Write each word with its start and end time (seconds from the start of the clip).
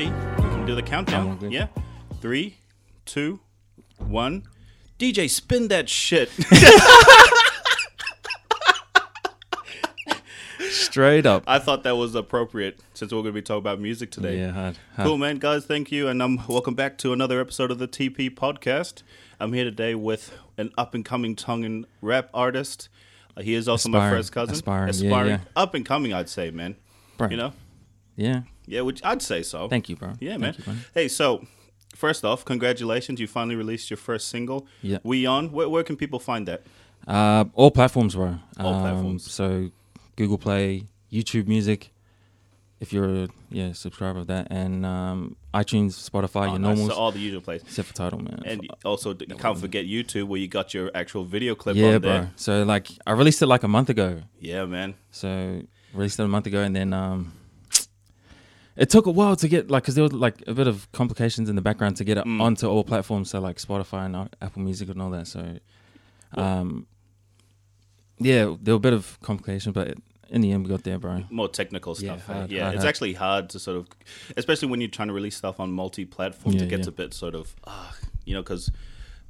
ready, 0.00 0.42
we 0.42 0.48
can 0.48 0.66
do 0.66 0.74
the 0.74 0.82
countdown. 0.82 1.38
Yeah. 1.50 1.68
Three, 2.20 2.56
two, 3.04 3.40
one. 3.98 4.44
DJ, 4.98 5.28
spin 5.28 5.68
that 5.68 5.88
shit. 5.88 6.30
Straight 10.70 11.26
up. 11.26 11.44
I 11.46 11.58
thought 11.58 11.82
that 11.84 11.96
was 11.96 12.14
appropriate 12.14 12.80
since 12.94 13.12
we're 13.12 13.22
going 13.22 13.34
to 13.34 13.40
be 13.40 13.42
talking 13.42 13.58
about 13.58 13.80
music 13.80 14.10
today. 14.10 14.38
Yeah, 14.38 14.52
hard. 14.52 14.78
hard. 14.96 15.06
Cool, 15.06 15.18
man. 15.18 15.36
Guys, 15.38 15.66
thank 15.66 15.92
you. 15.92 16.08
And 16.08 16.20
um, 16.22 16.42
welcome 16.48 16.74
back 16.74 16.96
to 16.98 17.12
another 17.12 17.40
episode 17.40 17.70
of 17.70 17.78
the 17.78 17.88
TP 17.88 18.30
podcast. 18.30 19.02
I'm 19.38 19.52
here 19.52 19.64
today 19.64 19.94
with 19.94 20.36
an 20.56 20.72
up 20.76 20.94
and 20.94 21.04
coming 21.04 21.36
Tongan 21.36 21.86
rap 22.00 22.30
artist. 22.34 22.88
Uh, 23.36 23.42
he 23.42 23.54
is 23.54 23.68
also 23.68 23.88
my 23.88 24.10
first 24.10 24.32
cousin. 24.32 24.54
aspiring, 24.54 24.94
yeah, 24.94 25.24
yeah. 25.24 25.40
Up 25.56 25.74
and 25.74 25.84
coming, 25.84 26.12
I'd 26.12 26.28
say, 26.28 26.50
man. 26.50 26.76
You 27.30 27.36
know? 27.36 27.52
Yeah. 28.16 28.42
Yeah, 28.70 28.82
which 28.82 29.00
I'd 29.04 29.22
say 29.22 29.42
so. 29.42 29.68
Thank 29.68 29.88
you, 29.88 29.96
bro. 29.96 30.12
Yeah, 30.20 30.36
man. 30.38 30.54
You, 30.66 30.74
hey, 30.94 31.08
so 31.08 31.44
first 31.94 32.24
off, 32.24 32.44
congratulations. 32.44 33.20
You 33.20 33.26
finally 33.26 33.56
released 33.56 33.90
your 33.90 33.96
first 33.96 34.28
single. 34.28 34.66
Yeah. 34.82 34.98
We 35.02 35.26
On. 35.26 35.50
Where, 35.52 35.68
where 35.68 35.82
can 35.82 35.96
people 35.96 36.18
find 36.20 36.46
that? 36.48 36.62
Uh, 37.06 37.44
all 37.54 37.70
platforms, 37.70 38.14
bro. 38.14 38.38
All 38.58 38.74
Um, 38.74 38.80
platforms. 38.82 39.30
So 39.30 39.70
Google 40.16 40.38
Play, 40.38 40.84
YouTube 41.10 41.46
Music, 41.48 41.90
if 42.78 42.92
you're 42.92 43.24
a 43.24 43.28
yeah 43.50 43.72
subscriber 43.72 44.20
of 44.20 44.26
that, 44.28 44.46
and 44.50 44.86
um, 44.86 45.36
iTunes, 45.52 45.92
Spotify, 46.10 46.42
Oh, 46.48 46.50
your 46.52 46.58
nice. 46.58 46.76
normals, 46.76 46.88
So 46.90 46.94
all 46.94 47.12
the 47.12 47.18
usual 47.18 47.40
places. 47.40 47.66
except 47.68 47.88
for 47.88 47.94
Tidal, 47.94 48.20
man. 48.20 48.42
And 48.46 48.68
also, 48.84 49.10
you 49.14 49.36
can't 49.36 49.58
forget 49.58 49.84
YouTube 49.86 50.28
where 50.28 50.40
you 50.40 50.48
got 50.48 50.72
your 50.74 50.90
actual 50.94 51.24
video 51.24 51.54
clip 51.54 51.76
yeah, 51.76 51.98
bro. 51.98 52.10
there. 52.10 52.30
So 52.36 52.62
like, 52.62 52.88
I 53.06 53.12
released 53.12 53.42
it 53.42 53.46
like 53.46 53.64
a 53.64 53.68
month 53.68 53.88
ago. 53.90 54.22
Yeah, 54.38 54.64
man. 54.66 54.94
So 55.10 55.62
released 55.92 56.20
it 56.20 56.24
a 56.24 56.28
month 56.28 56.46
ago, 56.46 56.60
and 56.62 56.74
then 56.76 56.92
um, 56.92 57.32
it 58.76 58.88
took 58.90 59.06
a 59.06 59.10
while 59.10 59.36
to 59.36 59.48
get 59.48 59.70
like 59.70 59.82
because 59.82 59.94
there 59.94 60.04
was 60.04 60.12
like 60.12 60.42
a 60.46 60.54
bit 60.54 60.66
of 60.66 60.90
complications 60.92 61.48
in 61.48 61.56
the 61.56 61.62
background 61.62 61.96
to 61.96 62.04
get 62.04 62.18
it 62.18 62.24
Mm. 62.24 62.40
onto 62.40 62.66
all 62.68 62.84
platforms, 62.84 63.30
so 63.30 63.40
like 63.40 63.56
Spotify 63.58 64.06
and 64.06 64.16
uh, 64.16 64.26
Apple 64.40 64.62
Music 64.62 64.88
and 64.88 65.00
all 65.02 65.10
that. 65.10 65.26
So, 65.26 65.58
um, 66.34 66.86
yeah, 68.18 68.54
there 68.60 68.74
were 68.74 68.78
a 68.78 68.80
bit 68.80 68.92
of 68.92 69.18
complications, 69.22 69.74
but 69.74 69.94
in 70.28 70.42
the 70.42 70.52
end, 70.52 70.62
we 70.64 70.68
got 70.70 70.84
there, 70.84 70.98
bro. 70.98 71.24
more 71.30 71.48
technical 71.48 71.94
stuff. 71.94 72.28
eh? 72.28 72.32
hard, 72.32 72.50
yeah, 72.52 72.62
hard, 72.64 72.74
it's 72.74 72.84
hard. 72.84 72.88
actually 72.88 73.12
hard 73.14 73.48
to 73.50 73.58
sort 73.58 73.76
of, 73.78 73.88
especially 74.36 74.68
when 74.68 74.80
you're 74.80 74.90
trying 74.90 75.08
to 75.08 75.14
release 75.14 75.36
stuff 75.36 75.58
on 75.58 75.72
multi-platforms. 75.72 76.56
Yeah, 76.56 76.62
it 76.64 76.68
gets 76.68 76.86
yeah. 76.86 76.90
a 76.90 76.92
bit 76.92 77.14
sort 77.14 77.34
of, 77.34 77.54
uh, 77.64 77.90
you 78.24 78.34
know, 78.34 78.42
because 78.42 78.70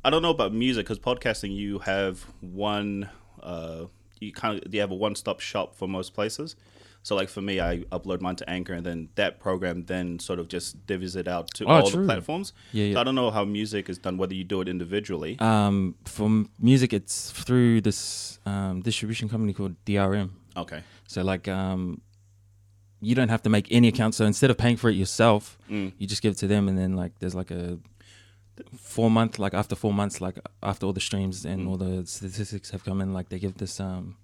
I 0.05 0.11
don't 0.11 0.23
know 0.23 0.31
about 0.31 0.53
music. 0.53 0.87
Because 0.87 0.99
podcasting, 0.99 1.55
you 1.55 1.79
have 1.81 2.21
one, 2.41 3.09
uh, 3.43 3.87
you 4.21 4.33
kind 4.33 4.63
of 4.63 4.75
you 4.75 4.81
have 4.81 4.91
a 4.91 4.95
one-stop 4.95 5.41
shop 5.41 5.75
for 5.75 5.89
most 5.89 6.13
places. 6.13 6.57
So, 7.03 7.17
like 7.17 7.31
for 7.31 7.41
me, 7.41 7.61
I 7.61 7.79
upload 7.93 8.21
mine 8.21 8.37
to 8.37 8.51
Anchor, 8.51 8.75
and 8.75 8.85
then 8.85 9.09
that 9.15 9.41
program 9.41 9.85
then 9.87 10.19
sort 10.19 10.39
of 10.39 10.49
just 10.49 10.87
divvies 10.87 11.17
it 11.17 11.27
out 11.29 11.49
to 11.55 11.65
Oh, 11.65 11.81
all 11.81 11.91
the 11.91 12.05
platforms. 12.05 12.53
Yeah, 12.73 12.85
yeah. 12.85 12.95
So 12.95 13.01
I 13.01 13.05
don't 13.05 13.15
know 13.15 13.31
how 13.31 13.45
music 13.47 13.89
is 13.89 13.97
done, 13.99 14.19
whether 14.19 14.35
you 14.35 14.45
do 14.45 14.61
it 14.61 14.69
individually. 14.69 15.39
Um, 15.39 15.95
for 16.05 16.27
m- 16.27 16.51
music, 16.59 16.93
it's 16.93 17.31
through 17.31 17.81
this 17.81 18.39
um, 18.45 18.83
distribution 18.83 19.29
company 19.31 19.55
called 19.55 19.77
DRM. 19.87 20.31
okay. 20.57 20.83
So 21.09 21.23
like, 21.23 21.49
um, 21.49 22.03
you 23.01 23.15
don't 23.15 23.31
have 23.31 23.43
to 23.45 23.49
make 23.51 23.67
any 23.73 23.89
account. 23.89 24.15
So 24.15 24.27
instead 24.27 24.51
of 24.51 24.59
paying 24.59 24.77
for 24.77 24.91
it 24.91 24.95
yourself, 24.95 25.57
Mm. 25.71 25.93
you 25.99 26.07
just 26.07 26.21
give 26.21 26.33
it 26.33 26.39
to 26.39 26.47
them, 26.47 26.69
and 26.69 26.77
then 26.79 26.97
like 26.97 27.13
there's 27.19 27.35
like 27.35 27.51
a 27.51 27.79
four 28.77 29.11
month, 29.11 29.39
like 29.39 29.55
after 29.55 29.75
four 29.75 29.93
months, 29.95 30.21
like 30.21 30.39
after 30.63 30.85
all 30.87 30.93
the 30.93 31.01
streams 31.01 31.47
and 31.47 31.63
Mm. 31.63 31.69
all 31.71 31.77
the 31.79 32.07
statistics 32.07 32.71
have 32.73 32.85
come 32.85 33.01
in, 33.01 33.15
like 33.15 33.31
they 33.31 33.39
give 33.39 33.57
this 33.57 33.81
um 33.81 34.17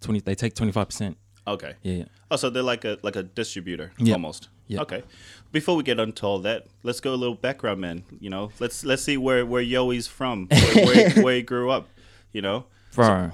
twenty, 0.00 0.18
they 0.20 0.34
take 0.34 0.54
twenty 0.54 0.72
five 0.72 0.88
percent. 0.88 1.16
Okay. 1.52 1.74
Yeah, 1.82 1.94
yeah. 1.94 2.04
Oh, 2.30 2.36
so 2.36 2.50
they're 2.50 2.62
like 2.62 2.84
a 2.84 2.98
like 3.02 3.16
a 3.16 3.22
distributor 3.22 3.92
Yeah. 3.98 4.14
almost. 4.14 4.48
Yeah. 4.66 4.82
Okay. 4.82 5.02
Before 5.50 5.76
we 5.76 5.82
get 5.82 5.98
into 5.98 6.26
all 6.26 6.38
that, 6.40 6.66
let's 6.82 7.00
go 7.00 7.14
a 7.14 7.16
little 7.16 7.34
background, 7.34 7.80
man. 7.80 8.04
You 8.20 8.30
know, 8.30 8.50
let's 8.60 8.84
let's 8.84 9.02
see 9.02 9.16
where 9.16 9.46
where 9.46 9.62
Yoey's 9.62 10.06
from, 10.06 10.46
where, 10.48 10.84
where, 10.86 11.10
where 11.24 11.34
he 11.36 11.42
grew 11.42 11.70
up. 11.70 11.88
You 12.32 12.42
know, 12.42 12.66
bro. 12.94 13.30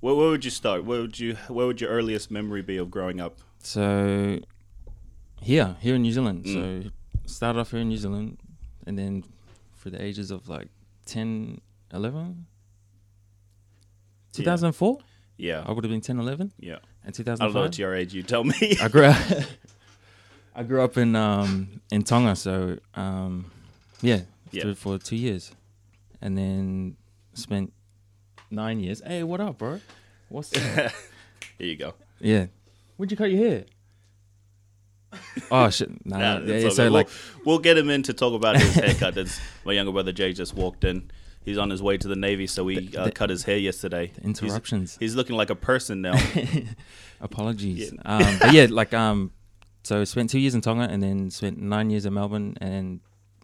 where, 0.00 0.14
where 0.14 0.28
would 0.30 0.44
you 0.44 0.50
start? 0.50 0.84
Where 0.84 1.00
would 1.02 1.18
you 1.20 1.36
where 1.48 1.66
would 1.66 1.80
your 1.80 1.90
earliest 1.90 2.30
memory 2.30 2.62
be 2.62 2.76
of 2.78 2.90
growing 2.90 3.20
up? 3.20 3.38
So 3.60 4.40
here, 5.40 5.76
here 5.80 5.94
in 5.94 6.02
New 6.02 6.12
Zealand. 6.12 6.44
Mm. 6.46 6.52
So 6.84 6.90
started 7.26 7.60
off 7.60 7.70
here 7.70 7.80
in 7.80 7.88
New 7.88 7.96
Zealand, 7.98 8.38
and 8.86 8.98
then 8.98 9.22
for 9.76 9.90
the 9.90 10.02
ages 10.02 10.32
of 10.32 10.48
like 10.48 10.68
10, 11.06 11.60
11, 11.94 12.46
2004, 14.32 14.98
Yeah, 15.36 15.62
I 15.66 15.72
would 15.72 15.84
have 15.84 15.90
been 15.90 16.00
10, 16.00 16.18
11, 16.18 16.52
yeah. 16.58 16.78
And 17.04 17.14
I 17.18 17.22
don't 17.22 17.26
know 17.38 17.46
2005. 17.48 17.54
what's 17.62 17.78
your 17.78 17.94
age. 17.94 18.14
You 18.14 18.22
tell 18.22 18.44
me. 18.44 18.76
I 18.80 18.88
grew 18.88 19.04
up. 19.04 19.16
I 20.54 20.62
grew 20.62 20.82
up 20.82 20.96
in 20.98 21.16
um 21.16 21.80
in 21.90 22.02
Tonga, 22.02 22.36
so 22.36 22.78
um 22.94 23.50
yeah, 24.02 24.20
Yeah. 24.50 24.64
for, 24.64 24.74
for 24.74 24.98
two 24.98 25.16
years, 25.16 25.52
and 26.20 26.36
then 26.36 26.96
spent 27.34 27.72
nine 28.50 28.80
years. 28.80 29.00
Hey, 29.06 29.22
what 29.22 29.40
up, 29.40 29.58
bro? 29.58 29.80
What's 30.28 30.52
up? 30.56 30.62
Here 31.58 31.66
you 31.68 31.76
go. 31.76 31.94
yeah? 32.20 32.46
Where'd 32.96 33.10
you 33.10 33.16
cut 33.16 33.30
your 33.30 33.38
hair? 33.50 33.64
Oh 35.50 35.68
shit! 35.70 35.90
Nah, 36.06 36.16
Nah, 36.18 36.24
yeah, 36.38 36.54
it's 36.54 36.62
yeah, 36.62 36.68
all 36.68 36.74
so 36.74 36.88
like, 36.88 37.06
we'll, 37.44 37.44
we'll 37.44 37.58
get 37.58 37.76
him 37.76 37.90
in 37.90 38.02
to 38.04 38.12
talk 38.14 38.32
about 38.34 38.56
his 38.56 38.72
haircut. 38.74 39.14
That's 39.14 39.40
my 39.64 39.72
younger 39.72 39.92
brother 39.92 40.12
Jay 40.12 40.32
just 40.32 40.54
walked 40.54 40.84
in. 40.84 41.10
He's 41.44 41.58
on 41.58 41.70
his 41.70 41.82
way 41.82 41.96
to 41.98 42.06
the 42.08 42.16
Navy, 42.16 42.46
so 42.46 42.62
we 42.64 42.78
The- 42.88 43.00
uh, 43.00 43.04
the- 43.06 43.12
cut 43.12 43.30
his 43.30 43.42
hair 43.44 43.58
yesterday. 43.58 44.06
He's- 44.08 44.18
interruptions. 44.24 44.96
He's, 45.00 45.14
looking 45.16 45.36
like 45.36 45.50
a 45.50 45.54
person 45.56 46.00
now. 46.02 46.14
Apologies. 47.20 47.92
Um, 48.04 48.38
but 48.40 48.52
yeah, 48.52 48.66
like 48.70 48.92
um, 48.94 49.32
so 49.82 50.04
spent 50.04 50.30
two 50.30 50.38
years 50.38 50.54
in 50.54 50.60
Tonga 50.60 50.84
and 50.84 51.02
then 51.02 51.30
spent 51.30 51.58
nine 51.60 51.90
years 51.90 52.06
in 52.06 52.14
Melbourne. 52.14 52.56
And 52.60 53.00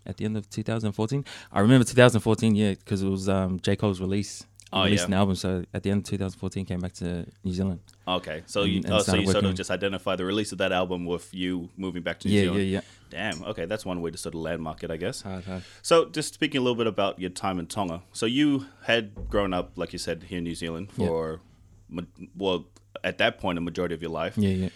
at 0.06 0.16
the 0.16 0.24
end 0.24 0.36
of 0.36 0.48
2014, 0.50 1.24
I 1.52 1.60
remember 1.60 1.84
2014, 1.84 2.54
yeah, 2.54 2.70
because 2.74 3.02
it 3.02 3.08
was 3.08 3.28
um 3.28 3.60
J 3.60 3.76
Cole's 3.76 4.00
release. 4.00 4.44
Oh, 4.72 4.84
released 4.84 5.02
yeah. 5.02 5.06
an 5.06 5.12
album. 5.14 5.34
So 5.34 5.64
at 5.72 5.82
the 5.82 5.90
end 5.90 6.00
of 6.00 6.04
2014, 6.10 6.64
came 6.66 6.80
back 6.80 6.92
to 6.94 7.26
New 7.42 7.52
Zealand. 7.52 7.80
Okay, 8.06 8.42
so 8.46 8.62
And- 8.62 8.70
you, 8.72 8.76
and 8.84 8.92
oh, 8.92 8.98
so 9.00 9.14
you 9.16 9.26
sort 9.30 9.44
of 9.44 9.54
just 9.54 9.70
identify 9.70 10.14
the 10.16 10.24
release 10.26 10.52
of 10.52 10.58
that 10.58 10.72
album 10.72 11.06
with 11.06 11.32
you 11.34 11.70
moving 11.76 12.02
back 12.02 12.20
to 12.20 12.28
New 12.28 12.34
Yeah, 12.34 12.42
Zealand. 12.42 12.60
yeah, 12.60 12.66
yeah. 12.66 12.80
Damn. 13.10 13.44
Okay, 13.44 13.64
that's 13.64 13.86
one 13.86 14.02
way 14.02 14.10
to 14.10 14.18
sort 14.18 14.34
of 14.34 14.40
landmark 14.42 14.84
it, 14.84 14.90
I 14.90 14.96
guess. 14.98 15.22
Hard, 15.22 15.44
hard. 15.44 15.62
So, 15.82 16.06
just 16.10 16.34
speaking 16.34 16.58
a 16.58 16.62
little 16.62 16.76
bit 16.76 16.86
about 16.86 17.18
your 17.18 17.30
time 17.30 17.58
in 17.58 17.66
Tonga. 17.66 18.02
So, 18.12 18.26
you 18.26 18.66
had 18.84 19.30
grown 19.30 19.54
up, 19.54 19.72
like 19.76 19.92
you 19.94 19.98
said, 19.98 20.24
here 20.24 20.38
in 20.38 20.44
New 20.44 20.54
Zealand 20.54 20.92
for, 20.92 21.40
ma- 21.88 22.02
well, 22.36 22.66
at 23.02 23.16
that 23.18 23.38
point, 23.38 23.56
a 23.56 23.62
majority 23.62 23.94
of 23.94 24.02
your 24.02 24.10
life. 24.10 24.36
Yeah, 24.36 24.50
yeah. 24.50 24.68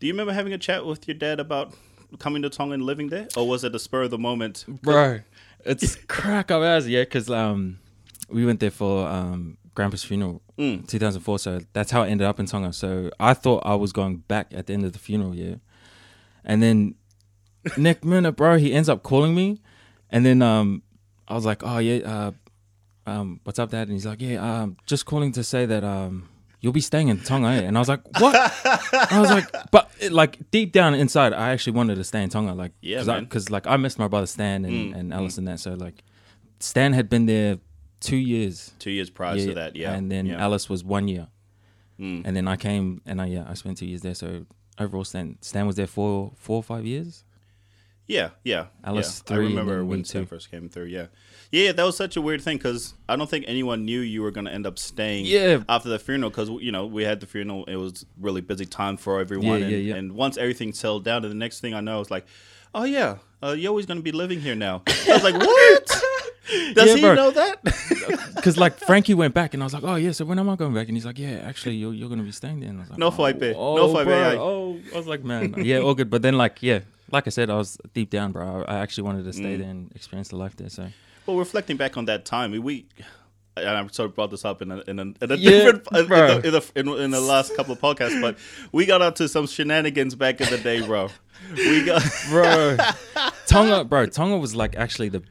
Do 0.00 0.06
you 0.06 0.12
remember 0.12 0.32
having 0.32 0.52
a 0.52 0.58
chat 0.58 0.84
with 0.86 1.06
your 1.06 1.14
dad 1.16 1.38
about 1.38 1.74
coming 2.18 2.42
to 2.42 2.50
Tonga 2.50 2.74
and 2.74 2.82
living 2.82 3.08
there, 3.10 3.28
or 3.36 3.46
was 3.46 3.62
it 3.62 3.72
a 3.74 3.78
spur 3.78 4.02
of 4.02 4.10
the 4.10 4.18
moment? 4.18 4.64
bro. 4.82 5.20
It's 5.64 5.94
crack 6.08 6.50
up 6.50 6.62
ass, 6.62 6.86
yeah, 6.86 7.02
because 7.02 7.28
um, 7.28 7.78
we 8.30 8.44
went 8.46 8.60
there 8.60 8.70
for 8.70 9.06
um 9.08 9.56
grandpa's 9.74 10.04
funeral, 10.04 10.42
Mm. 10.58 10.86
2004. 10.86 11.38
So 11.38 11.60
that's 11.72 11.90
how 11.90 12.02
I 12.02 12.08
ended 12.08 12.26
up 12.26 12.38
in 12.40 12.46
Tonga. 12.46 12.72
So 12.72 13.10
I 13.18 13.34
thought 13.34 13.62
I 13.64 13.74
was 13.76 13.92
going 13.92 14.18
back 14.28 14.48
at 14.52 14.66
the 14.66 14.72
end 14.74 14.84
of 14.84 14.92
the 14.92 14.98
funeral, 14.98 15.34
yeah, 15.34 15.56
and 16.44 16.62
then 16.62 16.94
next 17.76 18.04
minute, 18.12 18.32
bro, 18.32 18.58
he 18.58 18.72
ends 18.72 18.88
up 18.88 19.02
calling 19.02 19.34
me, 19.34 19.60
and 20.10 20.24
then 20.26 20.42
um, 20.42 20.82
I 21.28 21.34
was 21.34 21.46
like, 21.46 21.62
oh 21.64 21.78
yeah, 21.78 21.98
uh, 22.04 22.30
um, 23.10 23.40
what's 23.44 23.58
up, 23.58 23.70
dad? 23.70 23.88
And 23.88 23.92
he's 23.92 24.06
like, 24.06 24.20
yeah, 24.20 24.36
um, 24.62 24.76
just 24.86 25.06
calling 25.06 25.32
to 25.32 25.44
say 25.44 25.66
that 25.66 25.84
um. 25.84 26.28
You'll 26.62 26.74
be 26.74 26.82
staying 26.82 27.08
in 27.08 27.18
Tonga, 27.20 27.48
eh? 27.48 27.60
and 27.62 27.74
I 27.74 27.80
was 27.80 27.88
like, 27.88 28.02
"What?" 28.20 28.34
I 28.36 29.18
was 29.18 29.30
like, 29.30 29.46
"But 29.70 29.90
it, 29.98 30.12
like 30.12 30.50
deep 30.50 30.72
down 30.72 30.92
inside, 30.92 31.32
I 31.32 31.52
actually 31.52 31.72
wanted 31.72 31.94
to 31.94 32.04
stay 32.04 32.22
in 32.22 32.28
Tonga, 32.28 32.52
like, 32.52 32.72
Yeah, 32.82 33.02
cause 33.30 33.48
like 33.48 33.66
I 33.66 33.78
missed 33.78 33.98
my 33.98 34.08
brother 34.08 34.26
Stan 34.26 34.66
and, 34.66 34.92
Mm, 34.92 34.98
and 34.98 35.14
Alice 35.14 35.38
and 35.38 35.48
that. 35.48 35.58
So 35.60 35.72
like, 35.72 36.04
Stan 36.58 36.92
had 36.92 37.08
been 37.08 37.24
there 37.24 37.56
two 38.00 38.16
years, 38.16 38.72
Two 38.78 38.90
years 38.90 39.10
prior 39.10 39.36
to 39.36 39.54
that, 39.54 39.76
yeah. 39.76 39.92
and 39.92 40.10
then 40.10 40.26
yeah. 40.26 40.42
Alice 40.42 40.68
was 40.68 40.82
one 40.82 41.08
year, 41.08 41.28
Mm. 42.00 42.22
and 42.24 42.34
then 42.34 42.48
I 42.48 42.56
came 42.56 43.02
and 43.04 43.20
I 43.20 43.26
yeah 43.26 43.44
I 43.46 43.54
spent 43.54 43.76
two 43.76 43.86
years 43.86 44.00
there. 44.00 44.14
So 44.14 44.46
overall, 44.78 45.04
Stan 45.04 45.36
Stan 45.42 45.66
was 45.66 45.76
there 45.76 45.86
for 45.86 46.32
four 46.36 46.56
or 46.56 46.62
five 46.62 46.86
years. 46.86 47.24
Yeah, 48.06 48.30
yeah. 48.42 48.66
Alice 48.82 49.22
yeah. 49.28 49.32
I 49.32 49.36
three 49.36 49.46
and 49.46 49.54
remember 49.54 49.84
when 49.84 50.04
Stan 50.04 50.26
first 50.26 50.50
came 50.50 50.68
through. 50.68 50.86
Yeah, 50.86 51.06
yeah. 51.52 51.70
That 51.72 51.84
was 51.84 51.96
such 51.96 52.16
a 52.16 52.20
weird 52.20 52.42
thing 52.42 52.56
because 52.56 52.94
I 53.08 53.14
don't 53.14 53.30
think 53.30 53.44
anyone 53.46 53.84
knew 53.84 54.00
you 54.00 54.22
were 54.22 54.32
going 54.32 54.46
to 54.46 54.52
end 54.52 54.66
up 54.66 54.78
staying. 54.80 55.26
Yeah. 55.26 55.62
After 55.68 55.88
the 55.90 55.98
funeral, 55.98 56.30
because 56.30 56.48
you 56.48 56.72
know 56.72 56.86
we 56.86 57.04
had 57.04 57.20
the 57.20 57.26
funeral, 57.26 57.66
it 57.66 57.76
was 57.76 58.04
really 58.18 58.40
busy 58.40 58.66
time 58.66 58.96
for 58.96 59.20
everyone. 59.20 59.60
Yeah, 59.60 59.66
and, 59.66 59.70
yeah, 59.70 59.76
yeah. 59.78 59.94
and 59.94 60.12
once 60.12 60.38
everything 60.38 60.72
settled 60.72 61.04
down, 61.04 61.22
and 61.24 61.30
the 61.30 61.36
next 61.36 61.60
thing 61.60 61.72
I 61.72 61.80
know, 61.80 62.00
it's 62.00 62.10
like, 62.10 62.26
oh 62.74 62.84
yeah, 62.84 63.18
uh, 63.42 63.56
always 63.68 63.86
going 63.86 63.98
to 63.98 64.02
be 64.02 64.12
living 64.12 64.40
here 64.40 64.56
now. 64.56 64.82
I 64.88 65.12
was 65.12 65.22
like, 65.22 65.34
what? 65.40 66.02
Does 66.74 66.88
Yeah, 66.88 66.94
he 66.96 67.00
bro. 67.02 67.14
know 67.14 67.30
that? 67.30 67.58
Because 68.34 68.56
like 68.56 68.78
Frankie 68.78 69.12
went 69.14 69.34
back, 69.34 69.52
and 69.54 69.62
I 69.62 69.66
was 69.66 69.74
like, 69.74 69.84
"Oh 69.84 69.96
yeah, 69.96 70.12
so 70.12 70.24
when 70.24 70.38
am 70.38 70.48
I 70.48 70.56
going 70.56 70.72
back?" 70.72 70.88
And 70.88 70.96
he's 70.96 71.04
like, 71.04 71.18
"Yeah, 71.18 71.42
actually, 71.44 71.74
you're, 71.76 71.92
you're 71.92 72.08
gonna 72.08 72.22
be 72.22 72.32
staying 72.32 72.60
there." 72.60 72.70
And 72.70 72.78
I 72.78 72.80
was 72.80 72.90
like, 72.90 72.98
No 72.98 73.08
oh, 73.08 73.10
fight, 73.10 73.38
babe. 73.38 73.54
Oh, 73.58 73.76
No 73.76 73.92
fight, 73.92 74.04
bro. 74.06 74.38
Oh, 74.40 74.80
I 74.94 74.96
was 74.96 75.06
like, 75.06 75.22
man, 75.22 75.54
yeah, 75.58 75.78
all 75.78 75.94
good. 75.94 76.08
But 76.08 76.22
then 76.22 76.38
like, 76.38 76.62
yeah, 76.62 76.80
like 77.12 77.26
I 77.26 77.30
said, 77.30 77.50
I 77.50 77.56
was 77.56 77.76
deep 77.92 78.08
down, 78.10 78.32
bro. 78.32 78.64
I 78.66 78.76
I 78.76 78.78
actually 78.78 79.04
wanted 79.04 79.24
to 79.24 79.30
Mm. 79.30 79.34
stay 79.34 79.56
there 79.56 79.68
and 79.68 79.92
experience 79.94 80.28
the 80.28 80.36
life 80.36 80.56
there. 80.56 80.70
So 80.70 80.88
Well, 81.26 81.36
reflecting 81.36 81.76
back 81.76 81.96
on 81.98 82.06
that 82.06 82.24
time, 82.24 82.50
we, 82.62 82.86
and 83.58 83.68
I 83.68 83.86
sort 83.88 84.08
of 84.08 84.14
brought 84.14 84.30
this 84.30 84.44
up 84.46 84.62
in 84.62 84.72
a, 84.72 84.78
in 84.88 84.98
a, 84.98 85.02
in 85.02 85.30
a 85.30 85.36
Yeah, 85.36 85.50
different 85.50 85.86
in 85.94 86.08
the, 86.08 86.40
in, 86.46 86.52
the, 86.52 86.62
in, 86.76 86.88
in 87.04 87.10
the 87.10 87.20
last 87.20 87.54
couple 87.54 87.74
of 87.74 87.80
podcasts, 87.80 88.18
but 88.22 88.38
we 88.72 88.86
got 88.86 89.02
up 89.02 89.16
to 89.16 89.28
some 89.28 89.46
shenanigans 89.46 90.14
back 90.14 90.40
in 90.40 90.48
the 90.48 90.58
day, 90.58 90.80
bro. 90.80 91.10
We 91.54 91.84
got 91.84 92.02
bro. 92.30 92.78
Tonga, 93.46 93.84
bro. 93.84 94.06
Tonga 94.06 94.38
was 94.38 94.54
like 94.54 94.74
actually 94.76 95.10
the 95.10 95.22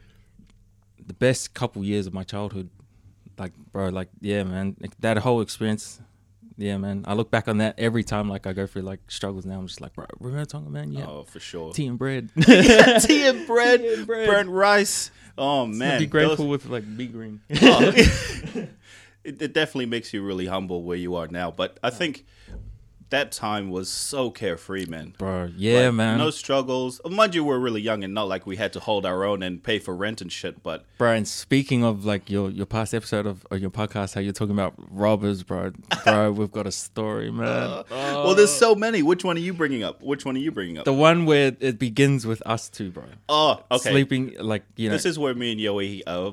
the 1.10 1.14
best 1.14 1.54
couple 1.54 1.82
years 1.84 2.06
of 2.06 2.14
my 2.14 2.22
childhood. 2.22 2.70
Like, 3.36 3.52
bro, 3.72 3.88
like 3.88 4.08
yeah, 4.20 4.44
man. 4.44 4.76
Like, 4.80 4.92
that 5.00 5.18
whole 5.18 5.40
experience. 5.40 6.00
Yeah, 6.56 6.76
man. 6.76 7.04
I 7.06 7.14
look 7.14 7.30
back 7.30 7.48
on 7.48 7.58
that 7.58 7.78
every 7.78 8.04
time. 8.04 8.28
Like 8.28 8.46
I 8.46 8.52
go 8.52 8.66
through 8.66 8.82
like 8.82 9.00
struggles 9.08 9.44
now. 9.46 9.58
I'm 9.58 9.66
just 9.66 9.80
like, 9.80 9.94
bro, 9.94 10.04
remember 10.20 10.44
Tonga, 10.44 10.70
man? 10.70 10.92
Yeah, 10.92 11.06
oh 11.08 11.24
for 11.24 11.40
sure. 11.40 11.72
tea 11.72 11.86
and 11.86 11.98
bread. 11.98 12.30
tea 12.40 13.26
and 13.26 13.46
bread, 13.46 13.80
Tea 13.80 13.94
and 13.94 14.06
bread. 14.06 14.28
burnt 14.30 14.50
rice. 14.50 15.10
Oh 15.38 15.66
man, 15.66 15.98
Be 15.98 16.06
grateful 16.06 16.46
those- 16.48 16.64
with 16.64 16.66
like 16.66 16.96
be 16.96 17.06
green. 17.06 17.40
Oh. 17.62 17.92
it, 19.24 19.40
it 19.42 19.52
definitely 19.54 19.86
makes 19.86 20.12
you 20.14 20.22
really 20.22 20.46
humble 20.46 20.82
where 20.82 20.96
you 20.98 21.14
are 21.16 21.28
now. 21.28 21.50
But 21.50 21.78
I 21.82 21.90
think 21.90 22.24
that 23.10 23.32
time 23.32 23.70
was 23.70 23.88
so 23.88 24.30
carefree, 24.30 24.86
man. 24.86 25.14
bro, 25.18 25.50
yeah, 25.56 25.86
Like, 25.86 25.94
man. 25.94 26.18
No 26.18 26.30
struggles. 26.30 27.00
Mind 27.08 27.34
you, 27.34 27.44
we're 27.44 27.58
really 27.58 27.80
young 27.80 28.02
and 28.04 28.14
not 28.14 28.28
like 28.28 28.46
we 28.46 28.56
had 28.56 28.72
to 28.72 28.80
hold 28.80 29.04
our 29.04 29.24
own 29.24 29.42
and 29.42 29.62
pay 29.62 29.78
for 29.78 29.94
rent 29.94 30.20
and 30.20 30.32
shit. 30.32 30.62
But 30.62 30.84
Bro, 30.98 31.12
and 31.12 31.28
speaking 31.28 31.84
of 31.84 32.04
like 32.04 32.30
your 32.30 32.50
your 32.50 32.66
past 32.66 32.94
episode 32.94 33.26
of 33.26 33.46
or 33.50 33.56
your 33.56 33.70
podcast, 33.70 34.14
how 34.14 34.20
you're 34.20 34.32
talking 34.32 34.54
about 34.54 34.74
robbers, 34.90 35.42
bro. 35.42 35.72
Bro, 36.04 36.32
we've 36.32 36.50
got 36.50 36.66
a 36.66 36.72
story, 36.72 37.30
man. 37.30 37.84
well, 37.90 38.34
there's 38.34 38.52
so 38.52 38.74
many. 38.74 39.02
Which 39.02 39.24
one 39.24 39.36
are 39.36 39.40
you 39.40 39.52
bringing 39.52 39.82
up? 39.82 40.02
Which 40.02 40.24
one 40.24 40.36
are 40.36 40.40
you 40.40 40.50
bringing 40.50 40.78
up? 40.78 40.84
the 40.84 40.92
one 40.92 41.26
where 41.26 41.54
it 41.60 41.78
begins 41.78 42.26
with 42.26 42.42
us 42.46 42.68
two, 42.68 42.90
bro. 42.90 43.04
oh, 43.28 43.62
okay. 43.70 43.90
Sleeping 43.90 44.34
like 44.38 44.64
you 44.76 44.88
know. 44.88 44.94
This 44.94 45.04
is 45.04 45.18
where 45.18 45.34
me 45.34 45.52
and 45.52 45.60
Yoey, 45.60 46.02
uh, 46.06 46.32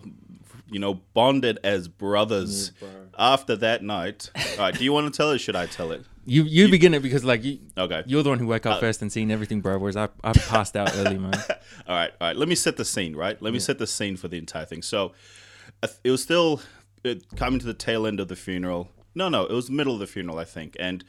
you 0.69 0.79
know, 0.79 0.95
bonded 1.13 1.59
as 1.63 1.87
brothers. 1.87 2.69
bro. 2.71 2.89
After 3.17 3.55
that 3.57 3.83
night, 3.83 4.29
all 4.35 4.57
right. 4.59 4.73
Do 4.77 4.83
you 4.83 4.93
want 4.93 5.11
to 5.11 5.17
tell 5.17 5.31
it? 5.31 5.39
Should 5.39 5.55
I 5.55 5.65
tell 5.65 5.91
it? 5.91 6.05
You 6.27 6.43
you 6.43 6.69
begin 6.69 6.93
it 6.93 7.01
because 7.01 7.23
like 7.23 7.43
you 7.43 7.59
Okay. 7.77 8.03
you're 8.05 8.21
the 8.21 8.29
one 8.29 8.37
who 8.39 8.47
woke 8.47 8.65
up 8.65 8.77
Uh, 8.77 8.79
first 8.79 9.01
and 9.01 9.11
seen 9.11 9.31
everything, 9.31 9.61
bro. 9.61 9.77
Whereas 9.79 9.95
I 9.95 10.09
I 10.23 10.33
passed 10.33 10.75
out 10.75 10.91
early, 10.95 11.17
man. 11.17 11.33
All 11.87 11.95
right, 11.95 12.11
all 12.19 12.27
right. 12.27 12.35
Let 12.35 12.49
me 12.49 12.55
set 12.55 12.75
the 12.77 12.83
scene, 12.85 13.15
right? 13.15 13.41
Let 13.41 13.53
me 13.53 13.59
set 13.59 13.77
the 13.79 13.87
scene 13.87 14.17
for 14.17 14.27
the 14.27 14.37
entire 14.37 14.65
thing. 14.65 14.81
So, 14.81 15.13
it 16.03 16.11
was 16.11 16.21
still 16.21 16.59
it, 17.03 17.23
coming 17.37 17.59
to 17.61 17.65
the 17.65 17.73
tail 17.73 18.05
end 18.05 18.19
of 18.19 18.27
the 18.27 18.35
funeral. 18.35 18.89
No, 19.15 19.29
no, 19.29 19.43
it 19.45 19.53
was 19.53 19.67
the 19.67 19.73
middle 19.73 19.93
of 19.93 19.99
the 19.99 20.07
funeral, 20.07 20.37
I 20.37 20.43
think, 20.43 20.75
and 20.79 21.03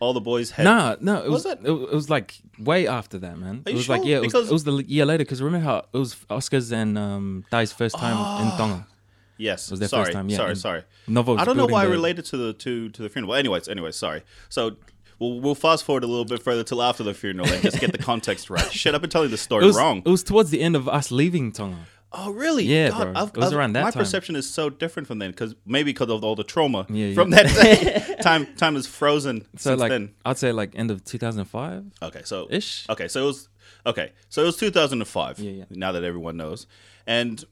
all 0.00 0.12
the 0.14 0.20
boys 0.32 0.52
had. 0.52 0.64
Nah, 0.64 0.96
no, 1.00 1.22
it 1.22 1.30
was, 1.30 1.44
Was 1.44 1.52
it? 1.52 1.58
it? 1.66 1.70
Was 1.94 2.08
like 2.10 2.40
way 2.58 2.86
after 2.86 3.18
that, 3.18 3.36
man. 3.38 3.56
Are 3.66 3.68
it 3.68 3.72
you 3.72 3.76
was 3.76 3.88
like 3.88 4.04
yeah, 4.04 4.16
it 4.16 4.20
was, 4.22 4.32
Because- 4.32 4.48
it 4.50 4.52
was 4.52 4.64
the 4.64 4.76
year 4.96 5.04
later. 5.04 5.24
Because 5.24 5.42
remember 5.42 5.64
how 5.64 5.78
it 5.92 5.98
was 5.98 6.14
Oscars 6.30 6.72
and 6.72 6.96
um 6.96 7.44
Dai's 7.50 7.72
first 7.72 7.96
time 7.98 8.16
in 8.42 8.48
Tonga. 8.56 8.86
Yes, 9.36 9.70
was 9.70 9.80
their 9.80 9.88
sorry, 9.88 10.04
first 10.06 10.14
time, 10.14 10.28
yeah, 10.28 10.36
sorry, 10.36 10.56
sorry. 10.56 10.82
Novo 11.08 11.36
I 11.36 11.44
don't 11.44 11.56
know 11.56 11.66
why 11.66 11.82
I 11.82 11.86
related 11.86 12.24
to 12.26 12.36
the 12.36 12.52
to 12.54 12.88
to 12.90 13.02
the 13.02 13.08
funeral. 13.08 13.34
Anyways, 13.34 13.68
anyways, 13.68 13.96
sorry. 13.96 14.22
So. 14.48 14.76
We'll, 15.20 15.40
we'll 15.40 15.54
fast 15.54 15.84
forward 15.84 16.02
a 16.02 16.08
little 16.08 16.24
bit 16.24 16.42
further 16.42 16.64
till 16.64 16.82
after 16.82 17.04
the 17.04 17.14
funeral 17.14 17.48
and 17.48 17.62
just 17.62 17.78
get 17.78 17.92
the 17.92 17.98
context 18.12 18.50
right. 18.50 18.70
Shit, 18.72 18.96
I've 18.96 19.00
been 19.00 19.10
telling 19.10 19.30
the 19.30 19.38
story 19.38 19.62
It 19.62 19.66
was 19.68 19.76
wrong. 19.76 20.02
It 20.04 20.08
was 20.08 20.24
towards 20.24 20.50
the 20.50 20.60
end 20.60 20.74
of 20.74 20.88
us 20.88 21.12
leaving 21.12 21.52
Tonga. 21.52 21.76
Oh, 22.12 22.30
really? 22.32 22.64
Yeah, 22.64 22.90
bro. 22.90 23.12
It 23.24 23.36
was 23.36 23.52
around 23.52 23.74
that 23.74 23.84
My 23.84 23.90
time. 23.92 24.00
perception 24.00 24.34
is 24.34 24.50
so 24.50 24.70
different 24.70 25.06
from 25.06 25.20
then 25.20 25.30
because 25.30 25.54
maybe 25.64 25.92
because 25.92 26.10
of 26.10 26.24
all 26.24 26.34
the 26.34 26.42
trauma 26.42 26.84
Yeah, 26.88 27.06
yeah. 27.06 27.14
from 27.14 27.30
that 27.30 27.46
day. 27.46 28.16
time 28.22 28.46
time 28.56 28.74
is 28.74 28.88
frozen 28.88 29.42
So 29.56 29.70
since 29.70 29.80
like 29.80 29.90
then. 29.90 30.14
I'd 30.24 30.36
say 30.36 30.50
like 30.50 30.72
end 30.74 30.90
of 30.90 31.04
2005 31.04 31.84
Okay, 32.02 32.22
so 32.24 32.48
ish. 32.50 32.84
Okay, 32.90 33.06
so 33.06 33.22
it 33.22 33.26
was 33.26 33.48
okay. 33.86 34.12
So 34.30 34.42
it 34.42 34.46
was 34.46 34.56
2005. 34.56 35.38
Yeah, 35.38 35.50
yeah. 35.52 35.64
Now 35.70 35.92
that 35.92 36.02
everyone 36.02 36.36
knows, 36.36 36.66
and 37.06 37.44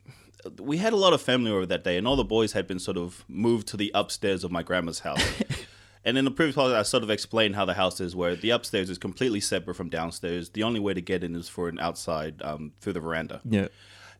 we 0.58 0.78
had 0.78 0.92
a 0.92 0.96
lot 0.96 1.12
of 1.12 1.20
family 1.22 1.50
over 1.50 1.66
that 1.66 1.84
day, 1.84 1.96
and 1.96 2.06
all 2.06 2.16
the 2.16 2.24
boys 2.24 2.52
had 2.52 2.66
been 2.66 2.78
sort 2.78 2.96
of 2.96 3.24
moved 3.28 3.68
to 3.68 3.76
the 3.76 3.90
upstairs 3.94 4.44
of 4.44 4.50
my 4.50 4.62
grandma's 4.62 5.00
house. 5.00 5.22
and 6.04 6.18
in 6.18 6.24
the 6.24 6.30
previous 6.30 6.56
podcast, 6.56 6.74
I 6.74 6.82
sort 6.82 7.02
of 7.02 7.10
explained 7.10 7.54
how 7.54 7.64
the 7.64 7.74
house 7.74 8.00
is, 8.00 8.16
where 8.16 8.34
the 8.36 8.50
upstairs 8.50 8.90
is 8.90 8.98
completely 8.98 9.40
separate 9.40 9.74
from 9.74 9.88
downstairs. 9.88 10.50
The 10.50 10.62
only 10.62 10.80
way 10.80 10.94
to 10.94 11.00
get 11.00 11.22
in 11.24 11.34
is 11.34 11.48
for 11.48 11.68
an 11.68 11.78
outside 11.78 12.42
um, 12.42 12.72
through 12.80 12.94
the 12.94 13.00
veranda, 13.00 13.40
Yeah. 13.44 13.68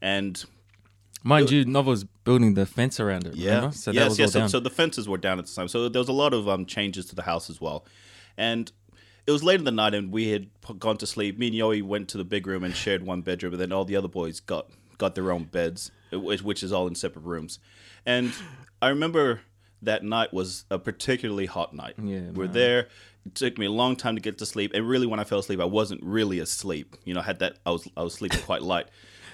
and 0.01 0.43
Mind 1.25 1.53
you, 1.53 1.65
Novo's 1.65 2.03
building 2.25 2.55
the 2.55 2.67
fence 2.67 2.99
around 2.99 3.27
it. 3.29 3.37
Yeah. 3.37 3.55
Remember? 3.55 3.77
So 3.77 3.93
that 3.93 3.97
yes, 3.97 4.09
was 4.09 4.19
yes. 4.19 4.35
all 4.37 4.43
So, 4.43 4.49
so 4.49 4.61
the 4.61 4.71
fences 4.71 5.09
were 5.09 5.19
down 5.19 5.39
at 5.39 5.47
the 5.47 5.55
time. 5.55 5.69
So 5.69 5.89
there 5.89 6.01
was 6.01 6.09
a 6.09 6.13
lot 6.13 6.35
of 6.35 6.49
um, 6.49 6.67
changes 6.67 7.07
to 7.07 7.15
the 7.15 7.23
house 7.23 7.49
as 7.49 7.61
well. 7.61 7.87
And 8.37 8.73
it 9.25 9.31
was 9.31 9.45
late 9.45 9.61
in 9.61 9.65
the 9.65 9.71
night, 9.71 9.95
and 9.95 10.11
we 10.11 10.31
had 10.31 10.49
gone 10.81 10.97
to 10.97 11.07
sleep. 11.07 11.39
Me 11.39 11.47
and 11.47 11.55
Yoey 11.57 11.81
went 11.81 12.09
to 12.09 12.19
the 12.19 12.25
big 12.25 12.47
room 12.49 12.65
and 12.65 12.75
shared 12.75 13.05
one 13.07 13.23
bedroom, 13.23 13.53
and 13.53 13.61
then 13.61 13.71
all 13.73 13.85
the 13.85 13.95
other 13.95 14.09
boys 14.09 14.41
got 14.41 14.67
got 14.99 15.15
their 15.15 15.31
own 15.31 15.45
beds, 15.45 15.93
which, 16.13 16.43
which 16.43 16.63
is 16.63 16.73
all 16.73 16.87
in 16.87 16.95
separate 16.95 17.23
rooms. 17.23 17.59
And 18.05 18.33
I 18.81 18.89
remember 18.89 19.41
that 19.83 20.05
night 20.05 20.33
was 20.33 20.65
a 20.71 20.79
particularly 20.79 21.47
hot 21.47 21.75
night. 21.75 21.95
Yeah, 22.03 22.31
we're 22.33 22.45
man. 22.45 22.53
there. 22.53 22.89
It 23.27 23.35
took 23.35 23.59
me 23.59 23.67
a 23.67 23.71
long 23.71 23.97
time 23.97 24.17
to 24.17 24.21
get 24.21 24.39
to 24.39 24.47
sleep, 24.47 24.73
and 24.75 24.89
really, 24.89 25.07
when 25.07 25.21
I 25.21 25.25
fell 25.25 25.39
asleep, 25.39 25.61
I 25.61 25.65
wasn't 25.65 26.03
really 26.03 26.41
asleep. 26.41 26.97
You 27.05 27.15
know, 27.15 27.21
I 27.21 27.25
had 27.25 27.39
that 27.41 27.59
I 27.65 27.71
was 27.71 27.89
I 27.97 28.03
was 28.03 28.15
sleeping 28.15 28.41
quite 28.45 28.63
light, 28.63 28.89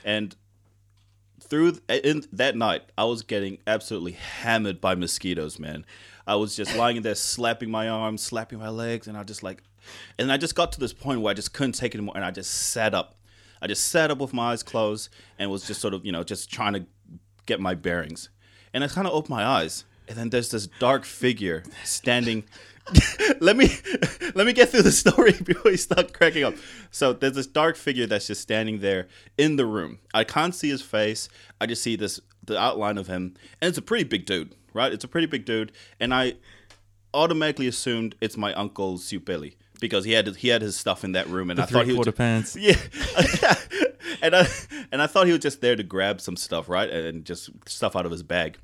and 0.04 0.34
through 1.40 1.78
in 1.88 2.24
that 2.32 2.56
night, 2.56 2.82
I 2.96 3.04
was 3.04 3.22
getting 3.22 3.58
absolutely 3.66 4.12
hammered 4.12 4.80
by 4.80 4.94
mosquitoes, 4.94 5.58
man. 5.58 5.86
I 6.26 6.34
was 6.34 6.54
just 6.54 6.76
lying 6.76 6.98
in 6.98 7.02
there, 7.02 7.14
slapping 7.14 7.70
my 7.70 7.88
arms, 7.88 8.22
slapping 8.22 8.58
my 8.58 8.68
legs, 8.68 9.08
and 9.08 9.16
I 9.16 9.22
just 9.22 9.42
like, 9.42 9.62
and 10.18 10.30
I 10.30 10.36
just 10.36 10.54
got 10.54 10.72
to 10.72 10.80
this 10.80 10.92
point 10.92 11.22
where 11.22 11.30
I 11.30 11.34
just 11.34 11.54
couldn't 11.54 11.72
take 11.72 11.94
it 11.94 11.98
anymore, 11.98 12.16
and 12.16 12.24
I 12.24 12.30
just 12.30 12.52
sat 12.52 12.94
up. 12.94 13.16
I 13.60 13.66
just 13.66 13.88
sat 13.88 14.10
up 14.10 14.18
with 14.18 14.32
my 14.32 14.52
eyes 14.52 14.62
closed 14.62 15.10
and 15.38 15.50
was 15.50 15.66
just 15.66 15.80
sort 15.80 15.94
of, 15.94 16.04
you 16.04 16.12
know, 16.12 16.22
just 16.22 16.50
trying 16.50 16.74
to 16.74 16.86
get 17.46 17.60
my 17.60 17.74
bearings. 17.74 18.28
And 18.72 18.84
I 18.84 18.88
kind 18.88 19.06
of 19.06 19.14
opened 19.14 19.30
my 19.30 19.44
eyes, 19.44 19.84
and 20.06 20.16
then 20.16 20.30
there's 20.30 20.50
this 20.50 20.66
dark 20.78 21.04
figure 21.04 21.64
standing. 21.84 22.44
let 23.40 23.56
me 23.56 23.70
let 24.34 24.46
me 24.46 24.52
get 24.52 24.70
through 24.70 24.82
the 24.82 24.92
story 24.92 25.32
before 25.44 25.70
you 25.70 25.76
start 25.76 26.12
cracking 26.12 26.44
up. 26.44 26.54
So 26.90 27.12
there's 27.12 27.34
this 27.34 27.46
dark 27.46 27.76
figure 27.76 28.06
that's 28.06 28.26
just 28.26 28.40
standing 28.40 28.80
there 28.80 29.08
in 29.36 29.56
the 29.56 29.66
room. 29.66 29.98
I 30.14 30.24
can't 30.24 30.54
see 30.54 30.68
his 30.68 30.82
face. 30.82 31.28
I 31.60 31.66
just 31.66 31.82
see 31.82 31.96
this 31.96 32.20
the 32.44 32.58
outline 32.58 32.98
of 32.98 33.06
him, 33.06 33.34
and 33.60 33.68
it's 33.68 33.78
a 33.78 33.82
pretty 33.82 34.04
big 34.04 34.24
dude, 34.26 34.54
right? 34.72 34.92
It's 34.92 35.04
a 35.04 35.08
pretty 35.08 35.26
big 35.26 35.44
dude, 35.44 35.72
and 36.00 36.14
I 36.14 36.34
automatically 37.14 37.66
assumed 37.66 38.14
it's 38.20 38.36
my 38.36 38.52
uncle 38.54 38.98
Supeli 38.98 39.54
because 39.80 40.04
he 40.04 40.12
had 40.12 40.36
he 40.36 40.48
had 40.48 40.62
his 40.62 40.76
stuff 40.76 41.04
in 41.04 41.12
that 41.12 41.28
room, 41.28 41.50
and 41.50 41.60
I 41.60 41.66
thought 41.66 41.86
he 41.86 41.92
was 41.92 41.98
quarter 41.98 42.12
pants. 42.12 42.56
yeah, 42.60 42.76
and 44.22 44.34
I 44.34 44.46
and 44.92 45.00
I 45.02 45.06
thought 45.06 45.26
he 45.26 45.32
was 45.32 45.40
just 45.40 45.60
there 45.60 45.76
to 45.76 45.82
grab 45.82 46.20
some 46.20 46.36
stuff, 46.36 46.68
right, 46.68 46.88
and 46.88 47.24
just 47.24 47.50
stuff 47.66 47.96
out 47.96 48.06
of 48.06 48.12
his 48.12 48.22
bag. 48.22 48.58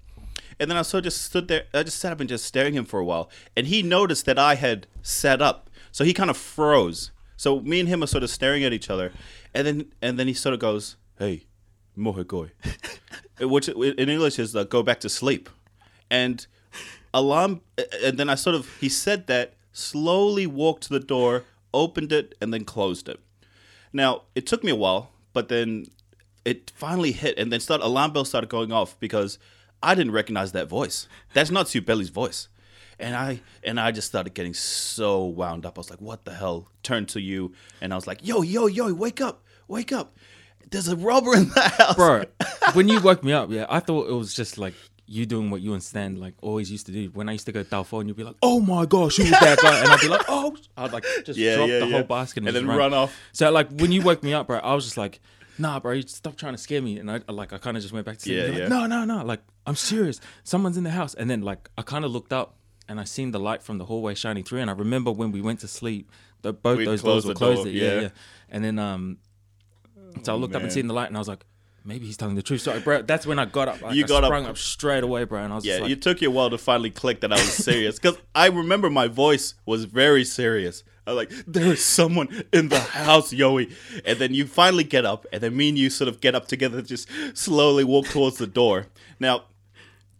And 0.60 0.70
then 0.70 0.78
I 0.78 0.82
sort 0.82 1.00
of 1.00 1.04
just 1.04 1.22
stood 1.22 1.48
there. 1.48 1.64
I 1.72 1.82
just 1.82 1.98
sat 1.98 2.12
up 2.12 2.20
and 2.20 2.28
just 2.28 2.44
staring 2.44 2.76
at 2.76 2.80
him 2.80 2.84
for 2.84 3.00
a 3.00 3.04
while, 3.04 3.30
and 3.56 3.66
he 3.66 3.82
noticed 3.82 4.26
that 4.26 4.38
I 4.38 4.54
had 4.54 4.86
sat 5.02 5.42
up, 5.42 5.70
so 5.90 6.04
he 6.04 6.14
kind 6.14 6.30
of 6.30 6.36
froze. 6.36 7.10
So 7.36 7.60
me 7.60 7.80
and 7.80 7.88
him 7.88 8.02
are 8.02 8.06
sort 8.06 8.22
of 8.22 8.30
staring 8.30 8.64
at 8.64 8.72
each 8.72 8.90
other, 8.90 9.12
and 9.52 9.66
then 9.66 9.86
and 10.00 10.18
then 10.18 10.28
he 10.28 10.34
sort 10.34 10.54
of 10.54 10.60
goes, 10.60 10.96
"Hey, 11.18 11.46
mohegoi," 11.96 12.50
which 13.40 13.68
in 13.68 14.08
English 14.08 14.38
is 14.38 14.54
uh, 14.54 14.64
"go 14.64 14.82
back 14.82 15.00
to 15.00 15.08
sleep," 15.08 15.50
and 16.10 16.46
alarm. 17.12 17.60
And 18.02 18.18
then 18.18 18.28
I 18.28 18.34
sort 18.36 18.54
of 18.54 18.76
he 18.76 18.88
said 18.88 19.26
that 19.26 19.54
slowly 19.74 20.46
walked 20.46 20.84
to 20.84 20.88
the 20.88 21.00
door, 21.00 21.44
opened 21.74 22.12
it, 22.12 22.34
and 22.40 22.54
then 22.54 22.64
closed 22.64 23.08
it. 23.08 23.20
Now 23.92 24.22
it 24.34 24.46
took 24.46 24.64
me 24.64 24.70
a 24.70 24.76
while, 24.76 25.10
but 25.34 25.48
then 25.48 25.86
it 26.46 26.72
finally 26.74 27.12
hit, 27.12 27.38
and 27.38 27.52
then 27.52 27.60
start 27.60 27.82
alarm 27.82 28.12
bells 28.12 28.28
started 28.30 28.48
going 28.48 28.72
off 28.72 28.98
because 28.98 29.38
I 29.82 29.94
didn't 29.94 30.12
recognize 30.12 30.52
that 30.52 30.68
voice. 30.68 31.06
That's 31.34 31.50
not 31.50 31.66
Supeli's 31.66 32.08
voice, 32.08 32.48
and 32.98 33.14
I 33.14 33.40
and 33.62 33.78
I 33.78 33.90
just 33.90 34.08
started 34.08 34.32
getting 34.32 34.54
so 34.54 35.24
wound 35.24 35.66
up. 35.66 35.76
I 35.76 35.80
was 35.80 35.90
like, 35.90 36.00
"What 36.00 36.24
the 36.24 36.34
hell?" 36.34 36.68
Turned 36.82 37.08
to 37.10 37.20
you, 37.20 37.52
and 37.80 37.92
I 37.92 37.96
was 37.96 38.06
like, 38.06 38.26
"Yo, 38.26 38.42
yo, 38.42 38.66
yo, 38.66 38.92
wake 38.94 39.20
up, 39.20 39.44
wake 39.68 39.92
up! 39.92 40.16
There's 40.70 40.88
a 40.88 40.96
robber 40.96 41.34
in 41.36 41.50
the 41.50 41.60
house, 41.78 41.96
Bro, 41.96 42.24
when 42.72 42.88
you 42.88 43.00
woke 43.00 43.22
me 43.22 43.32
up, 43.32 43.50
yeah, 43.50 43.66
I 43.68 43.80
thought 43.80 44.08
it 44.08 44.14
was 44.14 44.34
just 44.34 44.56
like 44.58 44.74
you 45.06 45.26
doing 45.26 45.50
what 45.50 45.60
you 45.60 45.74
and 45.74 45.82
Stan 45.82 46.16
like 46.16 46.34
always 46.40 46.70
used 46.70 46.86
to 46.86 46.92
do. 46.92 47.10
When 47.10 47.28
I 47.28 47.32
used 47.32 47.46
to 47.46 47.52
go 47.52 47.62
to 47.62 47.96
and 47.98 48.08
you'd 48.08 48.16
be 48.16 48.24
like, 48.24 48.36
"Oh 48.42 48.60
my 48.60 48.86
gosh, 48.86 49.16
who 49.16 49.24
was 49.24 49.32
that 49.32 49.58
guy?" 49.60 49.80
And 49.80 49.88
I'd 49.88 50.00
be 50.00 50.08
like, 50.08 50.24
"Oh," 50.28 50.56
I'd 50.76 50.92
like 50.92 51.04
just 51.24 51.38
Yeah, 51.38 51.56
drop 51.56 51.68
yeah, 51.68 51.78
the 51.80 51.86
yeah. 51.86 51.92
whole 51.92 52.02
basket 52.04 52.38
and, 52.38 52.48
And 52.48 52.56
then 52.68 52.76
run 52.76 52.94
off. 52.94 53.14
So 53.32 53.50
like 53.50 53.68
when 53.70 53.92
you 53.92 54.02
woke 54.02 54.22
me 54.22 54.32
up, 54.32 54.46
bro, 54.46 54.58
I 54.58 54.74
was 54.74 54.84
just 54.84 54.96
like, 54.96 55.20
"Nah, 55.58 55.78
bro, 55.80 55.92
you 55.92 56.02
stop 56.02 56.36
trying 56.36 56.54
to 56.54 56.58
scare 56.58 56.80
me." 56.80 56.98
And 56.98 57.10
I 57.10 57.20
like 57.28 57.52
I 57.52 57.58
kind 57.58 57.76
of 57.76 57.82
just 57.82 57.92
went 57.92 58.06
back 58.06 58.16
to 58.16 58.22
sleep. 58.22 58.36
Yeah, 58.36 58.46
yeah. 58.46 58.58
Like, 58.60 58.68
no, 58.70 58.86
no, 58.86 59.04
no. 59.04 59.24
Like 59.24 59.42
I'm 59.66 59.76
serious. 59.76 60.20
Someone's 60.42 60.76
in 60.78 60.84
the 60.84 60.90
house. 60.90 61.14
And 61.14 61.28
then 61.28 61.42
like 61.42 61.68
I 61.76 61.82
kind 61.82 62.04
of 62.04 62.10
looked 62.10 62.32
up 62.32 62.56
and 62.88 62.98
I 62.98 63.04
seen 63.04 63.30
the 63.30 63.40
light 63.40 63.62
from 63.62 63.78
the 63.78 63.84
hallway 63.84 64.14
shining 64.14 64.44
through. 64.44 64.60
And 64.60 64.70
I 64.70 64.74
remember 64.74 65.10
when 65.12 65.32
we 65.32 65.40
went 65.42 65.60
to 65.60 65.68
sleep, 65.68 66.10
the, 66.42 66.52
both 66.52 66.78
We'd 66.78 66.86
those 66.86 67.02
doors 67.02 67.26
were 67.26 67.34
closed. 67.34 67.64
door, 67.64 67.72
yeah, 67.72 67.94
yeah. 67.94 68.00
yeah. 68.02 68.08
And 68.48 68.64
then 68.64 68.78
um, 68.78 69.18
so 70.22 70.34
I 70.34 70.36
looked 70.36 70.54
up 70.54 70.62
and 70.62 70.72
seen 70.72 70.86
the 70.86 70.94
light, 70.94 71.08
and 71.08 71.16
I 71.16 71.20
was 71.20 71.28
like. 71.28 71.44
Maybe 71.86 72.06
he's 72.06 72.16
telling 72.16 72.34
the 72.34 72.42
truth. 72.42 72.62
So, 72.62 72.80
bro, 72.80 73.02
that's 73.02 73.26
when 73.26 73.38
I 73.38 73.44
got 73.44 73.68
up. 73.68 73.82
Like, 73.82 73.94
You 73.94 74.04
I 74.04 74.06
got 74.08 74.24
up- 74.24 74.28
sprung 74.28 74.46
up. 74.46 74.56
straight 74.56 75.04
away, 75.04 75.24
bro, 75.24 75.42
and 75.44 75.52
I 75.52 75.56
was 75.56 75.66
Yeah, 75.66 75.78
like, 75.78 75.90
it 75.90 76.00
took 76.00 76.22
you 76.22 76.28
a 76.28 76.30
while 76.30 76.48
to 76.48 76.56
finally 76.56 76.90
click 76.90 77.20
that 77.20 77.30
I 77.32 77.36
was 77.36 77.52
serious 77.52 77.96
because 77.98 78.16
I 78.34 78.46
remember 78.46 78.88
my 78.88 79.06
voice 79.06 79.54
was 79.66 79.84
very 79.84 80.24
serious. 80.24 80.82
I 81.06 81.12
was 81.12 81.16
like, 81.28 81.44
"There 81.46 81.66
is 81.74 81.84
someone 81.84 82.44
in 82.54 82.70
the 82.70 82.80
house, 82.80 83.34
Yoey," 83.34 83.70
and 84.06 84.18
then 84.18 84.32
you 84.32 84.46
finally 84.46 84.84
get 84.84 85.04
up, 85.04 85.26
and 85.30 85.42
then 85.42 85.54
me 85.54 85.68
and 85.68 85.76
you 85.76 85.90
sort 85.90 86.08
of 86.08 86.22
get 86.22 86.34
up 86.34 86.48
together, 86.48 86.80
just 86.80 87.06
slowly 87.34 87.84
walk 87.84 88.06
towards 88.06 88.38
the 88.38 88.46
door. 88.46 88.86
Now, 89.20 89.44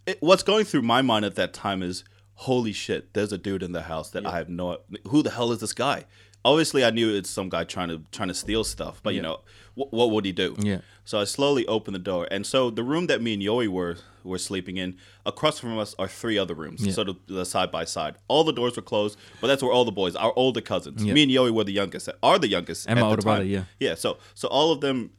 it, 0.06 0.18
what's 0.21 0.42
going 0.42 0.66
through 0.66 0.83
my 0.83 1.00
mind 1.00 1.25
at 1.25 1.37
that 1.37 1.54
time 1.54 1.83
is, 1.83 2.04
holy 2.35 2.75
shit, 2.75 3.14
there's 3.14 3.33
a 3.33 3.38
dude 3.38 3.62
in 3.62 3.73
the 3.73 3.83
house 3.85 4.11
that 4.11 4.26
I 4.26 4.37
have 4.37 4.50
no. 4.50 4.80
Who 5.09 5.23
the 5.23 5.30
hell 5.30 5.50
is 5.52 5.61
this 5.61 5.73
guy? 5.73 6.04
Obviously, 6.44 6.84
I 6.84 6.90
knew 6.90 7.14
it's 7.14 7.30
some 7.30 7.48
guy 7.48 7.64
trying 7.64 7.88
to 7.88 8.02
trying 8.12 8.28
to 8.28 8.34
steal 8.34 8.64
stuff, 8.64 9.00
but 9.02 9.14
you 9.14 9.22
know, 9.22 9.40
wh- 9.74 9.92
what 9.92 10.10
would 10.10 10.24
he 10.24 10.32
do? 10.32 10.54
Yeah. 10.58 10.80
So 11.04 11.20
I 11.20 11.24
slowly 11.24 11.66
opened 11.66 11.94
the 11.94 11.98
door, 12.00 12.26
and 12.30 12.46
so 12.46 12.70
the 12.70 12.82
room 12.82 13.06
that 13.06 13.22
me 13.22 13.34
and 13.34 13.42
Yoi 13.42 13.68
were 13.68 13.96
were 14.22 14.38
sleeping 14.38 14.78
in, 14.78 14.96
across 15.26 15.58
from 15.58 15.78
us 15.78 15.94
are 15.98 16.08
three 16.08 16.38
other 16.38 16.54
rooms, 16.54 16.94
sort 16.94 17.08
of 17.10 17.16
the 17.26 17.44
side 17.44 17.70
by 17.70 17.84
side. 17.84 18.16
All 18.26 18.42
the 18.42 18.54
doors 18.54 18.74
were 18.76 18.82
closed, 18.82 19.18
but 19.40 19.48
that's 19.48 19.62
where 19.62 19.70
all 19.72 19.84
the 19.84 19.92
boys, 19.92 20.16
our 20.16 20.32
older 20.34 20.62
cousins, 20.62 21.04
me 21.04 21.22
and 21.22 21.30
Yoi 21.32 21.50
were 21.52 21.64
the 21.64 21.72
youngest, 21.72 22.08
are 22.22 22.38
the 22.38 22.48
youngest, 22.48 22.86
And 22.88 22.98
at 22.98 23.02
my 23.02 23.08
the 23.08 23.10
older 23.10 23.22
brother, 23.22 23.44
yeah. 23.44 23.64
yeah. 23.78 23.94
So 23.96 24.16
so 24.34 24.48
all 24.48 24.72
of 24.72 24.80
them 24.80 25.10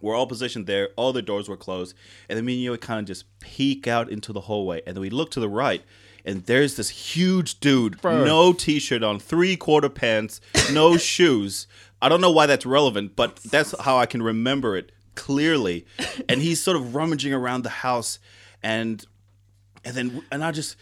were 0.00 0.14
all 0.14 0.26
positioned 0.26 0.66
there. 0.66 0.88
All 0.96 1.12
the 1.12 1.22
doors 1.22 1.48
were 1.48 1.56
closed, 1.56 1.94
and 2.28 2.36
then 2.36 2.44
me 2.44 2.66
and 2.66 2.76
Yoi 2.76 2.80
kind 2.80 2.98
of 3.00 3.06
just 3.06 3.24
peek 3.40 3.86
out 3.86 4.10
into 4.10 4.32
the 4.32 4.40
hallway, 4.42 4.82
and 4.86 4.96
then 4.96 5.00
we 5.00 5.10
look 5.10 5.30
to 5.32 5.40
the 5.40 5.48
right. 5.48 5.82
And 6.24 6.44
there's 6.44 6.76
this 6.76 6.88
huge 6.90 7.60
dude, 7.60 8.00
Bro. 8.00 8.24
no 8.24 8.52
t-shirt 8.52 9.02
on, 9.02 9.18
three 9.18 9.56
quarter 9.56 9.88
pants, 9.88 10.40
no 10.72 10.96
shoes. 10.98 11.66
I 12.02 12.08
don't 12.08 12.20
know 12.20 12.30
why 12.30 12.46
that's 12.46 12.66
relevant, 12.66 13.16
but 13.16 13.36
that's 13.36 13.74
how 13.80 13.96
I 13.98 14.06
can 14.06 14.22
remember 14.22 14.76
it 14.76 14.92
clearly. 15.14 15.86
And 16.28 16.40
he's 16.40 16.60
sort 16.62 16.76
of 16.76 16.94
rummaging 16.94 17.32
around 17.32 17.62
the 17.62 17.68
house, 17.70 18.18
and 18.62 19.04
and 19.84 19.94
then 19.96 20.22
and 20.30 20.42
I 20.44 20.50
just 20.52 20.76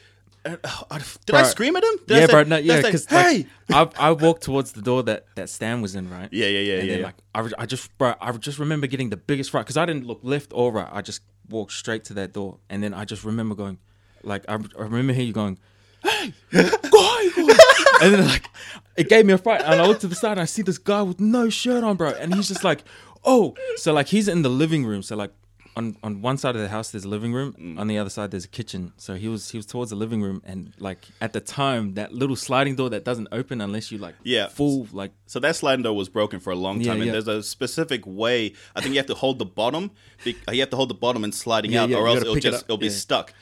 uh, 0.45 0.57
uh, 0.91 0.99
did 1.27 1.35
I 1.35 1.43
scream 1.43 1.75
at 1.77 1.83
him? 1.83 1.95
Did 2.07 2.17
I 2.17 2.21
yeah, 2.21 2.27
say- 2.27 2.33
bro. 2.33 2.43
No, 2.45 2.57
yeah, 2.57 2.81
because 2.83 3.07
hey, 3.07 3.47
like, 3.69 3.99
I 4.01 4.09
I 4.09 4.11
walked 4.13 4.43
towards 4.45 4.73
the 4.73 4.83
door 4.83 5.03
that 5.05 5.27
that 5.35 5.49
Stan 5.51 5.83
was 5.83 5.95
in, 5.97 6.09
right? 6.11 6.29
yeah, 6.33 6.47
yeah, 6.47 6.61
yeah, 6.61 6.75
And 6.79 6.83
yeah. 6.87 6.93
then 6.93 7.01
yeah. 7.01 7.07
like 7.07 7.15
I, 7.35 7.41
re- 7.41 7.53
I 7.59 7.67
just 7.67 7.97
bro, 7.99 8.15
I 8.21 8.31
just 8.33 8.59
remember 8.59 8.87
getting 8.87 9.11
the 9.11 9.17
biggest 9.17 9.51
fright 9.51 9.65
because 9.67 9.77
I 9.77 9.87
didn't 9.87 10.07
look 10.07 10.21
left 10.23 10.53
or 10.55 10.73
right. 10.73 10.89
I 10.91 11.03
just 11.03 11.23
walked 11.49 11.73
straight 11.73 12.05
to 12.05 12.15
that 12.15 12.33
door, 12.33 12.59
and 12.71 12.83
then 12.83 12.95
I 12.95 13.05
just 13.05 13.25
remember 13.25 13.55
going, 13.57 13.79
like 14.23 14.45
I, 14.49 14.55
I 14.55 14.83
remember 14.83 15.13
hearing 15.13 15.29
you 15.29 15.33
going, 15.33 15.59
"Hey, 16.03 16.33
guy!" 16.53 17.29
and 18.03 18.15
then 18.15 18.27
like 18.27 18.49
it 18.97 19.09
gave 19.09 19.27
me 19.27 19.33
a 19.33 19.39
fright, 19.39 19.63
and 19.63 19.81
I 19.81 19.87
look 19.87 20.01
to 20.01 20.07
the 20.09 20.15
side 20.15 20.33
and 20.33 20.41
I 20.41 20.45
see 20.47 20.63
this 20.63 20.79
guy 20.79 21.03
with 21.03 21.21
no 21.21 21.49
shirt 21.51 21.85
on, 21.85 21.97
bro, 21.97 22.11
and 22.11 22.35
he's 22.35 22.49
just 22.49 22.65
like, 22.65 22.85
"Oh," 23.25 23.55
so 23.77 23.93
like 23.93 24.09
he's 24.09 24.29
in 24.29 24.43
the 24.43 24.49
living 24.51 24.85
room, 24.85 25.03
so 25.03 25.17
like. 25.17 25.33
On, 25.77 25.97
on 26.03 26.23
one 26.23 26.37
side 26.39 26.57
of 26.57 26.61
the 26.63 26.69
house 26.71 26.91
there's 26.91 27.05
a 27.05 27.09
living 27.09 27.33
room 27.33 27.53
Mm. 27.57 27.79
on 27.79 27.87
the 27.87 27.99
other 27.99 28.11
side 28.11 28.33
there's 28.33 28.47
a 28.47 28.49
kitchen 28.49 28.93
so 28.97 29.15
he 29.15 29.29
was 29.29 29.51
he 29.51 29.59
was 29.59 29.65
towards 29.65 29.91
the 29.91 29.97
living 29.97 30.21
room 30.21 30.43
and 30.45 30.73
like 30.81 31.07
at 31.21 31.33
the 31.33 31.41
time 31.41 31.95
that 31.95 32.13
little 32.13 32.35
sliding 32.35 32.75
door 32.75 32.91
that 32.91 33.05
doesn't 33.05 33.29
open 33.31 33.61
unless 33.61 33.93
you 33.93 33.99
like 33.99 34.17
Yeah. 34.25 34.49
full 34.49 34.89
like 34.93 35.13
So 35.27 35.39
that 35.39 35.55
sliding 35.55 35.85
door 35.85 35.95
was 35.95 36.09
broken 36.09 36.41
for 36.41 36.51
a 36.53 36.57
long 36.57 36.81
Yeah, 36.81 36.89
time, 36.91 36.97
and 37.03 37.07
yeah. 37.07 37.13
there's 37.13 37.29
a 37.29 37.45
specific 37.45 38.03
way. 38.05 38.55
I 38.75 38.81
think 38.81 38.95
you 38.95 38.99
have 38.99 39.07
to 39.07 39.15
hold 39.15 39.39
the 39.39 39.45
bottom. 39.47 39.93
be- 40.25 40.37
You 40.51 40.59
have 40.61 40.71
to 40.71 40.77
hold 40.77 40.91
the 40.91 40.95
bottom 40.95 41.23
and 41.23 41.33
sliding 41.33 41.71
Yeah, 41.71 41.85
out, 41.85 41.91
yeah, 41.91 41.99
or 41.99 42.09
else 42.09 42.23
it'll 42.23 42.35
pick 42.35 42.45
it 42.45 42.51
just 42.51 42.65
it'll 42.65 42.77
be 42.79 42.87
Yeah. 42.87 42.93
stuck. 42.93 43.33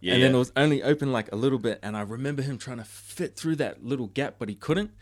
Yeah, 0.00 0.14
and 0.14 0.22
then 0.22 0.34
it 0.34 0.38
was 0.38 0.52
only 0.56 0.82
open 0.82 1.12
like 1.12 1.30
a 1.30 1.36
little 1.36 1.58
bit 1.58 1.78
and 1.82 1.96
i 1.96 2.00
remember 2.00 2.42
him 2.42 2.56
trying 2.56 2.78
to 2.78 2.84
fit 2.84 3.36
through 3.36 3.56
that 3.56 3.84
little 3.84 4.06
gap 4.06 4.36
but 4.38 4.48
he 4.48 4.54
couldn't 4.54 4.92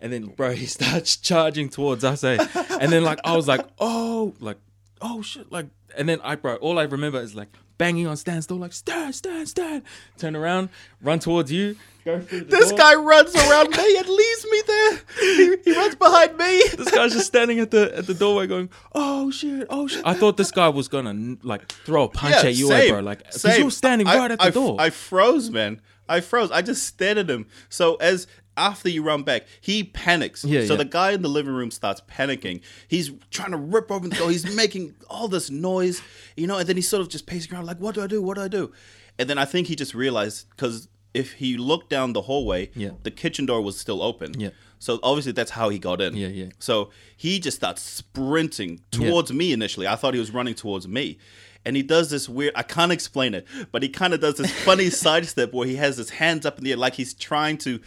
and 0.00 0.12
then 0.12 0.26
bro 0.28 0.52
he 0.52 0.66
starts 0.78 1.16
charging 1.16 1.68
towards 1.68 2.04
us 2.04 2.24
eh? 2.24 2.38
and 2.80 2.90
then 2.90 3.04
like 3.04 3.20
i 3.24 3.36
was 3.36 3.46
like 3.46 3.66
oh 3.78 4.34
like 4.40 4.56
oh 5.02 5.20
shit 5.20 5.52
like 5.52 5.66
and 5.96 6.08
then 6.08 6.20
i 6.22 6.34
bro 6.36 6.56
all 6.56 6.78
i 6.78 6.84
remember 6.84 7.20
is 7.20 7.34
like 7.34 7.48
banging 7.80 8.06
on 8.06 8.14
stan's 8.14 8.46
door 8.46 8.58
like 8.58 8.74
stan 8.74 9.10
stan 9.10 9.46
stan 9.46 9.82
turn 10.18 10.36
around 10.36 10.68
run 11.00 11.18
towards 11.18 11.50
you 11.50 11.74
go 12.04 12.20
through 12.20 12.42
this 12.42 12.68
door. 12.68 12.78
guy 12.78 12.94
runs 12.94 13.34
around 13.34 13.70
me 13.70 13.96
and 13.96 14.08
leaves 14.08 14.46
me 14.50 14.62
there. 14.66 15.00
He, 15.20 15.56
he 15.64 15.76
runs 15.76 15.94
behind 15.94 16.36
me. 16.36 16.62
this 16.76 16.90
guy's 16.90 17.12
just 17.12 17.26
standing 17.26 17.58
at 17.58 17.70
the 17.70 17.96
at 17.96 18.06
the 18.06 18.14
doorway 18.14 18.46
going, 18.46 18.70
"Oh 18.94 19.30
shit, 19.30 19.66
oh 19.70 19.86
shit!" 19.86 20.02
I 20.04 20.14
thought 20.14 20.36
this 20.36 20.50
guy 20.50 20.68
was 20.68 20.88
gonna 20.88 21.36
like 21.42 21.70
throw 21.84 22.04
a 22.04 22.08
punch 22.08 22.36
at 22.36 22.54
you, 22.54 22.72
eh, 22.72 22.88
bro. 22.90 23.00
Like, 23.00 23.24
because 23.30 23.58
you 23.58 23.64
were 23.66 23.70
standing 23.70 24.06
I- 24.06 24.16
right 24.16 24.30
at 24.30 24.38
the 24.38 24.46
I, 24.46 24.50
door. 24.50 24.76
I 24.78 24.90
froze, 24.90 25.50
man. 25.50 25.80
I 26.08 26.20
froze. 26.20 26.50
I 26.50 26.62
just 26.62 26.84
stared 26.86 27.18
at 27.18 27.30
him. 27.30 27.46
So 27.68 27.96
as 27.96 28.26
after 28.60 28.88
you 28.88 29.02
run 29.02 29.22
back, 29.22 29.46
he 29.60 29.84
panics. 29.84 30.44
Yeah, 30.44 30.64
so 30.66 30.74
yeah. 30.74 30.78
the 30.78 30.84
guy 30.84 31.12
in 31.12 31.22
the 31.22 31.28
living 31.28 31.52
room 31.54 31.70
starts 31.70 32.00
panicking. 32.02 32.60
He's 32.88 33.10
trying 33.30 33.50
to 33.52 33.56
rip 33.56 33.90
open 33.90 34.10
the 34.10 34.16
door. 34.16 34.30
He's 34.30 34.54
making 34.62 34.94
all 35.08 35.28
this 35.28 35.50
noise, 35.50 36.02
you 36.36 36.46
know, 36.46 36.58
and 36.58 36.68
then 36.68 36.76
he's 36.76 36.88
sort 36.88 37.00
of 37.00 37.08
just 37.08 37.26
pacing 37.26 37.54
around 37.54 37.66
like, 37.66 37.78
"What 37.78 37.94
do 37.94 38.02
I 38.02 38.06
do? 38.06 38.20
What 38.22 38.36
do 38.36 38.42
I 38.42 38.48
do?" 38.48 38.72
And 39.18 39.28
then 39.28 39.38
I 39.38 39.44
think 39.44 39.66
he 39.66 39.74
just 39.76 39.94
realized 39.94 40.48
because 40.50 40.88
if 41.12 41.32
he 41.32 41.56
looked 41.56 41.90
down 41.90 42.12
the 42.12 42.22
hallway, 42.22 42.70
Yeah. 42.74 42.90
the 43.02 43.10
kitchen 43.10 43.46
door 43.46 43.60
was 43.62 43.78
still 43.78 44.02
open. 44.02 44.38
Yeah. 44.38 44.50
So 44.78 44.98
obviously 45.02 45.32
that's 45.32 45.50
how 45.50 45.68
he 45.68 45.78
got 45.78 46.00
in. 46.00 46.14
Yeah, 46.16 46.28
yeah. 46.28 46.50
So 46.58 46.90
he 47.16 47.38
just 47.40 47.56
starts 47.56 47.82
sprinting 47.82 48.80
towards 48.90 49.32
me 49.32 49.52
initially. 49.52 49.86
I 49.86 49.96
thought 49.96 50.14
he 50.14 50.20
was 50.20 50.30
running 50.30 50.54
towards 50.54 50.86
me. 50.88 51.18
And 51.64 51.76
he 51.76 51.82
does 51.82 52.08
this 52.10 52.28
weird, 52.28 52.52
I 52.56 52.62
can't 52.62 52.90
explain 52.92 53.34
it, 53.34 53.46
but 53.70 53.82
he 53.82 53.88
kind 53.90 54.14
of 54.14 54.20
does 54.20 54.36
this 54.36 54.50
funny 54.64 54.88
sidestep 54.90 55.52
where 55.52 55.66
he 55.66 55.76
has 55.76 55.96
his 55.98 56.10
hands 56.10 56.46
up 56.46 56.56
in 56.58 56.64
the 56.64 56.70
air 56.70 56.76
like 56.78 56.94
he's 56.94 57.12
trying 57.12 57.58
to 57.58 57.80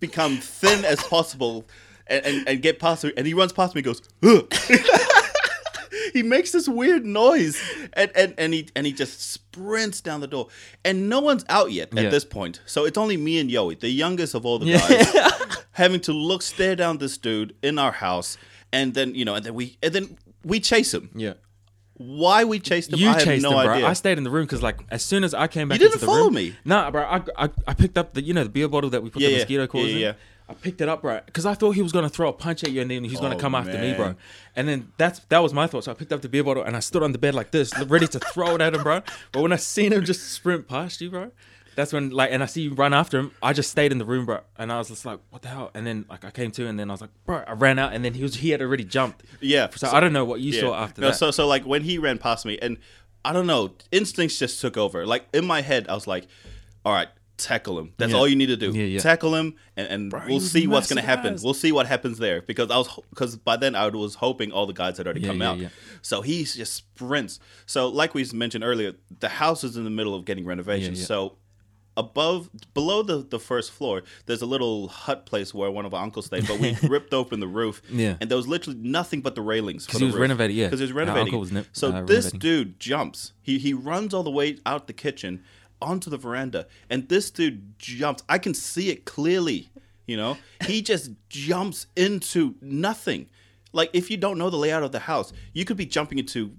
become 0.00 0.38
thin 0.38 0.84
as 0.84 1.00
possible 1.04 1.66
and, 2.08 2.24
and, 2.26 2.48
and 2.48 2.62
get 2.62 2.78
past 2.80 3.04
me. 3.04 3.12
And 3.16 3.26
he 3.26 3.32
runs 3.34 3.52
past 3.52 3.74
me 3.76 3.80
and 3.80 3.84
goes, 3.84 4.02
Ugh. 4.24 4.52
he 6.12 6.22
makes 6.22 6.50
this 6.52 6.68
weird 6.68 7.04
noise 7.04 7.60
and, 7.92 8.10
and, 8.16 8.34
and 8.38 8.52
he 8.54 8.68
and 8.74 8.86
he 8.86 8.92
just 8.92 9.20
sprints 9.32 10.00
down 10.00 10.20
the 10.20 10.26
door. 10.26 10.48
And 10.84 11.08
no 11.08 11.20
one's 11.20 11.44
out 11.48 11.72
yet 11.72 11.96
at 11.96 12.04
Yeah. 12.04 12.10
this 12.10 12.24
point. 12.24 12.60
So 12.66 12.84
it's 12.84 12.98
only 12.98 13.16
me 13.16 13.38
and 13.38 13.50
Yoey, 13.50 13.78
the 13.78 13.88
youngest 13.90 14.34
of 14.34 14.44
all 14.44 14.58
the 14.58 14.72
guys 14.72 15.56
having 15.72 16.00
to 16.00 16.12
look 16.12 16.42
stare 16.42 16.76
down 16.76 16.98
this 16.98 17.18
dude 17.18 17.54
in 17.62 17.78
our 17.78 17.92
house 17.92 18.36
and 18.72 18.94
then 18.94 19.14
you 19.14 19.24
know 19.24 19.34
and 19.36 19.44
then 19.44 19.54
we 19.54 19.78
and 19.82 19.92
then 19.92 20.18
we 20.44 20.58
chase 20.58 20.92
him 20.92 21.10
yeah. 21.14 21.34
Why 21.98 22.44
we 22.44 22.58
chased 22.58 22.92
him 22.92 22.98
You 22.98 23.08
i 23.08 23.12
have 23.14 23.24
chased 23.24 23.42
no 23.42 23.58
him, 23.58 23.64
bro. 23.66 23.74
idea 23.74 23.86
I 23.86 23.92
stayed 23.94 24.18
in 24.18 24.24
the 24.24 24.30
room 24.30 24.44
because, 24.44 24.62
like, 24.62 24.80
as 24.90 25.02
soon 25.02 25.24
as 25.24 25.32
I 25.34 25.46
came 25.46 25.68
back, 25.68 25.76
you 25.76 25.84
didn't 25.86 25.94
into 25.94 26.06
the 26.06 26.12
follow 26.12 26.24
room, 26.26 26.34
me. 26.34 26.54
Nah, 26.64 26.90
bro. 26.90 27.02
I, 27.02 27.22
I, 27.36 27.50
I 27.66 27.74
picked 27.74 27.96
up 27.98 28.12
the 28.14 28.22
you 28.22 28.34
know 28.34 28.44
the 28.44 28.50
beer 28.50 28.68
bottle 28.68 28.90
that 28.90 29.02
we 29.02 29.10
put 29.10 29.22
Yeah, 29.22 29.28
the 29.28 29.32
yeah. 29.34 29.38
mosquito 29.40 29.66
coils 29.66 29.86
Yeah, 29.88 29.94
in. 29.94 30.00
yeah. 30.00 30.12
I 30.48 30.54
picked 30.54 30.80
it 30.80 30.88
up, 30.88 31.02
bro, 31.02 31.20
because 31.26 31.44
I 31.44 31.54
thought 31.54 31.72
he 31.72 31.82
was 31.82 31.90
gonna 31.90 32.08
throw 32.08 32.28
a 32.28 32.32
punch 32.32 32.62
at 32.62 32.70
you 32.70 32.80
and 32.80 32.88
then 32.90 33.02
he 33.02 33.10
was 33.10 33.18
gonna 33.20 33.34
Oh, 33.34 33.38
come 33.38 33.54
after 33.56 33.78
me, 33.78 33.94
bro. 33.94 34.14
And 34.54 34.68
then 34.68 34.92
that's 34.96 35.18
that 35.30 35.40
was 35.40 35.52
my 35.52 35.66
thought. 35.66 35.82
So 35.84 35.90
I 35.90 35.94
picked 35.94 36.12
up 36.12 36.22
the 36.22 36.28
beer 36.28 36.44
bottle 36.44 36.62
and 36.62 36.76
I 36.76 36.80
stood 36.80 37.02
on 37.02 37.10
the 37.12 37.18
bed 37.18 37.34
like 37.34 37.50
this, 37.50 37.76
ready 37.86 38.06
to 38.06 38.20
throw 38.20 38.54
it 38.54 38.60
at 38.60 38.72
him, 38.74 38.82
bro. 38.84 39.02
But 39.32 39.42
when 39.42 39.52
I 39.52 39.56
seen 39.56 39.92
him 39.92 40.04
just 40.04 40.22
sprint 40.32 40.68
past 40.68 41.00
you, 41.00 41.10
bro. 41.10 41.32
That's 41.76 41.92
when, 41.92 42.10
like, 42.10 42.30
and 42.32 42.42
I 42.42 42.46
see 42.46 42.62
you 42.62 42.74
run 42.74 42.92
after 42.92 43.18
him. 43.20 43.30
I 43.42 43.52
just 43.52 43.70
stayed 43.70 43.92
in 43.92 43.98
the 43.98 44.04
room, 44.04 44.26
bro, 44.26 44.40
and 44.58 44.72
I 44.72 44.78
was 44.78 44.88
just 44.88 45.04
like, 45.04 45.20
"What 45.30 45.42
the 45.42 45.48
hell?" 45.48 45.70
And 45.74 45.86
then, 45.86 46.06
like, 46.10 46.24
I 46.24 46.30
came 46.32 46.50
to, 46.52 46.66
and 46.66 46.76
then 46.78 46.90
I 46.90 46.94
was 46.94 47.00
like, 47.02 47.10
"Bro," 47.26 47.44
I 47.46 47.52
ran 47.52 47.78
out, 47.78 47.92
and 47.92 48.04
then 48.04 48.14
he 48.14 48.22
was 48.22 48.34
he 48.36 48.50
had 48.50 48.60
already 48.60 48.82
jumped. 48.84 49.22
yeah 49.40 49.68
So, 49.76 49.88
I 49.88 50.00
don't 50.00 50.12
know 50.12 50.24
what 50.24 50.40
you 50.40 50.52
saw 50.52 50.74
after 50.74 51.00
No, 51.02 51.08
that. 51.08 51.16
so 51.16 51.30
so 51.30 51.46
like 51.46 51.64
when 51.64 51.82
he 51.82 51.98
ran 51.98 52.18
past 52.18 52.44
me 52.46 52.58
and 52.60 52.78
i 53.24 53.32
don't 53.32 53.46
know 53.48 53.74
instincts 53.90 54.38
just 54.38 54.60
took 54.60 54.76
over 54.76 55.04
like 55.04 55.26
in 55.34 55.44
my 55.44 55.60
head 55.60 55.88
i 55.88 55.94
was 55.94 56.06
like 56.06 56.28
all 56.84 56.92
right 56.92 57.08
tackle 57.38 57.76
him 57.78 57.92
that's 57.98 58.12
Yeah. 58.12 58.18
all 58.18 58.28
you 58.28 58.36
need 58.36 58.46
to 58.46 58.56
do 58.56 58.70
Yeah, 58.70 58.84
yeah. 58.84 59.00
tackle 59.00 59.34
him 59.34 59.56
and, 59.76 59.88
and 59.88 60.22
he 60.22 60.30
we'll 60.30 60.38
see 60.40 60.66
what's 60.68 60.88
gonna 60.88 61.02
happen 61.02 61.36
we'll 61.42 61.52
see 61.52 61.72
what 61.72 61.86
happens 61.88 62.18
there 62.18 62.40
because 62.42 62.70
i 62.70 62.76
was 62.78 62.88
because 63.10 63.36
by 63.36 63.56
then 63.56 63.74
i 63.74 63.88
was 63.88 64.14
hoping 64.14 64.52
all 64.52 64.64
the 64.66 64.72
guys 64.72 64.96
had 64.98 65.06
already 65.08 65.22
Yeah, 65.22 65.26
come 65.28 65.40
yeah, 65.42 65.50
out 65.50 65.58
yeah. 65.58 65.68
so 66.02 66.22
he 66.22 66.44
just 66.44 66.72
sprints 66.74 67.40
so 67.66 67.88
like 67.88 68.14
we 68.14 68.24
mentioned 68.32 68.62
earlier 68.64 68.92
the 69.20 69.28
house 69.28 69.64
is 69.64 69.76
in 69.76 69.82
the 69.84 69.90
middle 69.90 70.14
of 70.14 70.24
getting 70.24 70.46
renovations 70.46 70.98
Yeah, 70.98 71.02
yeah. 71.02 71.06
so 71.08 71.36
above 71.96 72.50
below 72.74 73.02
the, 73.02 73.18
the 73.18 73.38
first 73.38 73.70
floor 73.72 74.02
there's 74.26 74.42
a 74.42 74.46
little 74.46 74.88
hut 74.88 75.24
place 75.26 75.54
where 75.54 75.70
one 75.70 75.86
of 75.86 75.94
our 75.94 76.02
uncles 76.02 76.26
stayed 76.26 76.46
but 76.46 76.58
we 76.58 76.76
ripped 76.88 77.14
open 77.14 77.40
the 77.40 77.46
roof 77.48 77.80
Yeah. 77.90 78.16
and 78.20 78.30
there 78.30 78.36
was 78.36 78.46
literally 78.46 78.78
nothing 78.80 79.20
but 79.22 79.34
the 79.34 79.42
railings 79.42 79.86
for 79.86 79.92
'Cause 79.92 80.00
the 80.00 80.04
he 80.06 80.06
was 80.06 80.14
roof. 80.14 80.20
renovating, 80.22 80.56
yeah. 80.56 80.66
because 80.66 80.80
he 80.80 80.84
was 80.84 80.92
renovating 80.92 81.28
uncle 81.28 81.40
was 81.40 81.52
ne- 81.52 81.64
so 81.72 81.88
uh, 81.92 82.02
this 82.04 82.26
renovating. 82.26 82.38
dude 82.40 82.80
jumps 82.80 83.32
he 83.42 83.58
he 83.58 83.72
runs 83.72 84.12
all 84.12 84.22
the 84.22 84.30
way 84.30 84.58
out 84.66 84.86
the 84.86 84.92
kitchen 84.92 85.42
onto 85.80 86.08
the 86.10 86.16
veranda 86.18 86.66
and 86.90 87.08
this 87.08 87.30
dude 87.30 87.78
jumps 87.78 88.22
i 88.28 88.38
can 88.38 88.52
see 88.54 88.90
it 88.90 89.04
clearly 89.04 89.68
you 90.06 90.16
know 90.16 90.36
he 90.66 90.82
just 90.92 91.10
jumps 91.28 91.86
into 91.96 92.54
nothing 92.60 93.28
like 93.72 93.90
if 93.92 94.10
you 94.10 94.16
don't 94.16 94.38
know 94.38 94.50
the 94.50 94.56
layout 94.56 94.82
of 94.82 94.92
the 94.92 95.00
house 95.00 95.32
you 95.54 95.64
could 95.64 95.76
be 95.76 95.86
jumping 95.86 96.18
into 96.18 96.52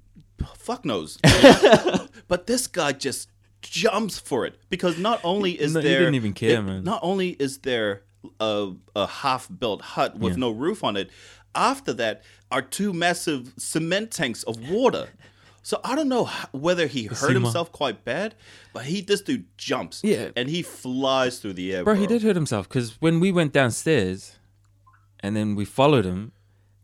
fuck 0.55 0.85
knows 0.85 1.17
but 2.27 2.45
this 2.47 2.67
guy 2.67 2.91
just 2.91 3.29
jumps 3.69 4.19
for 4.19 4.45
it 4.45 4.55
because 4.69 4.97
not 4.97 5.19
only 5.23 5.51
is 5.59 5.73
No, 5.73 5.79
he 5.81 5.87
there 5.87 5.99
didn't 5.99 6.15
even 6.15 6.33
care, 6.33 6.59
it- 6.59 6.63
man. 6.63 6.83
not 6.83 6.99
only 7.03 7.29
is 7.39 7.59
there 7.59 8.03
a, 8.39 8.71
a 8.95 9.07
half 9.07 9.47
built 9.59 9.81
hut 9.81 10.17
with 10.17 10.33
Yeah. 10.33 10.39
no 10.39 10.51
roof 10.51 10.83
on 10.83 10.97
it 10.97 11.09
after 11.55 11.93
that 11.93 12.23
are 12.51 12.61
two 12.61 12.93
massive 12.93 13.53
cement 13.57 14.11
tanks 14.11 14.43
of 14.43 14.69
water 14.69 15.09
so 15.63 15.81
I 15.83 15.95
don't 15.95 16.07
know 16.07 16.29
whether 16.53 16.87
he 16.87 17.05
hurt 17.07 17.33
himself 17.33 17.73
quite 17.73 18.05
bad, 18.05 18.35
but 18.71 18.85
he 18.85 19.01
this 19.01 19.19
dude 19.19 19.47
jumps, 19.57 19.99
Yeah. 20.01 20.29
and 20.33 20.47
he 20.49 20.61
flies 20.61 21.39
through 21.39 21.53
the 21.55 21.73
air, 21.75 21.83
Bro, 21.83 21.95
bro. 21.95 22.01
he 22.01 22.07
did 22.07 22.21
hurt 22.23 22.37
himself 22.37 22.69
because 22.69 22.95
when 23.01 23.19
we 23.19 23.33
went 23.33 23.51
downstairs 23.51 24.37
and 25.19 25.35
then 25.35 25.55
we 25.55 25.65
followed 25.65 26.05
him, 26.05 26.31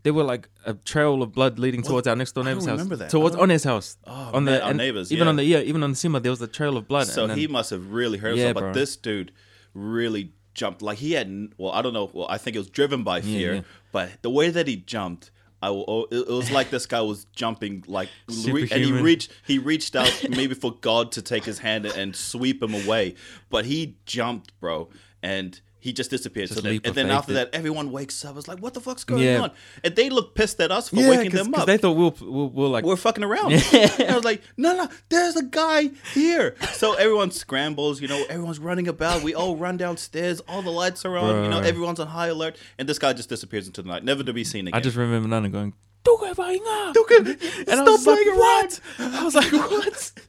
there 0.04 0.14
were 0.14 0.24
like 0.24 0.50
a 0.66 0.74
trail 0.74 1.22
of 1.24 1.32
blood 1.32 1.60
leading 1.60 1.82
towards 1.82 2.08
our 2.08 2.16
next 2.16 2.34
door 2.34 2.44
neighbor's 2.44 2.66
house. 2.66 2.74
remember 2.78 2.96
that. 2.98 3.10
Towards 3.10 3.36
on 3.36 3.50
his 3.50 3.64
house. 3.64 3.98
Oh, 4.06 4.12
on 4.34 4.44
man, 4.46 4.54
the 4.60 4.66
our 4.66 4.74
neighbors, 4.74 5.12
Even 5.12 5.26
yeah. 5.26 5.30
on 5.30 5.36
the 5.38 5.44
yeah, 5.44 5.60
even 5.60 5.82
on 5.84 5.92
the 5.92 5.96
Sima, 5.98 6.22
there 6.22 6.32
was 6.32 6.42
a 6.42 6.48
trail 6.48 6.78
of 6.78 6.88
blood. 6.88 7.08
So 7.08 7.24
and 7.24 7.32
then, 7.32 7.38
he 7.38 7.48
must 7.48 7.70
have 7.72 7.92
really 7.92 8.18
hurt 8.18 8.36
Yeah, 8.36 8.48
himself. 8.48 8.74
But 8.74 8.74
this 8.80 8.96
dude 8.96 9.32
really 9.74 10.34
jumped. 10.54 10.82
Like 10.82 10.98
he 11.00 11.14
had, 11.14 11.54
well, 11.58 11.72
I 11.72 11.82
don't 11.82 11.94
know. 11.94 12.10
Well, 12.14 12.28
I 12.30 12.38
think 12.38 12.56
it 12.56 12.60
was 12.60 12.70
driven 12.70 13.04
by 13.04 13.22
fear. 13.22 13.56
yeah. 13.56 13.62
But 13.92 14.22
the 14.22 14.30
way 14.30 14.50
that 14.50 14.68
he 14.68 14.76
jumped, 14.78 15.32
I 15.62 15.70
will. 15.70 15.86
oh, 15.88 16.08
It 16.12 16.28
it 16.28 16.28
was 16.28 16.52
like 16.52 16.70
this 16.70 16.86
guy 16.86 17.02
was 17.02 17.26
jumping, 17.36 17.84
like, 17.88 18.10
re- 18.48 18.68
and 18.72 18.84
he 18.84 18.92
reached. 18.92 19.32
He 19.48 19.58
reached 19.60 19.96
out, 19.96 20.12
maybe 20.30 20.54
for 20.56 20.74
God 20.74 21.12
to 21.14 21.22
take 21.22 21.46
his 21.46 21.60
hand 21.60 21.86
and 21.86 22.16
sweep 22.16 22.62
him 22.62 22.74
away, 22.74 23.16
but 23.50 23.66
he 23.66 23.96
jumped, 24.06 24.60
bro, 24.60 24.90
and 25.22 25.60
he 25.84 25.92
just 25.92 26.10
disappeared. 26.10 26.48
Just 26.48 26.62
so 26.62 26.68
then, 26.68 26.80
and 26.86 26.96
then 26.96 27.12
after 27.12 27.34
it. 27.34 27.36
that, 27.36 27.50
everyone 27.54 27.92
wakes 27.92 28.24
up. 28.24 28.38
It's 28.38 28.48
like, 28.48 28.60
what 28.60 28.74
the 28.74 28.80
fuck's 28.80 29.04
going 29.04 29.22
Yeah. 29.22 29.42
on? 29.42 29.52
And 29.84 29.94
they 29.96 30.10
look 30.10 30.34
pissed 30.34 30.62
at 30.62 30.72
us 30.72 30.88
for 30.88 30.96
Yeah, 30.96 31.10
waking 31.10 31.32
them 31.32 31.54
up. 31.54 31.66
they 31.68 31.78
thought 31.78 31.98
we'll, 31.98 32.16
we'll, 32.22 32.50
we'll 32.50 32.70
like 32.70 32.86
we're 32.86 32.96
fucking 32.96 33.24
around. 33.24 33.52
I 33.74 34.12
was 34.16 34.24
like, 34.24 34.42
no, 34.56 34.76
no, 34.78 34.88
there's 35.10 35.36
a 35.36 35.44
guy 35.44 35.90
here. 36.14 36.56
So 36.72 36.94
everyone 36.94 37.32
scrambles, 37.32 38.00
you 38.02 38.08
know, 38.08 38.24
everyone's 38.30 38.60
running 38.60 38.88
about. 38.88 39.24
We 39.24 39.36
all 39.36 39.58
run 39.58 39.76
downstairs. 39.76 40.40
All 40.48 40.62
the 40.62 40.72
lights 40.72 41.04
are 41.04 41.18
on. 41.18 41.44
You 41.44 41.50
know, 41.50 41.60
everyone's 41.60 42.00
on 42.00 42.08
high 42.08 42.28
alert. 42.28 42.58
And 42.80 42.88
this 42.88 42.98
guy 42.98 43.12
just 43.12 43.28
disappears 43.28 43.68
into 43.68 43.82
the 43.82 43.90
night, 43.90 44.06
never 44.06 44.24
to 44.24 44.32
be 44.32 44.46
seen 44.46 44.68
again. 44.70 44.78
I 44.78 44.82
just 44.82 44.96
remember 44.96 45.28
Nana 45.28 45.50
going, 45.50 45.74
and 46.06 47.28
And 47.68 47.70
I 47.70 47.76
stop 47.76 47.88
was 47.88 48.08
like, 48.08 48.16
playing 48.18 48.30
around. 48.30 48.38
"What?" 48.38 48.80
I 49.00 49.24
was 49.24 49.36
like, 49.36 49.52
"What?" 49.52 50.12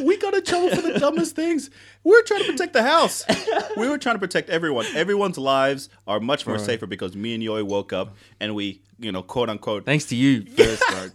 We 0.00 0.16
got 0.16 0.34
in 0.34 0.44
trouble 0.44 0.70
for 0.74 0.80
the 0.82 0.98
dumbest 0.98 1.34
things. 1.34 1.70
We 2.08 2.14
were 2.16 2.22
trying 2.22 2.40
to 2.44 2.50
protect 2.50 2.72
the 2.72 2.82
house. 2.82 3.22
We 3.76 3.86
were 3.88 3.98
trying 3.98 4.14
to 4.14 4.18
protect 4.18 4.48
everyone. 4.48 4.86
Everyone's 4.94 5.36
lives 5.36 5.90
are 6.06 6.18
much 6.20 6.46
more 6.46 6.56
Bruh. 6.56 6.64
safer 6.64 6.86
because 6.86 7.14
me 7.14 7.34
and 7.34 7.42
Yoi 7.42 7.62
woke 7.62 7.92
up 7.92 8.16
and 8.40 8.54
we, 8.54 8.80
you 8.98 9.12
know, 9.12 9.22
quote 9.22 9.50
unquote, 9.50 9.84
Thanks 9.84 10.06
to 10.06 10.16
you 10.16 10.42
first, 10.56 10.82
bro. 10.88 11.08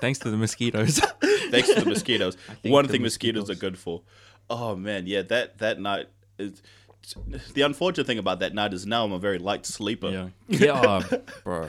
Thanks 0.00 0.18
to 0.20 0.30
the 0.30 0.36
mosquitoes. 0.38 0.98
thanks 1.50 1.68
to 1.68 1.80
the 1.80 1.84
mosquitoes. 1.86 2.38
One 2.64 2.86
the 2.86 2.92
thing 2.92 3.02
mosquitoes 3.02 3.48
mosquitoes. 3.48 3.50
are 3.50 3.60
good 3.60 3.78
for. 3.78 4.00
Oh 4.48 4.74
man, 4.76 5.06
yeah, 5.06 5.22
that 5.22 5.58
that 5.58 5.78
night 5.78 6.06
is 6.38 6.62
the 7.52 7.62
unfortunate 7.62 8.06
thing 8.06 8.18
about 8.18 8.40
that 8.40 8.54
night 8.54 8.72
is 8.72 8.86
now 8.86 9.04
I'm 9.04 9.12
a 9.12 9.18
very 9.18 9.38
light 9.38 9.66
sleeper. 9.66 10.08
yeah, 10.08 10.28
yeah, 10.48 11.00
oh, 11.12 11.18
bro. 11.44 11.68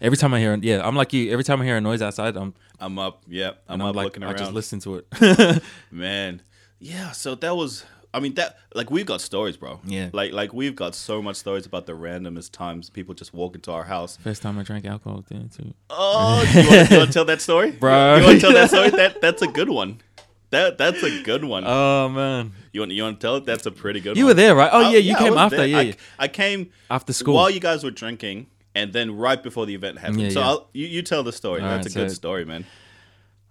Every 0.00 0.18
time 0.18 0.34
I 0.34 0.38
hear, 0.38 0.54
yeah, 0.62 0.86
I'm 0.86 0.94
like 0.96 1.12
you. 1.12 1.32
Every 1.32 1.44
time 1.44 1.62
I 1.62 1.64
hear 1.64 1.78
a 1.78 1.80
noise 1.80 2.02
outside, 2.02 2.36
I'm, 2.36 2.54
I'm 2.78 2.98
up, 2.98 3.22
yeah, 3.26 3.48
I'm, 3.68 3.74
and 3.74 3.82
I'm 3.82 3.88
up 3.88 3.96
like, 3.96 4.04
looking 4.04 4.22
I 4.22 4.34
just 4.34 4.52
listen 4.52 4.78
to 4.80 5.02
it. 5.10 5.62
Man, 5.90 6.42
yeah. 6.82 7.12
So 7.12 7.34
that 7.36 7.56
was. 7.56 7.84
I 8.14 8.20
mean 8.20 8.34
that 8.34 8.58
like 8.74 8.90
we've 8.90 9.06
got 9.06 9.22
stories, 9.22 9.56
bro. 9.56 9.80
Yeah. 9.84 10.10
Like 10.12 10.32
like 10.32 10.52
we've 10.52 10.76
got 10.76 10.94
so 10.94 11.22
much 11.22 11.36
stories 11.36 11.64
about 11.64 11.86
the 11.86 11.94
randomest 11.94 12.52
times 12.52 12.90
people 12.90 13.14
just 13.14 13.32
walk 13.32 13.54
into 13.54 13.72
our 13.72 13.84
house. 13.84 14.18
First 14.18 14.42
time 14.42 14.58
I 14.58 14.64
drank 14.64 14.84
alcohol, 14.84 15.24
there 15.30 15.40
too. 15.56 15.72
Oh, 15.88 16.42
you 16.54 16.68
want 16.68 16.88
to 16.90 17.06
tell 17.12 17.24
that 17.24 17.40
story, 17.40 17.70
Bro. 17.70 18.16
You 18.16 18.24
want 18.24 18.34
to 18.34 18.40
tell 18.40 18.52
that 18.52 18.68
story? 18.68 18.90
That 18.90 19.22
that's 19.22 19.40
a 19.40 19.46
good 19.46 19.70
one. 19.70 20.02
That 20.50 20.76
that's 20.76 21.02
a 21.02 21.22
good 21.22 21.42
one. 21.42 21.64
Oh 21.66 22.10
man, 22.10 22.52
you 22.74 22.80
want 22.82 22.92
you 22.92 23.02
want 23.02 23.18
to 23.18 23.26
tell 23.26 23.36
it? 23.36 23.46
That's 23.46 23.64
a 23.64 23.70
pretty 23.70 24.00
good. 24.00 24.10
One. 24.10 24.16
You 24.18 24.24
one. 24.24 24.30
were 24.32 24.34
there, 24.34 24.54
right? 24.54 24.68
Oh 24.70 24.90
yeah, 24.90 24.98
you 24.98 25.14
I 25.14 25.18
came 25.18 25.38
after. 25.38 25.56
there. 25.56 25.66
Yeah, 25.66 25.78
I, 25.78 25.80
yeah. 25.80 25.94
I 26.18 26.28
came 26.28 26.70
after 26.90 27.14
school. 27.14 27.34
while 27.34 27.48
you 27.48 27.60
guys 27.60 27.82
were 27.82 27.90
drinking, 27.90 28.48
and 28.74 28.92
then 28.92 29.16
right 29.16 29.42
before 29.42 29.64
the 29.64 29.74
event 29.74 29.98
happened. 29.98 30.20
Yeah, 30.20 30.28
so 30.28 30.40
yeah. 30.40 30.46
I'll, 30.46 30.68
you 30.74 30.86
you 30.86 31.00
tell 31.00 31.22
the 31.22 31.32
story. 31.32 31.62
All 31.62 31.68
That's 31.70 31.86
right, 31.86 31.96
a 31.96 32.08
good 32.08 32.14
story, 32.14 32.44
man. 32.44 32.66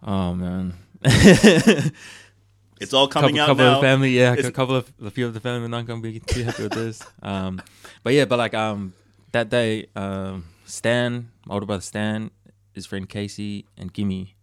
oh 0.04 0.36
man. 0.36 0.76
It's 2.82 2.94
all 2.94 3.08
coming 3.08 3.36
couple, 3.36 3.42
out 3.42 3.48
couple 3.48 3.64
now. 3.66 3.72
of 3.76 3.82
the 3.82 3.88
family, 3.88 4.10
yeah, 4.18 4.34
It's- 4.34 4.48
a 4.48 4.52
couple 4.52 4.76
of 4.76 4.92
a 5.04 5.12
few 5.12 5.28
of 5.28 5.34
the 5.34 5.40
family 5.40 5.66
are 5.66 5.70
not 5.70 5.86
gonna 5.86 6.02
be 6.02 6.20
too 6.20 6.44
happy 6.44 6.64
with 6.64 6.74
this. 6.74 7.02
Um, 7.24 7.62
but 8.04 8.14
yeah, 8.14 8.26
but 8.26 8.38
like 8.40 8.54
um, 8.54 8.94
that 9.32 9.50
day, 9.50 9.88
um, 9.96 10.46
Stan, 10.66 11.30
my 11.46 11.54
older 11.54 11.66
brother 11.66 11.82
Stan, 11.82 12.32
his 12.74 12.86
friend 12.86 13.08
Casey 13.08 13.66
and 13.78 13.94
Gimme, 13.94 14.36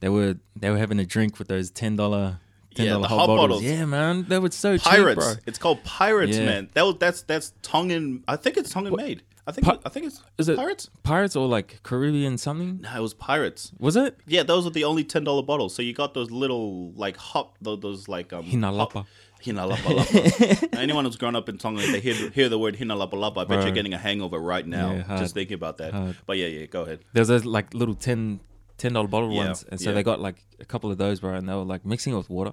they 0.00 0.08
were 0.08 0.36
they 0.54 0.70
were 0.70 0.78
having 0.78 0.98
a 0.98 1.06
drink 1.06 1.38
with 1.38 1.48
those 1.48 1.70
ten 1.70 1.96
dollar 1.96 2.38
ten 2.74 2.86
Yeah, 2.86 2.92
the 2.98 3.08
hot, 3.08 3.26
bottles. 3.26 3.38
bottles. 3.38 3.62
Yeah, 3.62 3.84
man, 3.86 4.24
they 4.28 4.38
were 4.38 4.50
so 4.50 4.76
Pirates. 4.78 5.24
cheap, 5.26 5.36
bro. 5.36 5.42
It's 5.46 5.58
called 5.58 5.82
Pirates, 5.84 6.36
Yeah. 6.36 6.44
man. 6.46 6.68
That 6.74 6.82
was, 6.84 6.96
that's 6.98 7.22
that's 7.22 7.52
Tongan. 7.62 8.24
I 8.28 8.36
think 8.36 8.56
it's 8.58 8.70
Tongan 8.70 8.94
made. 8.96 9.22
I 9.50 9.52
think 9.52 9.66
Pi- 9.66 9.78
I 9.84 9.88
think 9.88 10.06
it's 10.06 10.22
Is 10.38 10.48
it- 10.48 10.56
Pirates. 10.56 10.88
Pirates 11.02 11.36
or 11.36 11.46
like 11.48 11.80
Caribbean 11.82 12.38
something? 12.38 12.80
No, 12.82 12.96
it 12.96 13.00
was 13.00 13.14
Pirates. 13.14 13.72
Was 13.78 13.96
it 13.96 14.16
Yeah, 14.26 14.42
those 14.44 14.66
are 14.66 14.70
the 14.70 14.84
only 14.84 15.04
ten 15.04 15.24
dollar 15.24 15.42
bottles. 15.42 15.74
So 15.74 15.82
you 15.82 15.92
got 15.92 16.14
those 16.14 16.30
little 16.30 16.92
like 16.92 17.16
hop 17.16 17.56
those, 17.60 17.80
those 17.80 18.08
like 18.08 18.32
um 18.32 18.44
Hinalapa. 18.44 18.92
hop- 18.92 19.06
Hinalapa. 19.42 20.74
Anyone 20.78 21.04
who's 21.06 21.16
grown 21.16 21.34
up 21.34 21.48
in 21.48 21.56
Tonga, 21.58 21.80
they 21.90 22.00
hear 22.00 22.30
hear 22.30 22.48
the 22.48 22.58
word 22.58 22.76
Hinalapa. 22.76 23.38
I 23.38 23.44
bet 23.44 23.64
you're 23.64 23.72
getting 23.72 23.94
a 23.94 23.98
hangover 23.98 24.38
right 24.38 24.66
now 24.66 24.92
Yeah, 24.92 25.02
hard. 25.02 25.18
just 25.20 25.34
thinking 25.34 25.54
about 25.54 25.78
that. 25.78 25.92
Hard. 25.94 26.16
But 26.26 26.36
yeah, 26.38 26.46
yeah, 26.46 26.66
go 26.66 26.82
ahead. 26.82 27.00
There's 27.14 27.28
those 27.28 27.44
like 27.44 27.72
little 27.74 27.94
10 27.94 28.40
ten 28.76 28.92
dollar 28.92 29.08
bottle 29.08 29.32
Yeah, 29.32 29.44
ones, 29.46 29.64
and 29.70 29.80
so 29.80 29.90
yeah. 29.90 29.94
they 29.94 30.02
got 30.02 30.20
like 30.20 30.36
a 30.58 30.64
couple 30.64 30.90
of 30.90 30.98
those, 30.98 31.20
bro, 31.20 31.34
and 31.34 31.48
they 31.48 31.54
were 31.54 31.64
like 31.64 31.84
mixing 31.86 32.12
it 32.12 32.16
with 32.16 32.30
water. 32.30 32.52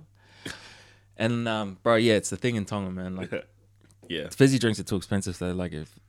And 1.17 1.47
um, 1.47 1.77
bro, 1.83 1.95
yeah, 1.95 2.13
it's 2.13 2.29
the 2.29 2.37
thing 2.37 2.55
in 2.55 2.65
Tonga, 2.65 2.91
man. 2.91 3.15
Like 3.15 3.31
Yeah, 4.09 4.29
fizzy 4.29 4.57
drinks 4.57 4.79
are 4.79 4.83
too 4.83 4.95
expensive. 4.95 5.35
So 5.35 5.51
like 5.51 5.73
if 5.73 5.99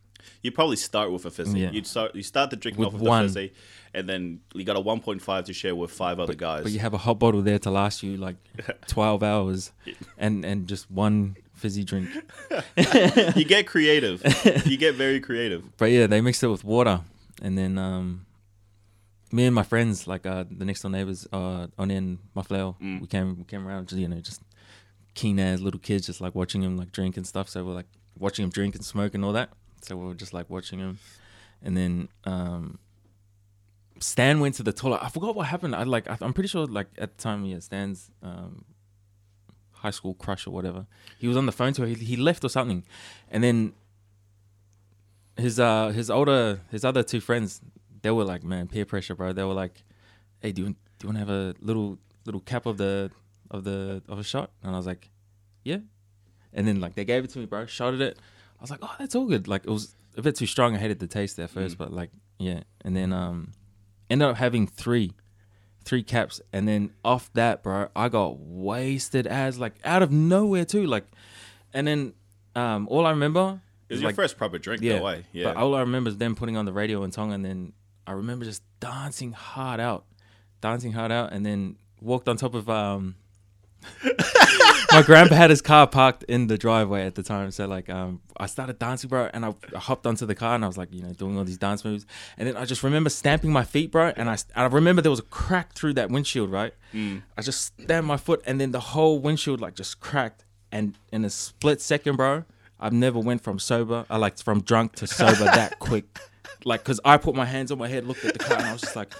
you 0.42 0.50
probably 0.52 0.76
start 0.76 1.10
with 1.12 1.24
a 1.26 1.30
fizzy. 1.30 1.60
Yeah. 1.60 1.70
You 1.70 1.84
start 1.84 2.14
you 2.14 2.22
start 2.22 2.50
the 2.50 2.56
drinking 2.56 2.80
With 2.84 2.94
off 2.94 3.00
with 3.00 3.08
one. 3.08 3.22
the 3.22 3.28
fizzy, 3.28 3.52
and 3.94 4.08
then 4.08 4.40
you 4.54 4.64
got 4.64 4.76
a 4.76 4.80
one 4.80 5.00
point 5.00 5.22
five 5.22 5.44
to 5.46 5.52
share 5.52 5.74
with 5.74 5.90
five 5.90 6.18
other 6.20 6.34
guys. 6.34 6.62
but 6.62 6.72
you 6.72 6.78
have 6.80 6.94
a 6.94 6.98
hot 6.98 7.18
bottle 7.18 7.42
there 7.42 7.58
to 7.60 7.70
last 7.70 8.02
you 8.02 8.16
like 8.16 8.36
twelve 8.86 9.22
hours, 9.22 9.72
and 10.16 10.44
and 10.44 10.66
just 10.68 10.90
one 10.90 11.36
fizzy 11.54 11.84
drink. 11.84 12.08
you 13.36 13.44
get 13.44 13.66
creative. 13.66 14.22
you 14.66 14.76
get 14.76 14.94
very 14.94 15.20
creative. 15.20 15.76
But 15.76 15.90
yeah, 15.90 16.06
they 16.06 16.20
mixed 16.20 16.42
it 16.42 16.48
with 16.48 16.64
water, 16.64 17.00
and 17.42 17.56
then 17.58 17.78
um, 17.78 18.26
me 19.32 19.44
and 19.46 19.54
my 19.54 19.62
friends, 19.62 20.06
like 20.06 20.24
uh, 20.26 20.44
the 20.50 20.64
next 20.64 20.82
door 20.82 20.90
neighbors, 20.90 21.26
uh, 21.32 21.66
on 21.78 21.90
in 21.90 22.18
Mafileo, 22.36 22.76
Mm. 22.80 23.00
we 23.00 23.06
came 23.06 23.38
we 23.38 23.44
came 23.44 23.66
around, 23.66 23.88
just, 23.88 24.00
you 24.00 24.08
know, 24.08 24.20
just 24.20 24.40
keen 25.14 25.38
as 25.40 25.60
little 25.60 25.80
kids, 25.80 26.06
just 26.06 26.20
like 26.20 26.34
watching 26.34 26.62
him 26.62 26.76
like 26.76 26.92
drink 26.92 27.16
and 27.16 27.26
stuff. 27.26 27.48
So 27.48 27.64
we're 27.64 27.74
like 27.74 27.86
watching 28.18 28.44
him 28.44 28.50
drink 28.50 28.74
and 28.76 28.84
smoke 28.84 29.14
and 29.14 29.24
all 29.24 29.32
that. 29.32 29.50
So 29.84 29.96
we 29.96 30.06
were 30.06 30.14
just 30.14 30.32
like 30.32 30.48
watching 30.50 30.78
him, 30.78 30.98
and 31.62 31.76
then 31.76 32.08
um, 32.24 32.78
Stan 34.00 34.40
went 34.40 34.54
to 34.56 34.62
the 34.62 34.72
toilet. 34.72 35.00
I 35.02 35.08
forgot 35.08 35.34
what 35.34 35.46
happened. 35.46 35.74
I 35.74 35.84
like 35.84 36.08
I, 36.08 36.16
I'm 36.20 36.32
pretty 36.32 36.48
sure 36.48 36.66
like 36.66 36.88
at 36.98 37.16
the 37.16 37.22
time, 37.22 37.44
yeah, 37.44 37.58
Stan's 37.60 38.10
um, 38.22 38.64
high 39.72 39.90
school 39.90 40.14
crush 40.14 40.46
or 40.46 40.50
whatever. 40.50 40.86
He 41.18 41.28
was 41.28 41.36
on 41.36 41.46
the 41.46 41.52
phone 41.52 41.72
to 41.74 41.82
her. 41.82 41.88
He, 41.88 41.94
he 41.94 42.16
left 42.16 42.44
or 42.44 42.48
something, 42.48 42.84
and 43.30 43.42
then 43.42 43.72
his 45.38 45.60
uh 45.60 45.88
his 45.90 46.10
older 46.10 46.60
his 46.70 46.84
other 46.84 47.02
two 47.02 47.20
friends 47.20 47.60
they 48.02 48.10
were 48.10 48.24
like 48.24 48.42
man 48.42 48.66
peer 48.66 48.84
pressure 48.84 49.14
bro 49.14 49.32
they 49.32 49.44
were 49.44 49.54
like 49.54 49.84
hey 50.40 50.52
do 50.52 50.62
you, 50.62 50.68
do 50.68 50.74
you 51.02 51.08
want 51.08 51.14
to 51.16 51.20
have 51.20 51.30
a 51.30 51.54
little 51.60 51.98
little 52.26 52.40
cap 52.40 52.66
of 52.66 52.76
the 52.76 53.10
of 53.50 53.64
the 53.64 54.02
of 54.08 54.18
a 54.18 54.24
shot 54.24 54.50
and 54.62 54.74
I 54.74 54.76
was 54.76 54.86
like 54.86 55.10
yeah 55.64 55.78
and 56.52 56.66
then 56.66 56.80
like 56.80 56.94
they 56.96 57.04
gave 57.04 57.24
it 57.24 57.30
to 57.30 57.38
me 57.38 57.46
bro 57.46 57.66
shotted 57.66 58.00
it 58.00 58.18
I 58.58 58.62
was 58.62 58.70
like 58.70 58.80
oh 58.82 58.94
that's 58.98 59.14
all 59.14 59.26
good 59.26 59.48
like 59.48 59.64
it 59.64 59.70
was 59.70 59.94
a 60.16 60.22
bit 60.22 60.36
too 60.36 60.46
strong 60.46 60.74
I 60.74 60.78
hated 60.78 60.98
the 60.98 61.06
taste 61.06 61.38
at 61.38 61.50
first 61.50 61.78
but 61.78 61.92
like 61.92 62.10
yeah 62.38 62.60
and 62.84 62.96
then 62.96 63.12
um 63.12 63.52
ended 64.10 64.28
up 64.28 64.36
having 64.36 64.66
three 64.66 65.12
three 65.84 66.02
caps 66.02 66.40
and 66.52 66.66
then 66.68 66.92
off 67.04 67.30
that 67.34 67.62
bro 67.62 67.88
I 67.94 68.08
got 68.08 68.38
wasted 68.38 69.26
as 69.26 69.58
like 69.58 69.74
out 69.84 70.02
of 70.02 70.10
nowhere 70.10 70.64
too 70.64 70.86
like 70.86 71.06
and 71.72 71.86
then 71.86 72.14
um 72.56 72.88
all 72.90 73.06
I 73.06 73.10
remember 73.10 73.60
It 73.88 73.94
was 73.94 73.98
is, 73.98 74.02
your 74.02 74.12
first 74.12 74.36
proper 74.36 74.58
drink, 74.58 74.82
yeah. 74.82 75.00
way. 75.00 75.24
Yeah. 75.32 75.44
But 75.44 75.56
all 75.56 75.74
I 75.74 75.80
remember 75.80 76.10
is 76.10 76.16
them 76.18 76.34
putting 76.34 76.56
on 76.56 76.64
the 76.64 76.72
radio 76.72 77.04
in 77.04 77.10
Tonga, 77.10 77.34
and 77.34 77.44
then 77.44 77.72
I 78.06 78.12
remember 78.12 78.44
just 78.44 78.62
dancing 78.80 79.32
hard 79.32 79.80
out, 79.80 80.04
dancing 80.60 80.92
hard 80.92 81.12
out, 81.12 81.32
and 81.32 81.44
then 81.46 81.76
walked 82.00 82.28
on 82.28 82.36
top 82.36 82.54
of 82.54 82.68
um. 82.68 83.14
my 84.92 85.02
grandpa 85.02 85.34
had 85.34 85.50
his 85.50 85.60
car 85.60 85.86
parked 85.86 86.22
in 86.24 86.46
the 86.46 86.56
driveway 86.56 87.04
at 87.04 87.14
the 87.14 87.22
time, 87.22 87.50
so 87.50 87.66
like 87.66 87.90
um, 87.90 88.20
I 88.36 88.46
started 88.46 88.78
dancing, 88.78 89.08
bro, 89.08 89.28
and 89.32 89.44
I, 89.44 89.54
I 89.74 89.78
hopped 89.78 90.06
onto 90.06 90.26
the 90.26 90.34
car 90.34 90.54
and 90.54 90.64
I 90.64 90.66
was 90.66 90.78
like, 90.78 90.92
you 90.92 91.02
know, 91.02 91.12
doing 91.12 91.36
all 91.36 91.44
these 91.44 91.58
dance 91.58 91.84
moves, 91.84 92.06
and 92.36 92.48
then 92.48 92.56
I 92.56 92.64
just 92.64 92.82
remember 92.82 93.10
stamping 93.10 93.50
my 93.52 93.64
feet, 93.64 93.90
bro, 93.92 94.12
and 94.16 94.30
I 94.30 94.36
I 94.54 94.64
remember 94.66 95.02
there 95.02 95.10
was 95.10 95.18
a 95.20 95.24
crack 95.24 95.74
through 95.74 95.94
that 95.94 96.10
windshield, 96.10 96.50
right? 96.50 96.74
I 97.36 97.42
just 97.42 97.72
stamped 97.80 98.06
my 98.06 98.16
foot, 98.16 98.42
and 98.46 98.60
then 98.60 98.72
the 98.72 98.80
whole 98.80 99.18
windshield 99.18 99.60
like 99.60 99.74
just 99.74 100.00
cracked, 100.00 100.44
and 100.72 100.96
in 101.12 101.24
a 101.24 101.30
split 101.30 101.80
second, 101.80 102.16
bro, 102.16 102.44
I've 102.80 102.92
never 102.92 103.18
went 103.18 103.42
from 103.42 103.58
sober, 103.58 104.06
I 104.08 104.16
like 104.16 104.38
from 104.38 104.62
drunk 104.62 104.94
to 104.96 105.06
sober 105.06 105.44
that 105.44 105.78
quick, 105.80 106.18
like, 106.64 106.82
cause 106.84 107.00
I 107.04 107.18
put 107.18 107.34
my 107.34 107.44
hands 107.44 107.70
on 107.70 107.78
my 107.78 107.88
head, 107.88 108.06
looked 108.06 108.24
at 108.24 108.32
the 108.32 108.38
car, 108.38 108.56
and 108.58 108.66
I 108.66 108.72
was 108.72 108.80
just 108.80 108.96
like, 108.96 109.12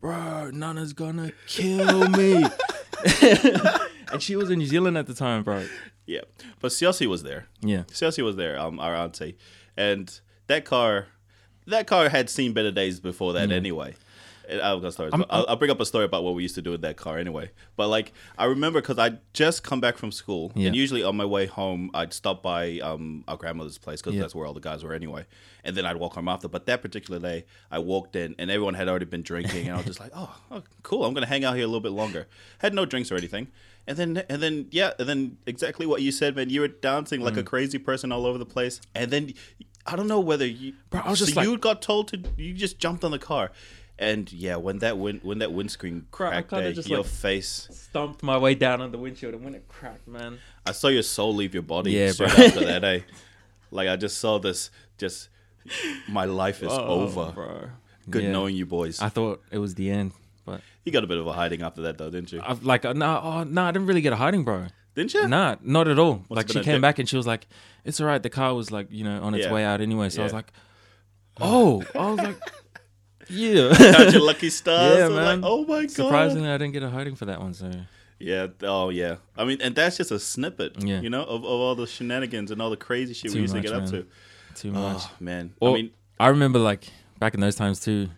bro, 0.00 0.50
Nana's 0.52 0.92
gonna 0.92 1.32
kill 1.46 2.08
me. 2.08 2.44
and 4.12 4.22
she 4.22 4.36
was 4.36 4.50
in 4.50 4.58
New 4.58 4.66
Zealand 4.66 4.96
at 4.98 5.06
the 5.06 5.14
time, 5.14 5.42
bro. 5.42 5.66
yeah. 6.06 6.22
But 6.60 6.72
Siossi 6.72 7.06
was 7.06 7.22
there. 7.22 7.46
Yeah. 7.60 7.84
Chelsea 7.92 8.22
was 8.22 8.36
there, 8.36 8.58
um, 8.58 8.78
our 8.80 8.94
auntie, 8.94 9.36
and 9.76 10.18
that 10.46 10.64
car, 10.64 11.06
that 11.66 11.86
car 11.86 12.08
had 12.08 12.30
seen 12.30 12.52
better 12.52 12.70
days 12.70 13.00
before 13.00 13.32
that 13.34 13.50
anyway. 13.50 13.94
I've 14.50 14.80
got 14.82 14.92
stories. 14.92 15.12
I'll, 15.14 15.46
I'll 15.48 15.56
bring 15.56 15.70
up 15.70 15.80
a 15.80 15.86
story 15.86 16.04
about 16.04 16.24
what 16.24 16.34
we 16.34 16.42
used 16.42 16.54
to 16.56 16.62
do 16.62 16.70
with 16.70 16.82
that 16.82 16.96
car 16.96 17.18
anyway. 17.18 17.50
But 17.76 17.88
like, 17.88 18.12
I 18.38 18.44
remember 18.44 18.80
because 18.80 18.98
I 18.98 19.18
just 19.32 19.62
come 19.62 19.80
back 19.80 19.96
from 19.98 20.12
school, 20.12 20.52
Yeah. 20.54 20.68
and 20.68 20.76
usually 20.76 21.02
on 21.02 21.16
my 21.16 21.24
way 21.24 21.46
home, 21.46 21.90
I'd 21.94 22.12
stop 22.12 22.42
by 22.42 22.78
um, 22.80 23.24
our 23.28 23.36
grandmother's 23.36 23.78
place 23.78 24.00
because 24.00 24.14
Yeah. 24.14 24.22
that's 24.22 24.34
where 24.34 24.46
all 24.46 24.54
the 24.54 24.60
guys 24.60 24.84
were 24.84 24.92
anyway, 24.94 25.26
and 25.64 25.76
then 25.76 25.84
I'd 25.86 25.96
walk 25.96 26.14
home 26.14 26.28
after. 26.28 26.48
But 26.48 26.66
that 26.66 26.82
particular 26.82 27.18
day, 27.20 27.44
I 27.70 27.78
walked 27.78 28.16
in, 28.16 28.34
and 28.38 28.50
everyone 28.50 28.74
had 28.74 28.88
already 28.88 29.06
been 29.06 29.22
drinking, 29.22 29.66
and 29.66 29.74
I 29.74 29.76
was 29.78 29.86
just 29.86 30.00
like, 30.00 30.12
oh, 30.14 30.34
oh, 30.50 30.62
cool, 30.82 31.04
I'm 31.04 31.14
gonna 31.14 31.26
hang 31.26 31.44
out 31.44 31.54
here 31.56 31.64
a 31.64 31.68
little 31.68 31.80
bit 31.80 31.92
longer. 31.92 32.26
Had 32.58 32.74
no 32.74 32.84
drinks 32.86 33.10
or 33.10 33.16
anything. 33.16 33.48
And 33.88 33.96
then, 33.96 34.16
and 34.28 34.42
then, 34.42 34.66
yeah, 34.72 34.92
and 34.98 35.08
then 35.08 35.38
exactly 35.46 35.86
what 35.86 36.02
you 36.02 36.10
said, 36.10 36.34
man. 36.34 36.50
You 36.50 36.62
were 36.62 36.68
dancing 36.68 37.20
like 37.20 37.36
a 37.36 37.42
Mm. 37.44 37.46
crazy 37.46 37.78
person 37.78 38.10
all 38.10 38.26
over 38.26 38.36
the 38.36 38.44
place. 38.44 38.80
And 38.96 39.12
then 39.12 39.32
I 39.86 39.94
don't 39.94 40.08
know 40.08 40.18
whether 40.18 40.44
you, 40.44 40.72
Bro, 40.90 41.02
I 41.04 41.10
was 41.10 41.20
so 41.20 41.26
just 41.26 41.36
like- 41.36 41.46
you 41.46 41.56
got 41.56 41.82
told 41.82 42.08
to, 42.08 42.20
you 42.36 42.52
just 42.54 42.80
jumped 42.80 43.04
on 43.04 43.12
the 43.12 43.18
car, 43.20 43.52
and 43.98 44.30
yeah, 44.32 44.56
when 44.56 44.78
that 44.80 44.98
wind, 44.98 45.20
when 45.22 45.38
that 45.38 45.52
windscreen 45.52 46.06
Bro, 46.10 46.28
I 46.28 46.30
cracked, 46.42 46.50
there, 46.50 46.72
just, 46.72 46.88
your 46.88 46.98
like- 46.98 47.06
face, 47.06 47.68
Stomped 47.72 48.22
my 48.22 48.36
way 48.38 48.54
down 48.54 48.80
on 48.80 48.92
the 48.92 48.98
windshield, 48.98 49.34
and 49.34 49.44
when 49.44 49.54
it 49.54 49.66
cracked, 49.68 50.06
man. 50.06 50.38
I 50.66 50.72
saw 50.72 50.88
your 50.88 51.02
soul 51.02 51.34
leave 51.34 51.54
your 51.54 51.62
body. 51.62 51.92
Yeah, 51.92 52.12
bro. 52.16 52.26
after 52.26 52.64
that, 52.64 52.84
eh? 52.84 53.00
Like 53.72 53.88
I 53.88 53.96
just 53.96 54.18
saw 54.18 54.38
this, 54.38 54.70
just 54.96 55.28
my 56.08 56.24
life 56.24 56.62
is 56.62 56.70
over. 56.72 57.20
Oh, 57.20 57.32
bro. 57.32 57.68
Good 58.08 58.22
Yeah. 58.24 58.30
knowing 58.32 58.54
you 58.54 58.64
boys. 58.64 59.00
I 59.02 59.08
thought 59.08 59.42
it 59.50 59.58
was 59.58 59.74
the 59.74 59.90
end, 59.90 60.12
but 60.44 60.60
you 60.84 60.92
got 60.92 61.02
a 61.02 61.06
bit 61.08 61.18
of 61.18 61.26
a 61.26 61.32
hiding 61.32 61.62
after 61.62 61.82
that, 61.82 61.98
though, 61.98 62.08
didn't 62.10 62.30
you? 62.32 62.40
I've 62.44 62.62
like 62.62 62.84
uh, 62.84 62.92
no, 62.92 63.20
oh, 63.22 63.42
no, 63.42 63.62
I 63.64 63.72
didn't 63.72 63.88
really 63.88 64.00
get 64.02 64.12
a 64.12 64.16
hiding, 64.16 64.44
bro. 64.44 64.66
Didn't 64.94 65.12
you? 65.14 65.26
Nah, 65.26 65.56
not 65.62 65.88
at 65.88 65.98
all. 65.98 66.24
like 66.30 66.46
she 66.48 66.60
came 66.60 66.74
dick. 66.74 66.80
back 66.82 66.98
and 67.00 67.08
she 67.08 67.16
was 67.16 67.26
like, 67.26 67.48
"It's 67.84 68.00
all 68.00 68.06
right." 68.06 68.22
The 68.22 68.30
car 68.30 68.54
was 68.54 68.70
like, 68.70 68.86
you 68.90 69.02
know, 69.04 69.20
on 69.22 69.34
its 69.34 69.44
Yeah. 69.46 69.52
way 69.52 69.64
out 69.64 69.80
anyway. 69.80 70.08
So 70.10 70.22
I 70.22 70.24
was 70.24 70.32
like, 70.32 70.52
"Oh," 71.40 71.82
I 71.94 72.10
was 72.10 72.18
like, 72.18 72.38
"Yeah." 73.28 73.74
Count 73.76 74.12
your 74.12 74.22
lucky 74.22 74.50
stars. 74.60 74.98
Yeah, 74.98 75.08
man. 75.08 75.40
Like, 75.40 75.50
oh 75.50 75.64
my 75.64 75.82
god. 75.82 75.90
Surprisingly, 75.90 76.48
I 76.48 76.58
didn't 76.58 76.72
get 76.72 76.82
a 76.82 76.90
hiding 76.90 77.14
for 77.16 77.26
that 77.26 77.40
one. 77.40 77.54
So 77.54 77.70
Yeah. 78.18 78.48
Oh 78.62 78.90
yeah. 78.90 79.16
I 79.36 79.44
mean, 79.44 79.60
and 79.60 79.74
that's 79.74 79.96
just 79.96 80.10
a 80.10 80.18
snippet. 80.18 80.82
Yeah. 80.82 81.00
You 81.00 81.10
know, 81.10 81.22
of, 81.22 81.44
of 81.44 81.50
all 81.50 81.74
the 81.74 81.86
shenanigans 81.86 82.50
and 82.50 82.60
all 82.62 82.70
the 82.70 82.76
crazy 82.76 83.14
shit 83.14 83.30
Too 83.32 83.38
we 83.38 83.42
used 83.42 83.54
much, 83.54 83.64
to 83.64 83.68
get 83.68 83.78
up 83.78 83.88
to. 83.90 84.06
too 84.54 84.72
much. 84.72 85.02
Oh 85.02 85.10
man. 85.20 85.54
Or- 85.60 85.70
I 85.70 85.74
mean, 85.74 85.90
I 86.18 86.28
remember 86.28 86.58
like 86.58 86.88
back 87.18 87.34
in 87.34 87.40
those 87.40 87.56
times 87.56 87.80
too. 87.80 88.08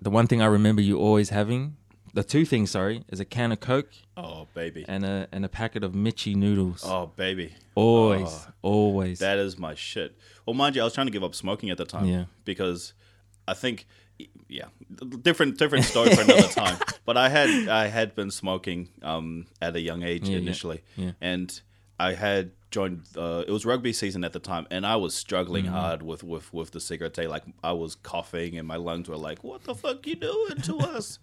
The 0.00 0.10
one 0.10 0.26
thing 0.26 0.42
I 0.42 0.46
remember 0.46 0.82
you 0.82 0.98
always 0.98 1.30
having, 1.30 1.76
the 2.12 2.22
two 2.22 2.44
things, 2.44 2.70
sorry, 2.70 3.04
is 3.08 3.20
a 3.20 3.24
can 3.24 3.52
of 3.52 3.60
Coke 3.60 3.90
oh 4.16 4.46
baby. 4.54 4.84
and 4.86 5.04
a 5.04 5.28
and 5.32 5.44
a 5.44 5.48
packet 5.48 5.82
of 5.82 5.94
Mitchy 5.94 6.34
noodles. 6.34 6.82
Oh 6.84 7.10
baby. 7.16 7.54
always, 7.74 8.28
oh. 8.28 8.52
always. 8.62 9.18
That 9.18 9.38
is 9.38 9.58
my 9.58 9.74
shit. 9.74 10.16
Well, 10.46 10.54
mind 10.54 10.76
you, 10.76 10.82
I 10.82 10.84
was 10.84 10.94
trying 10.94 11.06
to 11.06 11.12
give 11.12 11.24
up 11.24 11.34
smoking 11.34 11.70
at 11.70 11.78
the 11.78 11.84
time. 11.84 12.04
Yeah. 12.04 12.24
Because 12.44 12.92
I 13.46 13.54
think, 13.54 13.86
yeah, 14.48 14.66
different 15.22 15.58
different 15.58 15.84
story 15.84 16.14
for 16.14 16.22
another 16.22 16.42
time. 16.62 16.78
But 17.04 17.16
I 17.16 17.28
had 17.28 17.68
I 17.68 17.86
had 17.88 18.14
been 18.14 18.30
smoking 18.30 18.88
um, 19.02 19.46
at 19.60 19.74
a 19.76 19.80
young 19.80 20.02
age 20.02 20.28
Yeah, 20.28 20.36
yeah, 20.36 20.42
initially, 20.42 20.82
yeah. 20.96 21.10
and 21.20 21.60
I 21.98 22.14
had 22.14 22.52
joined. 22.70 23.02
Uh, 23.16 23.44
it 23.46 23.50
was 23.52 23.64
rugby 23.64 23.92
season 23.92 24.24
at 24.24 24.32
the 24.32 24.38
time, 24.40 24.66
and 24.70 24.84
I 24.86 24.96
was 24.96 25.14
struggling 25.14 25.64
Mm-hmm. 25.66 25.74
hard 25.74 26.02
with 26.02 26.24
with 26.24 26.52
with 26.52 26.70
the 26.72 26.80
cigarette. 26.80 27.18
Like 27.28 27.44
I 27.62 27.72
was 27.72 27.94
coughing, 27.96 28.58
and 28.58 28.66
my 28.66 28.76
lungs 28.76 29.08
were 29.08 29.16
like, 29.16 29.44
"What 29.44 29.64
the 29.64 29.74
fuck 29.74 30.06
you 30.06 30.16
doing 30.16 30.56
to 30.62 30.78
us?" 30.78 31.18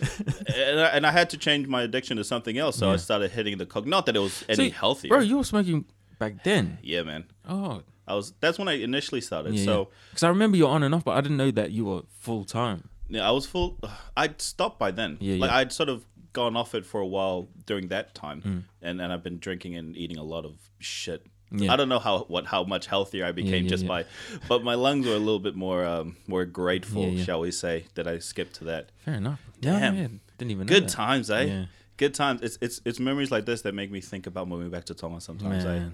and, 0.00 0.80
I, 0.80 0.86
and 0.94 1.06
I 1.06 1.10
had 1.10 1.30
to 1.30 1.36
change 1.36 1.66
my 1.66 1.82
addiction 1.82 2.16
to 2.18 2.24
something 2.24 2.56
else. 2.58 2.76
So 2.76 2.90
I 2.90 2.96
started 2.96 3.30
hitting 3.32 3.58
the 3.58 3.66
coke. 3.66 3.86
Not 3.86 4.06
that 4.06 4.16
it 4.16 4.20
was 4.20 4.44
any 4.48 4.70
So, 4.70 4.74
healthier. 4.76 5.08
bro. 5.10 5.20
You 5.20 5.38
were 5.38 5.44
smoking 5.44 5.84
back 6.18 6.42
then. 6.44 6.78
yeah, 6.82 7.02
man. 7.02 7.24
Oh, 7.48 7.82
I 8.06 8.14
was. 8.14 8.32
That's 8.40 8.58
when 8.58 8.68
I 8.68 8.74
initially 8.74 9.20
started. 9.20 9.54
yeah. 9.54 9.64
so 9.64 9.88
because 10.10 10.22
I 10.22 10.28
remember 10.28 10.56
you 10.56 10.64
were 10.64 10.70
on 10.70 10.82
and 10.82 10.94
off, 10.94 11.04
but 11.04 11.16
I 11.16 11.20
didn't 11.20 11.36
know 11.38 11.50
that 11.52 11.70
you 11.72 11.84
were 11.86 12.02
full 12.18 12.44
time. 12.44 12.88
yeah, 13.08 13.26
I 13.28 13.30
was 13.32 13.46
full. 13.46 13.78
I'd 14.16 14.40
stopped 14.40 14.78
by 14.78 14.90
then. 14.90 15.16
Yeah, 15.20 15.36
like 15.40 15.50
yeah. 15.50 15.56
I'd 15.58 15.72
sort 15.72 15.88
of 15.88 16.04
gone 16.32 16.56
off 16.56 16.74
it 16.74 16.84
for 16.84 17.00
a 17.00 17.06
while 17.06 17.48
during 17.66 17.88
that 17.88 18.14
time, 18.14 18.42
Mm. 18.42 18.62
and 18.82 19.00
and 19.00 19.12
I've 19.12 19.22
been 19.22 19.38
drinking 19.38 19.76
and 19.76 19.96
eating 19.96 20.18
a 20.18 20.24
lot 20.24 20.44
of 20.44 20.56
shit. 20.78 21.24
Yeah. 21.56 21.72
I 21.72 21.76
don't 21.76 21.88
know 21.88 22.00
how 22.00 22.20
what 22.24 22.46
how 22.46 22.64
much 22.64 22.86
healthier 22.86 23.24
I 23.26 23.32
became 23.32 23.64
yeah, 23.64 23.68
just 23.70 23.84
yeah. 23.84 23.88
by, 23.88 24.04
but 24.48 24.64
my 24.64 24.74
lungs 24.74 25.06
were 25.06 25.14
a 25.14 25.18
little 25.18 25.38
bit 25.38 25.54
more 25.54 25.84
um, 25.84 26.16
more 26.26 26.44
grateful, 26.44 27.02
Yeah, 27.02 27.08
yeah. 27.10 27.24
shall 27.24 27.40
we 27.40 27.52
say, 27.52 27.84
that 27.94 28.08
I 28.08 28.18
skipped 28.18 28.54
to 28.56 28.64
that. 28.64 28.90
Fair 29.04 29.14
enough. 29.14 29.40
Yeah, 29.60 29.78
Damn. 29.78 29.94
yeah, 29.96 30.08
didn't 30.38 30.50
even 30.50 30.66
know 30.66 30.72
Good 30.74 30.84
that. 30.84 30.90
times, 30.90 31.30
eh? 31.30 31.42
Yeah. 31.44 31.64
Good 31.96 32.12
times. 32.14 32.40
It's 32.42 32.58
it's 32.60 32.80
it's 32.84 32.98
memories 32.98 33.30
like 33.30 33.44
this 33.46 33.62
that 33.62 33.72
make 33.74 33.90
me 33.92 34.00
think 34.00 34.26
about 34.26 34.48
moving 34.48 34.70
back 34.70 34.84
to 34.86 34.94
Tonga 34.94 35.20
sometimes, 35.20 35.64
eh? 35.64 35.84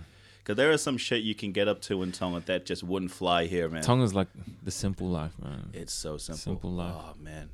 Because 0.43 0.57
there 0.57 0.71
is 0.73 0.83
some 0.83 0.97
shit 0.97 1.23
you 1.23 1.35
can 1.35 1.53
get 1.53 1.69
up 1.69 1.81
to 1.83 2.03
in 2.03 2.13
Tonga 2.13 2.41
that 2.47 2.67
just 2.67 2.83
wouldn't 2.83 3.11
fly 3.13 3.47
here, 3.47 3.69
man. 3.69 3.83
Tonga's 3.83 4.15
like 4.15 4.29
the 4.63 4.71
simple 4.71 5.09
life, 5.09 5.33
man. 5.43 5.71
It's 5.73 5.93
so 5.93 6.17
simple. 6.17 6.39
Simple 6.39 6.71
life. 6.73 6.95
Oh 6.97 7.15
man. 7.21 7.51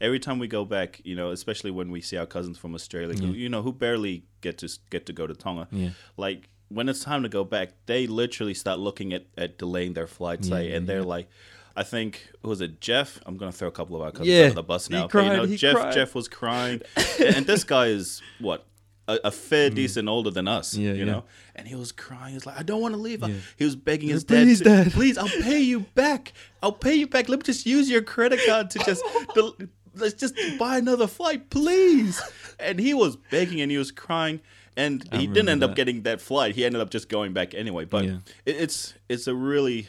Every 0.00 0.18
time 0.18 0.38
we 0.40 0.48
go 0.48 0.64
back, 0.64 1.00
you 1.04 1.14
know, 1.14 1.30
especially 1.30 1.70
when 1.70 1.90
we 1.92 2.00
see 2.00 2.16
our 2.16 2.26
cousins 2.26 2.58
from 2.58 2.74
Australia, 2.74 3.16
who 3.16 3.28
you 3.32 3.48
know, 3.48 3.62
who 3.62 3.72
barely 3.72 4.24
get 4.40 4.58
to 4.58 4.68
get 4.90 5.06
to 5.06 5.12
go 5.12 5.26
to 5.26 5.34
Tonga. 5.34 5.68
Yeah. 5.70 5.90
Like 6.16 6.48
when 6.68 6.88
it's 6.88 7.04
time 7.04 7.22
to 7.22 7.28
go 7.28 7.44
back, 7.44 7.70
they 7.86 8.06
literally 8.06 8.54
start 8.54 8.78
looking 8.80 9.12
at, 9.12 9.26
at 9.36 9.58
delaying 9.58 9.92
their 9.92 10.06
flights, 10.06 10.48
Yeah, 10.48 10.58
yeah, 10.60 10.76
and 10.76 10.88
they're 10.88 11.02
like, 11.04 11.28
I 11.76 11.82
think 11.84 12.28
who 12.42 12.48
was 12.48 12.60
it 12.60 12.80
Jeff? 12.80 13.20
I'm 13.26 13.36
gonna 13.36 13.52
throw 13.52 13.68
a 13.68 13.72
couple 13.72 13.94
of 13.94 14.02
our 14.02 14.10
cousins 14.10 14.28
Yeah, 14.28 14.42
under 14.44 14.54
the 14.54 14.62
bus 14.62 14.90
now. 14.90 15.06
but, 15.06 15.22
you 15.22 15.28
know, 15.30 15.36
cried, 15.40 15.48
he 15.50 15.56
Jeff 15.56 15.74
cried. 15.76 15.92
Jeff 15.94 16.14
was 16.14 16.28
crying, 16.28 16.80
and 17.20 17.46
this 17.46 17.62
guy 17.64 17.86
is 17.86 18.22
what 18.40 18.66
a, 19.08 19.18
a 19.24 19.30
fair 19.30 19.68
decent 19.70 20.08
older 20.08 20.30
than 20.30 20.46
us, 20.48 20.74
Mm. 20.74 20.78
Yeah, 20.82 20.92
you 20.92 20.98
yeah. 21.00 21.04
know. 21.04 21.24
And 21.56 21.66
he 21.68 21.74
was 21.74 21.92
crying. 21.92 22.28
He 22.30 22.34
was 22.34 22.46
like, 22.46 22.58
I 22.58 22.62
don't 22.62 22.80
want 22.80 22.94
to 22.94 23.00
leave. 23.00 23.26
Yeah. 23.26 23.34
He 23.56 23.64
was 23.64 23.76
begging 23.76 24.08
his 24.10 24.24
"Please, 24.24 24.60
dad, 24.60 24.84
to, 24.84 24.84
Dad." 24.84 24.92
please, 24.98 25.18
I'll 25.18 25.28
pay 25.42 25.60
you 25.60 25.80
back. 25.94 26.32
I'll 26.62 26.72
pay 26.72 26.94
you 26.94 27.06
back. 27.06 27.28
Let 27.28 27.40
me 27.40 27.42
just 27.42 27.66
use 27.66 27.90
your 27.90 28.02
credit 28.02 28.40
card 28.46 28.70
to 28.70 28.78
just 28.80 29.02
del- 29.34 29.56
let's 29.94 30.14
just 30.14 30.34
buy 30.58 30.78
another 30.78 31.06
flight, 31.06 31.50
please. 31.50 32.20
And 32.58 32.78
he 32.78 32.94
was 32.94 33.16
begging 33.16 33.60
and 33.60 33.70
he 33.70 33.78
was 33.78 33.90
crying. 33.90 34.40
And 34.76 35.06
I 35.12 35.16
he 35.18 35.26
didn't 35.26 35.36
end 35.50 35.60
remember 35.60 35.66
up 35.72 35.76
getting 35.76 36.02
that 36.02 36.20
flight. 36.22 36.54
He 36.54 36.64
ended 36.64 36.80
up 36.80 36.88
just 36.90 37.08
going 37.10 37.32
back 37.34 37.54
anyway. 37.54 37.84
But 37.84 38.04
Yeah. 38.04 38.16
it, 38.46 38.56
it's 38.56 38.94
it's 39.08 39.26
a 39.26 39.34
really 39.34 39.88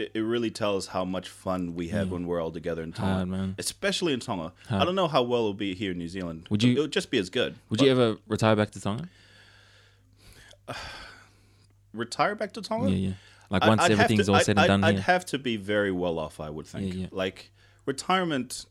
it, 0.00 0.10
it 0.14 0.20
really 0.20 0.50
tells 0.50 0.88
how 0.88 1.04
much 1.04 1.28
fun 1.28 1.74
we 1.74 1.88
have 1.88 2.10
when 2.10 2.26
we're 2.26 2.40
all 2.42 2.50
together 2.50 2.82
in 2.82 2.92
Tonga, 2.92 3.14
Hard, 3.14 3.28
man. 3.28 3.54
especially 3.58 4.12
in 4.12 4.20
Tonga. 4.20 4.52
I 4.70 4.84
don't 4.84 4.94
know 4.94 5.08
how 5.08 5.22
well 5.22 5.40
it'll 5.40 5.54
be 5.54 5.74
here 5.74 5.92
in 5.92 5.98
New 5.98 6.08
Zealand. 6.08 6.46
Would 6.50 6.62
you- 6.62 6.76
It 6.76 6.80
would 6.80 6.92
just 6.92 7.10
be 7.10 7.18
as 7.18 7.30
good. 7.30 7.54
Would 7.68 7.80
you 7.80 7.90
ever 7.90 8.16
retire 8.26 8.56
back 8.56 8.70
to 8.72 8.80
Tonga? 8.80 9.08
retire 11.92 12.34
back 12.34 12.52
to 12.54 12.62
Tonga? 12.62 12.90
Yeah, 12.90 13.08
yeah. 13.08 13.14
Like 13.50 13.66
once 13.66 13.82
I'd 13.82 13.90
everything's 13.92 14.26
to- 14.26 14.32
all 14.32 14.36
I'd- 14.36 14.44
said 14.44 14.52
and 14.56 14.60
I'd, 14.60 14.66
done 14.68 14.84
I'd 14.84 14.98
have 15.00 15.24
to 15.26 15.38
be 15.38 15.56
very 15.56 15.90
well 15.92 16.18
off, 16.18 16.40
I 16.40 16.50
would 16.50 16.66
think. 16.66 16.94
Yeah, 16.94 17.00
yeah. 17.02 17.06
Like 17.10 17.50
retirement. 17.86 18.66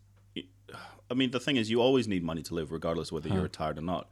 I 1.11 1.15
mean, 1.15 1.31
the 1.31 1.39
thing 1.39 1.55
is, 1.57 1.71
you 1.71 1.81
always 1.81 2.07
need 2.07 2.23
money 2.23 2.43
to 2.43 2.53
live, 2.53 2.71
regardless 2.71 3.11
whether 3.11 3.29
you're 3.29 3.41
retired 3.41 3.79
or 3.79 3.81
not. 3.81 4.09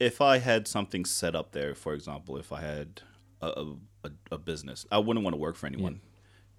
If 0.00 0.20
I 0.20 0.38
had 0.38 0.66
something 0.66 1.04
set 1.04 1.36
up 1.36 1.52
there, 1.52 1.74
for 1.76 1.94
example, 1.94 2.36
if 2.36 2.52
I 2.52 2.60
had 2.60 3.00
a, 3.40 3.64
a, 4.04 4.10
a 4.32 4.38
business, 4.38 4.84
I 4.90 4.98
wouldn't 4.98 5.22
want 5.22 5.34
to 5.34 5.38
work 5.40 5.54
for 5.54 5.66
anyone. 5.68 6.00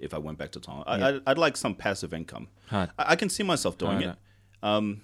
If 0.03 0.13
I 0.13 0.17
went 0.19 0.37
back 0.37 0.51
to 0.51 0.59
Tonga, 0.59 0.83
I, 0.87 0.97
Yeah. 1.11 1.19
I'd 1.27 1.37
like 1.37 1.57
some 1.57 1.75
passive 1.75 2.13
income. 2.13 2.47
I, 2.71 2.87
I 2.97 3.15
can 3.15 3.29
see 3.29 3.43
myself 3.43 3.77
doing 3.77 4.01
it. 4.01 4.15
Um, 4.61 5.01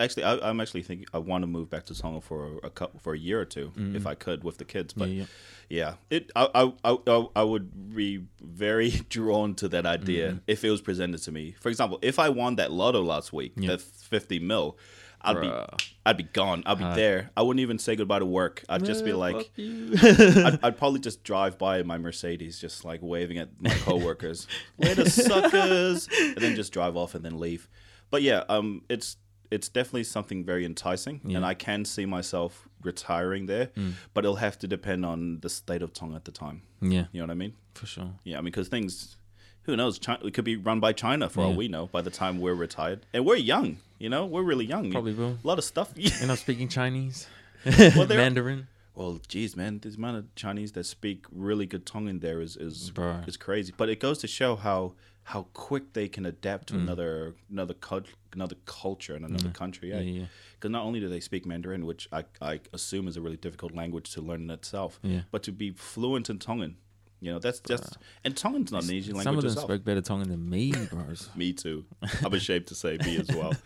actually, 0.00 0.24
I, 0.24 0.38
I'm 0.48 0.60
actually 0.60 0.82
thinking 0.82 1.06
I 1.14 1.18
want 1.18 1.42
to 1.42 1.46
move 1.46 1.70
back 1.70 1.84
to 1.86 1.94
Tonga 1.94 2.20
for 2.20 2.58
a 2.62 2.70
couple, 2.70 3.00
for 3.00 3.14
a 3.14 3.18
year 3.18 3.40
or 3.40 3.44
2 3.44 3.72
if 3.94 4.06
I 4.06 4.14
could 4.14 4.42
with 4.44 4.58
the 4.58 4.64
kids. 4.64 4.92
But 4.92 5.08
Mm-hmm. 5.08 5.20
Yeah, 5.20 5.26
yeah, 5.68 5.94
yeah. 6.10 6.16
it 6.18 6.30
I, 6.36 6.72
I 6.84 6.98
I 7.04 7.26
I- 7.36 7.42
would 7.42 7.94
be 7.94 8.24
very 8.40 8.90
drawn 9.08 9.54
to 9.56 9.68
that 9.68 9.86
idea 9.86 10.28
Mm-hmm. 10.30 10.38
if 10.46 10.64
it 10.64 10.70
was 10.70 10.80
presented 10.80 11.22
to 11.22 11.32
me. 11.32 11.54
For 11.60 11.68
example, 11.68 11.98
if 12.02 12.18
I 12.18 12.28
won 12.28 12.56
that 12.56 12.70
lotto 12.72 13.02
last 13.02 13.32
week, 13.32 13.54
that 13.56 13.80
50 13.80 14.38
mil. 14.40 14.76
I'd 15.24 15.36
Bruh. 15.36 15.78
be, 15.78 15.84
I'd 16.06 16.16
be 16.16 16.22
gone. 16.24 16.62
I'd 16.66 16.78
be 16.78 16.84
there. 16.94 17.30
I 17.36 17.42
wouldn't 17.42 17.60
even 17.60 17.78
say 17.78 17.96
goodbye 17.96 18.18
to 18.20 18.26
work. 18.26 18.62
I'd 18.68 18.84
just 18.84 19.04
be 19.04 19.12
like. 19.12 19.50
I'd, 19.58 20.58
I'd 20.62 20.76
probably 20.78 21.00
just 21.00 21.24
drive 21.24 21.58
by 21.58 21.78
in 21.78 21.86
my 21.86 21.98
Mercedes, 21.98 22.58
just 22.60 22.84
like 22.84 23.00
waving 23.02 23.38
at 23.38 23.48
my 23.60 23.70
coworkers, 23.84 24.46
later 24.78 25.08
suckers, 25.08 26.08
and 26.20 26.36
then 26.36 26.54
just 26.56 26.72
drive 26.72 26.96
off 26.96 27.14
and 27.14 27.24
then 27.24 27.38
leave. 27.40 27.68
But 28.10 28.22
yeah, 28.22 28.44
um, 28.48 28.82
it's 28.88 29.16
it's 29.50 29.68
definitely 29.68 30.04
something 30.04 30.44
very 30.44 30.64
enticing, 30.64 31.20
and 31.34 31.44
I 31.44 31.54
can 31.54 31.84
see 31.84 32.06
myself 32.06 32.68
retiring 32.82 33.46
there. 33.46 33.70
But 34.12 34.24
it'll 34.24 34.36
have 34.36 34.58
to 34.60 34.68
depend 34.68 35.04
on 35.06 35.40
the 35.40 35.48
state 35.48 35.82
of 35.82 35.92
Tonga 35.92 36.16
at 36.16 36.24
the 36.24 36.32
time. 36.32 36.62
yeah, 36.80 37.06
You 37.12 37.20
know 37.20 37.26
what 37.26 37.30
I 37.30 37.34
mean? 37.34 37.54
for 37.74 37.86
sure. 37.86 38.10
Yeah, 38.24 38.38
I 38.38 38.40
mean 38.40 38.46
because 38.46 38.68
things, 38.68 39.16
who 39.64 39.76
knows? 39.76 39.98
China, 39.98 40.24
it 40.26 40.34
could 40.34 40.44
be 40.44 40.56
run 40.56 40.80
by 40.80 40.92
China 40.92 41.28
for 41.28 41.42
all 41.42 41.54
we 41.54 41.68
know. 41.68 41.86
By 41.86 42.02
the 42.02 42.10
time 42.10 42.40
we're 42.40 42.54
retired, 42.54 43.06
and 43.12 43.24
we're 43.26 43.36
young, 43.36 43.78
you 43.98 44.08
know, 44.08 44.24
we're 44.26 44.42
really 44.42 44.66
young. 44.66 44.90
Probably 44.92 45.14
will. 45.14 45.38
a 45.42 45.46
lot 45.46 45.58
of 45.58 45.64
stuff. 45.64 45.92
You're 45.96 46.26
not 46.28 46.38
speaking 46.38 46.68
Chinese, 46.68 47.26
Well, 47.66 48.06
Mandarin. 48.06 48.68
Well, 48.94 49.20
geez, 49.26 49.56
man, 49.56 49.80
the 49.80 49.88
amount 49.88 50.18
of 50.18 50.34
Chinese 50.36 50.72
that 50.72 50.84
speak 50.84 51.24
really 51.32 51.66
good 51.66 51.84
Tongan 51.84 52.20
there 52.20 52.40
is 52.40 52.56
is 52.56 52.92
is 53.26 53.36
crazy. 53.36 53.72
But 53.76 53.88
it 53.88 53.98
goes 54.00 54.18
to 54.18 54.28
show 54.28 54.54
how 54.56 54.92
how 55.28 55.46
quick 55.54 55.94
they 55.94 56.06
can 56.06 56.26
adapt 56.26 56.66
Mm. 56.66 56.76
to 56.76 56.78
another 56.82 57.34
another 57.50 57.74
cult, 57.74 58.04
another 58.34 58.56
culture 58.66 59.14
and 59.16 59.24
another 59.24 59.48
country. 59.48 59.88
Yeah, 59.90 60.00
Yeah, 60.00 60.20
yeah. 60.20 60.26
Because 60.54 60.70
not 60.70 60.84
only 60.84 61.00
do 61.00 61.08
they 61.08 61.18
speak 61.20 61.44
Mandarin, 61.46 61.86
which 61.86 62.06
I 62.12 62.24
I 62.40 62.60
assume 62.72 63.08
is 63.08 63.16
a 63.16 63.20
really 63.22 63.38
difficult 63.38 63.72
language 63.74 64.10
to 64.12 64.20
learn 64.20 64.42
in 64.42 64.50
itself, 64.50 65.00
Yeah. 65.02 65.22
but 65.32 65.42
to 65.44 65.50
be 65.52 65.70
fluent 65.72 66.28
in 66.30 66.38
Tongan, 66.38 66.76
you 67.24 67.32
know, 67.32 67.38
that's 67.38 67.60
just 67.60 67.96
and 68.24 68.36
Tongan's 68.36 68.70
not 68.70 68.84
an 68.84 68.90
easy 68.92 69.12
language 69.12 69.24
Some 69.24 69.36
of 69.36 69.42
them 69.42 69.48
itself. 69.50 69.66
spoke 69.68 69.84
better 69.84 70.00
Tongan 70.02 70.28
than 70.28 70.48
me, 70.48 70.72
bros. 70.92 71.30
Me 71.34 71.52
too. 71.52 71.84
I'm 72.22 72.32
ashamed 72.34 72.66
to 72.68 72.74
say 72.74 72.98
me 73.04 73.16
as 73.18 73.28
well. 73.34 73.52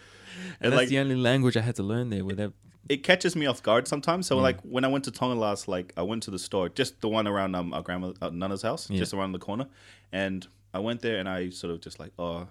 And 0.61 0.67
and 0.67 0.73
that's 0.73 0.83
like 0.83 0.89
the 0.89 0.99
only 1.01 1.17
language 1.17 1.57
I 1.57 1.63
had 1.63 1.75
to 1.77 1.83
learn 1.83 2.11
there. 2.11 2.25
Where 2.25 2.37
that, 2.37 2.53
it 2.89 3.03
catches 3.03 3.35
me 3.35 3.47
off 3.47 3.61
guard 3.61 3.89
sometimes. 3.89 4.29
So 4.29 4.37
like 4.37 4.61
when 4.61 4.85
I 4.85 4.89
went 4.89 5.05
to 5.05 5.11
Tonga 5.11 5.35
last, 5.35 5.67
like 5.67 5.93
I 5.97 6.03
went 6.03 6.23
to 6.25 6.31
the 6.31 6.39
store, 6.39 6.69
just 6.69 7.01
the 7.01 7.09
one 7.09 7.27
around 7.27 7.57
um, 7.57 7.75
our 7.75 7.83
grandma 7.83 8.13
uh, 8.23 8.31
Nana's 8.31 8.63
house, 8.63 8.89
Yeah. 8.89 8.99
just 8.99 9.13
around 9.13 9.33
the 9.33 9.41
corner, 9.41 9.67
and 10.13 10.47
I 10.73 10.79
went 10.79 11.01
there 11.03 11.19
and 11.19 11.29
I 11.29 11.51
sort 11.51 11.73
of 11.75 11.81
just 11.81 11.99
like, 11.99 12.13
oh, 12.21 12.47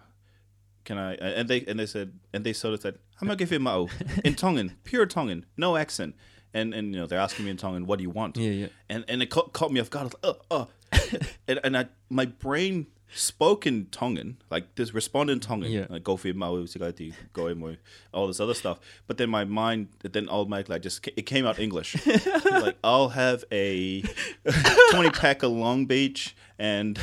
can 0.84 0.98
I? 0.98 1.14
And 1.16 1.48
they 1.48 1.62
and 1.66 1.80
they 1.80 1.86
said 1.86 2.20
and 2.34 2.44
they 2.44 2.52
sort 2.52 2.74
of 2.74 2.82
said, 2.82 2.96
I'm 3.22 3.28
gonna 3.28 3.38
give 3.38 3.54
you 3.54 3.60
mao 3.60 3.88
in 4.26 4.36
Tongan, 4.36 4.76
pure 4.84 5.06
Tongan, 5.06 5.46
no 5.56 5.78
accent. 5.78 6.16
And 6.54 6.74
and 6.74 6.94
you 6.94 7.00
know 7.00 7.06
they're 7.08 7.20
asking 7.20 7.46
me 7.46 7.52
in 7.52 7.58
Tongan, 7.58 7.86
what 7.86 7.98
do 7.98 8.04
you 8.04 8.10
want? 8.10 8.38
Yeah, 8.38 8.52
yeah. 8.52 8.68
And 8.90 9.06
and 9.08 9.22
it 9.22 9.28
caught, 9.28 9.54
caught 9.54 9.72
me 9.72 9.80
off 9.80 9.90
guard. 9.90 10.04
I 10.24 10.28
was 10.28 10.36
like, 10.36 10.42
oh, 10.52 10.68
oh. 10.92 11.20
and, 11.48 11.60
and 11.64 11.78
I 11.78 11.86
my 12.10 12.26
brain 12.26 12.88
spoke 13.14 13.66
in 13.66 13.86
Tongan, 13.88 14.38
like 14.50 14.76
this 14.76 14.94
respond 14.94 15.30
in 15.30 15.40
Tongan, 15.40 15.72
Yeah. 15.72 15.86
like 15.90 16.04
go 16.04 16.18
for 16.18 16.34
mau 16.34 16.56
sigati, 16.66 17.14
go 17.34 17.76
all 18.14 18.28
this 18.28 18.40
other 18.40 18.54
stuff. 18.54 18.80
But 19.08 19.18
then 19.18 19.30
my 19.30 19.44
mind, 19.46 19.90
then 20.02 20.30
automatically, 20.30 20.76
I 20.76 20.80
just 20.80 21.06
it 21.08 21.24
came 21.24 21.46
out 21.46 21.60
English. 21.60 21.96
like 22.52 22.78
I'll 22.84 23.10
have 23.10 23.44
a 23.52 24.02
twenty 24.92 25.10
pack 25.12 25.44
of 25.44 25.52
Long 25.52 25.86
Beach, 25.86 26.36
and 26.58 26.98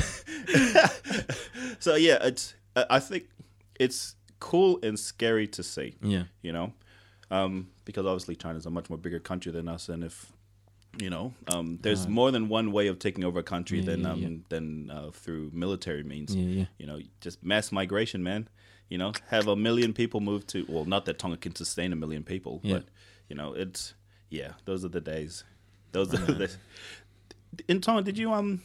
so 1.79 1.95
yeah, 1.95 2.17
it's 2.21 2.53
I 2.75 2.85
I 2.89 2.99
think 2.99 3.29
it's 3.79 4.15
cool 4.39 4.79
and 4.83 4.99
scary 4.99 5.47
to 5.47 5.63
see 5.63 5.95
Yeah. 6.01 6.23
you 6.41 6.51
know, 6.51 6.73
um, 7.31 7.69
because 7.85 8.05
obviously 8.05 8.35
China's 8.35 8.65
a 8.65 8.69
much 8.69 8.89
more 8.89 8.97
bigger 8.97 9.19
country 9.19 9.51
than 9.51 9.67
us, 9.67 9.89
and 9.89 10.03
if 10.03 10.31
you 10.97 11.09
know, 11.09 11.33
um, 11.49 11.77
there's 11.81 12.07
more 12.07 12.31
than 12.31 12.47
one 12.47 12.71
way 12.71 12.87
of 12.87 12.99
taking 12.99 13.25
over 13.25 13.39
a 13.39 13.43
country 13.43 13.79
Yeah, 13.79 13.85
than 13.85 14.01
yeah, 14.01 14.09
um, 14.11 14.19
yeah. 14.21 14.29
than 14.47 14.89
uh, 14.89 15.11
through 15.11 15.51
military 15.53 16.03
means. 16.03 16.33
You 16.33 16.67
know, 16.79 16.99
just 17.19 17.43
mass 17.43 17.71
migration, 17.71 18.23
man. 18.23 18.47
You 18.89 18.97
know, 18.97 19.11
have 19.29 19.47
a 19.47 19.55
million 19.55 19.93
people 19.93 20.21
move 20.21 20.47
to. 20.47 20.65
Well, 20.69 20.85
not 20.85 21.05
that 21.05 21.19
Tonga 21.19 21.37
can 21.37 21.53
sustain 21.55 21.91
a 21.91 21.95
million 21.95 22.23
people, 22.23 22.61
but 22.63 22.85
you 23.27 23.35
know, 23.35 23.53
it's 23.53 23.93
yeah. 24.29 24.51
Those 24.65 24.85
are 24.85 24.89
the 24.89 25.01
days. 25.01 25.43
Those 25.91 26.13
are 26.13 26.17
the. 26.17 26.51
In 27.67 27.81
Tonga, 27.81 28.01
did 28.01 28.17
you 28.17 28.31
um, 28.33 28.61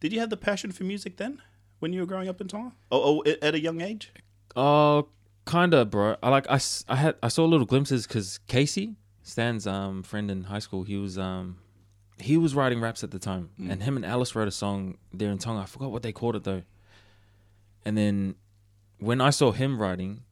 did 0.00 0.12
you 0.12 0.20
have 0.20 0.30
the 0.30 0.36
passion 0.36 0.72
for 0.72 0.84
music 0.84 1.16
then 1.16 1.40
when 1.78 1.92
you 1.92 2.00
were 2.00 2.06
growing 2.06 2.28
up 2.28 2.40
in 2.40 2.48
Tonga? 2.48 2.72
Oh, 2.90 3.22
oh, 3.26 3.30
at 3.42 3.54
a 3.54 3.60
young 3.60 3.80
age. 3.80 4.12
Oh, 4.56 5.08
kinda, 5.46 5.84
bro. 5.84 6.16
I 6.22 6.28
like 6.30 6.46
I, 6.50 6.60
I 6.88 6.96
had 6.96 7.16
I 7.22 7.28
saw 7.28 7.44
little 7.44 7.66
glimpses 7.66 8.06
because 8.06 8.38
Casey 8.46 8.96
Stan's 9.22 9.66
um 9.66 10.02
friend 10.02 10.30
in 10.30 10.44
high 10.44 10.58
school. 10.58 10.84
He 10.84 10.96
was 10.96 11.18
um 11.18 11.58
he 12.18 12.36
was 12.36 12.54
writing 12.54 12.80
raps 12.80 13.02
at 13.02 13.10
the 13.10 13.18
time, 13.18 13.50
and 13.58 13.82
him 13.82 13.96
and 13.96 14.06
Alice 14.06 14.34
wrote 14.36 14.46
a 14.48 14.52
song 14.52 14.98
there 15.12 15.30
in 15.30 15.38
Tonga. 15.38 15.62
I 15.62 15.66
forgot 15.66 15.90
what 15.90 16.02
they 16.02 16.12
called 16.12 16.36
it 16.36 16.44
though. 16.44 16.62
And 17.84 17.98
then 17.98 18.36
when 18.98 19.20
I 19.20 19.30
saw 19.30 19.52
him 19.52 19.80
writing, 19.80 20.22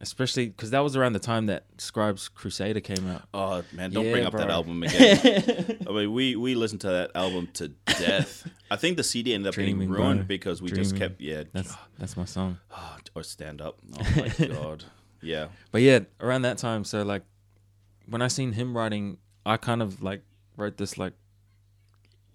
especially 0.00 0.46
because 0.48 0.70
that 0.70 0.80
was 0.80 0.96
around 0.96 1.12
the 1.12 1.18
time 1.18 1.46
that 1.46 1.64
Scribes 1.78 2.28
Crusader 2.28 2.80
came 2.80 3.06
out. 3.08 3.22
Oh 3.34 3.62
man, 3.72 3.90
don't 3.90 4.06
Yeah, 4.06 4.12
bring 4.12 4.24
up 4.26 4.32
that 4.34 4.50
album 4.50 4.82
again. 4.84 5.78
I 5.88 5.92
mean, 5.92 6.12
we 6.12 6.36
we 6.36 6.54
listened 6.54 6.80
to 6.82 6.88
that 6.88 7.10
album 7.14 7.48
to 7.54 7.68
death. 7.86 8.48
I 8.70 8.76
think 8.76 8.96
the 8.96 9.04
CD 9.04 9.34
ended 9.34 9.48
up 9.48 9.54
Dreaming, 9.54 9.88
getting 9.88 9.90
ruined 9.92 10.20
bro. 10.20 10.26
because 10.26 10.62
we 10.62 10.70
just 10.70 10.96
kept 10.96 11.20
yeah, 11.20 11.44
That's 11.52 11.74
that's 11.98 12.16
my 12.16 12.24
song. 12.24 12.58
or 13.14 13.22
stand 13.22 13.60
up. 13.60 13.78
Oh 13.98 14.12
my 14.16 14.46
god, 14.48 14.84
yeah. 15.22 15.48
But 15.72 15.82
yeah, 15.82 16.00
around 16.20 16.42
that 16.42 16.58
time, 16.58 16.84
so 16.84 17.02
like 17.02 17.22
when 18.08 18.22
I 18.22 18.28
seen 18.28 18.52
him 18.52 18.76
writing, 18.76 19.18
I 19.46 19.56
kind 19.56 19.82
of 19.82 20.02
like 20.02 20.22
wrote 20.56 20.76
this 20.76 20.98
like 20.98 21.12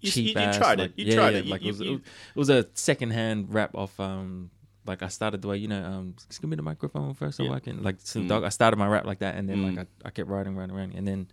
You, 0.00 0.10
cheap 0.10 0.34
you, 0.36 0.40
you 0.40 0.46
ass, 0.48 0.56
tried 0.58 0.78
like, 0.78 0.90
it. 0.90 0.98
You 0.98 1.06
yeah, 1.06 1.14
tried 1.14 1.30
yeah, 1.34 1.38
it. 1.40 1.46
Like 1.46 1.62
you- 1.62 1.68
it, 1.68 1.78
was, 1.78 1.80
it 1.80 2.00
was 2.36 2.48
a 2.50 2.66
second 2.74 3.10
hand 3.10 3.52
rap 3.52 3.74
off 3.74 3.98
um 4.00 4.50
like 4.86 5.02
I 5.02 5.08
started 5.08 5.42
the 5.42 5.48
way 5.48 5.56
you 5.56 5.68
know 5.68 5.82
um 5.84 6.14
just 6.28 6.40
give 6.40 6.48
me 6.50 6.56
the 6.56 6.62
microphone 6.62 7.14
first 7.14 7.36
so 7.38 7.44
Yeah. 7.44 7.52
I 7.52 7.60
can 7.60 7.82
like 7.82 7.96
Snoop 8.00 8.24
Mm. 8.26 8.28
Dogg. 8.28 8.44
I 8.44 8.48
started 8.50 8.76
my 8.76 8.86
rap 8.86 9.04
like 9.04 9.18
that 9.20 9.34
and 9.36 9.48
then 9.48 9.58
Mm. 9.58 9.76
like 9.76 9.86
I, 10.04 10.08
I 10.08 10.10
kept 10.10 10.28
writing 10.28 10.56
writing 10.56 10.74
writing 10.76 10.96
and 10.96 11.06
then 11.06 11.28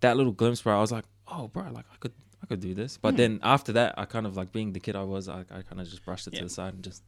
that 0.00 0.16
little 0.16 0.32
glimpse 0.32 0.62
bro 0.62 0.76
I 0.76 0.80
was 0.80 0.92
like 0.92 1.04
oh 1.28 1.48
bro 1.48 1.64
like 1.70 1.86
I 1.92 1.96
could 1.98 2.12
I 2.42 2.46
could 2.46 2.60
do 2.60 2.74
this 2.74 2.96
but 2.98 3.14
Mm. 3.14 3.16
then 3.18 3.40
after 3.42 3.72
that 3.72 3.94
I 3.98 4.04
kind 4.04 4.26
of 4.26 4.36
like 4.36 4.52
being 4.52 4.72
the 4.72 4.80
kid 4.80 4.96
I 4.96 5.02
was 5.02 5.28
I, 5.28 5.40
I 5.50 5.62
kind 5.62 5.80
of 5.80 5.88
just 5.88 6.04
brushed 6.04 6.26
it 6.26 6.34
Yeah. 6.34 6.40
to 6.40 6.44
the 6.46 6.50
side 6.50 6.74
and 6.74 6.82
just 6.84 7.02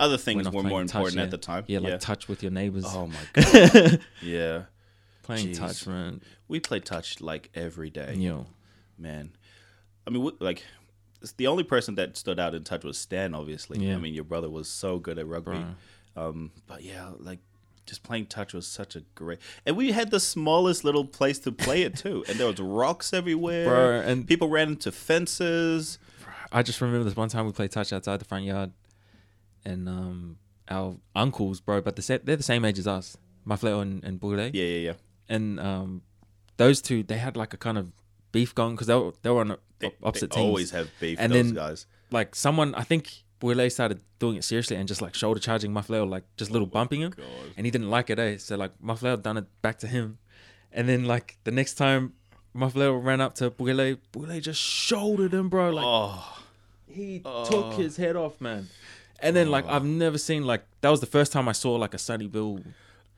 Other 0.00 0.16
things 0.18 0.48
were 0.50 0.62
more 0.62 0.80
touch, 0.82 0.90
important 0.94 1.16
yeah. 1.16 1.22
at 1.24 1.30
the 1.30 1.38
time. 1.38 1.64
yeah 1.66 1.78
like 1.80 2.00
touch 2.00 2.28
with 2.28 2.42
your 2.42 2.52
neighbors 2.52 2.84
oh 2.86 3.06
my 3.06 3.24
god. 3.32 4.00
yeah. 4.22 4.62
playing 5.22 5.48
jeez. 5.48 5.58
touch 5.58 5.86
man 5.86 6.20
We 6.48 6.60
play 6.60 6.80
touch 6.80 7.20
like 7.20 7.50
every 7.54 7.90
day. 7.90 8.14
yo 8.16 8.46
man. 8.98 9.32
I 10.06 10.10
mean, 10.10 10.22
we- 10.22 10.36
like, 10.38 10.62
the 11.32 11.46
only 11.46 11.64
person 11.64 11.94
that 11.96 12.16
stood 12.16 12.38
out 12.38 12.54
in 12.54 12.64
touch 12.64 12.84
was 12.84 12.98
Stan. 12.98 13.34
Obviously, 13.34 13.78
Yeah. 13.86 13.94
I 13.94 13.98
mean, 13.98 14.14
your 14.14 14.24
brother 14.24 14.48
was 14.50 14.68
so 14.68 14.98
good 14.98 15.18
at 15.18 15.26
rugby. 15.26 15.64
Um, 16.16 16.50
but 16.66 16.82
yeah, 16.82 17.10
like, 17.18 17.40
just 17.86 18.02
playing 18.02 18.26
touch 18.26 18.54
was 18.54 18.66
such 18.66 18.96
a 18.96 19.00
great. 19.14 19.38
And 19.66 19.76
we 19.76 19.92
had 19.92 20.10
the 20.10 20.20
smallest 20.20 20.84
little 20.84 21.04
place 21.04 21.38
to 21.40 21.52
play 21.52 21.82
it 21.82 21.96
too, 21.96 22.24
and 22.28 22.38
there 22.38 22.46
was 22.46 22.58
rocks 22.60 23.12
everywhere. 23.12 23.66
Bro, 23.66 24.00
and- 24.10 24.26
people 24.26 24.48
ran 24.48 24.68
into 24.70 24.90
fences. 24.92 25.98
I 26.52 26.62
just 26.62 26.80
remember 26.80 27.04
this 27.04 27.16
one 27.16 27.28
time 27.28 27.46
we 27.46 27.52
played 27.52 27.72
touch 27.72 27.92
outside 27.92 28.20
the 28.20 28.24
front 28.24 28.44
yard, 28.44 28.72
and 29.64 29.88
um, 29.88 30.38
our 30.68 30.96
uncles, 31.14 31.60
bro, 31.60 31.80
but 31.80 31.96
they're 31.96 32.36
the 32.36 32.42
same 32.42 32.64
age 32.64 32.78
as 32.78 32.86
us, 32.86 33.16
Mafileo 33.46 33.82
and, 33.82 34.04
and 34.04 34.20
Bure. 34.20 34.38
Yeah, 34.38 34.50
yeah, 34.52 34.78
yeah. 34.78 34.92
And 35.28 35.58
um, 35.58 36.02
those 36.56 36.80
two, 36.80 37.02
they 37.02 37.18
had 37.18 37.36
like 37.36 37.54
a 37.54 37.56
kind 37.56 37.76
of 37.78 37.92
beef 38.32 38.54
going 38.54 38.74
because 38.74 38.86
they 38.86 38.94
were 38.94 39.12
they 39.22 39.30
were 39.30 39.40
on 39.40 39.56
They, 39.90 39.94
opposite 40.02 40.30
they 40.30 40.36
teams. 40.36 40.46
always 40.46 40.70
have 40.72 40.90
beef. 41.00 41.18
And 41.20 41.32
those 41.32 41.46
then- 41.46 41.54
guys. 41.54 41.86
like 42.10 42.34
someone, 42.34 42.74
I 42.74 42.82
think 42.84 43.10
Bure 43.40 43.68
started 43.70 44.00
doing 44.18 44.36
it 44.36 44.44
seriously 44.44 44.76
and 44.76 44.86
just 44.88 45.02
like 45.02 45.14
shoulder 45.14 45.40
charging 45.40 45.70
Mafileo, 45.72 46.08
like 46.08 46.24
just 46.36 46.50
little 46.50 46.66
bumping 46.66 47.00
him, 47.02 47.10
God. 47.16 47.26
and 47.56 47.66
he 47.66 47.70
didn't 47.70 47.90
like 47.90 48.08
it, 48.10 48.18
eh? 48.18 48.38
So 48.38 48.56
like 48.56 48.72
Mafileo 48.82 49.20
done 49.22 49.36
it 49.36 49.46
back 49.62 49.78
to 49.80 49.86
him, 49.86 50.18
and 50.72 50.88
then 50.88 51.04
like 51.04 51.36
the 51.44 51.50
next 51.50 51.74
time. 51.74 52.14
Mafileo 52.56 53.02
ran 53.04 53.20
up 53.20 53.34
to 53.34 53.50
Bule. 53.50 53.96
Bule 54.12 54.40
just 54.40 54.60
shouldered 54.60 55.34
him, 55.34 55.48
bro. 55.48 55.70
Like 55.70 55.84
Oh, 55.84 56.38
he 56.86 57.20
Oh. 57.24 57.44
took 57.50 57.72
his 57.74 57.96
head 57.96 58.14
off, 58.14 58.40
man. 58.40 58.68
And 59.18 59.34
then 59.34 59.50
like 59.50 59.66
I've 59.66 59.84
never 59.84 60.18
seen 60.18 60.44
like 60.46 60.62
that 60.80 60.88
was 60.90 61.00
the 61.00 61.06
first 61.06 61.32
time 61.32 61.48
I 61.48 61.52
saw 61.52 61.74
like 61.74 61.94
a 61.94 61.98
Sonny 61.98 62.28
Bill. 62.28 62.60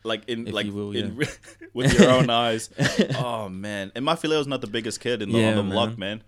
like 0.05 0.27
in 0.27 0.47
If 0.47 0.55
like 0.55 0.67
will, 0.73 0.93
in, 0.97 1.19
with 1.75 1.99
your 1.99 2.11
own 2.13 2.31
eyes. 2.45 2.71
oh 3.19 3.51
man, 3.51 3.93
and 3.95 4.07
Mafileo's 4.07 4.47
not 4.47 4.63
the 4.63 4.67
biggest 4.69 5.01
kid 5.01 5.21
in 5.21 5.31
the, 5.31 5.39
Yeah, 5.39 5.51
on 5.51 5.57
the 5.57 5.63
man. 5.65 5.73
block, 5.73 5.99
man. 5.99 6.23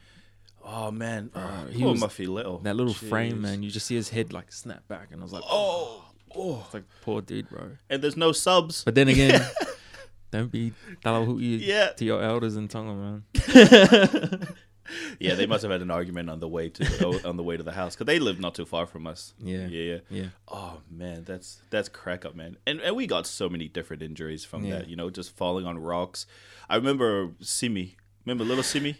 Oh 0.70 0.90
man, 0.90 1.30
uh, 1.34 1.62
oh, 1.64 1.66
he 1.70 1.78
he 1.78 1.84
was- 1.84 2.00
was 2.00 2.10
Mafileo. 2.12 2.62
That 2.62 2.76
little 2.76 2.92
frame, 2.92 3.40
man. 3.40 3.62
You 3.62 3.70
just 3.70 3.86
see 3.86 3.94
his 3.94 4.10
head 4.10 4.32
like 4.34 4.52
snap 4.52 4.86
back, 4.86 5.08
and 5.12 5.20
I 5.20 5.22
was 5.24 5.32
like, 5.32 5.44
Oh, 5.46 6.04
oh, 6.34 6.36
oh. 6.36 6.62
it's 6.66 6.74
like 6.74 6.84
poor 7.00 7.22
dude, 7.22 7.48
bro. 7.48 7.70
and 7.88 8.02
there's 8.02 8.16
no 8.18 8.32
subs. 8.32 8.84
But 8.84 8.94
then 8.94 9.08
again, 9.08 9.40
don't 10.30 10.52
be 10.52 10.72
talahu'i 11.02 11.58
Yeah. 11.60 11.90
to 11.96 12.04
your 12.04 12.22
elders 12.22 12.56
in 12.56 12.68
Tonga, 12.68 12.94
man. 12.94 13.24
yeah, 15.18 15.34
they 15.34 15.46
must 15.46 15.62
have 15.62 15.70
had 15.70 15.82
an 15.82 15.90
argument 15.90 16.28
on 16.30 16.40
the 16.40 16.48
way 16.48 16.68
to 16.70 17.20
on 17.28 17.36
the 17.38 17.42
way 17.42 17.56
to 17.56 17.62
the 17.62 17.72
house 17.72 17.94
because 17.94 18.06
they 18.06 18.18
live 18.18 18.38
not 18.40 18.54
too 18.54 18.64
far 18.66 18.84
from 18.86 19.06
us. 19.06 19.32
Yeah. 19.38 19.66
yeah, 19.68 19.82
yeah. 19.94 19.98
Yeah, 20.10 20.26
Oh 20.48 20.80
man, 20.90 21.24
that's 21.24 21.62
that's 21.70 21.88
crack 21.88 22.24
up, 22.26 22.34
man. 22.34 22.56
And 22.66 22.80
and 22.80 22.94
we 22.96 23.06
got 23.06 23.26
so 23.26 23.48
many 23.48 23.68
different 23.68 24.02
injuries 24.02 24.44
from 24.44 24.64
Yeah. 24.64 24.80
that. 24.80 24.88
You 24.88 24.96
know, 24.96 25.08
just 25.10 25.36
falling 25.36 25.66
on 25.66 25.78
rocks. 25.78 26.26
I 26.68 26.76
remember 26.76 27.30
Simi. 27.40 27.96
Remember 28.26 28.44
little 28.44 28.62
Simi? 28.64 28.96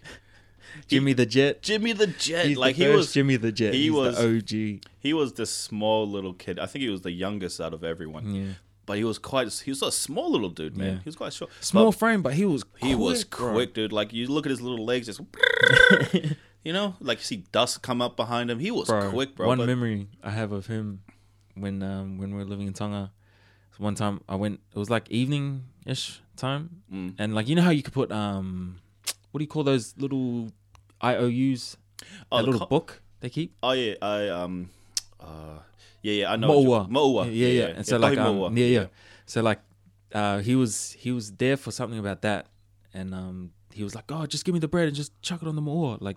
Jimmy 0.87 1.13
the 1.13 1.27
Jet. 1.27 1.63
Jimmy 1.63 1.93
the 1.93 2.07
Jet. 2.07 2.47
He's 2.47 2.57
like 2.57 2.77
the 2.77 2.85
he 2.87 2.91
was 2.95 3.13
Jimmy 3.13 3.37
the 3.37 3.53
Jet. 3.53 3.75
he 3.75 3.83
He's 3.85 3.93
was- 3.93 4.17
the 4.19 4.37
OG. 4.77 4.81
he 5.01 5.13
was 5.15 5.33
this 5.35 5.51
small 5.51 6.09
little 6.09 6.33
kid. 6.35 6.59
I 6.59 6.67
think 6.67 6.83
he 6.83 6.89
was 6.89 7.03
the 7.03 7.13
youngest 7.13 7.61
out 7.61 7.73
of 7.75 7.83
everyone. 7.85 8.35
Yeah, 8.35 8.53
But 8.87 8.97
he 8.99 9.05
was 9.05 9.19
quite 9.19 9.53
he 9.65 9.71
was 9.71 9.83
a 9.83 9.93
small 9.93 10.31
little 10.31 10.49
dude, 10.51 10.77
man. 10.77 10.87
Yeah. 10.87 10.95
He 10.99 11.07
was 11.07 11.17
quite 11.17 11.33
short. 11.33 11.51
small 11.61 11.87
But 11.91 11.99
frame, 11.99 12.23
but 12.23 12.35
he 12.35 12.45
was 12.45 12.65
he 12.79 12.95
was 12.95 13.25
bro. 13.25 13.53
quick, 13.53 13.75
dude. 13.75 13.93
Like 13.93 14.13
you 14.13 14.27
look 14.29 14.47
at 14.47 14.51
his 14.51 14.61
little 14.61 14.85
legs 14.85 15.07
just 15.07 15.21
you 16.65 16.73
know, 16.73 16.97
like 17.01 17.19
you 17.19 17.25
see 17.25 17.45
dust 17.53 17.83
come 17.83 18.03
up 18.03 18.17
behind 18.17 18.51
him. 18.51 18.59
He 18.59 18.71
was 18.71 18.89
bro, 18.89 19.11
quick, 19.11 19.35
bro. 19.37 19.47
One 19.47 19.59
but- 19.59 19.67
memory 19.67 20.09
I 20.23 20.31
have 20.31 20.53
of 20.53 20.67
him 20.67 21.03
when 21.55 21.83
um 21.83 22.19
when 22.19 22.31
we 22.31 22.37
were 22.39 22.49
living 22.49 22.67
in 22.67 22.73
Tonga. 22.73 23.13
One 23.79 23.95
time 23.95 24.21
I 24.29 24.35
went. 24.35 24.59
It 24.75 24.79
was 24.79 24.91
like 24.91 25.09
evening 25.09 25.63
ish 25.87 26.21
time, 26.37 26.83
Mm. 26.93 27.15
and 27.17 27.33
like 27.33 27.47
you 27.47 27.55
know 27.55 27.63
how 27.63 27.71
you 27.71 27.85
could 27.85 27.95
put 27.95 28.11
um, 28.11 28.79
what 29.39 29.41
do 29.41 29.45
you 29.45 29.49
call 29.49 29.63
those 29.63 29.95
little 29.97 30.51
IOUs? 31.01 31.77
Oh, 32.33 32.39
that 32.39 32.43
little 32.45 32.59
co- 32.59 32.67
book 32.67 33.01
they 33.21 33.31
keep. 33.31 33.55
Oh 33.63 33.71
yeah, 33.71 33.95
I 34.03 34.29
um, 34.29 34.69
uh, 35.21 35.61
yeah, 36.03 36.13
yeah, 36.13 36.33
I 36.33 36.37
know. 36.37 36.49
Moa. 36.49 36.89
Moa. 36.89 37.29
Yeah, 37.29 37.47
yeah. 37.49 37.67
And 37.67 37.87
so 37.87 37.99
like, 37.99 38.19
um, 38.19 38.57
yeah, 38.57 38.67
yeah. 38.67 38.87
So 39.27 39.43
like, 39.43 39.61
uh, 40.13 40.39
he 40.41 40.57
was 40.57 40.91
he 40.99 41.13
was 41.13 41.31
there 41.33 41.57
for 41.57 41.71
something 41.71 42.01
about 42.01 42.23
that, 42.23 42.47
and 42.93 43.15
um, 43.15 43.53
he 43.73 43.85
was 43.85 43.95
like, 43.95 44.11
"Oh, 44.11 44.27
just 44.27 44.45
give 44.45 44.55
me 44.55 44.59
the 44.59 44.67
bread 44.67 44.89
and 44.89 44.97
just 44.97 45.13
chuck 45.23 45.41
it 45.41 45.47
on 45.47 45.55
the 45.55 45.63
Moa 45.63 45.99
like, 46.01 46.17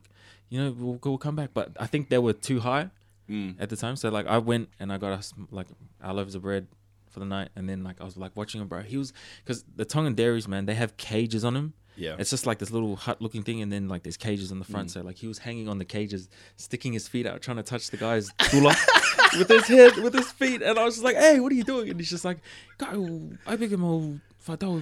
you 0.49 0.59
know, 0.59 0.71
we'll, 0.75 0.99
we'll 1.03 1.17
come 1.19 1.35
back." 1.35 1.51
But 1.53 1.77
I 1.79 1.85
think 1.85 2.09
they 2.09 2.17
were 2.17 2.33
too 2.33 2.59
high 2.61 2.89
Mm. 3.29 3.55
at 3.61 3.69
the 3.69 3.77
time, 3.77 3.95
so 3.95 4.09
like, 4.09 4.25
I 4.25 4.39
went 4.39 4.69
and 4.79 4.91
I 4.91 4.97
got 4.97 5.13
us 5.13 5.31
like 5.51 5.67
our 6.01 6.13
loaves 6.13 6.33
of 6.35 6.41
bread 6.41 6.67
for 7.11 7.19
the 7.19 7.25
night, 7.25 7.49
and 7.55 7.69
then 7.69 7.83
like 7.83 8.01
I 8.01 8.03
was 8.03 8.17
like 8.17 8.35
watching 8.35 8.61
him, 8.61 8.67
bro. 8.67 8.81
He 8.81 8.97
was 8.97 9.13
because 9.43 9.63
the 9.75 9.85
Tongan 9.85 10.15
dairies, 10.15 10.47
man, 10.47 10.65
they 10.65 10.75
have 10.75 10.97
cages 10.97 11.45
on 11.45 11.55
him. 11.55 11.73
Yeah. 11.95 12.15
It's 12.17 12.29
just 12.29 12.47
like 12.47 12.59
this 12.59 12.71
little 12.71 12.95
hut 12.95 13.21
looking 13.21 13.43
thing, 13.43 13.61
and 13.61 13.71
then 13.71 13.87
like 13.87 14.03
there's 14.03 14.17
cages 14.17 14.51
on 14.51 14.59
the 14.59 14.65
front. 14.65 14.87
Mm. 14.87 14.91
So 14.91 15.01
like 15.01 15.17
he 15.17 15.27
was 15.27 15.39
hanging 15.39 15.67
on 15.67 15.77
the 15.77 15.85
cages, 15.85 16.29
sticking 16.55 16.93
his 16.93 17.07
feet 17.07 17.27
out, 17.27 17.41
trying 17.41 17.57
to 17.57 17.63
touch 17.63 17.89
the 17.89 17.97
guy's 17.97 18.31
tula 18.49 18.75
with 19.37 19.49
his 19.49 19.67
head, 19.67 19.97
with 19.97 20.13
his 20.13 20.31
feet. 20.31 20.61
And 20.61 20.79
I 20.79 20.85
was 20.85 20.95
just 20.95 21.03
like, 21.03 21.15
"Hey, 21.15 21.39
what 21.39 21.51
are 21.51 21.55
you 21.55 21.63
doing?" 21.63 21.89
And 21.89 21.99
he's 21.99 22.09
just 22.09 22.25
like, 22.25 22.39
"Go, 22.77 23.29
I 23.45 23.55
beg 23.55 23.71
him 23.71 23.83
all." 23.83 24.19
Fatao, 24.47 24.81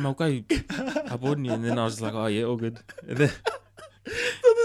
mau 0.00 0.14
kai 0.14 0.42
abodni." 1.06 1.52
And 1.52 1.64
then 1.64 1.78
I 1.78 1.84
was 1.84 1.94
just 1.94 2.02
like, 2.02 2.14
"Oh 2.14 2.26
yeah, 2.26 2.44
all 2.44 2.56
good." 2.56 2.78
And 3.06 3.18
then 3.18 3.30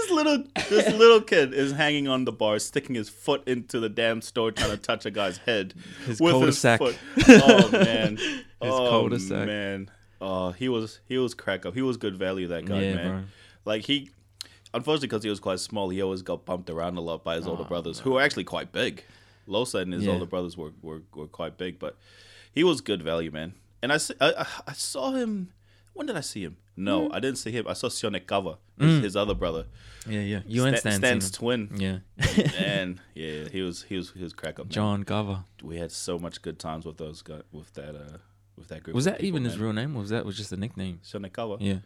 this 0.06 0.10
little 0.16 0.44
this 0.68 0.94
little 0.94 1.20
kid 1.20 1.52
is 1.54 1.72
hanging 1.72 2.08
on 2.08 2.24
the 2.24 2.32
bar, 2.32 2.58
sticking 2.58 2.94
his 2.94 3.08
foot 3.08 3.46
into 3.46 3.80
the 3.80 3.88
damn 3.88 4.20
store, 4.22 4.50
trying 4.52 4.70
to 4.70 4.76
touch 4.76 5.06
a 5.06 5.10
guy's 5.10 5.38
head 5.38 5.74
His 6.06 6.20
with 6.20 6.32
cul-de-sac. 6.32 6.80
his 6.80 6.96
foot. 7.24 7.42
Oh 7.44 7.70
man, 7.72 8.16
his 8.16 8.44
oh 8.62 8.88
cul-de-sac. 8.90 9.46
man. 9.46 9.90
Oh, 10.20 10.52
he 10.52 10.68
was 10.68 11.00
he 11.06 11.18
was 11.18 11.34
crack 11.34 11.66
up. 11.66 11.74
He 11.74 11.82
was 11.82 11.96
good 11.96 12.16
value. 12.16 12.46
That 12.48 12.64
guy, 12.64 12.80
yeah, 12.80 12.94
man. 12.94 13.10
bro. 13.10 13.22
Like 13.72 13.82
he, 13.84 14.10
unfortunately, 14.72 15.08
because 15.08 15.24
he 15.24 15.30
was 15.30 15.40
quite 15.40 15.60
small, 15.60 15.88
he 15.90 16.00
always 16.02 16.22
got 16.22 16.44
bumped 16.46 16.70
around 16.70 16.96
a 16.96 17.00
lot 17.00 17.22
by 17.24 17.36
his 17.36 17.46
older 17.46 17.62
Oh, 17.64 17.66
brothers, 17.66 17.98
who 18.00 18.12
were 18.12 18.22
actually 18.22 18.44
quite 18.44 18.72
big. 18.72 19.04
Losa 19.48 19.80
and 19.82 19.92
his 19.92 20.04
Yeah. 20.04 20.12
older 20.14 20.26
brothers 20.26 20.56
were, 20.56 20.72
were, 20.82 21.02
were 21.14 21.26
quite 21.28 21.56
big, 21.56 21.78
but 21.78 21.96
he 22.52 22.64
was 22.64 22.80
good 22.80 23.00
value, 23.02 23.30
man. 23.30 23.54
And 23.82 23.92
I 23.92 23.98
saw 23.98 25.12
him. 25.12 25.50
When 25.96 26.06
did 26.06 26.16
I 26.16 26.20
see 26.20 26.42
him? 26.42 26.56
No, 26.76 27.10
I 27.10 27.20
didn't 27.20 27.38
see 27.38 27.50
him. 27.50 27.66
I 27.66 27.72
saw 27.72 27.88
Sionek 27.88 28.26
Kava, 28.26 28.58
his, 28.78 29.02
his 29.02 29.16
other 29.16 29.34
brother, 29.34 29.64
Yeah, 30.06 30.20
yeah. 30.20 30.40
You 30.46 30.66
and 30.66 30.76
Stan- 30.76 30.92
Stan. 31.00 31.20
Stan's 31.20 31.30
twin. 31.30 31.70
Yeah. 31.74 31.98
and 32.58 33.00
yeah, 33.14 33.48
he 33.50 33.62
was 33.62 33.82
he 33.84 33.96
was 33.96 34.12
he 34.14 34.22
was 34.22 34.34
crack 34.34 34.58
up. 34.60 34.66
man. 34.66 34.70
John 34.72 35.04
Gava. 35.04 35.44
we 35.62 35.78
had 35.78 35.90
so 35.90 36.18
much 36.18 36.42
good 36.42 36.58
times 36.58 36.84
with 36.84 36.98
those 36.98 37.22
guys 37.22 37.42
with 37.50 37.72
that 37.74 37.94
uh 37.96 38.18
with 38.58 38.68
that 38.68 38.82
group. 38.82 38.94
Was 38.94 39.06
that 39.06 39.14
people, 39.20 39.26
even 39.28 39.44
his 39.44 39.58
real 39.58 39.72
name, 39.72 39.96
or 39.96 40.00
was 40.00 40.10
that 40.10 40.24
was 40.26 40.36
just 40.36 40.52
a 40.52 40.56
nickname? 40.56 41.00
Shonekawa? 41.02 41.56
Yeah. 41.60 41.78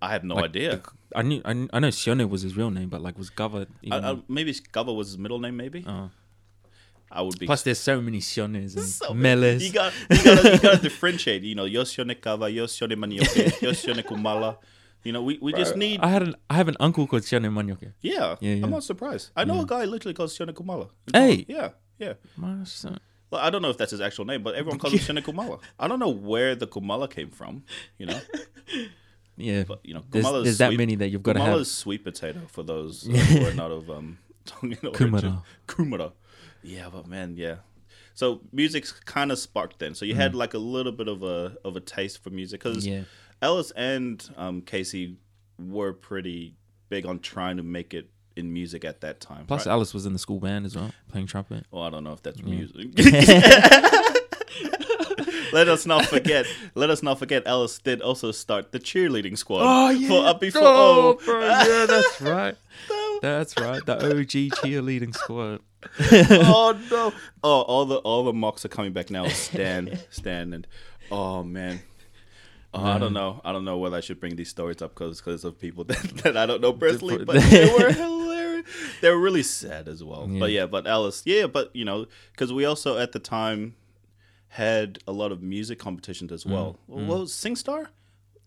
I 0.00 0.10
have 0.12 0.24
no 0.24 0.34
Like, 0.36 0.46
idea. 0.46 0.76
the- 0.76 1.18
I 1.18 1.22
knew. 1.22 1.42
I, 1.44 1.50
I 1.72 1.78
know 1.78 1.88
Sione 1.88 2.28
was 2.28 2.40
his 2.42 2.56
real 2.56 2.70
name, 2.70 2.88
but 2.88 3.00
like 3.02 3.16
was 3.18 3.30
Gava. 3.30 3.66
I, 3.90 3.96
I, 4.12 4.16
maybe 4.28 4.52
Gava 4.52 4.94
was 4.96 5.08
his 5.08 5.18
middle 5.18 5.38
name. 5.38 5.56
Maybe 5.58 5.84
oh. 5.86 6.10
I 7.14 7.22
would 7.22 7.38
be. 7.38 7.46
Plus, 7.46 7.62
there's 7.62 7.78
so 7.78 8.00
many 8.00 8.18
Siones 8.20 8.76
and 8.76 8.84
So 8.86 9.12
Meles. 9.14 9.62
You 9.62 9.72
got 9.72 9.92
you 10.10 10.24
got 10.24 10.44
you 10.44 10.58
got 10.58 10.76
to 10.76 10.82
differentiate. 10.88 11.42
You 11.42 11.54
know, 11.54 11.64
yo 11.64 11.82
Shonekawa, 11.82 12.52
yo 12.52 12.66
Shone 12.66 12.90
Manioke, 12.90 13.60
yo 13.62 13.70
Shonekumala. 13.70 14.56
You 15.04 15.12
know, 15.12 15.22
we, 15.22 15.36
we 15.42 15.52
just 15.52 15.76
need. 15.76 16.00
I 16.00 16.08
had 16.08 16.22
an 16.22 16.36
I 16.48 16.54
have 16.54 16.68
an 16.68 16.76
uncle 16.80 17.06
called 17.06 17.22
Sione 17.22 17.50
Manyoke. 17.52 17.92
yeah, 18.00 18.36
Yeah, 18.40 18.54
yeah. 18.54 18.64
I'm 18.64 18.70
not 18.70 18.84
surprised. 18.84 19.30
I 19.36 19.44
know 19.44 19.60
a 19.60 19.66
guy 19.66 19.84
literally 19.84 20.14
called 20.14 20.30
Sione 20.30 20.52
Kumala. 20.52 20.90
Hey! 21.12 21.44
Yeah, 21.48 21.70
yeah. 21.98 22.14
My 22.36 22.62
son. 22.64 22.98
Well, 23.30 23.40
I 23.40 23.50
don't 23.50 23.62
know 23.62 23.70
if 23.70 23.78
that's 23.78 23.90
his 23.90 24.00
actual 24.00 24.26
name, 24.26 24.42
but 24.42 24.54
everyone 24.54 24.78
calls 24.78 24.92
him 24.94 25.00
Sione 25.16 25.22
Kumala. 25.24 25.58
I 25.78 25.88
don't 25.88 25.98
know 25.98 26.08
where 26.10 26.54
the 26.54 26.66
Kumala 26.68 27.10
came 27.10 27.30
from. 27.30 27.64
You 27.98 28.06
know, 28.06 28.20
Yeah. 29.36 29.64
but 29.66 29.80
you 29.84 29.94
know, 29.94 30.02
there's 30.10 30.24
Kumala 30.24 30.38
is 30.38 30.44
there's 30.44 30.58
that 30.58 30.68
sweet. 30.68 30.78
many 30.78 30.94
that 30.96 31.08
you've 31.08 31.22
got 31.22 31.32
to 31.34 31.40
Kumala 31.40 31.44
have. 31.46 31.60
is 31.60 31.70
sweet 31.70 32.04
potato 32.04 32.40
for 32.48 32.62
those 32.62 33.08
uh, 33.08 33.12
who 33.12 33.46
are 33.46 33.54
not 33.54 33.70
of 33.70 33.90
um 33.90 34.18
Tongan 34.44 34.78
origin. 34.84 35.10
Kumara. 35.10 35.42
Kumara. 35.66 36.12
Yeah, 36.62 36.88
but 36.92 37.06
man, 37.06 37.36
yeah. 37.36 37.56
So 38.14 38.40
music's 38.52 38.92
kind 38.92 39.32
of 39.32 39.38
sparked 39.38 39.78
then. 39.78 39.94
So 39.94 40.04
you 40.04 40.14
had 40.14 40.34
like 40.34 40.54
a 40.54 40.58
little 40.58 40.92
bit 40.92 41.08
of 41.08 41.22
a 41.22 41.56
of 41.64 41.76
a 41.76 41.80
taste 41.80 42.22
for 42.22 42.30
music 42.30 42.62
because 42.62 42.86
Mm. 42.86 42.90
Yeah. 42.90 43.02
Ellis 43.40 43.70
and 43.72 44.22
um, 44.36 44.62
Casey 44.62 45.16
were 45.58 45.92
pretty 45.92 46.54
big 46.88 47.06
on 47.06 47.18
trying 47.18 47.56
to 47.56 47.62
make 47.62 47.92
it 47.94 48.10
in 48.36 48.52
music 48.52 48.84
at 48.84 49.00
that 49.00 49.20
time. 49.20 49.46
Plus, 49.46 49.66
right? 49.66 49.72
Alice 49.72 49.92
was 49.92 50.06
in 50.06 50.12
the 50.12 50.18
school 50.18 50.38
band 50.38 50.64
as 50.66 50.76
well, 50.76 50.92
playing 51.10 51.26
trumpet. 51.26 51.66
Well, 51.70 51.82
I 51.82 51.90
don't 51.90 52.04
know 52.04 52.12
if 52.12 52.22
that's 52.22 52.42
music. 52.42 52.88
let 55.52 55.68
us 55.68 55.86
not 55.86 56.06
forget. 56.06 56.46
Let 56.74 56.90
us 56.90 57.02
not 57.02 57.18
forget. 57.18 57.42
Ellis 57.46 57.78
did 57.78 58.00
also 58.00 58.32
start 58.32 58.72
the 58.72 58.78
cheerleading 58.78 59.36
squad. 59.36 59.96
for 60.06 60.26
up 60.26 60.40
before. 60.40 60.62
Oh, 60.64 61.18
bro, 61.24 61.40
yeah, 61.40 61.86
that's 61.86 62.20
right. 62.20 62.56
That's 63.22 63.56
right. 63.56 63.86
The 63.86 63.94
OG 63.94 64.58
cheerleading 64.58 65.14
squad. 65.14 65.60
oh 66.00 66.76
no! 66.90 67.12
Oh, 67.44 67.60
all 67.62 67.84
the 67.86 67.96
all 67.98 68.24
the 68.24 68.32
mocks 68.32 68.64
are 68.64 68.68
coming 68.68 68.92
back 68.92 69.10
now. 69.10 69.28
Stan, 69.28 69.96
Stan, 70.10 70.52
and 70.52 70.66
oh 71.10 71.44
man. 71.44 71.80
Oh, 72.74 72.84
I 72.84 72.98
don't 72.98 73.12
know. 73.12 73.40
I 73.44 73.52
don't 73.52 73.64
know 73.64 73.78
whether 73.78 73.96
I 73.96 74.00
should 74.00 74.18
bring 74.18 74.34
these 74.34 74.48
stories 74.48 74.82
up 74.82 74.94
because 74.94 75.44
of 75.44 75.60
people 75.60 75.84
that, 75.84 76.02
that 76.24 76.36
I 76.36 76.46
don't 76.46 76.60
know 76.60 76.72
personally, 76.72 77.24
but 77.24 77.40
they 77.42 77.72
were 77.72 77.92
hilarious. 77.92 78.66
They 79.00 79.10
were 79.10 79.20
really 79.20 79.44
sad 79.44 79.86
as 79.86 80.02
well. 80.02 80.26
But 80.26 80.50
yeah, 80.50 80.66
but 80.66 80.88
Alice, 80.88 81.22
yeah, 81.24 81.46
but 81.46 81.74
you 81.76 81.84
know, 81.84 82.06
because 82.32 82.52
we 82.52 82.64
also 82.64 82.98
at 82.98 83.12
the 83.12 83.20
time 83.20 83.76
had 84.48 84.98
a 85.06 85.12
lot 85.12 85.30
of 85.30 85.42
music 85.42 85.78
competitions 85.78 86.32
as 86.32 86.42
mm. 86.42 86.50
well. 86.50 86.78
Mm. 86.90 87.06
What 87.06 87.20
was 87.20 87.32
SingStar? 87.32 87.86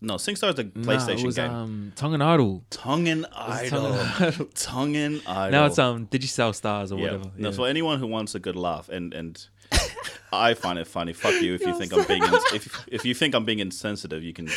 No, 0.00 0.14
SingStar 0.14 0.52
is 0.52 0.58
a 0.58 0.64
Nah, 0.64 0.70
PlayStation 0.92 1.20
it 1.20 1.26
was 1.26 1.36
game. 1.36 1.50
um, 1.50 1.92
Tongan 1.96 2.20
Idol. 2.20 2.64
Tongan 2.70 3.24
Idol. 3.34 3.92
Idol. 4.20 4.46
Tongan 4.54 5.22
Idol. 5.26 5.50
Now 5.50 5.66
it's 5.66 5.78
um, 5.78 6.08
sell 6.20 6.52
stars 6.52 6.92
or 6.92 6.98
Yeah. 6.98 7.04
whatever? 7.04 7.30
No, 7.38 7.48
Yeah. 7.48 7.54
for 7.56 7.66
anyone 7.66 7.98
who 7.98 8.06
wants 8.06 8.34
a 8.34 8.38
good 8.38 8.56
laugh, 8.56 8.88
and 8.90 9.14
and 9.14 9.46
I 10.32 10.54
find 10.54 10.78
it 10.78 10.86
funny. 10.86 11.12
Fuck 11.14 11.40
you 11.42 11.54
if 11.54 11.62
you 11.62 11.76
think 11.78 11.92
I'm 11.94 12.04
being 12.06 12.22
ins- 12.30 12.52
if 12.52 12.84
if 12.88 13.04
you 13.06 13.14
think 13.14 13.34
I'm 13.34 13.44
being 13.44 13.58
insensitive, 13.60 14.22
you 14.22 14.32
can 14.34 14.48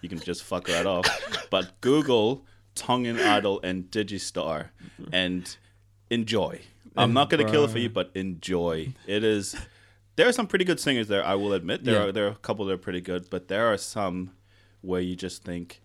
you 0.00 0.08
can 0.08 0.18
just 0.20 0.42
fuck 0.42 0.68
right 0.68 0.86
off. 0.86 1.06
But 1.50 1.80
Google 1.82 2.44
Tongan 2.74 3.18
Idol 3.20 3.60
and 3.62 3.90
Digistar 3.90 4.68
and 5.12 5.54
enjoy. 6.08 6.60
I'm 6.96 7.12
not 7.12 7.28
gonna 7.30 7.48
kill 7.50 7.64
it 7.64 7.70
for 7.70 7.78
you, 7.78 7.90
but 7.90 8.10
enjoy. 8.14 8.94
It 9.06 9.22
is. 9.22 9.54
There 10.20 10.28
are 10.28 10.32
some 10.32 10.46
pretty 10.46 10.66
good 10.66 10.78
singers 10.78 11.08
there. 11.08 11.24
I 11.24 11.34
will 11.34 11.54
admit 11.54 11.84
there 11.84 11.94
Yeah. 11.94 12.04
are 12.08 12.12
there 12.12 12.26
are 12.26 12.32
a 12.32 12.34
couple 12.34 12.66
that 12.66 12.74
are 12.74 12.76
pretty 12.76 13.00
good, 13.00 13.30
but 13.30 13.48
there 13.48 13.72
are 13.72 13.78
some 13.78 14.32
where 14.82 15.00
you 15.00 15.16
just 15.16 15.42
think, 15.44 15.80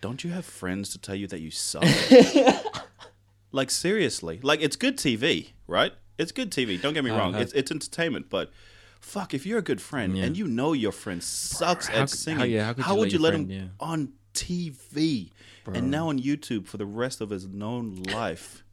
don't 0.00 0.24
you 0.24 0.30
have 0.30 0.44
friends 0.44 0.90
to 0.90 0.98
tell 0.98 1.14
you 1.14 1.28
that 1.28 1.38
you 1.40 1.52
suck? 1.52 1.84
like 3.52 3.70
seriously, 3.70 4.40
like 4.42 4.60
it's 4.60 4.74
good 4.74 4.96
TV, 4.96 5.50
right? 5.68 5.92
It's 6.18 6.32
good 6.32 6.50
TV. 6.50 6.80
Don't 6.82 6.92
get 6.92 7.04
me 7.04 7.12
wrong. 7.12 7.36
Uh, 7.36 7.38
It's 7.38 7.52
it's 7.52 7.70
entertainment, 7.70 8.26
but 8.28 8.50
fuck, 8.98 9.32
if 9.32 9.46
you're 9.46 9.60
a 9.60 9.68
good 9.70 9.80
friend 9.80 10.16
Yeah. 10.18 10.24
and 10.24 10.36
you 10.36 10.48
know 10.48 10.72
your 10.72 10.90
friend 10.92 11.22
sucks 11.22 11.86
how 11.86 12.02
at 12.02 12.10
singing, 12.10 12.38
how- 12.40 12.44
yeah, 12.46 12.64
how 12.64 12.72
could 12.74 12.86
you 12.94 12.98
would 12.98 13.12
you 13.12 13.18
let 13.20 13.34
friend- 13.34 13.50
him 13.52 13.70
on 13.78 14.12
TV 14.34 15.30
and 15.66 15.88
now 15.88 16.08
on 16.08 16.18
YouTube 16.18 16.66
for 16.66 16.78
the 16.78 16.86
rest 17.02 17.20
of 17.20 17.30
his 17.30 17.46
known 17.46 18.02
life? 18.12 18.64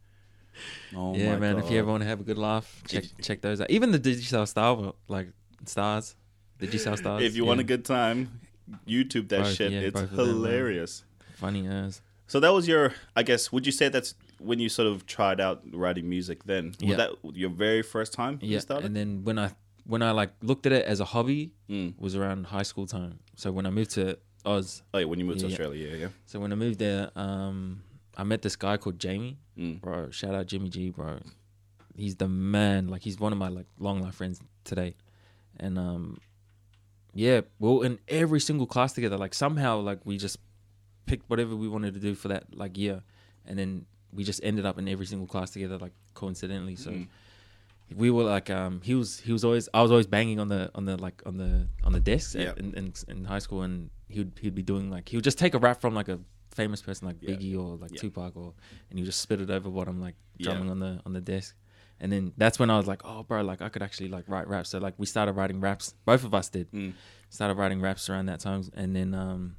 Oh 0.95 1.15
yeah, 1.15 1.37
man. 1.37 1.55
God. 1.55 1.65
If 1.65 1.71
you 1.71 1.79
ever 1.79 1.89
want 1.91 2.03
to 2.03 2.07
have 2.09 2.19
a 2.19 2.23
good 2.23 2.37
laugh, 2.37 2.81
check 2.87 3.03
check 3.21 3.41
those 3.41 3.61
out. 3.61 3.69
Even 3.69 3.91
the 3.91 3.99
Digicel 3.99 4.47
Star, 4.47 4.93
like 5.07 5.29
stars, 5.65 6.15
Digicel 6.59 6.97
stars. 6.97 7.23
if 7.23 7.35
you 7.35 7.43
yeah. 7.43 7.47
want 7.47 7.59
a 7.59 7.63
good 7.63 7.85
time, 7.85 8.39
YouTube 8.87 9.29
that 9.29 9.43
Both, 9.43 9.53
shit. 9.55 9.71
yeah, 9.71 9.79
it's 9.81 9.99
of 10.01 10.09
them, 10.11 10.25
hilarious. 10.27 11.03
funny 11.35 11.67
as. 11.67 12.01
So 12.27 12.39
that 12.39 12.49
was 12.53 12.67
your, 12.67 12.93
I 13.15 13.21
guess, 13.21 13.51
would 13.51 13.65
you 13.67 13.71
say 13.71 13.87
that's 13.89 14.15
when 14.39 14.57
you 14.59 14.67
sort 14.67 14.87
of 14.87 15.05
tried 15.05 15.39
out 15.39 15.61
writing 15.71 16.09
music 16.09 16.43
then? 16.45 16.67
Was 16.81 16.89
Yeah. 16.89 16.95
that 16.97 17.11
your 17.35 17.51
very 17.51 17.83
first 17.83 18.13
time 18.13 18.39
you 18.41 18.53
Yeah, 18.53 18.59
started? 18.59 18.85
and 18.87 18.95
then 18.95 19.23
when 19.23 19.37
I 19.37 19.51
when 19.85 20.01
I 20.01 20.09
like 20.11 20.31
looked 20.41 20.65
at 20.65 20.71
it 20.71 20.85
as 20.85 20.99
a 20.99 21.05
hobby 21.05 21.51
Mm. 21.69 21.93
was 21.99 22.15
around 22.15 22.47
high 22.47 22.63
school 22.63 22.87
time. 22.87 23.19
So 23.35 23.51
when 23.51 23.65
I 23.67 23.69
moved 23.69 23.91
to 23.91 24.17
Oz, 24.43 24.81
oh, 24.93 24.97
yeah, 24.99 25.05
when 25.05 25.19
you 25.19 25.25
moved 25.25 25.39
to 25.41 25.45
Yeah. 25.47 25.51
Australia, 25.51 25.87
yeah, 25.89 25.95
yeah. 25.97 26.07
so 26.25 26.39
when 26.39 26.51
I 26.51 26.55
moved 26.55 26.79
there, 26.79 27.11
um, 27.15 27.83
I 28.17 28.23
met 28.23 28.41
this 28.41 28.55
guy 28.55 28.77
called 28.77 28.99
Jamie, 28.99 29.37
Mm. 29.57 29.81
bro. 29.81 30.09
Shout 30.11 30.35
out 30.35 30.47
Jimmy 30.47 30.69
G, 30.69 30.89
bro. 30.89 31.19
He's 31.95 32.15
the 32.15 32.27
man. 32.27 32.87
Like 32.87 33.01
he's 33.03 33.19
one 33.19 33.31
of 33.31 33.37
my 33.37 33.47
like 33.49 33.67
long 33.79 34.01
life 34.01 34.15
friends 34.15 34.39
today, 34.63 34.95
and 35.59 35.77
um, 35.79 36.19
yeah, 37.13 37.41
well, 37.59 37.81
in 37.81 37.99
every 38.07 38.39
single 38.39 38.67
class 38.67 38.93
together, 38.93 39.17
like 39.17 39.33
somehow 39.33 39.79
like 39.79 39.99
we 40.05 40.17
just 40.17 40.37
picked 41.05 41.29
whatever 41.29 41.55
we 41.55 41.67
wanted 41.67 41.93
to 41.93 41.99
do 41.99 42.15
for 42.15 42.27
that 42.29 42.55
like 42.55 42.77
year, 42.77 43.01
and 43.45 43.57
then 43.57 43.85
we 44.11 44.23
just 44.23 44.39
ended 44.43 44.65
up 44.65 44.77
in 44.77 44.87
every 44.87 45.05
single 45.05 45.27
class 45.27 45.51
together, 45.51 45.77
like 45.77 45.93
coincidentally. 46.13 46.75
So 46.75 46.91
Mm. 46.91 47.07
we 47.95 48.09
were 48.11 48.23
like, 48.23 48.49
um, 48.49 48.81
he 48.83 48.95
was 48.95 49.19
he 49.21 49.31
was 49.31 49.43
always 49.45 49.69
I 49.73 49.81
was 49.81 49.91
always 49.91 50.07
banging 50.07 50.39
on 50.39 50.47
the 50.49 50.71
on 50.75 50.85
the 50.85 50.97
like 50.97 51.21
on 51.25 51.37
the 51.37 51.67
on 51.83 51.93
the 51.93 51.99
desks 52.01 52.35
at- 52.35 52.57
in, 52.57 52.73
in 52.73 52.93
in 53.07 53.25
high 53.25 53.39
school, 53.39 53.61
and 53.61 53.89
he 54.09 54.19
would 54.19 54.33
he'd 54.41 54.55
be 54.55 54.63
doing 54.63 54.89
like 54.89 55.07
he 55.09 55.15
would 55.17 55.23
just 55.23 55.37
take 55.37 55.53
a 55.53 55.59
rap 55.59 55.79
from 55.79 55.93
like 55.95 56.09
a 56.09 56.19
famous 56.55 56.81
person 56.81 57.07
like 57.07 57.17
Yeah. 57.21 57.29
Biggie 57.31 57.55
or 57.57 57.75
like 57.77 57.91
Yeah. 57.93 58.01
Tupac 58.01 58.35
or 58.35 58.53
and 58.89 58.97
you 58.99 59.05
just 59.05 59.19
spit 59.21 59.39
it 59.41 59.49
over 59.49 59.69
what 59.69 59.87
I'm 59.87 60.01
like 60.01 60.15
Yeah. 60.37 60.45
drumming 60.45 60.69
on 60.69 60.79
the 60.79 61.01
on 61.05 61.13
the 61.13 61.21
desk. 61.21 61.55
And 61.99 62.11
then 62.11 62.33
that's 62.35 62.59
when 62.59 62.69
I 62.69 62.75
was 62.77 62.87
like, 62.87 63.01
oh, 63.05 63.23
bro, 63.23 63.41
like 63.41 63.61
I 63.61 63.69
could 63.69 63.81
actually 63.81 64.09
like 64.09 64.25
write 64.27 64.47
raps. 64.49 64.69
So 64.71 64.79
like 64.79 64.95
we 64.97 65.05
started 65.05 65.33
writing 65.33 65.61
raps. 65.61 65.93
Both 66.05 66.23
of 66.25 66.33
us 66.33 66.49
did. 66.49 66.69
Mm. 66.71 66.93
Started 67.29 67.55
writing 67.57 67.79
raps 67.81 68.09
around 68.09 68.25
that 68.25 68.39
time. 68.41 68.63
And 68.75 68.93
then 68.95 69.13
um, 69.13 69.55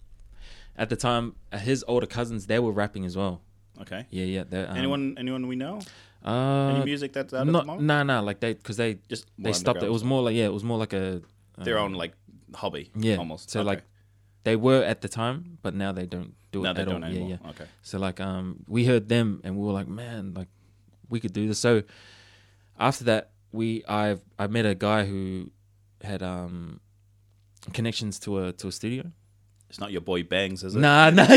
at 0.76 0.88
the 0.90 0.96
time, 0.96 1.34
his 1.52 1.82
older 1.88 2.06
cousins 2.06 2.46
they 2.46 2.58
were 2.58 2.72
rapping 2.72 3.04
as 3.06 3.16
well. 3.16 3.40
Okay. 3.80 4.06
Yeah, 4.10 4.24
yeah. 4.24 4.40
Um, 4.68 4.76
anyone, 4.76 5.14
anyone 5.18 5.46
we 5.46 5.56
know? 5.56 5.80
Uh, 6.24 6.74
Any 6.74 6.84
music 6.84 7.12
that's 7.12 7.32
out 7.34 7.46
not, 7.46 7.66
moment? 7.66 7.86
nah, 7.86 8.02
nah. 8.02 8.20
Like 8.20 8.40
they, 8.40 8.54
because 8.54 8.76
they 8.76 8.98
Just 9.08 9.26
they 9.38 9.52
stopped 9.52 9.82
it. 9.82 9.86
It 9.86 9.92
was 9.92 10.02
more 10.04 10.22
like 10.22 10.34
yeah, 10.34 10.46
it 10.46 10.52
was 10.52 10.64
more 10.64 10.78
like 10.78 10.92
a 10.92 11.22
their 11.58 11.78
um, 11.78 11.84
own 11.86 11.92
like 11.94 12.12
hobby. 12.54 12.90
yeah. 12.96 13.16
almost. 13.16 13.50
So 13.50 13.60
Okay. 13.60 13.66
like 13.66 13.82
they 14.46 14.54
were 14.54 14.80
at 14.84 15.00
the 15.00 15.08
time, 15.08 15.58
but 15.60 15.74
now 15.74 15.90
they 15.90 16.06
don't 16.06 16.32
do 16.52 16.60
it 16.60 16.62
now 16.62 16.72
they 16.72 16.82
at 16.82 16.88
don't 16.88 17.02
all. 17.02 17.10
anymore. 17.10 17.30
Yeah, 17.30 17.38
yeah. 17.42 17.50
Okay. 17.50 17.64
So 17.82 17.98
like 17.98 18.20
um 18.20 18.62
we 18.68 18.84
heard 18.84 19.08
them 19.08 19.40
and 19.42 19.56
we 19.56 19.66
were 19.66 19.72
like, 19.72 19.88
man, 19.88 20.34
like 20.34 20.46
we 21.08 21.18
could 21.18 21.32
do 21.32 21.48
this. 21.48 21.58
So 21.58 21.82
after 22.78 23.02
that, 23.04 23.30
we 23.50 23.82
I 23.88 24.18
I 24.38 24.46
met 24.46 24.64
a 24.64 24.76
guy 24.76 25.04
who 25.04 25.50
had 26.00 26.22
um 26.22 26.78
connections 27.72 28.20
to 28.20 28.38
a 28.38 28.52
to 28.52 28.68
a 28.68 28.72
studio. 28.72 29.10
It's 29.68 29.80
not 29.80 29.90
your 29.90 30.00
boy 30.00 30.22
Bangs, 30.22 30.62
is 30.62 30.76
it? 30.76 30.78
Nah, 30.78 31.10
nah. 31.10 31.26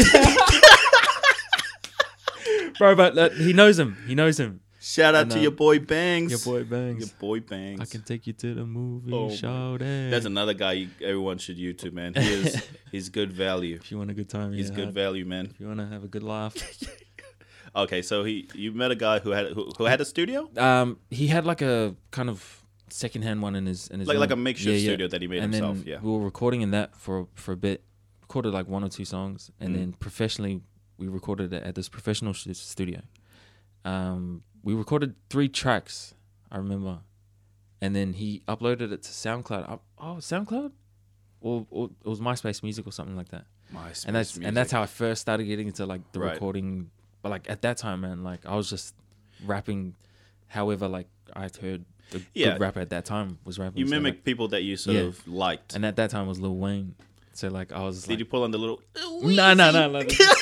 Bro, 2.77 2.95
but 2.95 3.17
uh, 3.17 3.29
he 3.31 3.53
knows 3.53 3.79
him. 3.79 3.97
He 4.05 4.13
knows 4.13 4.39
him. 4.39 4.61
Shout 4.93 5.13
out 5.13 5.21
And, 5.23 5.31
to 5.31 5.37
uh, 5.39 5.41
your 5.41 5.51
boy 5.65 5.77
Bangs. 5.79 6.31
Your 6.31 6.39
boy 6.53 6.63
Bangs. 6.75 6.99
Your 7.01 7.15
boy 7.19 7.39
Bangs. 7.41 7.79
I 7.79 7.85
can 7.85 8.01
take 8.01 8.25
you 8.27 8.33
to 8.33 8.55
the 8.59 8.65
movie. 8.65 9.13
Oh 9.13 9.29
shout 9.29 9.81
it. 9.83 10.09
That's 10.09 10.25
another 10.25 10.55
guy 10.63 10.73
you, 10.81 10.87
everyone 11.11 11.37
should 11.37 11.57
YouTube, 11.65 11.93
man. 11.93 12.13
He 12.15 12.21
is 12.41 12.63
he's 12.91 13.09
good 13.09 13.31
value. 13.31 13.75
if 13.75 13.91
you 13.91 13.97
want 13.99 14.09
a 14.09 14.15
good 14.15 14.29
time, 14.29 14.51
He's 14.53 14.69
yeah, 14.69 14.75
good 14.77 14.85
have- 14.85 14.93
value, 15.05 15.25
man. 15.25 15.45
If 15.53 15.59
you 15.59 15.67
want 15.67 15.79
to 15.79 15.87
have 15.95 16.03
a 16.03 16.07
good 16.15 16.23
laugh. 16.23 16.55
Okay, 17.75 18.01
so 18.01 18.23
he 18.23 18.49
you 18.55 18.71
met 18.71 18.89
a 18.89 18.95
guy 18.95 19.19
who 19.19 19.29
had 19.29 19.45
who, 19.55 19.69
who 19.77 19.83
had 19.83 20.01
a 20.01 20.05
studio, 20.05 20.49
um, 20.57 20.97
he 21.11 21.27
had 21.27 21.45
like 21.45 21.61
a 21.61 21.95
kind 22.09 22.27
of 22.27 22.63
secondhand 22.89 23.43
one 23.43 23.55
in 23.55 23.67
his 23.67 23.87
in 23.89 23.99
his 23.99 24.07
like 24.07 24.15
room. 24.15 24.21
like 24.21 24.31
a 24.31 24.35
makeshift 24.35 24.69
Yeah, 24.69 24.73
yeah. 24.81 24.89
studio 24.89 25.07
that 25.07 25.21
he 25.21 25.27
made 25.27 25.43
and 25.43 25.53
himself. 25.53 25.85
Yeah. 25.85 25.99
we 26.01 26.09
were 26.09 26.25
recording 26.31 26.61
in 26.61 26.71
that 26.71 26.95
for 26.95 27.27
for 27.35 27.51
a 27.51 27.57
bit. 27.57 27.83
Recorded 28.21 28.53
like 28.59 28.67
one 28.67 28.83
or 28.83 28.89
two 28.89 29.05
songs, 29.05 29.51
and 29.59 29.69
Mm. 29.75 29.77
then 29.77 29.93
professionally 29.93 30.61
we 30.97 31.07
recorded 31.09 31.53
it 31.53 31.61
at 31.61 31.75
this 31.75 31.89
professional 31.89 32.33
studio. 32.33 33.01
Um, 33.85 34.41
we 34.63 34.73
recorded 34.73 35.15
three 35.29 35.49
tracks, 35.49 36.13
I 36.51 36.57
remember, 36.57 36.99
and 37.81 37.95
then 37.95 38.13
he 38.13 38.41
uploaded 38.47 38.91
it 38.91 39.03
to 39.03 39.09
SoundCloud. 39.09 39.79
Oh, 39.97 40.15
SoundCloud, 40.19 40.71
or, 41.41 41.65
or 41.69 41.89
it 42.03 42.07
was 42.09 42.19
MySpace 42.19 42.61
Music 42.63 42.85
or 42.87 42.91
something 42.91 43.15
like 43.15 43.29
that. 43.29 43.45
MySpace 43.73 44.05
and 44.07 44.15
that's 44.15 44.37
and 44.37 44.57
that's 44.57 44.71
how 44.71 44.81
I 44.81 44.87
first 44.87 45.21
started 45.21 45.43
getting 45.45 45.67
into 45.67 45.85
like 45.85 46.01
the 46.11 46.19
Right. 46.19 46.33
recording. 46.33 46.89
But 47.21 47.29
like 47.29 47.49
at 47.49 47.61
that 47.61 47.77
time, 47.77 48.01
man, 48.01 48.23
like 48.23 48.45
I 48.45 48.55
was 48.55 48.69
just 48.69 48.95
rapping, 49.45 49.95
however, 50.47 50.87
like 50.87 51.07
I'd 51.33 51.55
heard 51.57 51.85
the 52.11 52.21
Yeah. 52.33 52.53
good 52.53 52.61
rapper 52.61 52.79
at 52.79 52.89
that 52.89 53.05
time 53.05 53.37
was 53.45 53.59
rapping. 53.59 53.77
you 53.79 53.85
so, 53.87 53.91
mimic 53.91 54.15
like- 54.15 54.23
people 54.23 54.47
that 54.49 54.63
you 54.63 54.75
sort 54.75 54.95
Yeah. 54.97 55.03
of 55.03 55.27
liked. 55.27 55.75
and 55.75 55.85
at 55.85 55.95
that 55.97 56.09
time 56.09 56.25
was 56.27 56.39
Lil 56.39 56.55
Wayne. 56.55 56.95
So 57.39 57.47
like 57.47 57.71
I 57.71 57.81
was 57.83 58.01
Did 58.03 58.09
like, 58.09 58.19
you 58.19 58.25
pull 58.25 58.43
on 58.43 58.51
the 58.51 58.57
little? 58.57 58.81
no, 59.21 59.53
no, 59.53 59.71
no, 59.71 59.89
no, 59.89 59.99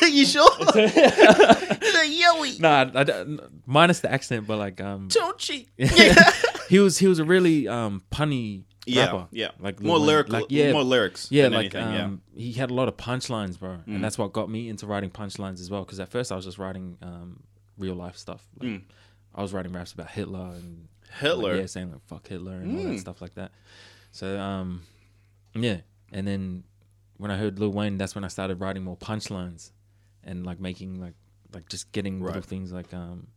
you 0.07 0.25
sure? 0.25 0.49
the 0.59 2.23
yoey, 2.23 2.59
nah, 2.59 2.89
I, 2.93 3.01
I, 3.01 3.47
minus 3.67 3.99
the 3.99 4.11
accent, 4.11 4.47
but 4.47 4.57
like 4.57 4.81
um, 4.81 5.07
don't 5.09 5.37
cheat. 5.37 5.69
he 6.69 6.79
was 6.79 6.97
he 6.97 7.05
was 7.07 7.19
a 7.19 7.23
really 7.23 7.67
um 7.67 8.01
punny 8.11 8.63
Yeah, 8.87 9.05
rapper. 9.05 9.27
yeah. 9.31 9.51
like 9.59 9.79
more 9.79 9.99
lyrical, 9.99 10.33
like, 10.33 10.45
yeah, 10.49 10.71
more 10.71 10.83
lyrics. 10.83 11.27
yeah, 11.31 11.47
like 11.49 11.75
anything. 11.75 11.93
yeah. 11.93 12.03
um, 12.05 12.21
he 12.35 12.53
had 12.53 12.71
a 12.71 12.73
lot 12.73 12.87
of 12.87 12.97
punchlines, 12.97 13.59
bro, 13.59 13.69
Mm. 13.87 13.87
and 13.95 14.03
that's 14.03 14.17
what 14.17 14.33
got 14.33 14.49
me 14.49 14.67
into 14.69 14.87
writing 14.87 15.11
punchlines 15.11 15.59
as 15.61 15.69
well. 15.69 15.83
Because 15.85 15.99
at 15.99 16.09
first 16.09 16.31
I 16.31 16.35
was 16.35 16.45
just 16.45 16.57
writing 16.57 16.97
um 17.03 17.43
real 17.77 17.95
life 17.95 18.17
stuff. 18.17 18.43
Like, 18.59 18.69
Mm. 18.69 18.81
I 19.35 19.41
was 19.43 19.53
writing 19.53 19.71
raps 19.71 19.93
about 19.93 20.09
Hitler 20.09 20.53
and 20.55 20.87
Hitler. 21.19 21.51
like, 21.53 21.59
yeah, 21.61 21.65
saying 21.67 21.91
like 21.91 22.01
fuck 22.07 22.27
Hitler 22.27 22.53
and 22.55 22.75
all 22.79 22.85
Mm. 22.85 22.93
that 22.93 22.99
stuff 22.99 23.21
like 23.21 23.35
that. 23.35 23.51
So 24.11 24.39
um, 24.39 24.81
yeah, 25.53 25.81
and 26.11 26.27
then 26.27 26.63
when 27.17 27.31
I 27.31 27.37
heard 27.37 27.59
Lil 27.59 27.71
Wayne, 27.71 27.97
that's 27.97 28.15
when 28.15 28.23
I 28.23 28.27
started 28.27 28.59
writing 28.59 28.83
more 28.83 28.97
punchlines 28.97 29.71
and 30.23 30.45
like 30.45 30.59
making 30.59 30.99
like 30.99 31.15
like 31.53 31.67
just 31.69 31.91
getting 31.91 32.19
little 32.21 32.35
Right. 32.41 32.43
things 32.45 32.71
like 32.71 32.93
um, 32.93 33.27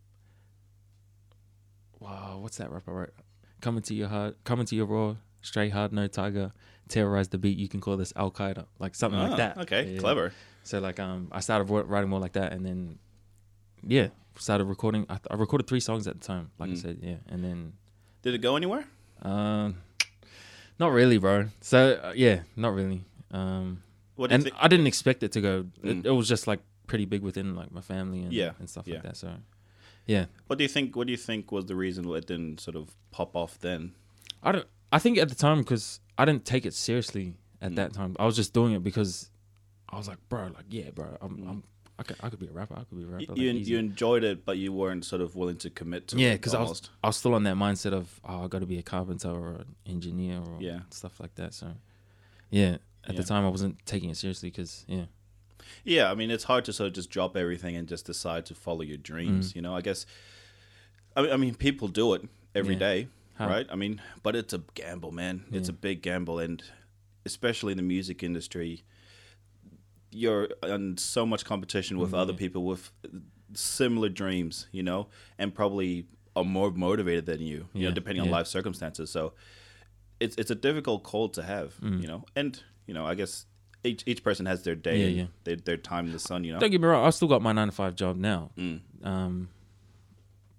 wow, 1.99 2.39
what's 2.41 2.57
that 2.57 2.71
rap 2.71 2.83
I 2.87 2.91
wrote? 2.91 3.13
Coming 3.61 3.83
to 3.83 3.93
your 3.93 4.07
heart, 4.07 4.37
coming 4.43 4.65
to 4.65 4.75
your 4.75 4.85
raw, 4.85 5.15
straight 5.41 5.71
hard, 5.71 5.93
no 5.93 6.07
tiger, 6.07 6.51
terrorize 6.87 7.29
the 7.29 7.37
beat. 7.37 7.57
You 7.57 7.67
can 7.69 7.79
call 7.79 7.97
this 7.97 8.11
Al 8.15 8.31
Qaeda, 8.31 8.65
like 8.79 8.95
something 8.95 9.19
Ah, 9.19 9.23
like 9.27 9.37
that. 9.37 9.57
Okay, 9.59 9.93
Yeah. 9.93 9.99
clever. 9.99 10.33
So 10.63 10.79
like 10.79 10.99
um, 10.99 11.29
I 11.31 11.39
started 11.39 11.65
writing 11.65 12.09
more 12.09 12.19
like 12.19 12.33
that, 12.33 12.53
and 12.53 12.65
then 12.65 12.99
yeah, 13.85 14.07
started 14.37 14.65
recording. 14.65 15.05
I, 15.09 15.19
I 15.29 15.35
recorded 15.35 15.67
three 15.67 15.79
songs 15.79 16.07
at 16.07 16.19
the 16.19 16.25
time, 16.25 16.51
like 16.59 16.69
I 16.69 16.73
Mm. 16.73 16.81
said, 16.81 16.97
yeah, 17.01 17.17
and 17.29 17.43
then 17.43 17.73
Did 18.21 18.33
it 18.35 18.39
go 18.39 18.55
anywhere? 18.55 18.85
um, 19.23 19.77
not 20.79 20.91
really, 20.91 21.17
bro. 21.19 21.49
So 21.61 21.99
uh, 22.03 22.13
yeah, 22.15 22.41
not 22.55 22.73
really. 22.73 23.03
Um, 23.31 23.83
What 24.15 24.31
and? 24.31 24.51
I 24.59 24.67
didn't 24.67 24.87
expect 24.87 25.23
it 25.23 25.31
to 25.33 25.41
go. 25.41 25.63
Mm. 25.83 26.01
It, 26.01 26.05
it 26.07 26.11
was 26.11 26.27
just 26.27 26.47
like 26.47 26.59
pretty 26.87 27.05
big 27.05 27.21
within 27.21 27.55
like 27.55 27.71
my 27.71 27.81
family 27.81 28.23
and 28.23 28.33
Yeah, 28.33 28.51
and 28.59 28.69
stuff 28.69 28.87
yeah. 28.87 28.95
like 28.95 29.03
that. 29.03 29.17
So 29.17 29.31
yeah, 30.07 30.25
What 30.47 30.57
do 30.57 30.63
you 30.63 30.69
think? 30.69 30.95
What 30.95 31.07
do 31.07 31.11
you 31.11 31.17
think 31.17 31.51
was 31.51 31.65
the 31.65 31.75
reason 31.75 32.09
it 32.09 32.27
didn't 32.27 32.59
sort 32.59 32.75
of 32.75 32.89
pop 33.11 33.35
off 33.35 33.57
then? 33.59 33.93
I 34.43 34.51
don't. 34.51 34.67
I 34.91 34.99
think 34.99 35.17
at 35.17 35.29
the 35.29 35.35
time 35.35 35.59
because 35.59 35.99
I 36.17 36.25
didn't 36.25 36.45
take 36.45 36.65
it 36.65 36.73
seriously 36.73 37.35
at 37.61 37.71
Mm. 37.71 37.75
that 37.75 37.93
time. 37.93 38.15
I 38.19 38.25
was 38.25 38.35
just 38.35 38.53
doing 38.53 38.73
it 38.73 38.83
because 38.83 39.29
I 39.89 39.97
was 39.97 40.07
like, 40.07 40.17
bro, 40.29 40.47
like 40.47 40.65
yeah, 40.69 40.89
bro, 40.91 41.17
I'm, 41.21 41.37
Mm. 41.37 41.49
I'm 41.49 41.63
I 41.99 42.03
could, 42.03 42.17
I 42.23 42.29
could 42.29 42.39
be 42.39 42.47
a 42.47 42.51
rapper. 42.51 42.73
I 42.73 42.83
could 42.83 42.97
be 42.97 43.03
a 43.03 43.07
rapper. 43.07 43.21
You, 43.35 43.53
like, 43.53 43.67
you, 43.67 43.77
enjoyed 43.77 44.23
it, 44.23 44.43
but 44.43 44.57
you 44.57 44.73
weren't 44.73 45.05
sort 45.05 45.21
of 45.21 45.35
willing 45.35 45.57
to 45.57 45.69
commit 45.69 46.07
to 46.07 46.17
yeah, 46.17 46.33
because 46.33 46.55
I 46.55 46.61
was. 46.61 46.81
I 47.03 47.07
was 47.07 47.17
still 47.17 47.35
on 47.35 47.43
that 47.43 47.55
mindset 47.57 47.93
of 47.93 48.19
oh, 48.25 48.43
I 48.43 48.47
got 48.47 48.59
to 48.59 48.65
be 48.65 48.79
a 48.79 48.81
carpenter 48.81 49.29
or 49.29 49.49
an 49.57 49.75
engineer 49.85 50.39
or 50.39 50.57
Yeah. 50.59 50.79
stuff 50.89 51.19
like 51.19 51.35
that. 51.35 51.53
So 51.53 51.67
yeah, 52.49 52.77
at 53.05 53.13
Yeah. 53.15 53.21
the 53.21 53.27
time 53.27 53.45
I 53.45 53.49
wasn't 53.49 53.83
taking 53.85 54.09
it 54.09 54.17
seriously 54.17 54.49
because 54.49 54.85
yeah, 54.87 55.05
Yeah, 55.83 56.11
I 56.11 56.15
mean, 56.15 56.31
it's 56.31 56.43
hard 56.45 56.65
to 56.65 56.73
sort 56.73 56.87
of 56.87 56.93
just 56.93 57.09
drop 57.09 57.35
everything 57.37 57.75
and 57.75 57.87
just 57.87 58.05
decide 58.05 58.45
to 58.47 58.55
follow 58.55 58.81
your 58.81 58.97
dreams. 58.97 59.51
Mm. 59.51 59.55
You 59.55 59.61
know, 59.63 59.75
I 59.75 59.81
guess. 59.81 60.05
I 61.15 61.21
mean, 61.23 61.31
I 61.31 61.37
mean, 61.37 61.55
people 61.55 61.87
do 61.87 62.13
it 62.13 62.27
every 62.55 62.73
Yeah. 62.75 62.79
day, 62.79 63.07
How- 63.35 63.47
right? 63.47 63.67
I 63.69 63.75
mean, 63.75 64.01
but 64.23 64.35
it's 64.35 64.53
a 64.53 64.63
gamble, 64.75 65.11
man. 65.11 65.45
It's 65.51 65.69
a 65.69 65.73
big 65.73 66.01
gamble, 66.01 66.39
and 66.39 66.61
especially 67.25 67.71
in 67.71 67.77
the 67.77 67.83
music 67.83 68.23
industry, 68.23 68.83
you're 70.11 70.49
in 70.63 70.97
so 70.97 71.25
much 71.25 71.45
competition 71.45 71.97
with 71.97 72.13
other 72.13 72.33
people 72.33 72.65
with 72.65 72.91
similar 73.53 74.09
dreams, 74.09 74.67
you 74.71 74.83
know, 74.83 75.07
and 75.37 75.53
probably 75.53 76.05
are 76.35 76.43
more 76.43 76.71
motivated 76.71 77.25
than 77.25 77.41
you, 77.41 77.67
you 77.73 77.83
know, 77.83 77.89
Yeah, 77.89 77.93
depending 77.93 78.21
on 78.23 78.29
life 78.29 78.47
circumstances. 78.47 79.09
So 79.09 79.33
it's 80.19 80.35
it's 80.37 80.51
a 80.51 80.55
difficult 80.55 81.03
call 81.03 81.29
to 81.29 81.43
have, 81.43 81.75
Mm. 81.81 82.01
you 82.01 82.07
know, 82.07 82.25
and 82.35 82.61
you 82.91 82.95
know, 82.97 83.05
I 83.05 83.15
guess 83.15 83.45
each 83.85 84.03
each 84.05 84.21
person 84.21 84.45
has 84.47 84.63
their 84.63 84.75
day, 84.75 84.97
Yeah, 84.99 85.07
yeah. 85.21 85.27
Their, 85.45 85.55
their 85.55 85.77
time 85.77 86.07
in 86.07 86.11
the 86.11 86.19
sun, 86.19 86.43
you 86.43 86.51
know. 86.51 86.59
don't 86.59 86.71
get 86.71 86.81
me 86.81 86.87
wrong, 86.87 87.05
I 87.05 87.09
still 87.11 87.29
got 87.29 87.41
my 87.41 87.53
nine 87.53 87.67
to 87.69 87.71
five 87.71 87.95
job 87.95 88.17
now. 88.17 88.51
Mm. 88.57 88.81
Um, 89.01 89.47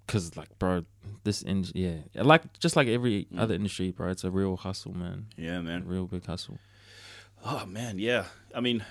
cause 0.07 0.35
like 0.35 0.57
bro, 0.57 0.83
this 1.23 1.43
in 1.43 1.63
yeah, 1.75 1.97
like 2.15 2.41
just 2.59 2.75
like 2.75 2.87
every 2.87 3.27
Mm. 3.31 3.39
other 3.39 3.53
industry, 3.53 3.91
bro, 3.91 4.09
it's 4.09 4.23
a 4.23 4.31
real 4.31 4.57
hustle, 4.57 4.93
man, 4.95 5.27
Yeah, 5.37 5.61
man. 5.61 5.85
real 5.85 6.07
big 6.07 6.25
hustle. 6.25 6.57
Oh 7.45 7.67
man, 7.67 7.99
yeah. 7.99 8.25
I 8.55 8.61
mean, 8.61 8.83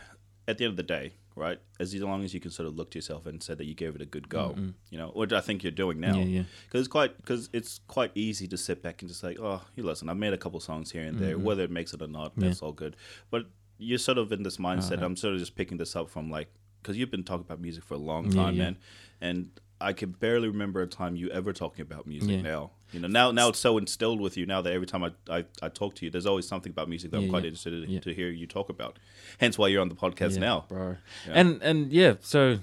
at 0.47 0.59
the 0.59 0.65
end 0.67 0.71
of 0.73 0.77
the 0.77 0.83
day, 0.85 1.15
right? 1.35 1.59
As 1.81 1.95
long 1.95 2.25
as 2.25 2.35
you 2.35 2.41
can 2.41 2.51
sort 2.51 2.67
of 2.69 2.77
look 2.77 2.91
to 2.93 2.99
yourself 2.99 3.27
and 3.27 3.43
say 3.43 3.55
that 3.55 3.65
you 3.65 3.75
gave 3.75 3.95
it 3.95 4.03
a 4.03 4.07
good 4.07 4.29
go, 4.29 4.55
Mm-mm. 4.57 4.75
you 4.91 4.99
know, 4.99 5.09
which 5.15 5.33
I 5.33 5.41
think 5.41 5.63
you're 5.63 5.73
doing 5.73 6.01
now. 6.01 6.17
Yeah, 6.19 6.25
yeah, 6.25 6.43
Because 6.67 6.81
it's 6.81 6.89
quite 6.89 7.17
because 7.17 7.49
it's 7.53 7.81
quite 7.89 8.11
easy 8.15 8.47
to 8.49 8.57
sit 8.57 8.83
back 8.83 9.03
and 9.03 9.09
just 9.09 9.23
like, 9.23 9.39
oh, 9.41 9.63
you 9.77 9.83
listen, 9.83 10.09
I've 10.09 10.17
made 10.17 10.33
a 10.33 10.39
couple 10.39 10.61
songs 10.61 10.91
here 10.93 11.03
and 11.05 11.19
there, 11.19 11.37
Mhm. 11.37 11.43
whether 11.43 11.63
it 11.63 11.71
makes 11.71 11.93
it 11.95 12.03
or 12.03 12.09
not, 12.09 12.33
Yeah. 12.37 12.49
that's 12.49 12.63
all 12.63 12.73
good. 12.73 12.97
But 13.31 13.47
you're 13.79 13.99
sort 13.99 14.19
of 14.19 14.31
in 14.33 14.43
this 14.43 14.59
mindset. 14.59 14.97
Uh-huh. 14.99 15.07
I'm 15.07 15.17
sort 15.17 15.35
of 15.35 15.41
just 15.41 15.57
picking 15.57 15.79
this 15.79 15.97
up 15.97 16.09
from 16.11 16.31
like 16.31 16.49
because 16.83 16.97
you've 16.97 17.11
been 17.11 17.25
talking 17.25 17.45
about 17.47 17.61
music 17.61 17.85
for 17.85 17.95
a 17.95 17.99
long 17.99 18.29
time, 18.31 18.59
man, 18.59 18.77
and 19.21 19.51
I 19.81 19.93
can 19.93 20.11
barely 20.11 20.49
remember 20.49 20.83
a 20.83 20.87
time 20.87 21.15
you 21.17 21.29
ever 21.31 21.53
talking 21.53 21.83
about 21.83 22.07
music. 22.07 22.43
Now, 22.43 22.73
you 22.93 23.01
know, 23.01 23.09
now 23.09 23.31
now 23.31 23.49
it's 23.49 23.59
so 23.59 23.79
instilled 23.79 24.21
with 24.21 24.37
you 24.37 24.47
now 24.47 24.61
that 24.63 24.73
every 24.73 24.87
time 24.87 25.03
I, 25.05 25.11
I, 25.29 25.45
I 25.63 25.69
talk 25.69 25.95
to 25.97 26.05
you, 26.05 26.11
there's 26.11 26.27
always 26.27 26.47
something 26.47 26.71
about 26.71 26.89
music 26.89 27.11
that 27.11 27.19
I'm 27.19 27.29
quite 27.31 27.43
yeah. 27.45 27.49
interested 27.49 27.89
Yeah. 27.89 28.01
to 28.01 28.13
hear 28.15 28.29
you 28.31 28.47
talk 28.47 28.69
about. 28.69 28.99
Hence 29.39 29.57
why 29.59 29.69
you're 29.69 29.81
on 29.83 29.89
the 29.89 29.95
podcast 29.95 30.35
Yeah, 30.35 30.41
now. 30.41 30.65
bro. 30.69 30.97
Yeah. 31.27 31.33
And 31.35 31.63
and 31.63 31.93
yeah, 31.93 32.15
so 32.21 32.59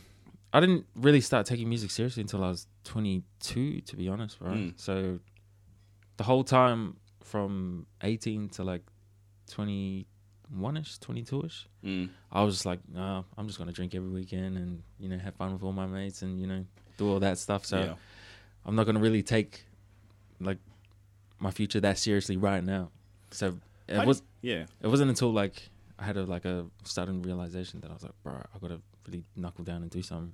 I 0.53 0.59
didn't 0.59 0.86
really 0.95 1.21
start 1.21 1.45
taking 1.45 1.67
music 1.69 1.91
seriously 1.91 2.21
until 2.21 2.43
I 2.43 2.49
was 2.49 2.67
22, 2.86 3.82
to 3.82 3.95
be 3.95 4.07
honest, 4.07 4.39
bro. 4.39 4.51
Mm. 4.51 4.73
So 4.80 5.19
the 6.17 6.23
whole 6.23 6.43
time 6.43 6.95
from 7.23 7.86
18 8.03 8.49
to 8.49 8.63
like 8.63 8.82
21ish, 9.49 10.05
22ish, 10.99 11.65
Mm. 11.86 12.09
I 12.32 12.43
was 12.43 12.55
just 12.55 12.65
like, 12.65 12.80
nah, 12.91 13.23
I'm 13.38 13.47
just 13.47 13.57
gonna 13.57 13.71
drink 13.71 13.95
every 13.95 14.09
weekend 14.09 14.57
and 14.57 14.84
you 14.99 15.07
know 15.07 15.17
have 15.17 15.36
fun 15.36 15.53
with 15.53 15.63
all 15.63 15.71
my 15.71 15.86
mates 15.86 16.21
and 16.23 16.39
you 16.41 16.45
know 16.47 16.65
do 16.97 17.09
all 17.09 17.19
that 17.21 17.38
stuff. 17.38 17.65
So 17.65 17.80
yeah. 17.80 17.93
I'm 18.65 18.75
not 18.75 18.86
gonna 18.86 18.99
really 18.99 19.23
take 19.23 19.63
like 20.39 20.57
my 21.39 21.51
future 21.51 21.79
that 21.81 21.97
seriously 21.97 22.37
right 22.37 22.63
now. 22.63 22.91
So 23.31 23.57
it 23.87 24.05
was 24.05 24.21
Yeah. 24.41 24.65
it 24.81 24.87
wasn't 24.87 25.09
until 25.09 25.31
like 25.31 25.69
I 25.97 26.03
had 26.03 26.17
a 26.17 26.23
like 26.23 26.45
a 26.45 26.65
sudden 26.83 27.21
realization 27.21 27.81
that 27.81 27.89
I 27.91 27.93
was 27.93 28.03
like, 28.03 28.13
bro, 28.23 28.33
I 28.53 28.59
gotta 28.59 28.81
really 29.07 29.23
knuckle 29.35 29.63
down 29.63 29.81
and 29.81 29.91
do 29.91 30.01
something. 30.01 30.33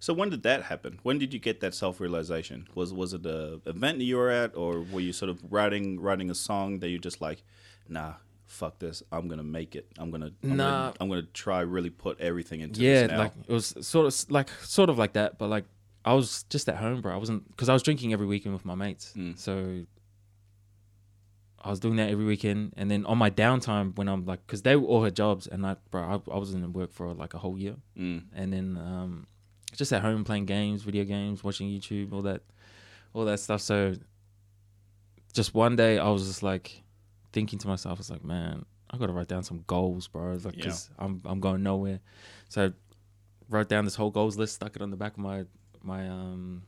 So 0.00 0.12
when 0.12 0.28
did 0.30 0.42
that 0.44 0.64
happen? 0.64 0.98
When 1.02 1.18
did 1.18 1.32
you 1.32 1.38
get 1.40 1.60
that 1.60 1.74
self 1.74 2.00
realization? 2.00 2.68
Was 2.74 2.92
was 2.92 3.14
it 3.14 3.24
a 3.26 3.60
event 3.66 3.98
that 3.98 4.04
you 4.04 4.16
were 4.16 4.30
at, 4.30 4.56
or 4.56 4.80
were 4.80 5.00
you 5.00 5.12
sort 5.12 5.28
of 5.30 5.40
writing 5.50 6.00
writing 6.00 6.30
a 6.30 6.34
song 6.34 6.78
that 6.80 6.88
you 6.88 6.98
just 6.98 7.20
like, 7.20 7.42
nah, 7.88 8.14
fuck 8.46 8.78
this, 8.78 9.02
I'm 9.10 9.28
gonna 9.28 9.42
make 9.42 9.74
it. 9.74 9.86
I'm 9.98 10.10
gonna 10.10 10.30
I'm 10.44 10.56
Nah. 10.56 10.64
gonna, 10.64 10.94
I'm 11.00 11.08
gonna 11.08 11.22
try 11.32 11.60
really 11.60 11.90
put 11.90 12.20
everything 12.20 12.60
into 12.60 12.80
yeah, 12.80 13.02
this 13.02 13.10
now. 13.12 13.18
like 13.18 13.32
it 13.48 13.52
was 13.52 13.74
sort 13.80 14.06
of 14.06 14.30
like 14.30 14.50
sort 14.62 14.88
of 14.90 14.98
like 14.98 15.14
that, 15.14 15.38
but 15.38 15.48
like 15.48 15.64
I 16.04 16.14
was 16.14 16.44
just 16.44 16.68
at 16.68 16.76
home, 16.76 17.00
bro. 17.02 17.12
I 17.12 17.16
wasn't 17.16 17.48
because 17.48 17.68
I 17.68 17.72
was 17.72 17.82
drinking 17.82 18.12
every 18.12 18.26
weekend 18.26 18.54
with 18.54 18.64
my 18.64 18.74
mates, 18.74 19.12
Mm. 19.16 19.38
so 19.38 19.84
I 21.60 21.70
was 21.70 21.80
doing 21.80 21.96
that 21.96 22.08
every 22.10 22.24
weekend. 22.24 22.72
And 22.76 22.90
then 22.90 23.04
on 23.06 23.18
my 23.18 23.30
downtime, 23.30 23.96
when 23.96 24.08
I'm 24.08 24.24
like, 24.24 24.46
because 24.46 24.62
they 24.62 24.76
were 24.76 24.86
all 24.86 25.04
had 25.04 25.16
jobs, 25.16 25.46
and 25.46 25.66
I, 25.66 25.76
bro, 25.90 26.02
I, 26.02 26.34
I 26.34 26.38
was 26.38 26.54
in 26.54 26.72
work 26.72 26.92
for 26.92 27.12
like 27.14 27.34
a 27.34 27.38
whole 27.38 27.58
year, 27.58 27.76
mm. 27.96 28.22
and 28.34 28.52
then 28.52 28.76
um, 28.78 29.26
just 29.74 29.92
at 29.92 30.02
home 30.02 30.24
playing 30.24 30.46
games, 30.46 30.82
video 30.82 31.04
games, 31.04 31.42
watching 31.42 31.68
YouTube, 31.68 32.12
all 32.12 32.22
that, 32.22 32.42
all 33.12 33.24
that 33.24 33.38
stuff. 33.40 33.60
So 33.60 33.94
just 35.34 35.52
one 35.52 35.76
day, 35.76 35.98
I 35.98 36.08
was 36.08 36.26
just 36.26 36.42
like 36.42 36.82
thinking 37.32 37.58
to 37.58 37.68
myself, 37.68 37.98
I 37.98 38.00
was 38.00 38.10
like, 38.10 38.24
man, 38.24 38.64
I 38.90 38.96
got 38.96 39.06
to 39.06 39.12
write 39.12 39.28
down 39.28 39.42
some 39.42 39.64
goals, 39.66 40.06
bro. 40.08 40.38
Like, 40.42 40.56
Yeah. 40.56 40.64
cause 40.66 40.88
I'm 40.98 41.20
I'm 41.24 41.40
going 41.40 41.62
nowhere. 41.62 42.00
So 42.48 42.72
wrote 43.50 43.68
down 43.68 43.84
this 43.84 43.96
whole 43.96 44.10
goals 44.10 44.38
list, 44.38 44.54
stuck 44.54 44.76
it 44.76 44.80
on 44.82 44.90
the 44.90 44.96
back 44.96 45.12
of 45.12 45.18
my 45.18 45.44
my 45.82 46.08
um 46.08 46.62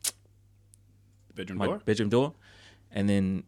bedroom 1.35 1.59
my 1.59 1.67
door. 1.67 1.81
bedroom 1.85 2.09
door, 2.09 2.35
and 2.91 3.09
then 3.09 3.45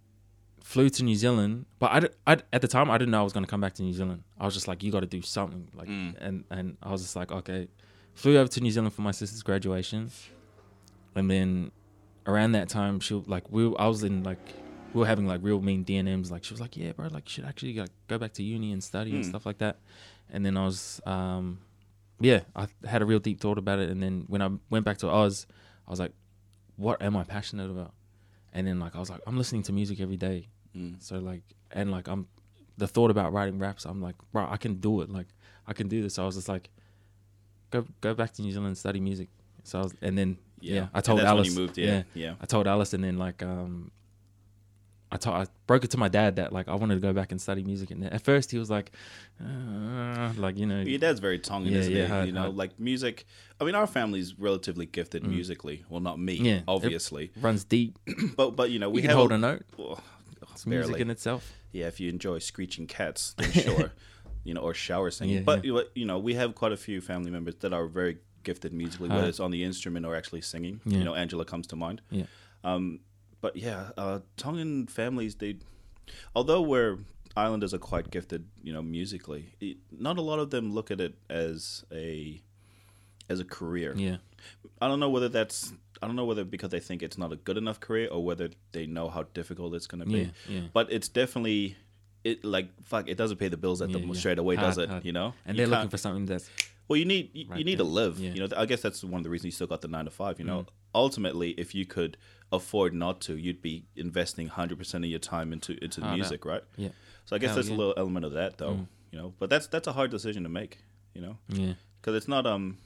flew 0.62 0.88
to 0.90 1.02
New 1.04 1.16
Zealand. 1.16 1.66
But 1.78 1.90
I, 2.26 2.32
I 2.32 2.36
at 2.52 2.62
the 2.62 2.68
time 2.68 2.90
I 2.90 2.98
didn't 2.98 3.10
know 3.10 3.20
I 3.20 3.24
was 3.24 3.32
gonna 3.32 3.46
come 3.46 3.60
back 3.60 3.74
to 3.74 3.82
New 3.82 3.92
Zealand. 3.92 4.22
I 4.38 4.44
was 4.44 4.54
just 4.54 4.68
like, 4.68 4.82
you 4.82 4.90
got 4.92 5.00
to 5.00 5.06
do 5.06 5.22
something, 5.22 5.68
like, 5.74 5.88
Mm. 5.88 6.14
and 6.20 6.44
and 6.50 6.76
I 6.82 6.90
was 6.92 7.02
just 7.02 7.16
like, 7.16 7.30
okay. 7.32 7.68
Flew 8.14 8.36
over 8.36 8.48
to 8.48 8.60
New 8.60 8.70
Zealand 8.70 8.92
for 8.92 9.00
my 9.02 9.10
sister's 9.10 9.42
graduation, 9.42 10.10
and 11.14 11.30
then 11.30 11.70
around 12.26 12.52
that 12.52 12.68
time, 12.68 13.00
she 13.00 13.14
like 13.14 13.50
we 13.50 13.74
I 13.76 13.86
was 13.88 14.02
in 14.02 14.22
like 14.22 14.38
we 14.92 15.00
were 15.00 15.06
having 15.06 15.26
like 15.26 15.40
real 15.42 15.60
mean 15.62 15.82
DNMs. 15.84 16.30
Like 16.30 16.44
she 16.44 16.52
was 16.52 16.60
like, 16.60 16.76
yeah, 16.76 16.92
bro, 16.92 17.06
like 17.08 17.24
you 17.26 17.30
should 17.32 17.44
actually 17.46 17.72
like 17.74 17.90
go 18.08 18.18
back 18.18 18.34
to 18.34 18.42
uni 18.42 18.70
and 18.72 18.84
study 18.84 19.14
and 19.14 19.24
Mm. 19.24 19.28
stuff 19.28 19.46
like 19.46 19.58
that. 19.58 19.78
And 20.30 20.44
then 20.44 20.56
I 20.58 20.64
was 20.66 21.00
um 21.06 21.60
yeah, 22.22 22.40
I 22.56 22.68
had 22.86 23.02
a 23.02 23.04
real 23.04 23.18
deep 23.18 23.40
thought 23.40 23.58
about 23.58 23.78
it, 23.78 23.90
and 23.90 24.02
then 24.02 24.24
when 24.28 24.40
I 24.42 24.50
went 24.70 24.84
back 24.84 24.98
to 24.98 25.08
Oz, 25.08 25.46
I 25.86 25.90
was 25.90 26.00
like, 26.00 26.12
what 26.76 27.02
am 27.02 27.16
I 27.16 27.24
passionate 27.24 27.70
about? 27.70 27.92
And 28.52 28.66
then 28.66 28.78
like 28.80 28.94
I 28.96 28.98
was 29.00 29.10
like, 29.10 29.20
I'm 29.26 29.36
listening 29.38 29.62
to 29.64 29.72
music 29.72 30.00
every 30.00 30.16
day, 30.16 30.48
Mm. 30.76 31.02
so 31.02 31.18
like, 31.18 31.42
and 31.70 31.90
like 31.90 32.08
I'm 32.08 32.26
the 32.78 32.88
thought 32.88 33.10
about 33.10 33.32
writing 33.34 33.58
raps. 33.58 33.84
I'm 33.84 34.00
like, 34.00 34.14
bro, 34.32 34.46
I 34.48 34.56
can 34.56 34.74
do 34.76 35.02
it. 35.02 35.10
Like 35.10 35.26
I 35.66 35.72
can 35.74 35.86
do 35.88 36.00
this. 36.02 36.14
So 36.14 36.22
I 36.22 36.26
was 36.26 36.36
just 36.36 36.48
like, 36.48 36.70
go 37.70 37.84
go 38.00 38.14
back 38.14 38.32
to 38.34 38.42
New 38.42 38.50
Zealand 38.52 38.68
and 38.68 38.78
study 38.78 39.00
music. 39.00 39.28
So 39.64 39.78
I 39.80 39.82
was, 39.82 39.94
and 40.00 40.16
then 40.16 40.38
yeah, 40.60 40.88
I 40.94 40.98
And 40.98 41.04
told 41.04 41.20
Alice. 41.20 41.54
moved. 41.56 41.76
Yeah, 41.78 42.02
yeah. 42.14 42.34
I 42.40 42.46
told 42.46 42.66
Alice, 42.66 42.94
and 42.94 43.04
then 43.04 43.18
like 43.18 43.42
um, 43.42 43.90
I 45.12 45.18
I 45.42 45.46
broke 45.66 45.84
it 45.84 45.90
to 45.92 45.98
my 45.98 46.08
dad 46.08 46.36
that 46.36 46.52
like 46.52 46.68
I 46.68 46.74
wanted 46.74 46.94
to 46.94 47.00
go 47.00 47.12
back 47.12 47.30
and 47.32 47.40
study 47.40 47.62
music, 47.62 47.90
and 47.90 48.04
at 48.04 48.22
first 48.22 48.50
he 48.50 48.58
was 48.58 48.70
like, 48.70 48.92
uh, 49.40 50.32
like 50.36 50.56
you 50.58 50.66
know, 50.66 50.80
Your 50.80 50.98
dad's 50.98 51.20
very 51.20 51.38
tongue 51.38 51.66
in, 51.66 51.72
Yeah, 51.72 51.78
isn't 51.80 51.92
yeah, 51.92 52.02
he? 52.04 52.08
hard, 52.08 52.26
you 52.26 52.32
know, 52.32 52.40
hard. 52.42 52.56
like 52.56 52.78
music. 52.80 53.26
I 53.60 53.64
mean, 53.64 53.74
our 53.74 53.86
family's 53.86 54.38
relatively 54.38 54.86
gifted 54.86 55.26
musically. 55.26 55.84
Well, 55.88 56.00
not 56.00 56.18
me, 56.18 56.38
Mm. 56.38 56.44
Yeah, 56.44 56.52
it- 56.58 56.64
obviously, 56.68 57.30
runs 57.40 57.64
deep. 57.64 57.98
but 58.36 58.56
but 58.56 58.70
you 58.70 58.78
know, 58.78 58.90
we 58.90 59.00
can 59.00 59.10
have 59.10 59.18
hold 59.18 59.32
a 59.32 59.38
note. 59.38 59.64
Oh, 59.78 59.98
It's 60.52 60.66
music 60.66 60.88
barely. 60.92 61.00
in 61.02 61.10
itself. 61.10 61.52
Yeah, 61.72 61.86
if 61.86 62.00
you 62.00 62.08
enjoy 62.08 62.38
screeching 62.40 62.86
cats, 62.86 63.34
then 63.38 63.52
sure, 63.66 63.92
you 64.44 64.54
know, 64.54 64.60
or 64.60 64.74
shower 64.74 65.10
singing. 65.10 65.36
Yeah, 65.36 65.42
but 65.42 65.64
yeah. 65.64 65.72
you 65.72 65.82
you 65.94 66.06
know, 66.06 66.18
we 66.18 66.34
have 66.34 66.54
quite 66.54 66.72
a 66.72 66.76
few 66.76 67.00
family 67.00 67.30
members 67.30 67.54
that 67.60 67.72
are 67.72 67.86
very 67.86 68.18
gifted 68.44 68.72
musically, 68.72 69.08
whether 69.08 69.24
Uh, 69.24 69.28
it's 69.28 69.40
on 69.40 69.50
the 69.52 69.62
instrument 69.64 70.04
or 70.06 70.14
actually 70.16 70.40
singing. 70.42 70.80
You 70.84 71.04
know, 71.04 71.14
Angela 71.14 71.44
comes 71.44 71.66
to 71.68 71.76
mind. 71.76 72.00
Yeah. 72.10 72.24
Um, 72.64 73.00
but 73.42 73.56
yeah, 73.56 73.90
uh, 73.98 74.20
Tongan 74.38 74.86
families, 74.86 75.34
they, 75.34 75.56
although 76.34 76.62
we're 76.62 76.98
islanders 77.36 77.74
are 77.74 77.78
quite 77.78 78.10
gifted, 78.10 78.46
you 78.62 78.72
know, 78.72 78.82
musically, 78.82 79.54
it, 79.60 79.76
not 79.90 80.16
a 80.16 80.22
lot 80.22 80.38
of 80.38 80.48
them 80.50 80.72
look 80.72 80.90
at 80.90 81.00
it 81.00 81.14
as 81.28 81.84
a 81.92 82.40
as 83.28 83.40
a 83.40 83.44
career. 83.44 83.92
Yeah, 83.94 84.16
I 84.80 84.88
don't 84.88 85.00
know 85.00 85.10
whether 85.10 85.28
that's 85.28 85.72
I 86.02 86.06
don't 86.06 86.16
know 86.16 86.24
whether 86.24 86.44
because 86.44 86.70
they 86.70 86.80
think 86.80 87.02
it's 87.02 87.18
not 87.18 87.32
a 87.32 87.36
good 87.36 87.56
enough 87.58 87.80
career 87.80 88.08
or 88.10 88.24
whether 88.24 88.48
they 88.72 88.86
know 88.86 89.08
how 89.08 89.24
difficult 89.34 89.74
it's 89.74 89.86
going 89.86 90.00
to 90.00 90.06
be. 90.06 90.18
yeah, 90.20 90.26
yeah. 90.48 90.60
But 90.72 90.90
it's 90.92 91.08
definitely 91.08 91.76
it 92.24 92.44
like 92.44 92.68
fuck. 92.84 93.08
It 93.08 93.16
doesn't 93.16 93.36
pay 93.38 93.48
the 93.48 93.56
bills 93.56 93.82
at 93.82 93.90
Yeah, 93.90 93.98
the 94.06 94.14
straight 94.14 94.38
away, 94.38 94.56
does 94.56 94.78
it? 94.78 94.88
hard. 94.88 95.04
You 95.04 95.12
know, 95.12 95.34
And 95.44 95.56
You 95.56 95.64
they're 95.66 95.70
looking 95.74 95.90
for 95.90 95.98
something 95.98 96.26
that's 96.26 96.48
well, 96.88 96.96
you 96.96 97.04
need 97.04 97.30
you, 97.32 97.46
Right 97.48 97.58
you 97.58 97.64
need 97.64 97.78
to 97.78 97.84
live. 97.84 98.16
Mm. 98.16 98.36
You 98.36 98.46
know, 98.46 98.56
I 98.56 98.66
guess 98.66 98.82
that's 98.82 99.02
one 99.02 99.20
of 99.20 99.24
the 99.24 99.30
reasons 99.30 99.46
you 99.46 99.50
still 99.52 99.66
got 99.66 99.80
the 99.80 99.88
nine 99.88 100.04
to 100.04 100.10
five. 100.10 100.38
You 100.38 100.44
know, 100.44 100.66
ultimately, 100.94 101.50
if 101.52 101.74
you 101.74 101.84
could 101.86 102.16
afford 102.50 102.92
not 102.94 103.20
to, 103.22 103.36
you'd 103.36 103.62
be 103.62 103.84
investing 103.96 104.48
hundred 104.48 104.78
percent 104.78 105.04
of 105.04 105.10
your 105.10 105.18
time 105.18 105.52
into 105.52 105.82
into 105.82 106.00
the 106.00 106.06
out. 106.06 106.14
music, 106.14 106.44
right? 106.44 106.62
yeah, 106.76 106.90
So 107.24 107.36
I 107.36 107.38
guess 107.38 107.48
Hell 107.48 107.54
there's 107.56 107.68
yeah. 107.70 107.76
a 107.76 107.78
little 107.78 107.94
element 107.96 108.24
of 108.26 108.32
that, 108.32 108.58
though. 108.58 108.74
Mm. 108.74 108.86
You 109.10 109.18
know, 109.18 109.34
but 109.38 109.50
that's 109.50 109.66
that's 109.66 109.86
a 109.86 109.92
hard 109.92 110.10
decision 110.10 110.42
to 110.44 110.48
make. 110.48 110.78
You 111.14 111.22
know, 111.22 111.36
yeah, 111.48 111.74
because 112.00 112.14
it's 112.16 112.28
not 112.28 112.46
um 112.46 112.78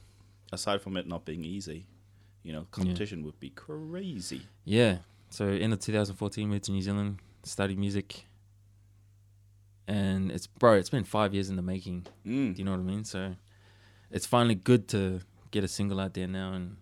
aside 0.53 0.81
from 0.83 0.97
it 0.97 1.07
not 1.07 1.25
being 1.25 1.45
easy, 1.45 1.87
you 2.43 2.53
know, 2.53 2.67
competition 2.71 3.25
would 3.25 3.39
be 3.41 3.51
crazy. 3.51 4.43
yeah. 4.65 4.99
So 5.31 5.49
in 5.49 5.71
the 5.71 5.77
2014, 5.77 6.49
moved 6.49 6.65
to 6.65 6.73
New 6.73 6.81
Zealand, 6.83 7.19
studied 7.43 7.79
music, 7.79 8.25
and 9.89 10.31
it's 10.31 10.47
bro, 10.47 10.75
it's 10.75 10.91
been 10.91 11.05
five 11.05 11.35
years 11.35 11.51
in 11.51 11.57
the 11.57 11.63
making. 11.63 12.07
Mm. 12.27 12.55
Do 12.55 12.59
you 12.59 12.65
know 12.65 12.73
what 12.73 12.81
I 12.81 12.85
mean? 12.85 13.05
So 13.05 13.35
it's 14.11 14.27
finally 14.27 14.55
good 14.55 14.89
to 14.89 15.21
get 15.51 15.65
a 15.65 15.69
single 15.69 16.01
out 16.01 16.15
there 16.15 16.27
now 16.27 16.53
and 16.53 16.77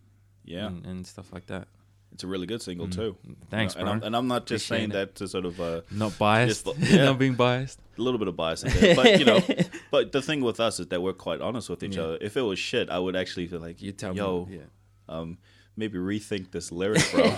Yeah, 0.45 0.67
and, 0.67 0.85
and 0.87 1.07
stuff 1.07 1.33
like 1.33 1.47
that. 1.47 1.69
it's 2.13 2.23
a 2.23 2.27
really 2.27 2.47
good 2.47 2.63
single 2.63 2.87
Mm. 2.87 2.95
too. 2.95 3.17
Thanks, 3.51 3.75
You 3.75 3.81
know, 3.81 3.85
bro. 3.87 3.93
And 3.93 4.03
I'm, 4.03 4.07
and 4.09 4.17
I'm 4.17 4.29
not 4.29 4.47
just 4.47 4.67
Appreciate 4.67 4.79
saying 4.79 4.91
it. 4.91 4.95
that 4.95 5.15
to 5.17 5.29
sort 5.29 5.47
of 5.47 5.61
uh, 5.61 5.81
Not 5.91 6.17
biased. 6.19 6.67
Just- 6.67 6.79
yeah. 6.93 7.05
not 7.07 7.19
being 7.19 7.35
biased. 7.35 7.81
a 7.99 8.03
little 8.03 8.19
bit 8.19 8.29
of 8.29 8.37
bias 8.37 8.63
in 8.63 8.71
there, 8.73 8.95
but 8.95 9.19
you 9.19 9.25
know, 9.25 9.41
but 9.91 10.13
the 10.13 10.23
thing 10.23 10.41
with 10.43 10.61
us 10.61 10.79
is 10.81 10.89
that 10.89 11.03
we're 11.03 11.13
quite 11.13 11.41
honest 11.41 11.69
with 11.71 11.83
each 11.83 11.97
Yeah. 11.97 12.03
other. 12.05 12.19
If 12.21 12.37
it 12.37 12.43
was 12.43 12.59
shit, 12.59 12.89
I 12.91 12.99
would 12.99 13.17
actually 13.17 13.47
feel 13.49 13.61
like, 13.61 13.83
You 13.83 13.93
tell 13.93 14.15
yo, 14.15 14.47
me. 14.47 14.57
Yeah. 14.57 14.63
um, 15.09 15.39
maybe 15.77 15.99
rethink 15.99 16.51
this 16.53 16.71
lyric, 16.71 17.03
bro. 17.13 17.25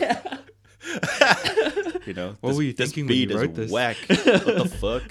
you 2.06 2.14
know, 2.14 2.36
What 2.40 2.50
this, 2.50 2.56
were 2.56 2.62
you 2.62 2.72
this 2.72 2.90
thinking 2.92 3.06
when 3.06 3.16
you 3.16 3.26
beat 3.26 3.34
is 3.34 3.40
wrote 3.40 3.54
this? 3.54 3.70
Whack. 3.70 3.96
what 4.08 4.24
the 4.44 4.68
fuck? 4.80 5.02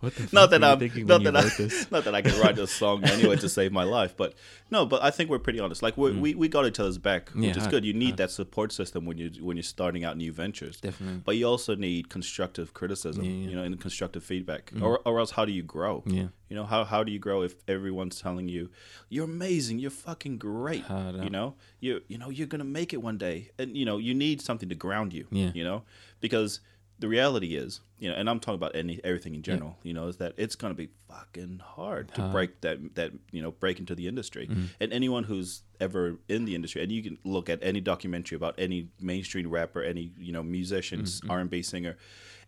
What 0.00 0.14
the 0.14 0.24
fuck 0.24 0.32
not 0.34 0.50
that 0.50 0.62
I'm 0.62 0.78
not 1.06 1.22
that 1.24 1.36
I 1.36 1.44
not 1.90 2.04
that 2.04 2.14
I 2.14 2.20
can 2.22 2.38
write 2.40 2.58
a 2.58 2.66
song 2.66 3.02
anyway 3.04 3.36
to 3.36 3.48
save 3.48 3.72
my 3.72 3.84
life, 3.84 4.14
but 4.16 4.34
no, 4.70 4.84
but 4.84 5.02
I 5.02 5.10
think 5.10 5.30
we're 5.30 5.38
pretty 5.38 5.58
honest. 5.58 5.82
Like 5.82 5.96
we 5.96 6.12
we 6.12 6.34
we 6.34 6.48
got 6.48 6.66
each 6.66 6.78
other's 6.78 6.98
back, 6.98 7.30
Mm. 7.30 7.42
Yeah, 7.42 7.48
which 7.48 7.56
is 7.56 7.66
good. 7.66 7.84
You 7.84 7.94
need 7.94 8.16
that 8.18 8.30
support 8.30 8.72
system 8.72 9.06
when 9.06 9.16
you 9.16 9.30
when 9.40 9.56
you're 9.56 9.62
starting 9.62 10.04
out 10.04 10.16
new 10.18 10.32
ventures. 10.32 10.80
Definitely. 10.80 11.22
But 11.24 11.36
you 11.38 11.46
also 11.46 11.74
need 11.74 12.08
constructive 12.10 12.74
criticism, 12.74 13.24
Yeah, 13.24 13.30
yeah. 13.30 13.48
you 13.48 13.56
know, 13.56 13.62
and 13.62 13.80
constructive 13.80 14.22
feedback, 14.22 14.70
or 14.82 15.00
or 15.06 15.18
else 15.18 15.30
how 15.30 15.44
do 15.46 15.52
you 15.52 15.62
grow? 15.62 16.02
Yeah. 16.06 16.28
You 16.50 16.56
know, 16.56 16.64
how 16.66 16.84
how 16.84 17.02
do 17.02 17.10
you 17.10 17.18
grow 17.18 17.42
if 17.42 17.54
everyone's 17.66 18.20
telling 18.20 18.48
you 18.48 18.68
you're 19.08 19.24
amazing, 19.24 19.78
you're 19.78 19.90
fucking 19.90 20.36
great, 20.38 20.84
you 21.24 21.30
know, 21.30 21.54
you 21.80 22.02
you 22.06 22.18
know 22.18 22.28
you're 22.28 22.46
gonna 22.46 22.64
make 22.64 22.92
it 22.92 23.00
one 23.02 23.16
day, 23.18 23.50
and 23.58 23.76
you 23.76 23.84
know 23.86 23.96
you 23.96 24.14
need 24.14 24.42
something 24.42 24.68
to 24.68 24.74
ground 24.74 25.12
you, 25.14 25.26
Yeah. 25.30 25.52
you 25.54 25.64
know, 25.64 25.84
because 26.20 26.60
the 26.98 27.08
reality 27.08 27.56
is, 27.56 27.80
you 27.98 28.08
know, 28.08 28.14
and 28.14 28.28
I'm 28.30 28.40
talking 28.40 28.54
about 28.56 28.74
any 28.74 29.00
everything 29.04 29.34
in 29.34 29.42
general, 29.42 29.76
you 29.82 29.92
know, 29.92 30.08
is 30.08 30.16
that 30.16 30.32
it's 30.36 30.54
gonna 30.56 30.74
be 30.74 30.88
fucking 31.08 31.60
hard 31.64 32.12
to 32.14 32.20
Hard. 32.22 32.32
break 32.32 32.60
that 32.62 32.94
that 32.94 33.12
you 33.32 33.42
know 33.42 33.50
break 33.50 33.78
into 33.78 33.94
the 33.94 34.06
industry, 34.08 34.46
Mm-hmm. 34.46 34.64
and 34.80 34.92
anyone 34.92 35.24
who's 35.24 35.62
ever 35.80 36.16
in 36.28 36.44
the 36.46 36.54
industry, 36.54 36.82
and 36.82 36.90
you 36.90 37.02
can 37.02 37.18
look 37.24 37.48
at 37.50 37.58
any 37.62 37.80
documentary 37.80 38.36
about 38.36 38.54
any 38.58 38.88
mainstream 39.00 39.48
rapper, 39.50 39.82
any 39.82 40.12
you 40.18 40.32
know 40.32 40.42
musicians, 40.42 41.20
Mm-hmm. 41.20 41.30
R 41.30 41.40
and 41.40 41.50
B 41.50 41.62
singer, 41.62 41.96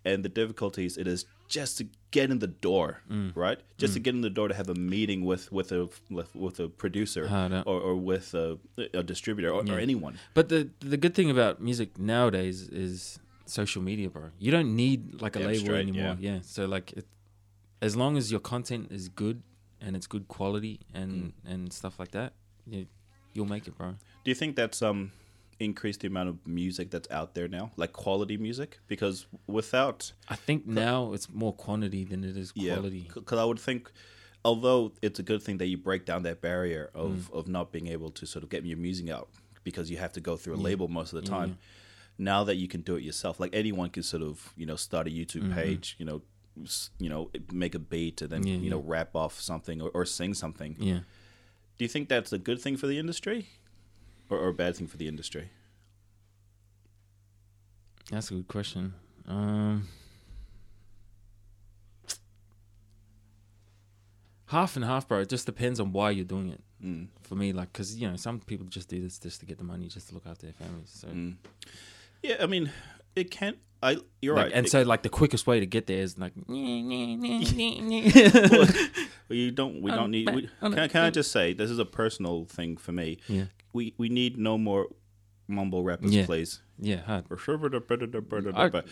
and 0.05 0.25
the 0.25 0.29
difficulties 0.31 0.97
it 0.97 1.07
is 1.07 1.27
just 1.49 1.79
to 1.79 1.87
get 2.11 2.31
in 2.31 2.39
the 2.41 2.47
door, 2.47 3.01
Mm. 3.11 3.33
right? 3.35 3.59
Just 3.79 3.95
to 3.95 4.01
get 4.01 4.15
in 4.15 4.21
the 4.21 4.29
door 4.31 4.49
to 4.49 4.55
have 4.55 4.69
a 4.69 4.75
meeting 4.75 5.25
with 5.25 5.51
with 5.53 5.73
a 5.73 5.89
with, 6.11 6.35
with 6.35 6.61
a 6.61 6.69
producer 6.69 7.25
or, 7.67 7.81
or 7.81 7.97
with 7.97 8.35
a, 8.35 8.59
a 8.95 9.03
distributor 9.03 9.51
or, 9.51 9.61
or 9.71 9.79
anyone. 9.79 10.19
But 10.35 10.49
the 10.49 10.69
the 10.81 10.97
good 10.97 11.15
thing 11.15 11.31
about 11.31 11.61
music 11.61 11.99
nowadays 11.99 12.69
is 12.69 13.19
social 13.51 13.83
media, 13.83 14.09
bro. 14.11 14.31
You 14.39 14.51
don't 14.51 14.75
need 14.77 15.21
like 15.21 15.37
a 15.37 15.41
label 15.41 15.65
straight, 15.67 15.89
anymore. 15.89 16.17
Yeah. 16.21 16.41
So 16.43 16.67
like, 16.67 16.93
it, 16.93 17.07
as 17.81 17.97
long 17.97 18.17
as 18.17 18.31
your 18.31 18.41
content 18.41 18.91
is 18.91 19.09
good 19.09 19.43
and 19.81 19.95
it's 19.97 20.07
good 20.07 20.27
quality 20.29 20.81
and 20.95 21.13
Mm. 21.13 21.53
and 21.53 21.73
stuff 21.73 21.99
like 21.99 22.11
that, 22.13 22.33
you, 22.67 22.87
you'll 23.35 23.47
make 23.47 23.67
it, 23.69 23.77
bro. 23.79 23.91
Do 24.25 24.31
you 24.31 24.35
think 24.35 24.57
that's 24.57 24.83
um 24.83 25.13
increased 25.61 26.01
the 26.01 26.07
amount 26.07 26.29
of 26.29 26.37
music 26.47 26.91
that's 26.91 27.11
out 27.11 27.35
there 27.35 27.49
now, 27.49 27.71
like 27.77 27.93
quality 27.93 28.37
music? 28.37 28.79
Because 28.87 29.27
without 29.47 30.13
I 30.29 30.37
think 30.37 30.67
now 30.67 31.13
it's 31.15 31.29
more 31.31 31.53
quantity 31.53 32.05
than 32.05 32.25
it 32.25 32.37
is 32.37 32.53
yeah, 32.55 32.75
quality. 32.75 33.09
because 33.15 33.39
I 33.39 33.45
would 33.45 33.59
think. 33.61 33.91
Although 34.45 34.93
it's 35.03 35.19
a 35.19 35.23
good 35.25 35.43
thing 35.43 35.59
that 35.59 35.67
you 35.67 35.77
break 35.77 36.05
down 36.07 36.23
that 36.23 36.41
barrier 36.41 36.91
of, 36.95 37.11
Mm. 37.11 37.39
of 37.39 37.49
not 37.49 37.73
being 37.73 37.89
able 37.89 38.11
to 38.13 38.25
sort 38.25 38.45
of 38.45 38.49
get 38.51 38.65
your 38.65 38.79
music 38.79 39.11
out 39.11 39.29
because 39.65 39.91
you 39.91 39.97
have 39.99 40.13
to 40.13 40.21
go 40.21 40.37
through 40.37 40.55
a 40.55 40.57
Yeah. 40.59 40.63
label 40.71 40.87
most 40.89 41.13
of 41.13 41.17
the 41.25 41.29
Yeah, 41.31 41.39
time. 41.39 41.59
Now 42.21 42.43
that 42.45 42.57
you 42.57 42.67
can 42.69 42.81
do 42.81 42.97
it 42.97 43.03
yourself, 43.05 43.39
like 43.39 43.51
anyone 43.55 43.91
can 43.91 44.03
sort 44.03 44.23
of 44.23 44.53
you 44.57 44.67
know 44.67 44.77
start 44.77 45.07
a 45.07 45.11
YouTube 45.11 45.43
Mm-hmm. 45.45 45.55
page, 45.55 45.95
you 45.99 46.05
know, 46.05 46.23
you 46.99 47.09
know, 47.09 47.31
make 47.53 47.75
a 47.77 47.79
beat 47.79 48.21
and 48.23 48.31
then 48.31 48.45
Yeah, 48.47 48.57
you 48.57 48.71
know 48.71 48.81
yeah. 48.81 48.93
rap 48.97 49.15
off 49.15 49.41
something 49.41 49.81
or, 49.81 49.91
or 49.95 50.05
sing 50.05 50.35
something. 50.35 50.75
Yeah. 50.79 51.01
Do 51.77 51.85
you 51.85 51.89
think 51.89 52.09
that's 52.09 52.33
a 52.33 52.39
good 52.39 52.61
thing 52.61 52.77
for 52.77 52.89
the 52.89 52.99
industry, 52.99 53.47
or, 54.29 54.39
or 54.39 54.49
a 54.49 54.55
bad 54.55 54.75
thing 54.77 54.89
for 54.89 54.97
the 54.97 55.07
industry? 55.07 55.51
That's 58.11 58.31
a 58.31 58.35
good 58.35 58.49
question. 58.49 58.95
Um, 59.29 59.87
half 64.47 64.77
and 64.77 64.85
half, 64.85 65.07
bro. 65.07 65.21
It 65.21 65.29
just 65.29 65.47
depends 65.47 65.79
on 65.81 65.93
why 65.93 66.11
you're 66.11 66.25
doing 66.25 66.49
it. 66.51 66.61
Mm. 66.85 67.09
For 67.23 67.35
me, 67.35 67.53
like, 67.53 67.73
cause 67.73 67.95
you 67.97 68.09
know, 68.09 68.17
some 68.17 68.41
people 68.41 68.67
just 68.67 68.89
do 68.89 69.01
this 69.01 69.19
just 69.19 69.41
to 69.41 69.47
get 69.47 69.59
the 69.59 69.65
money, 69.65 69.89
just 69.89 70.09
to 70.09 70.15
look 70.15 70.27
after 70.27 70.47
their 70.47 70.53
families. 70.55 70.91
So, 70.93 71.09
Mm. 71.09 71.37
Yeah, 72.23 72.37
I 72.41 72.47
mean, 72.47 72.71
it 73.17 73.31
can't. 73.31 73.59
I 73.83 73.99
you're 74.21 74.35
like, 74.35 74.47
right. 74.47 74.53
and 74.55 74.67
It- 74.67 74.71
so, 74.71 74.83
like, 74.83 75.03
the 75.03 75.09
quickest 75.09 75.47
way 75.47 75.61
to 75.61 75.67
get 75.67 75.87
there 75.87 76.01
is 76.01 76.19
like, 76.19 76.33
well, 76.49 76.57
you 79.29 79.51
don't. 79.51 79.83
We 79.83 79.91
don't 79.91 80.11
need. 80.11 80.33
We, 80.35 80.49
can, 80.61 80.79
I, 80.79 80.89
can 80.89 81.05
I 81.05 81.11
just 81.11 81.33
say 81.33 81.53
this 81.53 81.71
is 81.71 81.79
a 81.79 81.85
personal 81.85 82.45
thing 82.47 82.77
for 82.77 82.93
me? 82.93 83.19
yeah, 83.29 83.45
We 83.73 83.95
we 83.99 84.09
need 84.09 84.39
no 84.39 84.59
more 84.59 84.89
mumble 85.49 85.83
rappers, 85.83 86.15
Yeah. 86.15 86.27
please. 86.27 86.61
yeah, 86.79 87.01
hard. 87.03 87.25
I, 88.55 88.83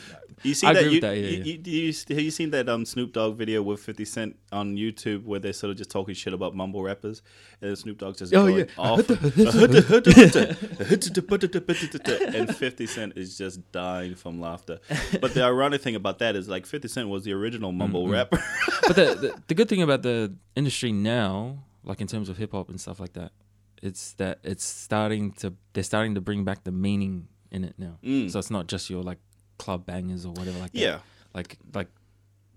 you 0.43 0.55
see 0.55 0.67
I 0.67 0.73
that? 0.73 0.91
You, 0.91 1.01
that, 1.03 1.17
yeah, 1.17 1.29
you, 1.29 1.61
yeah. 1.65 1.71
you, 1.71 1.93
have 2.17 2.25
you 2.25 2.31
seen 2.33 2.51
that 2.51 2.69
um, 2.69 2.85
Snoop 2.85 3.13
Dogg 3.13 3.37
video 3.37 3.63
with 3.63 3.79
Fifty 3.81 4.05
Cent 4.05 4.37
on 4.51 4.75
YouTube 4.77 5.25
where 5.25 5.39
they're 5.39 5.53
sort 5.53 5.71
of 5.71 5.77
just 5.77 5.91
talking 5.91 6.15
shit 6.15 6.33
about 6.33 6.57
mumble 6.57 6.83
rappers, 6.83 7.23
and 7.61 7.77
Snoop 7.79 7.99
Dogg's 7.99 8.19
just 8.19 8.35
Oh, 8.35 8.47
yeah. 8.47 8.65
off, 8.79 9.09
and 12.35 12.57
Fifty 12.57 12.87
Cent 12.87 13.13
is 13.17 13.37
just 13.39 13.71
dying 13.73 14.15
from 14.15 14.41
laughter. 14.41 14.79
But 15.21 15.35
the 15.35 15.43
ironic 15.45 15.81
thing 15.83 15.95
about 15.95 16.19
that 16.21 16.37
is 16.37 16.49
like 16.49 16.67
Fifty 16.67 16.89
Cent 16.89 17.09
was 17.09 17.25
the 17.25 17.33
original 17.33 17.73
mumble 17.73 18.05
Mm-hmm. 18.05 18.13
rapper. 18.13 18.43
but 18.87 18.97
the, 18.97 19.05
the 19.15 19.43
the 19.49 19.55
good 19.55 19.69
thing 19.69 19.83
about 19.83 20.03
the 20.03 20.35
industry 20.55 20.93
now, 20.93 21.59
like 21.85 22.01
in 22.01 22.07
terms 22.07 22.29
of 22.29 22.37
hip 22.37 22.53
hop 22.53 22.69
and 22.69 22.81
stuff 22.81 23.01
like 23.01 23.13
that, 23.15 23.33
it's 23.87 24.13
that 24.15 24.39
it's 24.43 24.65
starting 24.65 25.33
to 25.41 25.55
they're 25.73 25.83
starting 25.85 26.15
to 26.17 26.21
bring 26.21 26.45
back 26.45 26.65
the 26.65 26.73
meaning 26.73 27.29
in 27.51 27.65
it 27.65 27.75
now. 27.79 27.99
Mm. 28.05 28.31
So 28.31 28.39
it's 28.39 28.51
not 28.51 28.67
just 28.67 28.91
your 28.91 29.03
like 29.03 29.19
club 29.59 29.87
bangers 29.87 30.27
or 30.27 30.33
whatever 30.33 30.59
like 30.59 30.73
that. 30.73 30.79
yeah, 30.81 30.99
Like 31.35 31.57
like 31.73 31.89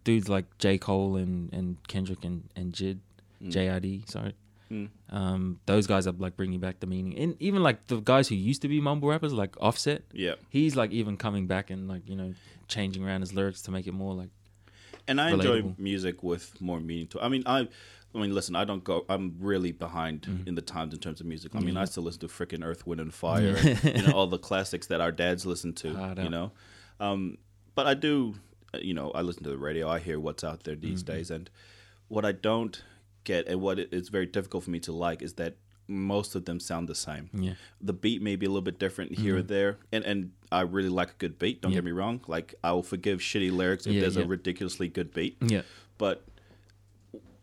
dudes 0.03 0.27
like 0.27 0.45
J 0.57 0.77
Cole 0.77 1.15
and 1.15 1.53
and 1.53 1.77
Kendrick 1.87 2.23
and 2.25 2.49
and 2.55 2.73
Jid, 2.73 2.99
Mm. 3.41 3.51
JID, 3.53 4.09
sorry. 4.09 4.33
Um, 5.09 5.59
those 5.65 5.87
guys 5.87 6.05
are 6.07 6.11
like 6.11 6.35
bringing 6.37 6.59
back 6.59 6.79
the 6.79 6.85
meaning, 6.87 7.17
and 7.17 7.35
even 7.41 7.63
like 7.63 7.87
the 7.87 8.01
guys 8.01 8.27
who 8.27 8.35
used 8.35 8.61
to 8.61 8.67
be 8.67 8.79
mumble 8.81 9.09
rappers, 9.09 9.33
like 9.33 9.55
Offset, 9.59 10.03
Yeah. 10.13 10.35
he's 10.49 10.75
like 10.75 10.91
even 10.91 11.17
coming 11.17 11.47
back 11.47 11.69
and 11.71 11.87
like 11.87 12.07
you 12.07 12.15
know 12.15 12.33
changing 12.67 13.03
around 13.03 13.21
his 13.21 13.33
lyrics 13.33 13.61
to 13.63 13.71
make 13.71 13.87
it 13.87 13.93
more 13.93 14.13
like 14.13 14.29
and 15.07 15.19
I 15.19 15.31
enjoy 15.31 15.73
music 15.79 16.21
with 16.21 16.59
more 16.61 16.79
meaning 16.79 17.07
to. 17.07 17.19
I 17.21 17.29
mean, 17.29 17.41
I, 17.47 17.67
I 18.15 18.17
mean, 18.19 18.33
listen, 18.33 18.55
I 18.55 18.65
don't 18.65 18.83
go. 18.83 19.05
I'm 19.07 19.35
really 19.39 19.71
behind 19.71 20.23
Mm-hmm. 20.23 20.47
in 20.47 20.55
the 20.55 20.61
times 20.61 20.93
in 20.93 20.99
terms 20.99 21.19
of 21.21 21.27
music. 21.27 21.55
I 21.55 21.59
mean, 21.59 21.77
I 21.77 21.85
still 21.85 22.03
listen 22.03 22.21
to 22.21 22.27
freaking 22.27 22.63
Earth, 22.65 22.87
Wind, 22.87 22.99
and 23.01 23.13
Fire, 23.13 23.55
and, 23.57 23.83
you 23.83 24.07
know, 24.07 24.13
all 24.13 24.27
the 24.27 24.39
classics 24.49 24.87
that 24.87 24.99
our 25.01 25.11
dads 25.11 25.45
listen 25.45 25.73
to. 25.73 25.89
You 26.23 26.29
know, 26.29 26.51
um, 26.99 27.37
but 27.75 27.85
I 27.87 27.93
do. 27.93 28.35
uh, 28.73 28.79
You 28.81 28.93
know, 28.93 29.11
I 29.11 29.21
listen 29.21 29.43
to 29.43 29.49
the 29.49 29.57
radio. 29.57 29.87
I 29.89 29.99
hear 29.99 30.19
what's 30.19 30.43
out 30.43 30.63
there 30.63 30.75
these 30.75 31.03
Mm-hmm. 31.03 31.13
days, 31.17 31.29
and 31.31 31.49
what 32.07 32.25
I 32.25 32.31
don't 32.31 32.81
get, 33.25 33.47
and 33.47 33.61
what 33.61 33.77
it's 33.79 34.09
very 34.09 34.25
difficult 34.25 34.63
for 34.63 34.71
me 34.71 34.79
to 34.81 34.91
like, 34.91 35.21
is 35.21 35.33
that 35.33 35.55
most 35.87 36.35
of 36.35 36.45
them 36.45 36.59
sound 36.59 36.87
the 36.87 36.93
same. 36.95 37.29
yeah 37.33 37.53
the 37.81 37.93
beat 37.93 38.21
may 38.21 38.35
be 38.35 38.45
a 38.45 38.49
little 38.49 38.61
bit 38.61 38.77
different 38.79 39.17
here 39.19 39.37
or 39.37 39.41
there, 39.43 39.77
and 39.91 40.03
and 40.03 40.31
I 40.51 40.61
really 40.61 40.89
like 40.89 41.09
a 41.11 41.17
good 41.19 41.37
beat. 41.39 41.61
Don't 41.61 41.69
Mm-hmm. 41.71 41.73
Yeah. 41.75 41.77
get 41.77 41.85
me 41.85 41.91
wrong. 41.91 42.21
Like 42.27 42.55
I 42.63 42.71
will 42.73 42.83
forgive 42.83 43.19
shitty 43.19 43.51
lyrics 43.51 43.85
if 43.87 43.93
Yeah, 43.93 44.01
there's 44.01 44.17
a 44.17 44.25
ridiculously 44.25 44.87
good 44.87 45.13
beat, 45.13 45.37
yeah 45.41 45.61
but 45.99 46.23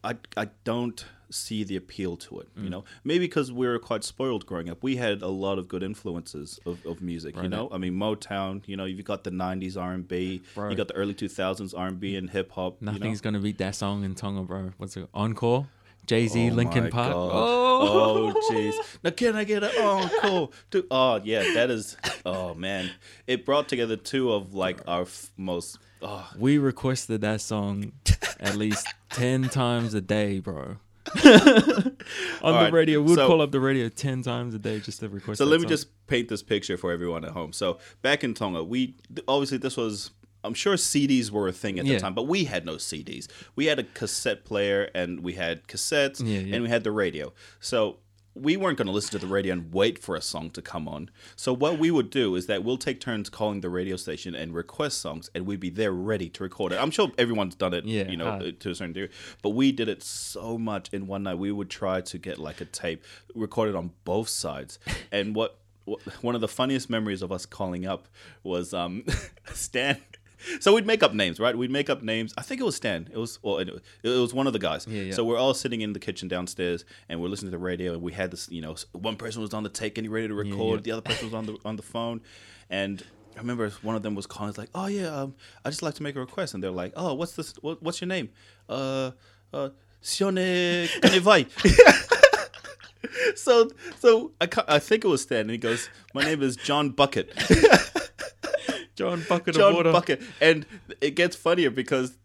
I 0.07 0.15
I 0.37 0.49
don't 0.65 1.05
see 1.29 1.65
the 1.65 1.75
appeal 1.77 2.17
to 2.17 2.39
it. 2.39 2.49
Mm. 2.57 2.65
You 2.65 2.71
know, 2.71 2.85
maybe 3.03 3.25
because 3.27 3.51
we 3.51 3.67
were 3.67 3.79
quite 3.81 4.05
spoiled 4.05 4.47
growing 4.47 4.69
up. 4.71 4.83
We 4.83 4.97
had 4.97 5.23
a 5.23 5.29
lot 5.29 5.59
of 5.59 5.67
good 5.67 5.83
influences 5.83 6.61
of, 6.65 6.85
of 6.87 7.03
music. 7.03 7.35
You 7.37 7.49
know, 7.49 7.69
I 7.73 7.79
mean 7.79 7.95
Motown. 7.95 8.63
You 8.67 8.77
know, 8.77 8.85
you've 8.85 9.05
got 9.05 9.25
the 9.25 9.31
'90s 9.31 9.77
R&B. 9.77 10.17
You 10.25 10.41
Right. 10.63 10.77
got 10.77 10.89
the 10.89 10.95
early 10.95 11.15
2000s 11.15 11.77
R&B 11.77 12.15
and 12.17 12.31
hip 12.31 12.53
hop. 12.53 12.77
You 12.81 12.87
know? 12.87 12.93
nothing's 12.93 13.21
gonna 13.21 13.41
beat 13.41 13.59
that 13.59 13.75
song 13.75 14.05
in 14.05 14.15
Tonga, 14.15 14.43
bro. 14.43 14.73
What's 14.79 14.97
it? 14.97 15.09
Encore, 15.13 15.67
Jay 16.07 16.29
Z, 16.29 16.51
Oh 16.51 16.55
Linkin 16.55 16.89
Park. 16.91 17.13
God. 17.13 17.31
Oh, 17.33 18.33
Oh, 18.33 18.51
jeez. 18.51 18.75
Now, 19.03 19.11
can 19.11 19.37
I 19.37 19.45
get 19.45 19.63
an 19.63 19.71
encore? 19.79 20.51
Dude, 20.71 20.87
oh, 20.91 21.21
yeah, 21.23 21.43
that 21.55 21.71
is. 21.71 21.97
Oh, 22.25 22.55
man. 22.55 22.91
It 23.27 23.45
brought 23.45 23.69
together 23.69 23.97
two 23.97 24.33
of, 24.33 24.55
like, 24.55 24.79
our 24.89 25.03
f- 25.03 25.31
most. 25.37 25.79
Oh, 26.03 26.29
we 26.39 26.59
requested 26.59 27.21
that 27.23 27.41
song 27.41 27.93
at 28.41 28.57
least 28.57 28.87
ten 29.11 29.49
times 29.49 29.95
a 29.95 30.01
day, 30.01 30.41
bro. 30.41 30.77
On 31.17 31.23
the 31.25 31.95
right, 32.43 32.73
radio, 32.73 33.01
we'd 33.01 33.15
so- 33.15 33.27
call 33.27 33.41
up 33.43 33.51
the 33.53 33.61
radio 33.61 33.89
ten 33.89 34.23
times 34.23 34.55
a 34.55 34.59
day 34.59 34.81
just 34.81 35.01
to 35.01 35.09
request. 35.09 35.39
so 35.39 35.45
let 35.45 35.59
me 35.61 35.65
song. 35.65 35.69
just 35.71 36.07
paint 36.07 36.29
this 36.29 36.43
picture 36.43 36.77
for 36.77 36.93
everyone 36.93 37.25
at 37.25 37.31
home. 37.33 37.53
So, 37.53 37.79
back 38.03 38.25
in 38.25 38.35
Tonga, 38.35 38.63
we. 38.65 38.95
Obviously, 39.29 39.59
this 39.59 39.77
was. 39.77 40.11
I'm 40.47 40.55
sure 40.55 40.75
CDs 40.77 41.31
were 41.31 41.49
a 41.49 41.53
thing 41.53 41.79
at 41.79 41.85
Yeah. 41.87 41.95
the 41.95 42.01
time, 42.01 42.15
but 42.15 42.27
we 42.27 42.45
had 42.45 42.65
no 42.65 42.77
CDs. 42.77 43.27
We 43.57 43.67
had 43.67 43.79
a 43.79 43.85
cassette 43.85 44.45
player 44.45 44.91
and 44.95 45.21
we 45.21 45.35
had 45.35 45.67
cassettes 45.67 46.21
Yeah, 46.25 46.41
yeah. 46.41 46.55
and 46.55 46.63
we 46.63 46.69
had 46.71 46.85
the 46.85 46.93
radio. 46.93 47.33
So 47.61 47.99
we 48.39 48.55
weren't 48.55 48.77
going 48.77 48.87
to 48.87 48.93
listen 48.93 49.13
to 49.13 49.19
the 49.19 49.33
radio 49.33 49.55
and 49.55 49.73
wait 49.73 49.99
for 49.99 50.15
a 50.15 50.21
song 50.21 50.51
to 50.51 50.61
come 50.61 50.87
on. 50.87 51.09
So 51.37 51.55
what 51.55 51.79
we 51.79 51.91
would 51.91 52.11
do 52.11 52.35
is 52.37 52.45
that 52.49 52.63
we'll 52.63 52.77
take 52.77 53.01
turns 53.01 53.31
calling 53.31 53.63
the 53.63 53.71
radio 53.71 53.97
station 53.97 54.35
and 54.35 54.53
request 54.53 54.99
songs, 55.01 55.31
and 55.35 55.47
we'd 55.47 55.59
be 55.61 55.71
there 55.71 55.91
ready 55.93 56.29
to 56.29 56.43
record 56.43 56.73
it. 56.73 56.77
I'm 56.79 56.91
sure 56.91 57.11
everyone's 57.17 57.55
done 57.55 57.73
it, 57.73 57.87
Yeah, 57.87 58.11
you 58.11 58.17
know, 58.19 58.27
hard. 58.33 58.61
to 58.61 58.71
a 58.71 58.75
certain 58.75 58.93
degree, 58.93 59.09
but 59.41 59.51
we 59.51 59.73
did 59.73 59.89
it 59.89 60.03
so 60.03 60.59
much 60.59 60.91
in 60.93 61.07
one 61.07 61.23
night. 61.23 61.39
We 61.39 61.51
would 61.51 61.71
try 61.71 62.03
to 62.03 62.19
get 62.19 62.37
like 62.39 62.61
a 62.61 62.67
tape 62.67 63.03
recorded 63.35 63.75
on 63.75 63.93
both 64.05 64.29
sides, 64.29 64.79
and 65.11 65.35
what. 65.35 65.59
what- 65.87 66.03
One 66.23 66.35
of 66.35 66.41
the 66.43 66.49
funniest 66.49 66.91
memories 66.91 67.23
of 67.23 67.31
us 67.33 67.47
calling 67.47 67.87
up 67.87 68.09
was 68.43 68.75
um, 68.75 69.05
Stan. 69.55 69.97
So 70.61 70.75
we'd 70.75 70.87
make 70.87 71.03
up 71.03 71.15
names, 71.15 71.39
right? 71.39 71.57
We'd 71.57 71.71
make 71.71 71.91
up 71.91 72.03
names. 72.03 72.33
I 72.37 72.43
think 72.43 72.61
it 72.61 72.65
was 72.65 72.77
Stan. 72.77 73.09
It 73.13 73.19
was, 73.19 73.39
well, 73.43 73.59
it, 73.59 73.69
it 74.03 74.09
was 74.09 74.33
one 74.33 74.47
of 74.47 74.53
the 74.53 74.59
guys. 74.59 74.87
Yeah, 74.89 75.03
yeah. 75.03 75.15
So 75.15 75.25
we're 75.25 75.39
all 75.39 75.55
sitting 75.55 75.81
in 75.81 75.93
the 75.93 75.99
kitchen 75.99 76.29
downstairs, 76.29 76.85
and 77.09 77.21
we're 77.21 77.29
listening 77.29 77.51
to 77.51 77.59
the 77.59 77.63
radio, 77.63 77.93
and 77.93 78.03
we 78.03 78.13
had 78.13 78.31
this, 78.31 78.49
you 78.51 78.63
know, 78.63 78.77
one 78.93 79.17
person 79.17 79.43
was 79.43 79.55
on 79.55 79.63
the 79.63 79.69
take 79.69 79.99
and 79.99 80.05
he 80.05 80.09
ready 80.09 80.29
to 80.29 80.35
record, 80.35 80.81
yeah. 80.81 80.83
the 80.83 80.91
other 80.93 81.03
person 81.03 81.27
was 81.27 81.35
on 81.35 81.47
the 81.47 81.57
on 81.65 81.77
the 81.77 81.83
phone, 81.83 82.21
and 82.71 83.03
I 83.37 83.41
remember 83.41 83.69
one 83.83 83.97
of 83.97 84.03
them 84.03 84.15
was 84.15 84.27
calling, 84.27 84.49
it's 84.49 84.59
like, 84.59 84.71
oh 84.75 84.87
yeah, 84.87 85.09
um, 85.09 85.35
I 85.65 85.71
just 85.71 85.83
like 85.83 85.95
to 85.95 86.03
make 86.03 86.17
a 86.17 86.21
request, 86.21 86.55
and 86.55 86.63
they're 86.63 86.71
like, 86.71 86.93
oh, 86.97 87.15
what's 87.15 87.33
this? 87.33 87.53
What, 87.61 87.83
what's 87.83 88.01
your 88.01 88.09
name? 88.09 88.31
Uh, 88.69 89.11
uh, 89.53 89.71
Sione 90.03 90.89
Kanevai. 91.01 91.47
so, 93.37 93.71
so 93.99 94.33
I, 94.41 94.49
I 94.69 94.79
think 94.79 95.05
it 95.05 95.09
was 95.09 95.23
Stan, 95.23 95.41
and 95.41 95.51
he 95.51 95.59
goes, 95.59 95.91
my 96.15 96.23
name 96.23 96.43
is 96.43 96.57
John 96.57 96.91
Bucket. 96.91 97.31
John 98.97 99.25
Bucket 99.29 99.55
John 99.55 99.71
of 99.71 99.77
Water. 99.77 99.93
Bucket. 99.93 100.23
And 100.41 100.67
it 101.01 101.15
gets 101.15 101.37
funnier 101.37 101.71
because 101.71 102.19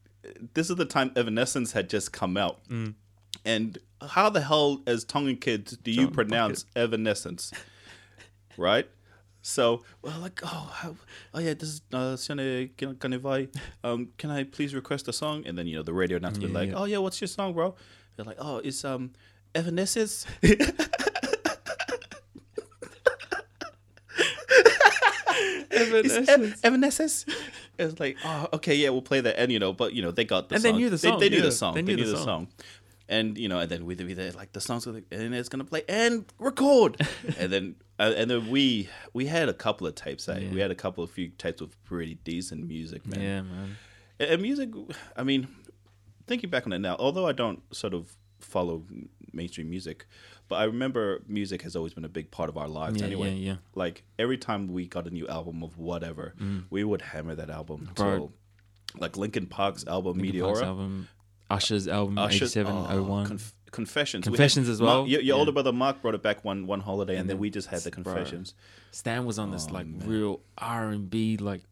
this 0.54 0.70
is 0.70 0.76
the 0.78 0.86
time 0.86 1.12
Evanescence 1.16 1.74
had 1.74 1.90
just 1.90 2.12
come 2.12 2.38
out. 2.38 2.68
Mm. 2.70 2.96
And 3.46 3.78
how 4.02 4.30
the 4.30 4.42
hell, 4.42 4.82
as 4.88 5.04
Tongan 5.04 5.38
kids, 5.38 5.78
do 5.78 5.92
you 5.92 6.06
John 6.06 6.14
pronounce 6.14 6.66
Evanescence? 6.76 7.52
right? 8.58 8.88
So, 9.44 9.84
well, 10.02 10.20
like, 10.20 10.40
oh, 10.44 10.72
how, 10.74 10.96
oh 11.34 11.40
yeah, 11.40 11.56
this 11.56 11.70
is 11.70 11.82
uh. 11.92 12.16
Um, 13.84 14.10
can 14.18 14.30
I 14.30 14.44
please 14.44 14.76
request 14.76 15.08
a 15.08 15.14
song? 15.14 15.44
And 15.46 15.58
then 15.58 15.66
you 15.66 15.76
know 15.76 15.84
the 15.84 15.94
radio 15.94 16.18
announcer 16.18 16.42
Yeah, 16.42 16.54
like, 16.54 16.70
yeah. 16.70 16.76
oh 16.76 16.86
yeah, 16.86 16.98
what's 17.00 17.20
your 17.20 17.28
song, 17.28 17.54
bro? 17.54 17.76
They're 18.16 18.26
like, 18.26 18.38
oh, 18.40 18.58
it's 18.58 18.86
um, 18.86 19.12
Evanescence. 19.56 20.26
It's 25.82 26.64
Evanescence. 26.64 27.26
It's 27.80 28.00
like, 28.00 28.18
oh, 28.24 28.48
okay, 28.54 28.76
yeah, 28.76 28.90
we'll 28.90 29.02
play 29.02 29.22
that, 29.22 29.40
and 29.40 29.52
you 29.52 29.60
know, 29.60 29.74
but 29.74 29.94
you 29.94 30.02
know, 30.02 30.12
they 30.12 30.26
got 30.26 30.50
the 30.50 30.56
And 30.56 30.64
song. 30.64 30.72
they 30.74 30.78
knew 30.78 30.90
the 30.90 30.98
song, 30.98 31.20
They, 31.20 31.30
knew 31.30 31.38
yeah. 31.38 31.44
the 31.44 31.52
song. 31.52 31.74
They, 31.74 31.82
They 31.82 31.96
knew, 31.96 32.04
knew 32.04 32.12
the, 32.12 32.18
the 32.18 32.24
song. 32.24 32.48
And 33.10 33.38
you 33.38 33.50
know, 33.50 33.60
and 33.60 33.70
then 33.70 33.86
we'd 33.86 33.98
be 33.98 34.14
there, 34.14 34.32
like 34.32 34.54
the 34.54 34.62
songs, 34.62 34.86
gonna, 34.86 35.02
and 35.12 35.36
it's 35.36 35.50
gonna 35.50 35.66
play 35.66 35.84
and 35.90 36.24
record, 36.40 36.96
and 37.40 37.52
then 37.52 37.76
uh, 38.00 38.14
and 38.16 38.32
then 38.32 38.50
we 38.50 38.88
we 39.14 39.26
had 39.26 39.50
a 39.50 39.54
couple 39.54 39.86
of 39.86 39.96
tapes. 39.96 40.30
Eh? 40.30 40.48
We 40.54 40.62
had 40.62 40.72
a 40.72 40.76
couple 40.76 41.04
of 41.04 41.12
few 41.12 41.28
tapes 41.30 41.62
with 41.62 41.84
pretty 41.84 42.16
decent 42.24 42.66
music, 42.68 43.06
man. 43.06 43.20
Yeah, 43.22 43.42
man. 43.42 43.78
And 44.20 44.42
music, 44.42 44.70
I 45.18 45.24
mean, 45.24 45.50
thinking 46.26 46.50
back 46.50 46.66
on 46.66 46.72
it 46.72 46.80
now, 46.80 46.96
although 47.00 47.28
I 47.28 47.34
don't 47.34 47.62
sort 47.76 47.94
of 47.94 48.16
follow 48.42 48.84
mainstream 49.34 49.70
music, 49.70 50.06
but 50.50 50.56
I 50.58 50.66
remember 50.66 51.22
music 51.28 51.62
has 51.62 51.76
always 51.76 51.94
been 51.94 52.04
a 52.06 52.10
big 52.10 52.32
part 52.32 52.50
of 52.50 52.58
our 52.58 52.68
lives 52.68 53.00
Yeah, 53.00 53.08
anyway. 53.08 53.34
yeah, 53.36 53.52
yeah. 53.52 53.56
Like 53.76 54.04
every 54.20 54.38
time 54.38 54.68
we 54.68 54.88
got 54.88 55.08
a 55.08 55.10
new 55.12 55.28
album 55.28 55.64
of 55.64 55.78
whatever, 55.78 56.34
we 56.70 56.84
would 56.84 57.02
hammer 57.02 57.36
that 57.36 57.50
album. 57.50 57.90
Mm. 57.92 57.96
Bro. 57.96 58.32
like 59.00 59.16
Linkin 59.16 59.46
Park's 59.48 59.88
album 59.88 60.18
Linkin 60.18 60.42
Park's 60.42 60.60
Meteora, 60.60 60.66
album, 60.66 61.08
Usher's 61.50 61.88
album, 61.88 62.18
Usher's- 62.18 62.58
87, 62.58 62.74
oh, 62.76 63.04
01. 63.04 63.26
Conf- 63.28 63.56
Confessions. 63.72 64.26
We 64.26 64.32
Confessions 64.32 64.68
had 64.68 64.74
as 64.74 64.82
well? 64.82 64.98
Mark- 65.00 65.10
your 65.10 65.22
your 65.22 65.36
Yeah. 65.36 65.40
older 65.40 65.54
brother 65.54 65.72
Mark 65.72 66.02
brought 66.02 66.14
it 66.16 66.22
back 66.22 66.44
one 66.44 66.68
one 66.68 66.82
holiday, 66.82 67.14
and, 67.14 67.22
And 67.22 67.30
then 67.30 67.36
then- 67.38 67.42
we 67.42 67.50
just 67.50 67.70
had 67.70 67.80
the 67.82 67.90
bro. 67.92 68.04
Confessions. 68.04 68.54
Stan 68.92 69.24
was 69.24 69.40
on 69.40 69.52
this 69.52 69.68
Oh, 69.70 69.74
like 69.74 69.88
man. 69.88 70.10
real 70.10 70.42
R 70.58 70.90
and 70.90 71.10
B 71.10 71.38
like 71.38 71.64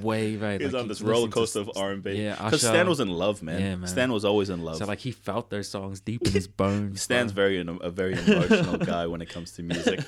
wave. 0.00 0.40
Right? 0.42 0.60
He 0.60 0.64
was 0.66 0.72
like, 0.74 0.82
on 0.82 0.88
this 0.88 1.00
roller 1.00 1.28
coaster 1.28 1.60
s- 1.60 1.68
of 1.68 1.76
R 1.76 1.90
and 1.92 2.02
B. 2.02 2.12
Yeah, 2.12 2.36
because 2.42 2.60
Stan 2.62 2.88
was 2.88 3.00
in 3.00 3.08
love, 3.08 3.42
man. 3.42 3.60
Yeah, 3.60 3.76
man. 3.76 3.86
Stan 3.88 4.12
was 4.12 4.24
always 4.24 4.48
in 4.50 4.62
love. 4.62 4.76
So 4.76 4.84
like 4.86 4.98
he 5.00 5.10
felt 5.12 5.50
those 5.50 5.68
songs 5.68 6.00
deep 6.00 6.22
in 6.26 6.32
his 6.32 6.46
bones. 6.62 7.02
Stan's 7.02 7.32
bro. 7.32 7.44
very 7.44 7.78
a 7.82 7.90
very 7.90 8.14
emotional 8.14 8.78
guy 8.94 9.06
when 9.06 9.20
it 9.22 9.28
comes 9.28 9.52
to 9.52 9.62
music. 9.62 10.00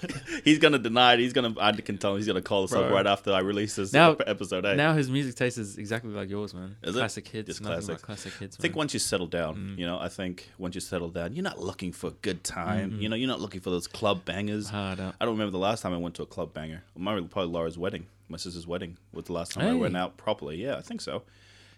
he's 0.44 0.58
gonna 0.58 0.78
deny 0.78 1.14
it. 1.14 1.20
He's 1.20 1.32
gonna 1.32 1.54
I 1.60 1.72
can 1.72 1.98
tell 1.98 2.12
him 2.12 2.18
he's 2.18 2.26
gonna 2.26 2.42
call 2.42 2.64
us 2.64 2.72
up 2.72 2.90
right 2.90 3.06
after 3.06 3.32
I 3.32 3.40
release 3.40 3.74
this 3.76 3.92
Now- 3.92 4.12
episode. 4.26 4.64
eh? 4.66 4.74
Now 4.74 4.94
his 4.94 5.10
music 5.10 5.34
taste 5.34 5.58
is 5.58 5.76
exactly 5.78 6.10
like 6.12 6.30
yours, 6.30 6.54
man. 6.54 6.76
Is 6.82 6.94
it? 6.96 6.98
classic 6.98 7.28
hits, 7.28 7.46
Just 7.48 7.62
classic. 7.62 8.00
classic 8.02 8.32
hits. 8.34 8.56
I 8.58 8.62
think 8.62 8.76
once 8.76 8.92
you 8.94 9.00
settle 9.00 9.26
down, 9.26 9.56
Mm. 9.56 9.78
you 9.78 9.86
know, 9.86 9.98
I 9.98 10.08
think 10.08 10.48
once 10.58 10.74
you 10.74 10.80
settle 10.80 11.08
down, 11.10 11.34
you're 11.34 11.42
not 11.42 11.58
looking 11.58 11.92
for 11.92 12.08
a 12.08 12.14
good 12.22 12.42
time. 12.44 12.92
Mm-hmm. 12.92 13.00
You 13.02 13.08
know, 13.08 13.16
you're 13.16 13.28
not 13.28 13.40
looking 13.40 13.60
for 13.60 13.70
those 13.70 13.86
club 13.86 14.24
bangers. 14.24 14.68
hard. 14.70 15.00
I 15.00 15.12
don't 15.20 15.34
remember 15.34 15.50
the 15.52 15.58
last 15.58 15.82
time 15.82 15.92
I 15.92 15.96
went 15.98 16.14
to 16.16 16.22
a 16.22 16.26
club 16.26 16.52
banger. 16.54 16.82
My 16.96 17.20
probably 17.20 17.52
Laura's 17.52 17.76
wedding. 17.78 18.06
My 18.32 18.38
sister's 18.38 18.66
wedding 18.66 18.96
was 19.12 19.26
the 19.26 19.32
last 19.34 19.52
time 19.52 19.66
I 19.68 19.74
went 19.74 19.96
out 19.96 20.16
properly. 20.16 20.56
Yeah, 20.62 20.76
I 20.76 20.82
think 20.82 21.00
so. 21.00 21.22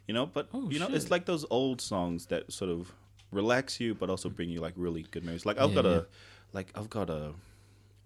You 0.06 0.14
know, 0.14 0.26
but 0.26 0.48
Oh, 0.54 0.70
you 0.70 0.78
know, 0.78 0.88
it's 0.90 1.10
like 1.10 1.24
those 1.26 1.44
old 1.50 1.80
songs 1.80 2.26
that 2.26 2.52
sort 2.52 2.70
of 2.70 2.92
relax 3.32 3.80
you, 3.80 3.94
but 3.94 4.08
also 4.10 4.28
bring 4.28 4.48
you 4.50 4.60
like 4.60 4.74
really 4.76 5.02
good 5.10 5.24
memories. 5.24 5.44
Like 5.46 5.58
I've 5.58 5.70
Yeah, 5.70 5.82
got 5.82 5.84
yeah. 5.84 5.96
a, 5.96 6.02
like 6.52 6.68
I've 6.74 6.90
got 6.90 7.10
a, 7.10 7.32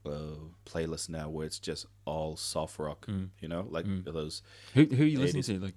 a 0.06 0.18
playlist 0.64 1.08
now 1.08 1.28
where 1.28 1.44
it's 1.46 1.58
just 1.58 1.86
all 2.04 2.36
soft 2.36 2.78
rock. 2.78 3.06
Mm. 3.06 3.28
You 3.40 3.48
know, 3.48 3.66
like 3.70 3.84
those. 4.04 4.42
Who 4.74 4.84
who 4.84 5.04
you 5.04 5.18
listening 5.20 5.42
to? 5.44 5.58
Like 5.60 5.74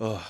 Oh, 0.00 0.24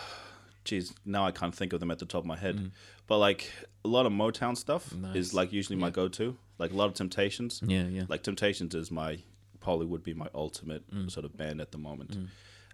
geez, 0.64 0.94
now 1.04 1.26
I 1.26 1.30
can't 1.32 1.54
think 1.54 1.72
of 1.72 1.80
them 1.80 1.90
at 1.90 1.98
the 1.98 2.06
top 2.06 2.20
of 2.20 2.26
my 2.26 2.36
head. 2.38 2.56
Mm. 2.56 2.70
But 3.06 3.18
like 3.18 3.50
a 3.84 3.88
lot 3.88 4.06
of 4.06 4.12
Motown 4.12 4.56
stuff 4.56 4.94
Nice. 4.94 5.16
is 5.16 5.34
like 5.34 5.52
usually 5.52 5.76
my 5.76 5.90
go-to. 5.90 6.36
Like 6.58 6.72
a 6.72 6.76
lot 6.76 6.86
of 6.86 6.94
Temptations. 6.94 7.60
yeah, 7.66 7.84
yeah. 7.84 8.04
Like 8.08 8.22
Temptations 8.22 8.74
is 8.74 8.90
my 8.90 9.18
probably 9.60 9.86
would 9.86 10.02
be 10.02 10.14
my 10.14 10.28
ultimate 10.34 10.88
Mm. 10.92 11.10
sort 11.10 11.24
of 11.26 11.36
band 11.36 11.60
at 11.60 11.72
the 11.72 11.78
moment. 11.78 12.16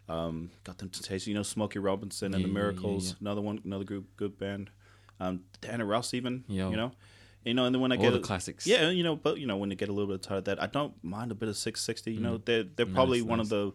Um, 0.09 0.51
got 0.65 0.79
them 0.79 0.91
Temptations, 0.91 1.27
you 1.29 1.35
know, 1.35 1.43
Smokey 1.43 1.79
Robinson 1.79 2.27
and 2.35 2.35
the 2.35 2.41
yeah, 2.41 2.47
yeah, 2.47 2.53
Miracles, 2.53 3.09
yeah. 3.11 3.15
another 3.23 3.41
one, 3.41 3.61
another 3.65 3.85
group, 3.85 4.07
good 4.17 4.39
band. 4.39 4.71
Um, 5.21 5.45
Diana 5.61 5.85
Ross 5.87 6.13
even, 6.13 6.45
Yo. 6.49 6.71
you 6.71 6.77
know, 6.77 6.93
you 7.45 7.55
know, 7.55 7.65
and 7.65 7.75
then 7.75 7.81
when 7.81 7.93
I 7.93 7.97
All 7.97 8.03
get 8.03 8.11
the 8.13 8.19
a- 8.19 8.23
classics. 8.23 8.67
yeah, 8.67 8.91
you 8.91 9.03
know, 9.03 9.17
but 9.17 9.39
you 9.39 9.47
know, 9.47 9.57
when 9.57 9.71
you 9.71 9.77
get 9.77 9.89
a 9.89 9.93
little 9.93 10.13
bit 10.13 10.23
tired 10.23 10.39
of 10.39 10.45
that, 10.45 10.63
I 10.63 10.67
don't 10.67 10.93
mind 11.03 11.31
a 11.31 11.35
bit 11.35 11.49
of 11.49 11.55
Six60. 11.55 12.13
You 12.13 12.21
know, 12.21 12.39
Mm. 12.39 12.45
they're 12.45 12.65
they're 12.65 12.87
probably 12.87 13.21
Nice, 13.21 13.29
one 13.29 13.41
of 13.41 13.49
the 13.49 13.73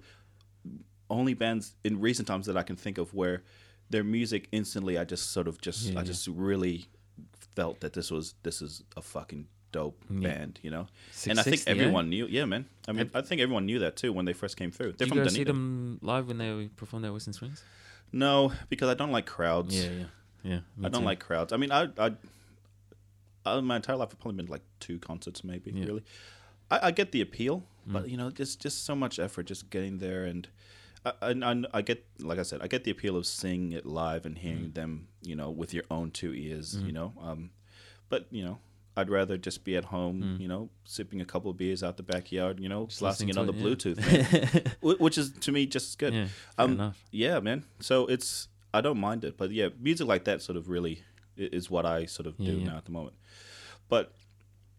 only 1.10 1.34
bands 1.34 1.74
in 1.84 2.00
recent 2.00 2.28
times 2.28 2.46
that 2.46 2.58
I 2.58 2.64
can 2.64 2.76
think 2.76 2.98
of 3.00 3.14
where 3.14 3.44
their 3.90 4.04
music 4.04 4.48
instantly, 4.52 4.98
I 5.00 5.04
just 5.06 5.32
sort 5.32 5.48
of 5.48 5.60
just 5.62 5.86
Yeah, 5.88 5.94
I 6.00 6.02
yeah. 6.02 6.08
just 6.08 6.28
really 6.28 6.86
felt 7.56 7.80
that 7.80 7.94
this 7.94 8.12
was 8.12 8.36
this 8.44 8.62
is 8.62 8.84
a 8.96 9.02
fucking 9.02 9.48
dope 9.72 10.02
Yeah. 10.10 10.20
band, 10.30 10.60
you 10.64 10.72
know. 10.72 10.88
and 11.28 11.40
I 11.40 11.44
think 11.44 11.58
Six60, 11.58 11.68
eh? 11.68 11.72
everyone 11.72 12.10
knew. 12.10 12.26
Yeah, 12.28 12.46
man. 12.46 12.66
I 12.88 12.92
mean, 12.92 13.10
I 13.14 13.22
think 13.22 13.42
everyone 13.42 13.66
knew 13.66 13.80
that 13.80 13.96
too 13.96 14.12
when 14.14 14.26
they 14.26 14.34
first 14.34 14.58
came 14.58 14.72
through. 14.72 14.94
They're 14.94 15.06
Did 15.06 15.10
from 15.10 15.18
you 15.20 15.24
guys 15.26 15.34
see 15.34 15.44
them 15.44 16.00
live 16.02 16.28
when 16.28 16.38
they 16.40 16.70
performed 16.76 17.06
at 17.06 17.14
Western 17.14 17.34
Springs? 17.34 17.64
No, 18.12 18.52
because 18.70 18.90
I 18.90 18.94
don't 18.96 19.12
like 19.12 19.26
crowds. 19.28 19.76
Yeah, 19.76 19.90
yeah, 19.92 20.06
yeah. 20.44 20.60
I 20.84 20.90
don't 20.90 21.02
too. 21.02 21.06
like 21.06 21.20
crowds. 21.20 21.54
I 21.54 21.58
mean, 21.58 21.72
I, 21.72 21.90
I, 21.98 22.12
I 23.46 23.60
my 23.62 23.76
entire 23.78 23.96
life 23.96 24.10
I've 24.12 24.20
probably 24.20 24.38
been 24.38 24.48
to 24.48 24.52
like 24.52 24.64
two 24.80 25.00
concerts, 25.00 25.44
maybe. 25.44 25.72
Yeah. 25.72 25.86
Really, 25.86 26.04
I, 26.72 26.88
I 26.88 26.92
get 26.92 27.12
the 27.12 27.22
appeal, 27.22 27.64
Mm. 27.88 27.94
but 27.94 28.10
you 28.10 28.18
know, 28.18 28.30
just 28.30 28.60
just 28.62 28.84
so 28.86 28.96
much 28.96 29.20
effort 29.20 29.44
just 29.44 29.70
getting 29.70 30.00
there, 30.00 30.26
and 30.26 30.48
I, 31.06 31.14
I, 31.22 31.64
I- 31.74 31.82
get 31.82 32.06
like 32.20 32.40
I 32.40 32.44
said, 32.44 32.62
I 32.62 32.68
get 32.68 32.84
the 32.84 32.92
appeal 32.92 33.16
of 33.16 33.26
seeing 33.26 33.72
it 33.72 33.86
live 33.86 34.26
and 34.26 34.38
hearing 34.38 34.70
Mm. 34.72 34.74
them, 34.74 35.08
you 35.24 35.36
know, 35.36 35.50
with 35.50 35.74
your 35.74 35.84
own 35.90 36.12
two 36.12 36.34
ears, 36.34 36.76
you 36.86 36.92
know. 36.92 37.14
Um, 37.22 37.52
but 38.10 38.28
you 38.32 38.44
know. 38.44 38.60
I'd 39.00 39.10
rather 39.10 39.38
just 39.38 39.64
be 39.64 39.76
at 39.76 39.86
home, 39.86 40.38
you 40.40 40.48
know, 40.48 40.70
sipping 40.84 41.22
a 41.22 41.26
couple 41.26 41.50
of 41.52 41.58
beers 41.58 41.82
out 41.84 41.98
the 41.98 42.04
backyard, 42.04 42.60
you 42.60 42.70
know, 42.70 42.86
Mm. 42.86 42.90
Just 42.90 43.00
blasting 43.00 43.30
it 43.30 43.38
on 43.38 43.46
the 43.48 43.54
listening 43.54 43.96
Bluetooth, 43.96 44.82
man. 44.82 44.98
which 45.06 45.18
is 45.18 45.32
to 45.32 45.52
me 45.52 45.66
just 45.66 45.90
as 45.90 45.96
good. 45.96 46.14
Yeah, 46.14 46.28
Um. 46.58 46.94
Yeah, 47.12 47.40
man. 47.40 47.64
So 47.80 48.06
it's 48.08 48.48
I 48.74 48.82
don't 48.82 49.00
mind 49.00 49.24
it, 49.24 49.38
but 49.38 49.52
yeah, 49.52 49.70
music 49.80 50.08
like 50.08 50.26
that 50.26 50.42
sort 50.42 50.58
of 50.58 50.70
really 50.70 51.04
is 51.38 51.70
what 51.72 51.86
I 51.86 52.06
sort 52.06 52.28
of 52.28 52.36
Yeah, 52.38 52.52
do 52.52 52.58
yeah. 52.60 52.68
now 52.72 52.78
at 52.78 52.86
the 52.86 52.92
moment. 52.92 53.16
But 53.88 54.14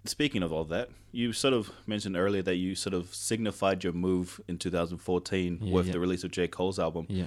speaking 0.04 0.42
of 0.42 0.52
all 0.52 0.64
that, 0.66 0.88
you 1.12 1.32
sort 1.32 1.54
of 1.54 1.70
mentioned 1.86 2.16
earlier 2.16 2.42
that 2.42 2.56
you 2.56 2.74
sort 2.74 2.94
of 2.94 3.14
signified 3.14 3.82
your 3.82 3.92
move 3.92 4.40
in 4.48 4.58
2014 4.58 5.58
Yeah, 5.62 5.72
with 5.72 5.86
yeah. 5.86 5.92
the 5.92 6.00
release 6.00 6.22
of 6.24 6.30
J 6.30 6.46
Cole's 6.48 6.78
album. 6.78 7.06
Yeah. 7.08 7.26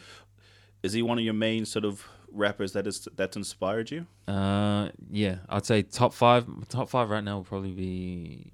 Is 0.83 0.93
he 0.93 1.01
one 1.01 1.17
of 1.17 1.23
your 1.23 1.33
main 1.33 1.65
sort 1.65 1.85
of 1.85 2.07
rappers 2.33 2.73
that 2.73 2.87
is 2.87 3.07
that's 3.15 3.35
inspired 3.37 3.91
you? 3.91 4.07
Uh, 4.27 4.89
yeah, 5.09 5.37
I'd 5.49 5.65
say 5.65 5.83
top 5.83 6.13
five. 6.13 6.45
Top 6.69 6.89
five 6.89 7.09
right 7.09 7.23
now 7.23 7.37
will 7.37 7.43
probably 7.43 7.71
be 7.71 8.53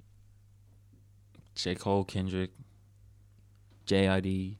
J 1.54 1.74
Cole, 1.74 2.04
Kendrick, 2.04 2.50
JID, 3.86 4.56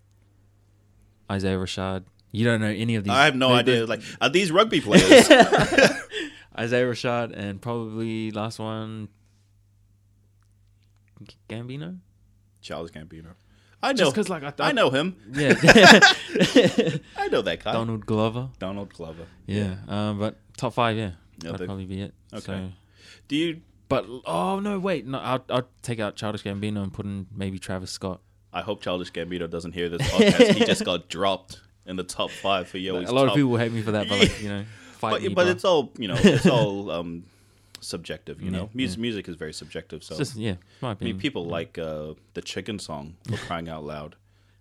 Isaiah 1.30 1.56
Rashad. 1.56 2.04
You 2.32 2.44
don't 2.44 2.60
know 2.60 2.66
any 2.68 2.94
of 2.94 3.04
these. 3.04 3.12
I 3.12 3.24
have 3.24 3.34
no 3.34 3.52
idea. 3.52 3.86
Like, 3.86 4.02
are 4.20 4.28
these 4.28 4.52
rugby 4.52 4.80
players? 4.80 5.28
Isaiah 6.58 6.86
Rashad 6.86 7.32
and 7.36 7.60
probably 7.60 8.30
last 8.30 8.58
one, 8.58 9.08
Gambino. 11.48 11.98
Charles 12.60 12.90
Gambino. 12.90 13.34
I 13.83 13.93
know. 13.93 13.97
Just 13.97 14.12
because, 14.12 14.28
like, 14.28 14.43
I, 14.43 14.68
I 14.68 14.72
know 14.72 14.91
him. 14.91 15.16
Yeah, 15.33 15.55
I 17.16 17.28
know 17.31 17.43
that 17.43 17.62
guy. 17.64 17.72
Donald 17.72 18.05
Glover. 18.05 18.51
Donald 18.59 18.93
Glover. 18.93 19.24
Yeah, 19.47 19.76
um, 19.89 20.18
but 20.18 20.37
top 20.57 20.74
five, 20.74 20.97
yeah, 20.97 21.12
Yeah, 21.43 21.53
that'd 21.53 21.66
probably 21.66 21.87
be 21.87 22.03
it. 22.03 22.14
Okay. 22.33 22.43
So, 22.45 22.68
Do 23.28 23.37
you? 23.37 23.61
but 23.89 24.07
oh 24.26 24.61
no, 24.61 24.78
wait, 24.78 25.07
no, 25.07 25.18
I'll 25.18 25.45
I'll 25.49 25.68
take 25.83 25.99
out 25.99 26.16
Childish 26.16 26.43
Gambino 26.43 26.83
and 26.83 26.93
put 26.93 27.07
in 27.07 27.26
maybe 27.35 27.59
Travis 27.59 27.91
Scott. 27.91 28.20
I 28.53 28.62
hope 28.62 28.83
Childish 28.83 29.12
Gambino 29.12 29.49
doesn't 29.49 29.72
hear 29.72 29.89
this 29.89 30.03
podcast. 30.03 30.55
he 30.55 30.64
just 30.64 30.85
got 30.85 31.09
dropped 31.09 31.61
in 31.87 31.97
the 31.97 32.05
top 32.05 32.31
five 32.31 32.68
for 32.68 32.78
yo. 32.78 32.97
a 32.99 33.03
lot 33.12 33.28
of 33.28 33.35
people 33.35 33.57
hate 33.57 33.72
me 33.72 33.83
for 33.83 33.93
that, 33.93 34.09
but 34.09 34.18
like 34.18 34.43
you 34.43 34.49
know, 34.49 34.64
fight 34.93 35.11
but, 35.12 35.22
me. 35.22 35.28
but 35.28 35.45
bro. 35.45 35.51
it's 35.51 35.64
all 35.64 35.93
you 35.99 36.09
know. 36.09 36.16
It's 36.18 36.47
all 36.47 36.91
um, 36.91 37.24
subjective. 37.81 38.41
You 38.41 38.51
Yeah, 38.51 38.59
know, 38.59 38.70
music 38.74 38.99
music 39.01 39.28
is 39.28 39.37
very 39.37 39.53
subjective. 39.53 40.03
So 40.05 40.16
just 40.16 40.37
yeah, 40.37 40.57
I 40.83 40.97
mean, 41.01 41.18
people 41.18 41.45
like 41.47 41.78
uh, 41.78 42.14
the 42.35 42.43
chicken 42.43 42.78
song 42.78 43.16
for 43.28 43.37
crying 43.37 43.68
out 43.68 43.85
loud. 43.85 44.16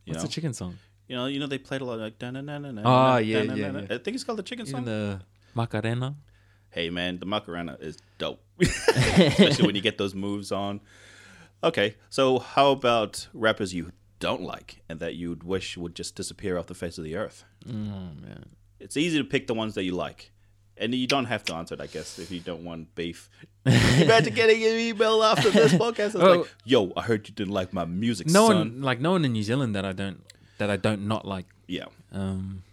You 0.05 0.11
What's 0.13 0.23
know, 0.23 0.27
the 0.27 0.33
chicken 0.33 0.53
song? 0.53 0.77
you 1.07 1.15
know, 1.15 1.25
you 1.25 1.39
know, 1.39 1.47
they 1.47 1.57
played 1.57 1.81
a 1.81 1.85
lot 1.85 1.99
like. 1.99 2.21
na 2.21 2.29
na 2.31 2.41
na 2.41 2.57
na 2.71 2.81
Ah, 2.85 3.17
yeah, 3.17 3.41
yeah, 3.41 3.55
yeah. 3.55 3.95
I 3.95 3.97
think 3.97 4.15
it's 4.15 4.23
called 4.23 4.39
the 4.39 4.43
chicken 4.43 4.65
Even 4.67 4.83
song. 4.83 4.85
the 4.85 5.21
Macarena. 5.55 6.15
hey 6.71 6.89
man, 6.89 7.19
the 7.19 7.25
Macarena 7.25 7.77
is 7.81 7.97
dope, 8.19 8.41
especially 8.61 9.65
when 9.65 9.75
you 9.75 9.81
get 9.81 9.97
those 9.97 10.13
moves 10.15 10.51
on. 10.51 10.81
Okay, 11.63 11.95
so 12.09 12.39
how 12.39 12.71
about 12.71 13.27
rappers 13.33 13.73
you 13.73 13.91
don't 14.19 14.41
like 14.41 14.81
and 14.87 14.99
that 14.99 15.15
you'd 15.15 15.43
wish 15.43 15.77
would 15.77 15.95
just 15.95 16.15
disappear 16.15 16.57
off 16.57 16.67
the 16.67 16.75
face 16.75 16.97
of 16.97 17.03
the 17.03 17.15
earth? 17.15 17.43
Oh 17.67 17.71
man. 18.21 18.45
It's 18.79 18.95
easy 18.95 19.17
to 19.17 19.25
pick 19.25 19.47
the 19.47 19.53
ones 19.53 19.73
that 19.75 19.83
you 19.83 19.93
like. 19.93 20.31
And 20.81 20.95
you 20.95 21.07
don't 21.07 21.25
have 21.25 21.43
to 21.45 21.55
answer 21.55 21.75
it, 21.75 21.81
I 21.81 21.87
guess, 21.87 22.17
if 22.19 22.31
you 22.31 22.39
don't 22.39 22.63
want 22.63 22.95
beef. 22.95 23.29
Imagine 23.65 24.33
getting 24.33 24.63
an 24.63 24.79
email 24.79 25.21
after 25.23 25.49
this 25.49 25.73
podcast. 25.73 26.05
It's 26.07 26.15
Oh. 26.15 26.37
like, 26.39 26.53
yo, 26.63 26.93
I 26.95 27.01
heard 27.01 27.27
you 27.27 27.33
didn't 27.35 27.53
like 27.53 27.73
my 27.73 27.83
music, 27.85 28.27
No 28.27 28.47
son. 28.47 28.57
one 28.57 28.81
like 28.81 28.99
no 29.01 29.11
one 29.11 29.25
in 29.25 29.33
New 29.33 29.43
Zealand 29.43 29.75
that 29.75 29.83
I 29.83 29.91
don't 29.91 30.23
that 30.57 30.69
I 30.69 30.77
don't 30.77 31.07
not 31.07 31.25
like. 31.25 31.45
Yeah. 31.67 31.85
Um, 32.13 32.63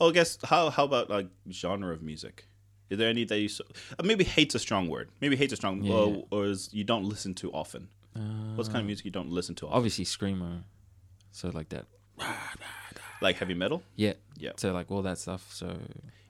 Oh, 0.00 0.08
I 0.08 0.12
guess, 0.12 0.38
how, 0.44 0.70
how 0.70 0.84
about 0.84 1.10
like 1.10 1.28
genre 1.50 1.92
of 1.92 2.02
music? 2.02 2.46
Is 2.88 2.96
there 2.98 3.08
any 3.10 3.24
that 3.24 3.38
you, 3.38 3.48
so, 3.48 3.64
uh, 3.98 4.02
maybe 4.02 4.24
hate's 4.24 4.54
a 4.54 4.58
strong 4.58 4.88
word. 4.88 5.10
Maybe 5.20 5.36
hate's 5.36 5.52
a 5.52 5.56
strong 5.56 5.82
Yeah, 5.84 5.92
or, 5.92 6.24
or 6.30 6.44
is 6.46 6.70
you 6.72 6.84
don't 6.84 7.04
listen 7.04 7.34
to 7.34 7.52
often. 7.52 7.88
What's 8.54 8.68
kind 8.70 8.80
of 8.80 8.86
music 8.86 9.04
you 9.04 9.10
don't 9.10 9.30
listen 9.30 9.54
to 9.56 9.66
often? 9.66 9.76
obviously 9.76 10.04
screamo, 10.06 10.62
so 11.32 11.50
like 11.50 11.68
that. 11.70 11.84
Like 13.20 13.36
heavy 13.36 13.54
metal? 13.54 13.82
Yeah, 13.96 14.14
Yeah. 14.38 14.52
So 14.56 14.72
like 14.72 14.90
all 14.90 15.02
that 15.02 15.18
stuff. 15.18 15.46
So, 15.52 15.76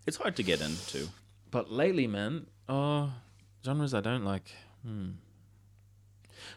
It's 0.06 0.16
hard 0.16 0.36
to 0.36 0.42
get 0.42 0.60
into. 0.60 1.08
but 1.50 1.70
lately, 1.70 2.06
man, 2.06 2.46
uh, 2.68 3.08
genres 3.64 3.94
I 3.94 4.00
don't 4.00 4.24
like. 4.24 4.50
Hmm. 4.84 5.10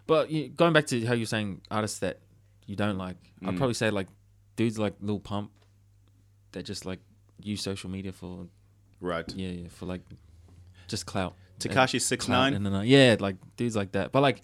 But 0.06 0.32
you, 0.32 0.50
going 0.50 0.74
back 0.74 0.88
to 0.88 1.06
how 1.06 1.14
you're 1.14 1.26
saying 1.26 1.62
artists 1.72 2.00
that 2.00 2.20
you 2.66 2.76
don't 2.76 2.98
like, 2.98 3.18
I'd 3.43 3.54
Mm. 3.54 3.58
probably 3.58 3.74
say 3.74 3.89
like 3.89 4.08
dudes 4.56 4.78
like 4.80 4.95
Lil 5.02 5.20
Pump 5.20 5.52
that 6.52 6.64
just 6.64 6.86
like 6.86 7.00
use 7.41 7.62
social 7.62 7.89
media 7.89 8.12
for 8.12 8.48
Right. 9.00 9.32
yeah, 9.36 9.50
yeah 9.50 9.68
for 9.70 9.86
like 9.86 10.02
just 10.88 11.06
clout. 11.06 11.36
Tekashi 11.60 12.02
six 12.02 12.28
nine, 12.28 12.54
and 12.54 12.66
then, 12.66 12.86
yeah, 12.86 13.16
like 13.20 13.36
dudes 13.56 13.76
like 13.76 13.91
that. 13.93 14.12
But 14.12 14.22
like 14.22 14.41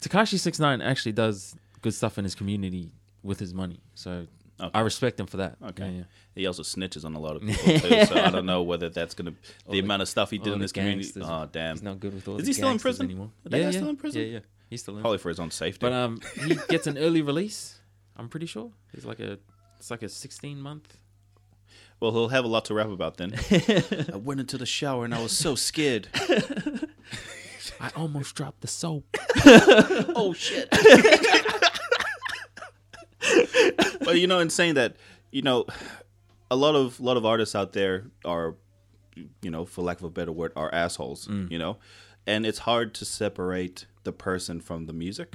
Tekashi 0.00 0.38
Six 0.38 0.58
Nine 0.58 0.82
actually 0.82 1.12
does 1.12 1.56
good 1.80 1.94
stuff 1.94 2.18
in 2.18 2.24
his 2.24 2.34
community 2.34 2.92
with 3.22 3.38
his 3.38 3.54
money. 3.54 3.80
So 3.94 4.26
Okay. 4.60 4.70
I 4.72 4.80
respect 4.82 5.18
him 5.18 5.26
for 5.26 5.38
that. 5.38 5.56
Okay. 5.62 5.84
Yeah, 5.84 5.90
yeah. 5.98 6.02
He 6.36 6.46
also 6.46 6.62
snitches 6.62 7.04
on 7.04 7.14
a 7.14 7.20
lot 7.20 7.36
of 7.36 7.42
people 7.46 7.78
too, 7.80 8.04
so 8.06 8.14
I 8.16 8.30
don't 8.30 8.46
know 8.46 8.62
whether 8.62 8.88
that's 8.88 9.14
gonna 9.14 9.32
the 9.66 9.72
the- 9.72 9.78
amount 9.80 10.02
of 10.02 10.08
stuff 10.08 10.30
he 10.30 10.38
did 10.38 10.52
in 10.52 10.58
this 10.60 10.66
his 10.70 10.72
community. 10.72 11.10
Oh 11.22 11.48
damn! 11.50 11.74
He's 11.74 11.82
not 11.82 11.98
good 12.00 12.14
with 12.14 12.28
all. 12.28 12.36
Is 12.38 12.46
he 12.46 12.52
still 12.52 12.70
in 12.70 12.78
prison? 12.78 13.06
anymore? 13.06 13.30
That 13.44 13.58
yeah, 13.58 13.64
yeah, 13.64 13.70
still 13.72 13.88
in 13.88 13.96
prison? 13.96 14.20
Yeah, 14.22 14.26
yeah. 14.28 14.38
He's 14.70 14.80
still 14.82 14.94
in. 14.96 15.00
Probably 15.00 15.18
for 15.18 15.28
his 15.28 15.40
own 15.40 15.50
safety. 15.50 15.78
But 15.80 15.92
um, 15.92 16.20
he 16.46 16.54
gets 16.68 16.86
an 16.86 16.98
early 16.98 17.20
release. 17.22 17.80
I'm 18.16 18.28
pretty 18.28 18.46
sure. 18.46 18.70
He's 18.94 19.04
like 19.04 19.18
a. 19.20 19.38
It's 19.78 19.90
like 19.90 20.02
a 20.02 20.08
16 20.08 20.60
month. 20.60 20.96
well, 22.00 22.12
he'll 22.12 22.28
have 22.28 22.44
a 22.44 22.48
lot 22.48 22.64
to 22.66 22.74
rap 22.74 22.88
about 22.88 23.16
then. 23.18 23.34
I 24.12 24.16
went 24.16 24.40
into 24.40 24.56
the 24.56 24.66
shower 24.66 25.04
and 25.04 25.14
I 25.14 25.20
was 25.22 25.32
so 25.36 25.54
scared. 25.56 26.08
I 27.80 27.90
almost 27.96 28.34
dropped 28.34 28.60
the 28.62 28.68
soap. 28.68 29.04
oh 30.16 30.32
shit! 30.36 30.68
but 34.04 34.18
you 34.18 34.26
know, 34.26 34.38
in 34.40 34.50
saying 34.50 34.74
that, 34.74 34.96
you 35.30 35.42
know, 35.42 35.66
a 36.50 36.56
lot 36.56 36.74
of 36.74 37.00
lot 37.00 37.16
of 37.16 37.24
artists 37.24 37.54
out 37.54 37.72
there 37.72 38.06
are, 38.24 38.54
you 39.42 39.50
know, 39.50 39.64
for 39.64 39.82
lack 39.82 39.98
of 39.98 40.04
a 40.04 40.10
better 40.10 40.32
word, 40.32 40.52
are 40.56 40.72
assholes. 40.74 41.26
Mm. 41.28 41.50
You 41.50 41.58
know, 41.58 41.78
and 42.26 42.46
it's 42.46 42.58
hard 42.60 42.94
to 42.94 43.04
separate 43.04 43.86
the 44.04 44.12
person 44.12 44.60
from 44.60 44.84
the 44.84 44.92
music. 44.92 45.34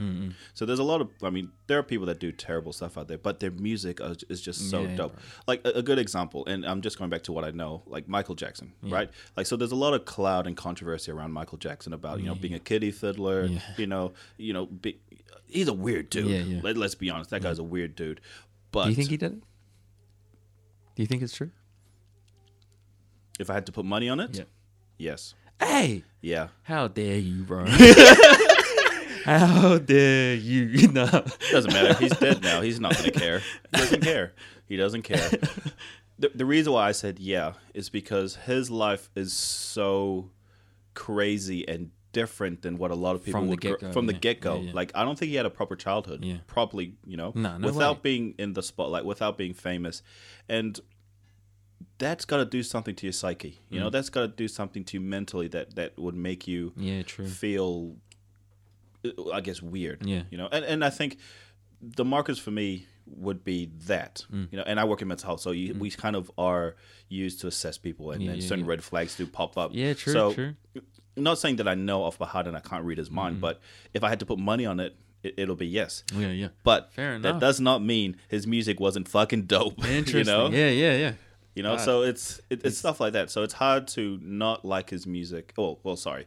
So 0.53 0.63
there's 0.63 0.77
a 0.77 0.83
lot 0.83 1.01
of, 1.01 1.09
I 1.23 1.31
mean, 1.31 1.51
there 1.65 1.79
are 1.79 1.83
people 1.83 2.05
that 2.05 2.19
do 2.19 2.31
terrible 2.31 2.71
stuff 2.71 2.99
out 2.99 3.07
there, 3.07 3.17
but 3.17 3.39
their 3.39 3.49
music 3.49 3.99
is 3.99 4.23
is 4.29 4.41
just 4.41 4.69
so 4.69 4.83
Yeah, 4.83 4.95
dope. 4.95 5.13
bro. 5.13 5.21
Like 5.47 5.61
a, 5.65 5.69
a 5.79 5.81
good 5.81 5.97
example, 5.97 6.45
and 6.45 6.63
I'm 6.63 6.81
just 6.81 6.99
going 6.99 7.09
back 7.09 7.23
to 7.23 7.31
what 7.31 7.43
I 7.43 7.49
know, 7.49 7.81
like 7.87 8.07
Michael 8.07 8.35
Jackson, 8.35 8.73
right? 8.83 9.09
Like 9.35 9.47
so, 9.47 9.55
there's 9.55 9.71
a 9.71 9.75
lot 9.75 9.95
of 9.95 10.05
cloud 10.05 10.45
and 10.45 10.55
controversy 10.55 11.11
around 11.11 11.31
Michael 11.31 11.57
Jackson 11.57 11.93
about 11.93 12.19
you 12.19 12.27
know 12.27 12.35
being 12.35 12.53
a 12.53 12.59
kiddie 12.59 12.91
fiddler, 12.91 13.45
Yeah. 13.45 13.59
you 13.77 13.87
know, 13.87 14.11
you 14.37 14.53
know, 14.53 14.67
be, 14.67 14.99
he's 15.47 15.67
a 15.67 15.73
weird 15.73 16.09
dude. 16.09 16.27
Yeah, 16.27 16.39
yeah. 16.39 16.59
Let, 16.63 16.77
let's 16.77 16.95
be 16.95 17.09
honest, 17.09 17.30
that 17.32 17.41
guy's 17.41 17.59
a 17.59 17.63
weird 17.63 17.95
dude. 17.95 18.21
But 18.71 18.86
Do 18.86 18.89
you 18.89 18.95
think 18.95 19.09
he 19.09 19.17
did 19.17 19.34
it? 19.34 19.39
Do 20.95 21.03
you 21.03 21.07
think 21.07 21.21
it's 21.23 21.36
true? 21.36 21.51
if 23.39 23.49
I 23.49 23.53
had 23.53 23.65
to 23.67 23.71
put 23.71 23.86
money 23.86 24.09
on 24.09 24.19
it, 24.19 24.38
Yeah. 24.38 24.43
yes, 24.97 25.34
Hey, 25.61 26.03
yeah, 26.21 26.49
how 26.63 26.88
dare 26.89 27.17
you, 27.17 27.43
bro? 27.43 27.65
how 29.25 29.77
dare 29.77 30.36
you? 30.36 30.88
no. 30.91 31.05
doesn't 31.51 31.71
matter. 31.73 31.93
He's 31.95 32.15
dead 32.17 32.41
now. 32.41 32.61
He's 32.61 32.80
not 32.80 32.95
gonna 32.97 33.11
care. 33.11 33.39
He 33.71 33.77
doesn't 33.77 34.01
care. 34.01 34.34
He 34.67 34.77
doesn't 34.77 35.01
care. 35.03 35.30
The, 36.17 36.32
the 36.36 36.45
reason 36.45 36.73
why 36.73 36.88
I 36.88 36.91
said 36.91 37.17
yeah 37.19 37.53
is 37.73 37.89
because 37.89 38.36
his 38.36 38.69
life 38.69 39.09
is 39.15 39.32
so 39.34 40.32
crazy 40.93 41.67
and 41.67 41.91
different 42.12 42.62
than 42.64 42.78
what 42.78 42.91
a 42.91 42.95
lot 42.95 43.16
of 43.16 43.24
people 43.24 43.39
From 43.39 43.47
the 43.47 43.51
would 43.51 43.62
gr- 43.62 43.68
get-go, 43.70 43.91
from 43.91 44.05
the 44.07 44.14
yeah. 44.14 44.20
get 44.20 44.41
go. 44.41 44.55
Yeah, 44.55 44.62
yeah. 44.62 44.72
Like 44.74 44.91
I 44.95 45.03
don't 45.05 45.18
think 45.18 45.30
he 45.30 45.36
had 45.36 45.45
a 45.45 45.49
proper 45.49 45.76
childhood. 45.76 46.24
Yeah. 46.26 46.38
Properly, 46.47 46.95
you 47.05 47.18
know, 47.18 47.32
Nah, 47.36 47.57
no 47.57 47.68
without 47.68 47.97
way. 47.97 48.01
being 48.03 48.36
in 48.38 48.53
the 48.53 48.64
spotlight, 48.64 49.05
without 49.05 49.38
being 49.38 49.53
famous, 49.53 50.01
and 50.47 50.80
that's 51.97 52.26
got 52.26 52.38
to 52.38 52.45
do 52.45 52.64
something 52.64 52.95
to 52.95 53.05
your 53.05 53.14
psyche. 53.14 53.60
You 53.70 53.78
Mm. 53.80 53.84
know, 53.84 53.89
that's 53.89 54.10
got 54.10 54.22
to 54.22 54.28
do 54.30 54.47
something 54.47 54.84
to 54.86 54.97
you 54.97 55.01
mentally 55.01 55.47
that 55.49 55.76
that 55.76 55.97
would 55.99 56.16
make 56.16 56.47
you 56.47 56.74
Yeah, 56.76 57.03
true. 57.03 57.28
feel 57.28 57.95
uh, 59.05 59.32
I 59.32 59.41
guess 59.41 59.62
weird. 59.62 60.05
Yeah. 60.05 60.24
You 60.32 60.38
know, 60.38 60.47
and, 60.51 60.66
and 60.66 60.84
I 60.84 60.89
think 60.89 61.18
the 61.82 62.03
markers 62.05 62.39
for 62.39 62.51
me 62.51 62.86
would 63.05 63.43
be 63.43 63.70
that. 63.88 64.26
Mm. 64.32 64.47
You 64.51 64.57
know, 64.57 64.64
and 64.66 64.80
I 64.80 64.84
work 64.86 65.01
in 65.01 65.07
mental 65.07 65.28
health, 65.28 65.41
so 65.41 65.51
you, 65.51 65.74
we 65.74 65.89
kind 65.89 66.16
of 66.16 66.30
are 66.38 66.76
used 67.07 67.39
to 67.41 67.47
assess 67.47 67.78
people 67.78 68.12
and, 68.12 68.22
Yeah, 68.22 68.32
and 68.32 68.43
certain 68.43 68.66
yeah. 68.66 68.72
red 68.72 68.84
flags 68.84 69.16
do 69.16 69.26
pop 69.26 69.57
up. 69.57 69.72
Yeah, 69.74 69.93
true, 69.93 70.14
So 70.14 70.34
true. 70.34 70.55
Not 71.24 71.39
saying 71.39 71.57
that 71.57 71.67
I 71.67 71.76
know 71.76 72.03
off 72.03 72.17
by 72.17 72.26
heart 72.28 72.47
and 72.47 72.55
I 72.55 72.59
can't 72.59 72.84
read 72.86 72.97
his 72.97 73.09
mind, 73.11 73.41
but 73.41 73.59
if 73.93 74.03
I 74.03 74.09
had 74.09 74.20
to 74.20 74.26
put 74.26 74.39
money 74.39 74.65
on 74.65 74.80
it, 74.80 74.95
it 75.24 75.34
it'll 75.38 75.55
be 75.55 75.67
yes. 75.67 76.03
Yeah, 76.15 76.28
yeah. 76.32 76.47
But 76.63 76.91
Fair 76.93 77.20
that 77.20 77.39
does 77.39 77.59
not 77.59 77.84
mean 77.84 78.17
his 78.28 78.47
music 78.47 78.80
wasn't 78.80 79.07
fucking 79.07 79.43
dope. 79.43 79.84
Interesting. 79.88 80.20
You 80.20 80.24
know, 80.26 80.49
Yeah, 80.49 80.70
yeah, 80.70 80.95
yeah. 80.97 81.13
you 81.55 81.63
know. 81.63 81.76
God. 81.76 81.86
So 81.86 82.01
it's 82.03 82.39
it, 82.49 82.65
it's 82.65 82.78
stuff 82.78 82.99
like 82.99 83.13
that. 83.13 83.30
So 83.30 83.43
it's 83.43 83.53
hard 83.55 83.88
to 83.89 84.20
not 84.22 84.63
like 84.63 84.89
his 84.89 85.05
music. 85.05 85.53
Oh, 85.57 85.80
well, 85.84 85.95
sorry. 85.97 86.26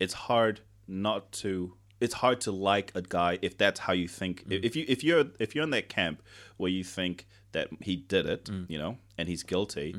It's 0.00 0.14
hard 0.14 0.60
not 0.88 1.30
to. 1.42 1.74
It's 2.00 2.14
hard 2.14 2.40
to 2.42 2.50
like 2.50 2.90
a 2.94 3.02
guy 3.02 3.38
if 3.42 3.58
that's 3.58 3.80
how 3.80 3.92
you 3.92 4.08
think. 4.08 4.48
Mm. 4.48 4.64
If 4.64 4.74
you 4.74 4.84
if 4.88 5.04
you're 5.04 5.26
if 5.38 5.54
you're 5.54 5.64
in 5.64 5.70
that 5.70 5.88
camp 5.88 6.22
where 6.56 6.70
you 6.70 6.82
think 6.82 7.26
that 7.52 7.68
he 7.80 7.96
did 7.96 8.26
it, 8.26 8.44
Mm. 8.46 8.68
you 8.70 8.78
know, 8.78 8.96
and 9.18 9.28
he's 9.28 9.42
guilty. 9.42 9.94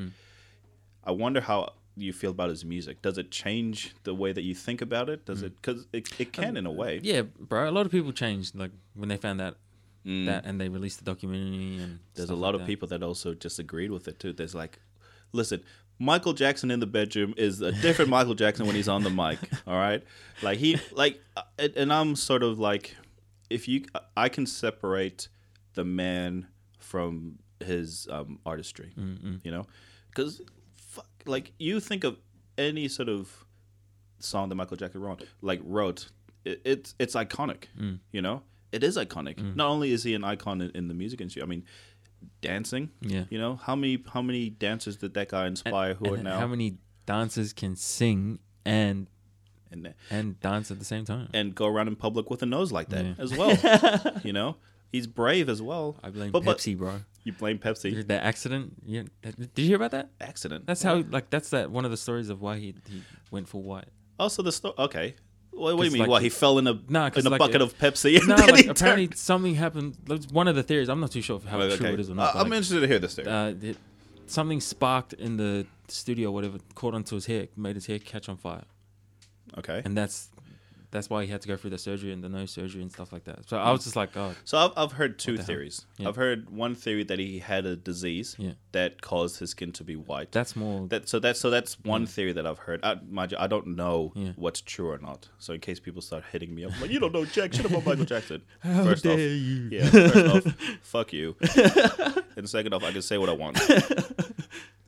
I 1.04 1.12
wonder 1.12 1.42
how 1.42 1.74
you 1.98 2.14
feel 2.14 2.32
about 2.32 2.50
his 2.50 2.64
music. 2.64 3.02
Does 3.02 3.18
it 3.18 3.32
change 3.32 3.94
the 4.04 4.14
way 4.14 4.32
that 4.32 4.42
you 4.44 4.56
think 4.56 4.82
about 4.82 5.10
it? 5.10 5.22
Mm. 5.22 5.26
Does 5.26 5.42
it? 5.44 5.56
Because 5.62 5.88
it, 5.94 6.08
it 6.20 6.32
can 6.34 6.58
in 6.58 6.66
a 6.66 6.72
way. 6.72 7.00
Yeah, 7.04 7.24
bro. 7.40 7.70
A 7.70 7.72
lot 7.72 7.86
of 7.86 7.92
people 7.92 8.12
changed 8.14 8.56
like 8.56 8.72
when 8.96 9.10
they 9.10 9.18
found 9.18 9.42
out 9.42 9.58
that 10.04 10.46
and 10.46 10.60
they 10.60 10.68
released 10.70 10.98
the 11.00 11.06
documentary 11.06 11.78
and 11.78 11.94
Mm. 11.96 12.00
There's 12.16 12.30
a 12.32 12.36
lot 12.36 12.48
like 12.50 12.56
of 12.56 12.62
that. 12.62 12.68
people 12.68 12.88
that 12.90 13.04
also 13.04 13.34
disagreed 13.34 13.92
with 13.92 14.08
it 14.08 14.20
too. 14.20 14.34
There's 14.34 14.56
like, 14.56 14.80
listen, 15.32 15.62
Michael 16.00 16.34
Jackson 16.34 16.72
in 16.72 16.80
the 16.80 16.88
bedroom 16.88 17.34
is 17.38 17.62
a 17.62 17.72
different 17.72 18.10
Michael 18.18 18.34
Jackson 18.34 18.66
when 18.66 18.76
he's 18.76 18.88
on 18.90 19.04
the 19.04 19.10
mic. 19.12 19.38
All 19.68 19.76
right, 19.76 20.02
like 20.42 20.58
he 20.58 20.78
like, 20.94 21.22
uh, 21.38 21.44
and- 21.76 21.94
I'm 21.94 22.16
sort 22.16 22.42
of 22.42 22.58
like, 22.58 22.96
if 23.52 23.68
you, 23.68 23.86
I 24.18 24.30
can 24.30 24.46
separate 24.48 25.28
the 25.76 25.84
man 25.86 26.48
from 26.80 27.38
his 27.64 28.08
um, 28.10 28.40
artistry. 28.46 28.92
You 29.44 29.52
know, 29.52 29.68
because 30.10 30.42
like 31.26 31.52
you 31.60 31.80
think 31.80 32.04
of 32.04 32.18
any 32.58 32.88
sort 32.88 33.10
of 33.10 33.46
song 34.20 34.50
that 34.50 34.56
Michael 34.56 34.78
Jackson 34.78 35.02
wrote, 35.02 35.28
like 35.42 35.62
wrote, 35.64 36.10
it, 36.46 36.62
it's 36.66 36.96
it's 37.00 37.16
iconic. 37.16 37.66
Mm. 37.80 38.00
You 38.12 38.22
know, 38.22 38.44
it 38.72 38.84
is 38.84 38.98
iconic. 38.98 39.36
Mm. 39.38 39.56
Not 39.56 39.68
only 39.70 39.92
is 39.92 40.04
he 40.04 40.14
an 40.14 40.24
icon 40.24 40.62
in, 40.62 40.72
in 40.72 40.88
the 40.88 40.94
music 40.94 41.22
industry, 41.22 41.42
I 41.42 41.46
mean, 41.46 41.64
dancing. 42.42 42.90
Yeah. 43.02 43.26
You 43.30 43.40
know, 43.40 43.56
how 43.56 43.76
many 43.76 44.04
how 44.14 44.22
many 44.22 44.50
dancers 44.50 44.98
did 44.98 45.14
that 45.16 45.30
guy 45.30 45.48
inspire 45.48 45.94
who 45.96 46.14
are 46.14 46.18
now 46.18 46.40
how 46.40 46.48
many 46.48 46.78
dancers 47.06 47.54
can 47.54 47.76
sing 47.76 48.40
and 48.66 49.08
and 49.72 49.94
and 50.10 50.40
dance 50.40 50.72
at 50.72 50.80
the 50.80 50.86
same 50.86 51.06
time? 51.06 51.30
and 51.34 51.56
go 51.56 51.66
around 51.68 51.88
in 51.88 51.96
public 51.96 52.30
with 52.30 52.42
a 52.44 52.46
nose 52.46 52.72
like 52.72 52.90
that 52.90 53.06
Yeah. 53.06 53.14
as 53.18 53.36
well? 53.36 53.58
you 54.24 54.34
know, 54.34 54.58
he's 54.92 55.08
brave 55.08 55.50
as 55.50 55.62
well. 55.62 55.98
I 56.04 56.10
blame 56.10 56.32
but, 56.32 56.44
but 56.44 56.58
Pepsi, 56.58 56.78
bro. 56.78 57.02
You 57.24 57.34
blame 57.34 57.58
Pepsi. 57.60 58.06
The 58.08 58.24
accident. 58.24 58.74
Yeah. 58.86 59.04
Did 59.22 59.50
you 59.56 59.66
hear 59.66 59.76
about 59.76 59.92
that? 59.92 60.10
Accident. 60.20 60.66
That's 60.66 60.82
how 60.84 61.04
like 61.10 61.30
that's 61.30 61.50
that 61.52 61.70
one 61.72 61.86
of 61.86 61.92
the 61.92 61.98
stories 61.98 62.30
of 62.30 62.42
why 62.42 62.58
he 62.58 62.74
he 62.90 63.04
went 63.32 63.48
for 63.48 63.62
white. 63.62 63.88
also 64.20 64.42
the 64.44 64.52
story. 64.52 64.74
Okay. 64.78 65.16
What, 65.52 65.76
what 65.76 65.82
do 65.84 65.86
you 65.88 65.92
mean? 65.92 66.00
like, 66.02 66.10
what 66.10 66.22
he 66.22 66.30
fell 66.30 66.58
in 66.60 66.66
a 66.68 66.80
Nah, 66.88 67.10
in 67.14 67.28
a 67.28 67.30
like, 67.30 67.38
bucket 67.40 67.62
uh, 67.62 67.66
of 67.66 67.78
Pepsi? 67.78 68.16
and 68.20 68.28
No, 68.28 68.36
then 68.38 68.50
like 68.52 68.64
he 68.66 68.70
apparently 68.70 69.08
turned- 69.08 69.18
something 69.20 69.56
happened. 69.56 69.98
One 70.32 70.48
of 70.48 70.56
the 70.56 70.64
theories. 70.64 70.88
I'm 70.90 71.02
not 71.02 71.12
too 71.12 71.22
sure 71.22 71.40
how 71.46 71.60
Okay, 71.62 71.76
true 71.78 71.94
it 71.94 72.00
is 72.00 72.10
or 72.10 72.14
Uh, 72.14 72.16
not. 72.16 72.34
but, 72.34 72.40
I'm 72.46 72.54
interested 72.54 72.80
to 72.80 72.88
hear 72.88 73.00
this 73.00 73.16
theory. 73.16 73.28
uh, 73.28 73.54
it, 73.70 73.78
something 74.28 74.62
sparked 74.62 75.14
in 75.14 75.36
the 75.38 75.66
studio, 75.90 76.30
or 76.30 76.34
whatever, 76.34 76.58
caught 76.74 76.94
onto 76.94 77.16
his 77.16 77.26
hair, 77.26 77.48
made 77.58 77.76
his 77.76 77.86
hair 77.88 78.00
catch 78.00 78.30
on 78.30 78.38
fire, 78.38 78.64
okay. 79.58 79.82
and 79.84 79.98
that's 79.98 80.30
that's 80.92 81.10
why 81.10 81.24
he 81.24 81.32
had 81.32 81.42
to 81.42 81.48
go 81.48 81.56
through 81.58 81.70
the 81.72 81.78
surgery 81.78 82.12
and 82.12 82.24
the 82.24 82.30
nose 82.30 82.52
surgery 82.52 82.82
and 82.82 82.92
stuff 82.92 83.12
like 83.14 83.24
that. 83.24 83.48
So 83.50 83.58
I 83.58 83.68
mm. 83.68 83.72
was 83.72 83.84
just 83.86 83.96
like, 83.96 84.16
oh, 84.16 84.34
So 84.44 84.58
I've, 84.58 84.72
I've 84.76 84.92
heard 84.92 85.18
two 85.18 85.38
the 85.38 85.44
theories. 85.44 85.86
Yeah. 85.98 86.10
I've 86.10 86.16
heard 86.18 86.50
one 86.50 86.76
theory 86.76 87.04
that 87.06 87.18
he 87.18 87.40
had 87.40 87.66
a 87.66 87.76
disease 87.76 88.36
Yeah. 88.38 88.52
that 88.74 89.02
caused 89.02 89.40
his 89.40 89.52
skin 89.52 89.72
to 89.74 89.84
be 89.84 89.96
white. 89.96 90.32
that's 90.32 90.56
more. 90.56 90.88
That 90.88 91.08
so 91.08 91.20
that's 91.20 91.40
so 91.40 91.50
that's 91.50 91.80
one 91.80 92.06
theory 92.06 92.34
that 92.34 92.46
I've 92.46 92.60
heard. 92.60 92.82
I, 92.84 92.98
mind 93.10 93.32
you, 93.32 93.38
I 93.40 93.48
don't 93.48 93.68
know 93.68 94.12
Yeah. 94.16 94.34
what's 94.36 94.62
true 94.62 94.92
or 94.92 94.98
not. 94.98 95.30
So 95.40 95.54
in 95.54 95.62
case 95.62 95.80
people 95.80 96.02
start 96.02 96.24
hitting 96.32 96.54
me 96.54 96.66
up, 96.66 96.80
like 96.82 96.92
you 96.92 97.00
don't 97.00 97.14
know 97.14 97.26
Jack 97.26 97.54
shit 97.54 97.66
about 97.66 97.86
Michael 97.86 98.06
Jackson. 98.06 98.42
How 98.60 98.84
first 98.84 99.04
dare 99.04 99.14
off, 99.14 99.20
you? 99.20 99.70
yeah. 99.72 99.90
First 99.90 100.48
off, 100.48 100.56
fuck 100.82 101.14
you. 101.14 101.36
and 102.36 102.50
second 102.50 102.74
off, 102.74 102.84
I 102.84 102.92
can 102.92 103.02
say 103.02 103.18
what 103.18 103.30
I 103.30 103.34
want. 103.34 103.60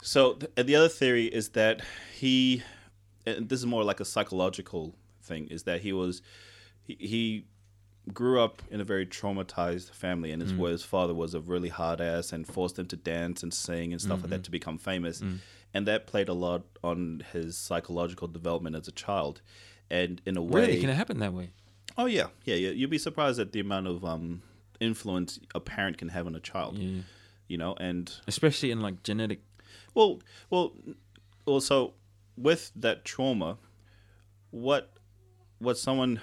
So 0.03 0.33
th- 0.33 0.51
and 0.57 0.67
the 0.67 0.75
other 0.75 0.89
theory 0.89 1.25
is 1.25 1.49
that 1.49 1.81
he, 2.13 2.61
and 3.25 3.47
this 3.47 3.59
is 3.59 3.65
more 3.65 3.83
like 3.85 4.01
a 4.01 4.05
psychological 4.05 4.93
thing, 5.23 5.47
is 5.47 5.63
that 5.63 5.81
he 5.81 5.93
was, 5.93 6.21
he, 6.83 6.95
he 6.99 7.45
grew 8.13 8.41
up 8.41 8.61
in 8.69 8.81
a 8.81 8.83
very 8.83 9.05
traumatized 9.05 9.91
family, 9.91 10.31
and 10.31 10.41
his 10.41 10.51
Mm. 10.53 10.57
where 10.57 10.71
his 10.71 10.83
father 10.83 11.13
was 11.13 11.33
a 11.33 11.39
really 11.39 11.69
hard 11.69 12.01
ass 12.01 12.33
and 12.33 12.45
forced 12.45 12.77
him 12.77 12.85
to 12.87 12.97
dance 12.97 13.43
and 13.43 13.53
sing 13.53 13.93
and 13.93 14.01
stuff 14.01 14.17
like 14.17 14.23
Mm-hmm. 14.23 14.29
that 14.31 14.43
to 14.43 14.51
become 14.51 14.77
famous, 14.77 15.21
Mm. 15.21 15.39
and 15.73 15.87
that 15.87 16.05
played 16.07 16.27
a 16.29 16.33
lot 16.33 16.63
on 16.83 17.23
his 17.31 17.57
psychological 17.57 18.27
development 18.27 18.75
as 18.75 18.87
a 18.87 18.91
child, 18.91 19.41
and 19.89 20.21
in 20.25 20.35
a 20.37 20.41
way, 20.41 20.61
Really, 20.61 20.81
can 20.81 20.89
it 20.89 20.95
happen 20.95 21.19
that 21.19 21.33
way? 21.33 21.51
oh 21.97 22.05
yeah, 22.07 22.27
yeah, 22.43 22.55
yeah, 22.55 22.71
you'd 22.71 22.89
be 22.89 22.97
surprised 22.97 23.39
at 23.39 23.51
the 23.53 23.59
amount 23.61 23.87
of 23.87 24.03
um 24.03 24.41
influence 24.79 25.39
a 25.55 25.59
parent 25.61 25.97
can 25.97 26.09
have 26.09 26.25
on 26.27 26.35
a 26.35 26.39
child, 26.41 26.77
Yeah. 26.77 27.03
you 27.47 27.57
know, 27.57 27.73
and 27.79 28.11
Especially 28.27 28.69
in 28.71 28.81
like 28.81 29.01
genetic. 29.03 29.39
well, 29.93 30.19
well, 30.49 30.73
also 31.45 31.93
with 32.35 32.71
that 32.75 33.05
trauma, 33.05 33.59
what 34.51 34.91
what 35.63 35.77
someone 35.77 36.21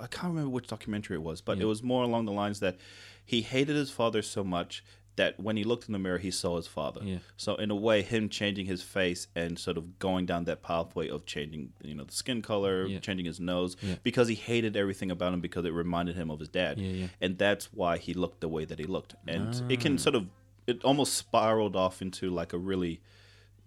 I 0.00 0.06
can't 0.08 0.28
remember 0.32 0.50
which 0.50 0.66
documentary 0.66 1.16
it 1.16 1.22
was, 1.22 1.40
but 1.40 1.58
it 1.60 1.64
was 1.66 1.82
more 1.82 2.02
along 2.02 2.24
the 2.26 2.32
lines 2.32 2.58
that 2.60 2.76
he 3.24 3.42
hated 3.42 3.76
his 3.76 3.90
father 3.90 4.22
so 4.22 4.42
much 4.42 4.82
that 5.16 5.38
when 5.38 5.56
he 5.56 5.62
looked 5.62 5.86
in 5.86 5.92
the 5.92 5.98
mirror, 6.00 6.18
he 6.18 6.32
saw 6.32 6.56
his 6.56 6.66
father. 6.66 7.00
Yeah. 7.04 7.18
So 7.36 7.54
in 7.54 7.70
a 7.70 7.76
way, 7.76 8.02
him 8.02 8.28
changing 8.28 8.66
his 8.66 8.82
face 8.82 9.28
and 9.36 9.56
sort 9.56 9.76
of 9.76 10.00
going 10.00 10.26
down 10.26 10.44
that 10.46 10.62
pathway 10.62 11.08
of 11.08 11.24
changing, 11.24 11.72
you 11.80 11.94
know, 11.94 12.02
the 12.02 12.12
skin 12.12 12.42
color, 12.42 12.86
Yeah. 12.86 12.98
changing 12.98 13.26
his 13.26 13.38
nose, 13.38 13.76
Yeah. 13.80 13.94
because 14.02 14.26
he 14.26 14.34
hated 14.34 14.76
everything 14.76 15.12
about 15.12 15.32
him 15.32 15.40
because 15.40 15.64
it 15.64 15.70
reminded 15.72 16.16
him 16.16 16.28
of 16.32 16.40
his 16.40 16.48
dad. 16.48 16.80
Yeah, 16.80 16.90
yeah. 16.90 17.06
And 17.20 17.38
that's 17.38 17.72
why 17.72 17.98
he 17.98 18.12
looked 18.12 18.40
the 18.40 18.48
way 18.48 18.64
that 18.64 18.80
he 18.80 18.86
looked. 18.86 19.14
And 19.28 19.54
it 19.70 19.78
Ah. 19.78 19.82
can 19.82 19.98
sort 19.98 20.16
of, 20.16 20.26
it 20.66 20.82
almost 20.82 21.14
spiraled 21.14 21.76
off 21.76 22.02
into 22.02 22.28
like 22.30 22.52
a 22.52 22.58
really, 22.58 23.00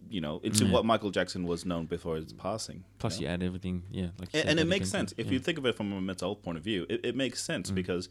you 0.09 0.21
know, 0.21 0.39
into 0.43 0.65
what 0.67 0.85
Michael 0.85 1.11
Jackson 1.11 1.45
was 1.45 1.65
known 1.65 1.85
before 1.85 2.15
his 2.15 2.33
passing. 2.33 2.83
Plus, 2.99 3.19
you 3.19 3.27
add 3.27 3.43
everything. 3.43 3.83
Yeah, 3.89 4.07
like 4.19 4.29
And, 4.33 4.43
said, 4.43 4.47
and 4.47 4.59
it 4.59 4.67
makes 4.67 4.89
sense 4.89 5.13
if 5.17 5.31
you 5.31 5.39
think 5.39 5.57
of 5.57 5.65
it 5.65 5.75
from 5.75 5.91
a 5.93 6.01
mental 6.01 6.29
health 6.29 6.43
point 6.43 6.57
of 6.57 6.63
view. 6.63 6.85
It, 6.89 7.01
it 7.03 7.15
makes 7.15 7.43
sense 7.43 7.71
mm. 7.71 7.75
because 7.75 8.09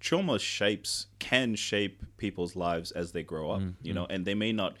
trauma 0.00 0.38
shapes 0.38 1.06
can 1.18 1.54
shape 1.54 2.02
people's 2.16 2.56
lives 2.56 2.90
as 2.92 3.12
they 3.12 3.22
grow 3.22 3.50
up. 3.50 3.60
Mm, 3.60 3.74
you 3.82 3.94
know, 3.94 4.04
mm. 4.04 4.14
and 4.14 4.24
they 4.24 4.34
may 4.34 4.52
not 4.52 4.76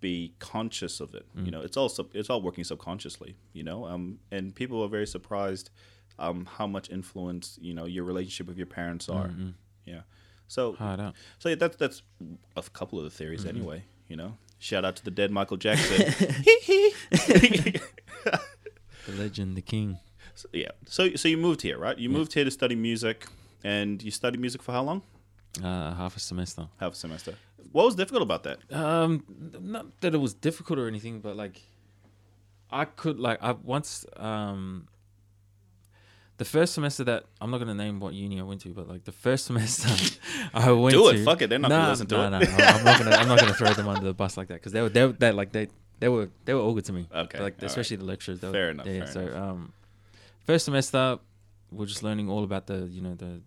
be 0.00 0.34
conscious 0.38 1.00
of 1.00 1.14
it. 1.14 1.26
You 1.44 1.50
know, 1.50 1.60
it's 1.60 1.76
all 1.76 1.88
sub, 1.88 2.10
it's 2.14 2.30
all 2.30 2.40
working 2.42 2.64
subconsciously. 2.64 3.36
You 3.52 3.62
know, 3.62 3.86
um, 3.86 4.18
and 4.30 4.54
people 4.54 4.82
are 4.82 4.88
very 4.88 5.06
surprised 5.06 5.70
um, 6.18 6.46
how 6.46 6.66
much 6.66 6.90
influence 6.90 7.58
you 7.60 7.74
know 7.74 7.86
your 7.86 8.04
relationship 8.04 8.46
with 8.46 8.56
your 8.56 8.66
parents 8.66 9.08
are. 9.08 9.30
Yeah. 9.84 10.00
So 10.48 10.74
so 11.38 11.48
yeah, 11.48 11.54
that's 11.54 11.76
that's 11.76 12.02
a 12.56 12.62
couple 12.62 12.98
of 12.98 13.04
the 13.04 13.10
theories 13.10 13.40
mm-hmm. 13.44 13.56
anyway. 13.56 13.84
You 14.10 14.16
know, 14.16 14.36
shout 14.58 14.84
out 14.84 14.96
to 14.96 15.04
the 15.04 15.10
dead 15.10 15.30
Michael 15.30 15.56
Jackson. 15.56 16.12
The 19.06 19.12
legend, 19.12 19.56
the 19.56 19.62
king. 19.62 19.98
So, 20.34 20.48
yeah. 20.52 20.72
So 20.86 21.14
so 21.16 21.26
you 21.28 21.38
moved 21.38 21.62
here, 21.62 21.78
right? 21.78 21.96
You 21.96 22.10
moved 22.10 22.32
here 22.34 22.44
to 22.44 22.50
study 22.50 22.74
music, 22.74 23.26
and 23.64 24.02
you 24.02 24.10
studied 24.10 24.40
music 24.40 24.62
for 24.62 24.72
how 24.72 24.82
long? 24.82 25.02
Uh, 25.62 25.94
half 25.94 26.16
a 26.16 26.20
semester. 26.20 26.68
Half 26.78 26.92
a 26.92 26.96
semester. 26.96 27.34
What 27.72 27.86
was 27.86 27.94
difficult 27.94 28.22
about 28.22 28.42
that? 28.44 28.58
Um, 28.72 29.24
not 29.60 30.00
that 30.00 30.14
it 30.14 30.18
was 30.18 30.34
difficult 30.34 30.78
or 30.78 30.86
anything, 30.86 31.20
but 31.20 31.36
like, 31.36 31.62
I 32.70 32.84
could 32.84 33.18
like 33.18 33.42
I 33.42 33.52
once 33.52 34.04
um. 34.16 34.88
The 36.40 36.46
first 36.46 36.72
semester 36.72 37.04
that 37.04 37.24
I'm 37.38 37.50
not 37.50 37.58
gonna 37.58 37.74
name 37.74 38.00
what 38.00 38.14
uni 38.14 38.40
I 38.40 38.42
went 38.44 38.62
to, 38.62 38.70
but 38.72 38.88
like 38.88 39.04
the 39.04 39.12
first 39.12 39.44
semester 39.48 39.88
I 40.54 40.70
went 40.72 40.94
Do 40.94 41.12
to. 41.12 41.18
it. 41.20 41.24
Fuck 41.24 41.42
it. 41.42 41.50
They're 41.50 41.58
not 41.58 41.68
gonna 41.70 41.90
listen 41.90 42.06
to 42.06 42.16
nah, 42.16 42.26
it. 42.28 42.30
nah, 42.30 42.56
nah, 42.56 42.64
I'm 42.64 42.84
not 42.84 42.98
gonna. 42.98 43.10
I'm 43.20 43.28
not 43.28 43.38
gonna 43.40 43.52
throw 43.54 43.72
them 43.74 43.88
under 43.88 44.06
the 44.06 44.14
bus 44.14 44.38
like 44.38 44.48
that 44.48 44.54
because 44.54 44.72
they 44.72 44.80
were 44.80 44.88
they, 44.88 45.04
were- 45.06 45.12
they 45.12 45.32
like 45.32 45.52
they 45.52 45.68
they 45.98 46.08
were 46.08 46.30
they 46.46 46.54
were 46.54 46.60
all 46.60 46.72
good 46.72 46.86
to 46.86 46.94
me. 46.94 47.06
Okay, 47.14 47.38
Like 47.38 47.54
all 47.54 47.58
right. 47.60 47.62
especially 47.64 47.98
the 47.98 48.04
lecturers. 48.04 48.40
They 48.40 48.46
were, 48.48 48.52
Fair 48.54 48.70
enough, 48.70 48.86
Yeah, 48.86 49.04
fair 49.04 49.12
so 49.12 49.20
enough. 49.20 49.36
um, 49.50 49.72
first 50.46 50.64
semester 50.64 51.18
we're 51.70 51.84
just 51.86 52.02
learning 52.02 52.30
all 52.30 52.42
about 52.42 52.66
the 52.66 52.78
you 52.96 53.02
know 53.02 53.14
the 53.14 53.42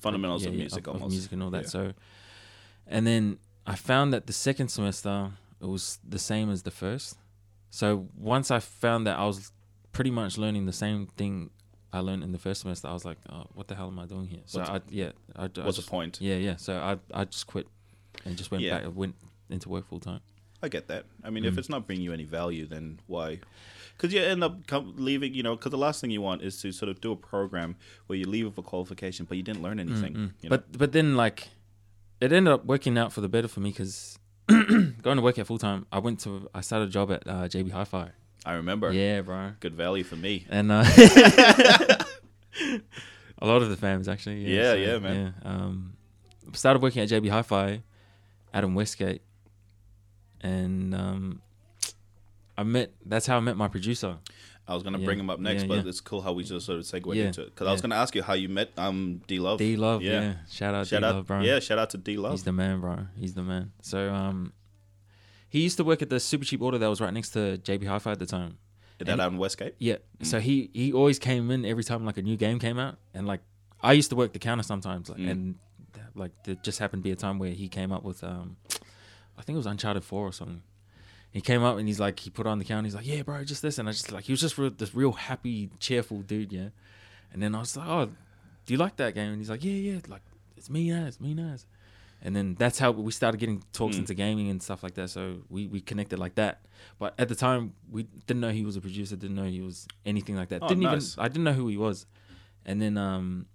Fundamentals 0.00 0.42
yeah, 0.42 0.48
of 0.48 0.54
music, 0.54 0.86
of, 0.86 0.94
almost. 0.94 1.10
music 1.12 1.32
and 1.32 1.42
all 1.42 1.50
that. 1.50 1.64
Yeah. 1.64 1.68
So, 1.68 1.92
and 2.86 3.06
then 3.06 3.36
I 3.66 3.74
found 3.74 4.14
that 4.14 4.26
the 4.26 4.32
second 4.32 4.68
semester 4.68 5.32
it 5.60 5.66
was 5.66 5.98
the 6.08 6.18
same 6.18 6.50
as 6.50 6.62
the 6.62 6.70
first. 6.70 7.18
So 7.68 8.08
once 8.16 8.50
I 8.50 8.60
found 8.60 9.06
that 9.06 9.18
I 9.18 9.26
was 9.26 9.52
pretty 9.92 10.10
much 10.10 10.38
learning 10.38 10.64
the 10.64 10.72
same 10.72 11.06
thing 11.18 11.50
I 11.92 12.00
learned 12.00 12.22
in 12.22 12.32
the 12.32 12.38
first 12.38 12.60
semester, 12.62 12.88
I 12.88 12.92
was 12.92 13.04
like, 13.04 13.18
oh, 13.28 13.46
"What 13.54 13.66
the 13.68 13.74
hell 13.74 13.88
am 13.88 13.98
I 13.98 14.06
doing 14.06 14.26
here?" 14.26 14.40
So 14.46 14.60
What's- 14.60 14.70
I 14.70 14.80
yeah, 14.90 15.10
I, 15.36 15.42
I 15.44 15.46
What's 15.46 15.76
just, 15.76 15.76
the 15.86 15.90
point? 15.90 16.18
Yeah, 16.20 16.36
yeah. 16.36 16.56
So 16.56 16.76
I 16.78 16.98
I 17.12 17.24
just 17.24 17.46
quit 17.46 17.66
and 18.24 18.36
just 18.36 18.50
went 18.50 18.62
Yeah. 18.62 18.80
back. 18.80 18.94
Went 18.94 19.14
into 19.48 19.68
work 19.68 19.86
full 19.88 20.00
time. 20.00 20.20
I 20.62 20.68
get 20.68 20.88
that. 20.88 21.06
I 21.24 21.30
mean, 21.30 21.44
Mm. 21.44 21.48
if 21.48 21.58
it's 21.58 21.68
not 21.70 21.86
bringing 21.86 22.04
you 22.04 22.12
any 22.12 22.24
value, 22.24 22.66
then 22.66 23.00
why? 23.06 23.40
Because 23.96 24.12
you 24.14 24.20
end 24.22 24.44
up 24.44 24.56
leaving, 24.96 25.34
you 25.34 25.42
know, 25.42 25.56
because 25.56 25.70
the 25.70 25.78
last 25.78 26.00
thing 26.00 26.10
you 26.10 26.20
want 26.22 26.42
is 26.42 26.60
to 26.62 26.70
sort 26.72 26.88
of 26.90 27.00
do 27.00 27.12
a 27.12 27.16
program 27.16 27.76
where 28.06 28.18
you 28.18 28.26
leave 28.26 28.44
with 28.46 28.58
a 28.58 28.62
qualification, 28.62 29.24
but 29.26 29.36
you 29.38 29.42
didn't 29.42 29.62
learn 29.62 29.80
anything. 29.80 30.14
You 30.14 30.20
know? 30.20 30.30
Mm, 30.46 30.48
But 30.50 30.78
but 30.78 30.92
then 30.92 31.16
like, 31.16 31.48
it 32.20 32.30
ended 32.32 32.52
up 32.52 32.64
working 32.66 32.96
out 32.98 33.12
for 33.12 33.20
the 33.22 33.28
better 33.28 33.48
for 33.48 33.60
me 33.60 33.70
because 33.70 34.18
going 34.48 35.16
to 35.16 35.22
work 35.22 35.38
at 35.38 35.46
full 35.46 35.58
time, 35.58 35.86
I 35.90 35.98
went 35.98 36.20
to 36.20 36.48
I 36.54 36.60
started 36.60 36.88
a 36.88 36.92
job 36.92 37.10
at 37.10 37.26
uh, 37.26 37.48
JB 37.48 37.70
Hi-Fi. 37.72 38.10
I 38.44 38.54
remember. 38.54 38.92
Yeah, 38.92 39.20
bro. 39.20 39.52
Good 39.60 39.74
value 39.74 40.04
for 40.04 40.16
me. 40.16 40.46
And 40.48 40.72
uh, 40.72 40.84
a 43.38 43.46
lot 43.46 43.62
of 43.62 43.68
the 43.70 43.76
fans 43.76 44.08
actually. 44.08 44.44
Yeah, 44.44 44.74
yeah, 44.74 44.92
yeah 44.92 44.98
man. 44.98 45.34
Yeah. 45.44 45.50
Um, 45.50 45.92
started 46.52 46.82
working 46.82 47.02
at 47.02 47.08
JB 47.08 47.28
Hi-Fi, 47.30 47.82
Adam 48.52 48.74
Westgate, 48.74 49.22
and 50.40 50.94
um, 50.94 51.42
I 52.56 52.62
met. 52.62 52.92
That's 53.04 53.26
how 53.26 53.36
I 53.36 53.40
met 53.40 53.56
my 53.56 53.68
producer. 53.68 54.18
I 54.68 54.74
was 54.74 54.82
gonna 54.84 54.98
Yeah, 54.98 55.04
bring 55.04 55.18
him 55.18 55.30
up 55.30 55.40
next, 55.40 55.62
yeah, 55.62 55.68
but 55.68 55.86
it's 55.86 56.00
cool 56.00 56.20
how 56.22 56.32
we 56.32 56.44
just 56.44 56.64
sort 56.64 56.78
of 56.78 56.86
segued 56.86 57.16
Yeah, 57.16 57.26
into 57.26 57.42
it. 57.42 57.46
Because 57.46 57.66
I 57.66 57.72
was 57.72 57.80
gonna 57.80 57.96
ask 57.96 58.14
you 58.14 58.22
how 58.22 58.34
you 58.34 58.48
met 58.48 58.70
um 58.78 59.20
D 59.26 59.40
Love. 59.40 59.58
D 59.58 59.76
Love, 59.76 60.00
Yeah. 60.02 60.34
Shout 60.48 60.74
out 60.74 60.86
shout 60.86 61.00
D 61.00 61.06
out, 61.06 61.14
Love, 61.16 61.26
bro. 61.26 61.40
yeah, 61.40 61.58
shout 61.58 61.78
out 61.78 61.90
to 61.90 61.98
D 61.98 62.16
Love. 62.16 62.32
He's 62.32 62.44
the 62.44 62.52
man, 62.52 62.80
bro. 62.80 62.98
He's 63.16 63.34
the 63.34 63.42
man. 63.42 63.72
So 63.82 64.12
um, 64.12 64.52
he 65.50 65.60
used 65.60 65.76
to 65.76 65.84
work 65.84 66.00
at 66.00 66.08
the 66.08 66.16
Supercheap 66.16 66.62
Auto 66.62 66.78
that 66.78 66.88
was 66.88 67.00
right 67.00 67.12
next 67.12 67.30
to 67.30 67.58
JB 67.58 67.86
Hi-Fi 67.86 68.12
at 68.12 68.18
the 68.18 68.26
time. 68.26 68.56
Is 68.98 69.06
that 69.06 69.20
out 69.20 69.32
in 69.32 69.38
Westgate? 69.38 69.74
Yeah. 69.78 69.96
So 70.22 70.40
he 70.40 70.70
he 70.72 70.92
always 70.92 71.18
came 71.18 71.50
in 71.50 71.64
every 71.66 71.84
time 71.84 72.04
like 72.06 72.16
a 72.18 72.22
new 72.22 72.36
game 72.36 72.58
came 72.58 72.78
out, 72.78 72.96
and 73.14 73.26
like 73.26 73.40
I 73.82 73.92
used 73.92 74.10
to 74.10 74.16
work 74.16 74.32
the 74.32 74.38
counter 74.38 74.62
sometimes, 74.62 75.08
like, 75.08 75.18
Mm. 75.18 75.30
and 75.30 75.54
like 76.14 76.32
there 76.44 76.54
just 76.56 76.78
happened 76.78 77.02
to 77.02 77.04
be 77.08 77.12
a 77.12 77.16
time 77.16 77.38
where 77.38 77.50
he 77.52 77.68
came 77.68 77.92
up 77.92 78.02
with 78.02 78.22
um, 78.24 78.56
I 79.38 79.42
think 79.42 79.54
it 79.54 79.58
was 79.58 79.66
Uncharted 79.66 80.04
Four 80.04 80.26
or 80.26 80.32
something. 80.32 80.62
He 81.32 81.40
came 81.40 81.62
up 81.62 81.78
and 81.78 81.86
he's 81.86 82.00
like, 82.00 82.18
he 82.18 82.28
put 82.28 82.46
on 82.46 82.58
the 82.58 82.64
counter. 82.64 82.86
He's 82.88 82.94
like, 82.96 83.06
yeah, 83.06 83.22
bro, 83.22 83.44
just 83.44 83.62
this, 83.62 83.78
and 83.78 83.88
I 83.88 83.92
just 83.92 84.10
like 84.12 84.24
he 84.24 84.32
was 84.32 84.40
just 84.40 84.58
real, 84.58 84.70
this 84.70 84.94
real 84.94 85.12
happy, 85.12 85.70
cheerful 85.78 86.20
dude, 86.22 86.52
yeah. 86.52 86.68
And 87.32 87.40
then 87.42 87.54
I 87.54 87.60
was 87.60 87.76
like, 87.76 87.88
oh, 87.88 88.06
do 88.66 88.74
you 88.74 88.76
like 88.78 88.96
that 88.96 89.14
game? 89.14 89.30
And 89.30 89.38
he's 89.38 89.48
like, 89.48 89.64
yeah, 89.64 89.72
yeah, 89.72 89.98
like 90.08 90.22
it's 90.56 90.68
me 90.68 90.90
as, 90.90 91.20
me 91.20 91.36
as. 91.40 91.64
And 92.22 92.36
then 92.36 92.54
that's 92.58 92.78
how 92.78 92.90
we 92.90 93.12
started 93.12 93.38
getting 93.38 93.62
talks 93.72 93.96
Mm. 93.96 94.00
into 94.00 94.14
gaming 94.14 94.50
and 94.50 94.62
stuff 94.62 94.82
like 94.82 94.94
that. 94.94 95.08
So 95.08 95.38
we, 95.48 95.66
we 95.68 95.80
connected 95.80 96.18
like 96.18 96.34
that. 96.34 96.66
But 96.98 97.14
at 97.18 97.28
the 97.28 97.34
time, 97.34 97.72
we 97.90 98.02
didn't 98.26 98.40
know 98.40 98.50
he 98.50 98.64
was 98.64 98.76
a 98.76 98.80
producer. 98.80 99.16
Didn't 99.16 99.36
know 99.36 99.44
he 99.44 99.62
was 99.62 99.88
anything 100.04 100.36
like 100.36 100.50
that. 100.50 100.62
Oh, 100.62 100.68
didn't 100.68 100.82
nice. 100.82 101.12
even 101.14 101.24
I 101.24 101.28
didn't 101.28 101.44
know 101.44 101.54
who 101.54 101.68
he 101.68 101.76
was. 101.78 102.04
And 102.66 102.80
then 102.82 102.98
um, 102.98 103.46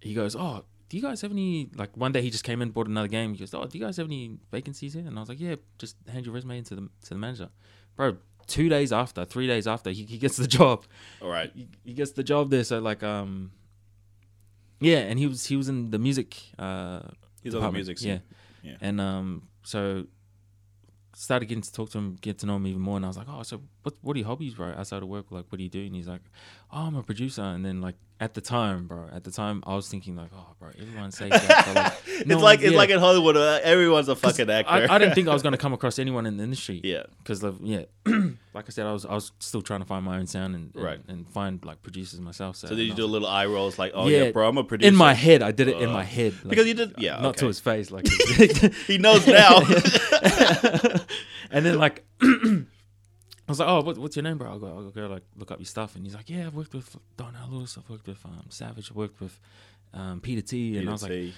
he 0.00 0.14
goes, 0.14 0.36
"Oh, 0.36 0.64
do 0.88 0.96
you 0.96 1.02
guys 1.02 1.20
have 1.22 1.32
any 1.32 1.70
like?" 1.74 1.96
One 1.96 2.12
day 2.12 2.22
he 2.22 2.30
just 2.30 2.44
came 2.44 2.62
in, 2.62 2.70
bought 2.70 2.86
another 2.86 3.08
game. 3.08 3.32
He 3.32 3.38
goes, 3.40 3.52
"Oh, 3.54 3.64
do 3.66 3.76
you 3.78 3.84
guys 3.84 3.96
have 3.96 4.06
any 4.06 4.38
vacancies 4.52 4.94
here?" 4.94 5.06
And 5.06 5.16
I 5.16 5.20
was 5.20 5.28
like, 5.28 5.40
"Yeah, 5.40 5.56
just 5.78 5.96
hand 6.08 6.24
your 6.24 6.34
resume 6.34 6.58
into 6.58 6.74
the 6.76 6.82
to 6.82 7.08
the 7.10 7.16
manager, 7.16 7.48
bro." 7.96 8.16
Two 8.46 8.70
days 8.70 8.92
after, 8.94 9.26
three 9.26 9.46
days 9.46 9.66
after, 9.66 9.90
he, 9.90 10.04
he 10.04 10.16
gets 10.16 10.38
the 10.38 10.46
job 10.58 10.86
All 11.20 11.28
right. 11.28 11.50
he, 11.54 11.68
he 11.84 11.92
gets 11.92 12.12
the 12.12 12.22
job 12.22 12.48
there. 12.48 12.64
So 12.64 12.78
like, 12.78 13.02
um, 13.02 13.50
yeah, 14.80 14.98
and 14.98 15.18
he 15.18 15.26
was 15.26 15.46
he 15.46 15.56
was 15.56 15.68
in 15.68 15.90
the 15.90 15.98
music. 15.98 16.36
Uh, 16.58 17.00
He's 17.42 17.54
on 17.54 17.62
the 17.62 17.72
music 17.72 17.98
Yeah. 18.00 18.18
Yeah. 18.62 18.76
and 18.80 19.00
um, 19.00 19.48
so 19.62 20.06
started 21.14 21.46
getting 21.46 21.62
to 21.62 21.72
talk 21.72 21.90
to 21.90 21.98
him, 21.98 22.16
get 22.20 22.38
to 22.38 22.46
know 22.46 22.56
him 22.56 22.66
even 22.66 22.80
more. 22.82 22.96
And 22.96 23.04
I 23.04 23.08
was 23.08 23.16
like, 23.16 23.28
oh, 23.30 23.42
so 23.42 23.60
what 23.88 23.94
what 24.02 24.16
are 24.16 24.18
your 24.18 24.28
hobbies, 24.28 24.54
bro? 24.54 24.68
Outside 24.76 25.02
of 25.02 25.08
work, 25.08 25.26
like, 25.30 25.46
what 25.48 25.58
do 25.58 25.64
you 25.64 25.70
do? 25.70 25.84
And 25.84 25.94
he's 25.94 26.08
like, 26.08 26.20
oh, 26.72 26.86
I'm 26.86 26.96
a 26.96 27.02
producer. 27.02 27.42
And 27.42 27.64
then 27.64 27.80
like 27.80 27.94
at 28.20 28.34
the 28.34 28.40
time, 28.40 28.86
bro, 28.88 29.08
at 29.12 29.22
the 29.24 29.30
time, 29.30 29.62
I 29.66 29.74
was 29.76 29.88
thinking 29.88 30.16
like, 30.16 30.30
oh, 30.34 30.46
bro, 30.58 30.70
everyone 30.80 31.12
says 31.12 31.30
that. 31.30 31.64
but, 31.66 31.74
like, 31.76 32.26
no 32.26 32.34
it's 32.34 32.42
like 32.42 32.60
it's 32.62 32.72
yeah. 32.72 32.76
like 32.78 32.90
in 32.90 32.98
Hollywood, 32.98 33.36
uh, 33.36 33.60
everyone's 33.62 34.08
a 34.08 34.16
fucking 34.16 34.50
actor. 34.50 34.70
I, 34.70 34.86
I 34.94 34.98
didn't 34.98 35.14
think 35.14 35.28
I 35.28 35.32
was 35.32 35.42
gonna 35.46 35.56
come 35.56 35.72
across 35.72 35.98
anyone 35.98 36.26
in 36.26 36.36
the 36.36 36.42
industry. 36.44 36.80
yeah. 36.84 37.04
because 37.18 37.44
yeah, 37.62 37.84
like 38.54 38.66
I 38.66 38.70
said, 38.70 38.86
I 38.86 38.92
was 38.92 39.06
I 39.06 39.14
was 39.14 39.32
still 39.38 39.62
trying 39.62 39.80
to 39.80 39.86
find 39.86 40.04
my 40.04 40.18
own 40.18 40.26
sound 40.26 40.54
and 40.54 40.74
and, 40.74 40.84
Right. 40.84 41.00
and 41.08 41.28
find 41.30 41.64
like 41.64 41.82
producers 41.82 42.20
myself. 42.20 42.56
So, 42.56 42.66
So 42.68 42.74
did 42.74 42.86
you 42.86 42.94
do 42.94 43.04
a 43.04 43.12
little 43.14 43.28
eye 43.28 43.46
rolls 43.46 43.78
like, 43.78 43.92
oh 43.94 44.08
yeah, 44.08 44.24
Yeah, 44.24 44.30
bro, 44.32 44.48
I'm 44.48 44.58
a 44.58 44.64
producer. 44.64 44.88
in 44.88 44.96
my 44.96 45.14
head. 45.14 45.40
I 45.42 45.52
did 45.52 45.68
it 45.68 45.76
in 45.80 45.90
Uh, 45.90 45.92
my 45.92 46.04
head 46.04 46.32
like, 46.42 46.50
because 46.50 46.66
you 46.66 46.74
did, 46.74 46.94
yeah, 46.98 47.20
not 47.20 47.36
to 47.38 47.46
his 47.46 47.60
face. 47.60 47.90
Like, 47.92 48.06
He 48.88 48.98
knows 48.98 49.26
now. 49.26 49.60
and 51.50 51.64
then 51.64 51.78
like, 51.78 52.04
I 53.48 53.50
was 53.52 53.60
like, 53.60 53.68
"Oh, 53.68 53.80
what, 53.80 53.96
what's 53.96 54.14
your 54.14 54.22
name, 54.24 54.36
bro?" 54.38 54.50
I'll 54.50 54.58
go, 54.58 54.66
I'll 54.66 54.90
go 54.90 55.06
like 55.06 55.22
look 55.36 55.50
up 55.50 55.58
your 55.58 55.64
stuff, 55.66 55.96
and 55.96 56.04
he's 56.04 56.14
like, 56.14 56.28
"Yeah, 56.28 56.46
I've 56.46 56.54
worked 56.54 56.74
with 56.74 56.94
Don 57.16 57.34
Lewis, 57.50 57.78
I've 57.78 57.88
worked 57.88 58.06
with 58.06 58.24
um, 58.26 58.44
Savage, 58.50 58.90
I've 58.90 58.96
worked 58.96 59.20
with 59.20 59.38
um, 59.94 60.20
Peter 60.20 60.42
T," 60.42 60.76
and 60.76 60.88
I 60.88 60.92
was 60.92 61.02
like, 61.02 61.10
Peter 61.12 61.30
T. 61.32 61.34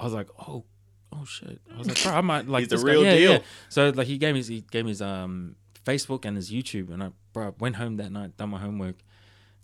I 0.00 0.04
was 0.04 0.12
like, 0.14 0.28
"Oh, 0.48 0.64
oh 1.12 1.24
shit!" 1.26 1.60
I 1.74 1.78
was 1.78 1.88
like, 1.88 2.02
"Bro, 2.02 2.12
I 2.12 2.20
might 2.22 2.48
like 2.48 2.60
He's 2.60 2.68
the 2.68 2.76
this 2.76 2.84
guy." 2.84 2.90
real 2.90 3.04
Yeah, 3.04 3.14
deal. 3.16 3.32
yeah. 3.32 3.38
So 3.68 3.90
like, 3.90 4.06
he 4.06 4.16
gave 4.16 4.32
me 4.32 4.40
his, 4.40 4.48
he 4.48 4.62
gave 4.70 4.84
me 4.86 4.92
his 4.92 5.02
um 5.02 5.56
Facebook 5.84 6.24
and 6.24 6.36
his 6.36 6.50
YouTube, 6.50 6.90
and 6.90 7.02
I 7.02 7.10
bro 7.34 7.54
went 7.60 7.76
home 7.76 7.96
that 7.98 8.10
night, 8.10 8.36
done 8.38 8.48
my 8.50 8.58
homework. 8.58 8.96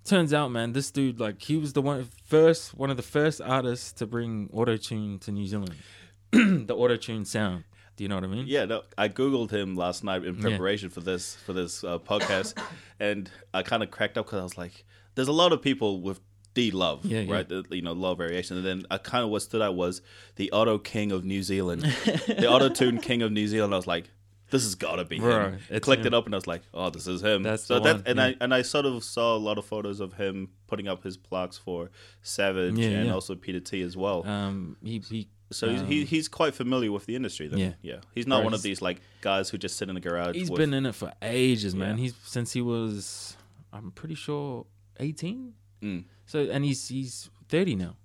Turns 0.05 0.32
out, 0.32 0.51
man, 0.51 0.72
this 0.72 0.91
dude 0.91 1.18
like 1.18 1.41
he 1.43 1.57
was 1.57 1.72
the 1.72 1.82
one 1.82 2.07
first 2.26 2.74
one 2.74 2.91
of 2.91 2.97
the 2.99 3.03
first 3.03 3.41
artists 3.41 3.93
to 3.95 4.07
bring 4.07 4.51
auto 4.53 4.76
tune 4.76 5.18
to 5.20 5.32
New 5.32 5.47
Zealand. 5.47 5.74
the 6.32 6.74
auto 6.76 6.97
tune 6.97 7.24
sound. 7.24 7.64
Do 7.99 8.05
you 8.05 8.09
know 8.09 8.15
what 8.15 8.25
I 8.25 8.29
mean? 8.29 8.45
Yeah, 8.47 8.65
no, 8.65 8.83
I 8.97 9.09
googled 9.09 9.51
him 9.51 9.75
last 9.77 10.05
night 10.05 10.25
in 10.25 10.37
Yeah. 10.37 10.41
preparation 10.41 10.89
for 10.89 11.01
this 11.01 11.35
for 11.45 11.53
this 11.53 11.83
uh, 11.85 11.99
podcast, 11.99 12.55
and 13.01 13.29
I 13.53 13.63
kind 13.63 13.83
of 13.83 13.91
cracked 13.91 14.17
up 14.17 14.27
because 14.27 14.39
I 14.41 14.43
was 14.45 14.57
like, 14.57 14.85
"There's 15.17 15.29
a 15.29 15.33
lot 15.33 15.53
of 15.53 15.61
people 15.61 16.01
with 16.01 16.21
D 16.55 16.71
Love, 16.71 17.05
Yeah, 17.05 17.21
yeah. 17.21 17.33
right? 17.35 17.49
The, 17.49 17.65
you 17.71 17.83
know, 17.83 17.93
love 17.93 18.19
variation." 18.19 18.57
And 18.57 18.65
then 18.65 18.87
I 18.91 18.99
kind 18.99 19.25
of 19.25 19.31
what 19.31 19.43
stood 19.43 19.61
out 19.63 19.75
was 19.75 20.01
the 20.37 20.51
Auto 20.53 20.79
King 20.79 21.11
of 21.13 21.25
New 21.25 21.43
Zealand, 21.43 21.83
the 21.83 22.47
Auto 22.51 22.69
Tune 22.69 22.99
King 22.99 23.23
of 23.23 23.33
New 23.33 23.49
Zealand. 23.49 23.75
I 23.75 23.77
was 23.77 23.87
like, 23.89 24.11
"This 24.51 24.63
has 24.63 24.77
got 24.77 24.97
to 24.97 25.05
be 25.05 25.19
Bro, 25.19 25.51
him." 25.51 25.59
it's 25.69 25.85
Clicked 25.85 26.03
him. 26.03 26.15
it 26.15 26.15
up, 26.15 26.25
and 26.27 26.35
I 26.35 26.39
was 26.39 26.47
like, 26.47 26.63
"Oh, 26.73 26.91
this 26.91 27.09
is 27.09 27.21
him." 27.23 27.43
That's 27.43 27.65
so 27.65 27.81
that, 27.81 28.07
and 28.07 28.19
yeah. 28.19 28.25
I 28.27 28.37
and 28.41 28.55
I 28.55 28.63
sort 28.63 28.87
of 28.87 29.03
saw 29.03 29.37
a 29.37 29.43
lot 29.49 29.59
of 29.59 29.65
photos 29.65 29.99
of 29.99 30.13
him 30.15 30.51
putting 30.69 30.87
up 30.87 31.03
his 31.03 31.17
plaques 31.17 31.59
for 31.59 31.91
Savage 32.23 32.79
Yeah, 32.79 32.91
and 32.91 33.07
yeah. 33.07 33.13
also 33.13 33.35
Peter 33.35 33.59
T 33.61 33.83
as 33.83 33.97
well. 33.97 34.25
Um, 34.25 34.77
he 34.85 35.01
he. 35.01 35.29
So 35.51 35.69
he's, 35.69 35.81
he, 35.83 36.03
um, 36.03 36.07
he's 36.07 36.29
quite 36.29 36.55
familiar 36.55 36.93
with 36.93 37.07
the 37.07 37.17
industry. 37.17 37.49
Then. 37.49 37.59
Yeah. 37.59 37.73
yeah. 37.81 37.97
He's 38.15 38.27
not 38.27 38.39
Bro, 38.39 38.45
one 38.45 38.55
of 38.55 38.63
these 38.63 38.83
like 38.83 39.01
guys 39.21 39.49
who 39.49 39.59
just 39.59 39.77
sit 39.77 39.89
in 39.89 39.97
a 39.97 40.01
garage. 40.01 40.37
He's 40.37 40.51
with, 40.51 40.59
been 40.59 40.75
in 40.75 40.87
it 40.87 40.95
for 40.95 41.13
ages, 41.23 41.75
man. 41.75 41.97
Yeah. 41.97 42.03
He's 42.03 42.15
since 42.25 42.53
he 42.53 42.61
was, 42.61 43.37
I'm 43.73 43.91
pretty 43.93 44.15
sure, 44.15 44.67
18. 45.01 45.55
Mm. 45.83 46.05
So 46.27 46.41
and 46.41 46.65
he's 46.65 46.89
he's 46.89 47.31
30 47.49 47.77
now. 47.77 47.97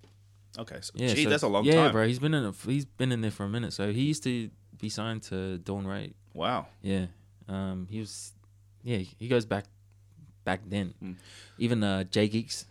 Okay, 0.58 0.78
so, 0.82 0.92
Yeah, 0.96 1.14
gee, 1.14 1.24
so- 1.24 1.30
that's 1.30 1.44
a 1.44 1.48
long 1.48 1.66
yeah, 1.66 1.76
time. 1.76 1.92
bro. 1.92 2.08
He's 2.08 2.20
been 2.20 2.34
in 2.34 2.46
it. 2.46 2.56
He's 2.66 2.86
been 2.86 3.12
in 3.12 3.22
there 3.22 3.32
for 3.32 3.44
a 3.44 3.50
minute. 3.50 3.74
So 3.74 3.92
he 3.92 4.04
used 4.04 4.24
to 4.24 4.50
be 4.80 4.90
signed 4.90 5.24
to 5.24 5.58
Dawn 5.58 5.88
Raid. 5.88 6.14
Wow. 6.34 6.68
Yeah. 6.82 7.08
Um, 7.48 7.88
he 7.90 8.00
was. 8.00 8.34
Yeah, 8.84 8.98
he 8.98 9.28
goes 9.28 9.46
back, 9.46 9.66
back 10.44 10.62
then. 10.68 10.94
Mm. 11.02 11.16
Even 11.58 11.84
uh, 11.84 12.04
J 12.04 12.28
Geeks. 12.28 12.66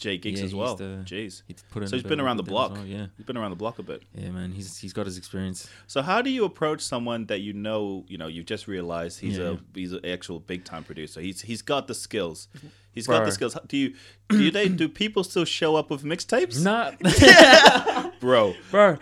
Jay 0.00 0.16
Geeks 0.18 0.40
Yeah, 0.40 0.46
as 0.46 0.54
well. 0.54 0.76
to- 0.76 1.04
Jeez. 1.04 1.42
Put. 1.70 1.88
So 1.88 1.94
he's 1.96 2.02
been 2.02 2.18
around 2.20 2.38
the 2.38 2.42
block. 2.42 2.72
well, 2.72 2.84
Yeah. 2.86 3.06
He's 3.16 3.26
been 3.26 3.36
around 3.36 3.50
the 3.50 3.56
block 3.56 3.78
a 3.78 3.82
bit. 3.84 4.02
Yeah, 4.14 4.30
man. 4.30 4.50
He's 4.52 4.76
he's 4.78 4.92
got 4.92 5.06
his 5.06 5.16
experience. 5.18 5.68
So 5.86 6.02
how 6.02 6.22
do 6.22 6.30
you 6.30 6.44
approach 6.44 6.80
someone 6.80 7.26
that 7.26 7.40
you 7.40 7.52
know, 7.52 8.04
you 8.08 8.18
know, 8.18 8.26
you've 8.26 8.46
just 8.46 8.66
realized 8.66 9.20
he's 9.20 9.38
Yeah, 9.38 9.50
a 9.52 9.58
he's 9.78 9.92
an 9.92 10.04
actual 10.04 10.40
big 10.40 10.64
time 10.64 10.82
producer. 10.84 11.20
He's 11.20 11.42
he's 11.42 11.62
got 11.62 11.86
the 11.86 11.94
skills. 11.94 12.48
He's 12.92 13.06
got 13.06 13.24
the 13.24 13.30
skills. 13.30 13.56
Do 13.68 13.76
you 13.76 13.94
do 14.28 14.50
they 14.50 14.68
do 14.68 14.88
people 15.02 15.22
still 15.22 15.44
show 15.44 15.76
up 15.76 15.90
with 15.90 16.02
mixtapes? 16.02 16.64
Not, 16.64 16.98
Bro, 18.20 18.54
bro. 18.70 18.96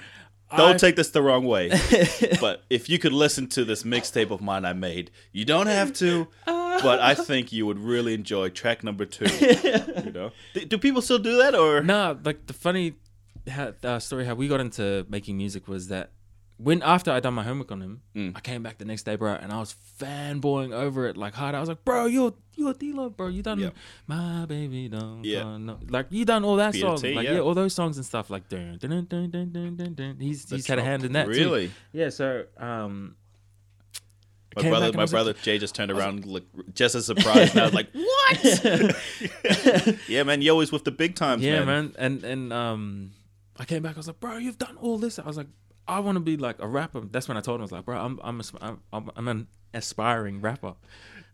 don't 0.57 0.75
I- 0.75 0.79
take 0.79 0.97
this 0.97 1.11
the 1.11 1.23
wrong 1.23 1.45
way. 1.45 1.71
but 2.41 2.65
if 2.71 2.89
you 2.89 2.99
could 2.99 3.13
listen 3.13 3.47
to 3.49 3.65
this 3.65 3.83
mixtape 3.85 4.31
of 4.31 4.41
mine 4.41 4.65
I 4.65 4.73
made, 4.73 5.11
you 5.33 5.45
don't 5.45 5.67
have 5.69 5.93
to. 5.95 6.29
Oh, 6.47 6.58
But 6.83 7.01
I 7.01 7.15
think 7.15 7.53
you 7.53 7.67
would 7.67 7.79
really 7.79 8.15
enjoy 8.15 8.49
track 8.51 8.83
number 8.85 9.05
two. 9.05 9.27
You 10.05 10.13
know, 10.13 10.31
do, 10.55 10.65
do 10.65 10.79
people 10.79 11.03
still 11.03 11.19
do 11.19 11.39
that 11.39 11.55
or? 11.55 11.83
Nah, 11.83 12.15
like 12.25 12.47
the 12.47 12.53
funny 12.53 12.95
ha- 13.51 13.73
uh, 13.83 13.99
story 13.99 14.25
how 14.25 14.35
we 14.35 14.49
got 14.49 14.61
into 14.61 15.05
making 15.09 15.37
music 15.37 15.69
was 15.69 15.89
that 15.89 16.11
when 16.57 16.83
after 16.83 17.11
I 17.13 17.21
done 17.21 17.35
my 17.35 17.43
homework 17.45 17.71
on 17.71 17.81
him, 17.83 18.01
Mm. 18.17 18.33
I 18.37 18.41
came 18.41 18.63
back 18.63 18.79
the 18.79 18.85
next 18.85 19.03
day, 19.05 19.15
bro, 19.17 19.35
and 19.35 19.53
I 19.53 19.59
was 19.61 19.75
fanboying 20.01 20.73
over 20.73 21.07
it 21.07 21.17
like 21.17 21.35
hard. 21.35 21.55
I 21.55 21.61
was 21.61 21.69
like, 21.69 21.85
bro, 21.85 22.07
you're 22.07 22.35
you're 22.57 22.75
D-Lo, 22.75 23.11
bro. 23.11 23.29
You 23.29 23.43
done 23.43 23.61
Yeah. 23.61 23.71
my 24.07 24.45
baby 24.47 24.89
don't 24.89 25.23
Yeah. 25.25 25.39
yeah. 25.45 25.57
no. 25.59 25.79
like 25.89 26.07
you 26.11 26.25
done 26.25 26.45
all 26.45 26.57
that 26.57 26.73
Peter 26.73 26.87
song, 26.89 26.97
T, 26.99 27.15
like 27.15 27.27
yeah. 27.27 27.35
yeah. 27.35 27.41
all 27.41 27.55
those 27.55 27.75
songs 27.75 27.97
and 27.97 28.05
stuff 28.07 28.31
like 28.31 28.49
dun 28.49 28.79
dun 28.81 28.91
dun 29.09 29.31
dun 29.31 29.53
dun 29.53 29.77
dun 29.77 29.95
dun. 29.95 30.17
He's 30.21 30.45
The 30.47 30.57
he's 30.57 30.67
had 30.67 30.79
a 30.79 30.83
hand 30.83 31.05
in 31.05 31.13
that 31.13 31.27
too. 31.27 31.31
Really? 31.33 31.71
Yeah, 31.93 32.09
so 32.09 32.45
um. 32.57 33.17
My 34.59 34.63
came 34.63 34.71
brother, 34.71 34.87
back 34.87 34.95
and 34.95 34.97
I 34.97 34.99
my 34.99 35.03
was 35.05 35.13
like- 35.13 35.25
brother 35.25 35.39
Jay 35.43 35.59
just 35.59 35.75
turned 35.75 35.91
around, 35.91 36.27
look, 36.27 36.45
just 36.75 36.95
as 36.95 37.07
surprised. 37.07 37.53
and 37.53 37.61
I 37.61 37.65
was 37.65 37.75
like, 37.75 37.89
"What?" 37.93 39.97
yeah, 40.09 40.23
man, 40.23 40.43
you 40.43 40.51
always 40.51 40.73
with 40.73 40.85
the 40.85 40.91
big 40.91 41.15
times, 41.15 41.43
yeah, 41.43 41.65
man. 41.65 41.67
man. 41.67 41.95
And 41.99 42.25
and 42.25 42.53
um, 42.53 43.11
I 43.57 43.65
came 43.65 43.83
back. 43.83 43.95
I 43.95 43.99
was 43.99 44.07
like, 44.07 44.21
bro, 44.21 44.37
you've 44.37 44.59
done 44.59 44.77
all 44.77 44.99
this. 44.99 45.19
I 45.19 45.27
was 45.27 45.37
like, 45.37 45.49
I 45.87 46.01
want 46.01 46.17
to 46.17 46.21
be 46.21 46.37
like 46.37 46.57
a 46.61 46.67
rapper. 46.69 47.01
That's 47.01 47.29
when 47.29 47.37
I 47.37 47.41
told 47.41 47.57
him, 47.57 47.63
I 47.63 47.65
was 47.65 47.73
like, 47.73 47.85
bro, 47.85 47.99
I'm 47.99 48.19
I'm 48.23 48.41
a, 48.41 48.79
I'm, 48.93 49.11
I'm 49.17 49.29
an 49.29 49.49
aspiring 49.75 50.41
rapper. 50.41 50.75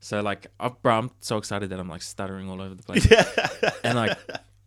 So 0.00 0.20
like, 0.20 0.48
I, 0.60 0.68
bro, 0.68 0.98
I'm 0.98 1.10
so 1.20 1.38
excited 1.38 1.70
that 1.70 1.80
I'm 1.80 1.88
like 1.88 2.02
stuttering 2.02 2.50
all 2.50 2.60
over 2.60 2.74
the 2.74 2.82
place. 2.82 3.10
and 3.84 3.96
like, 3.96 4.18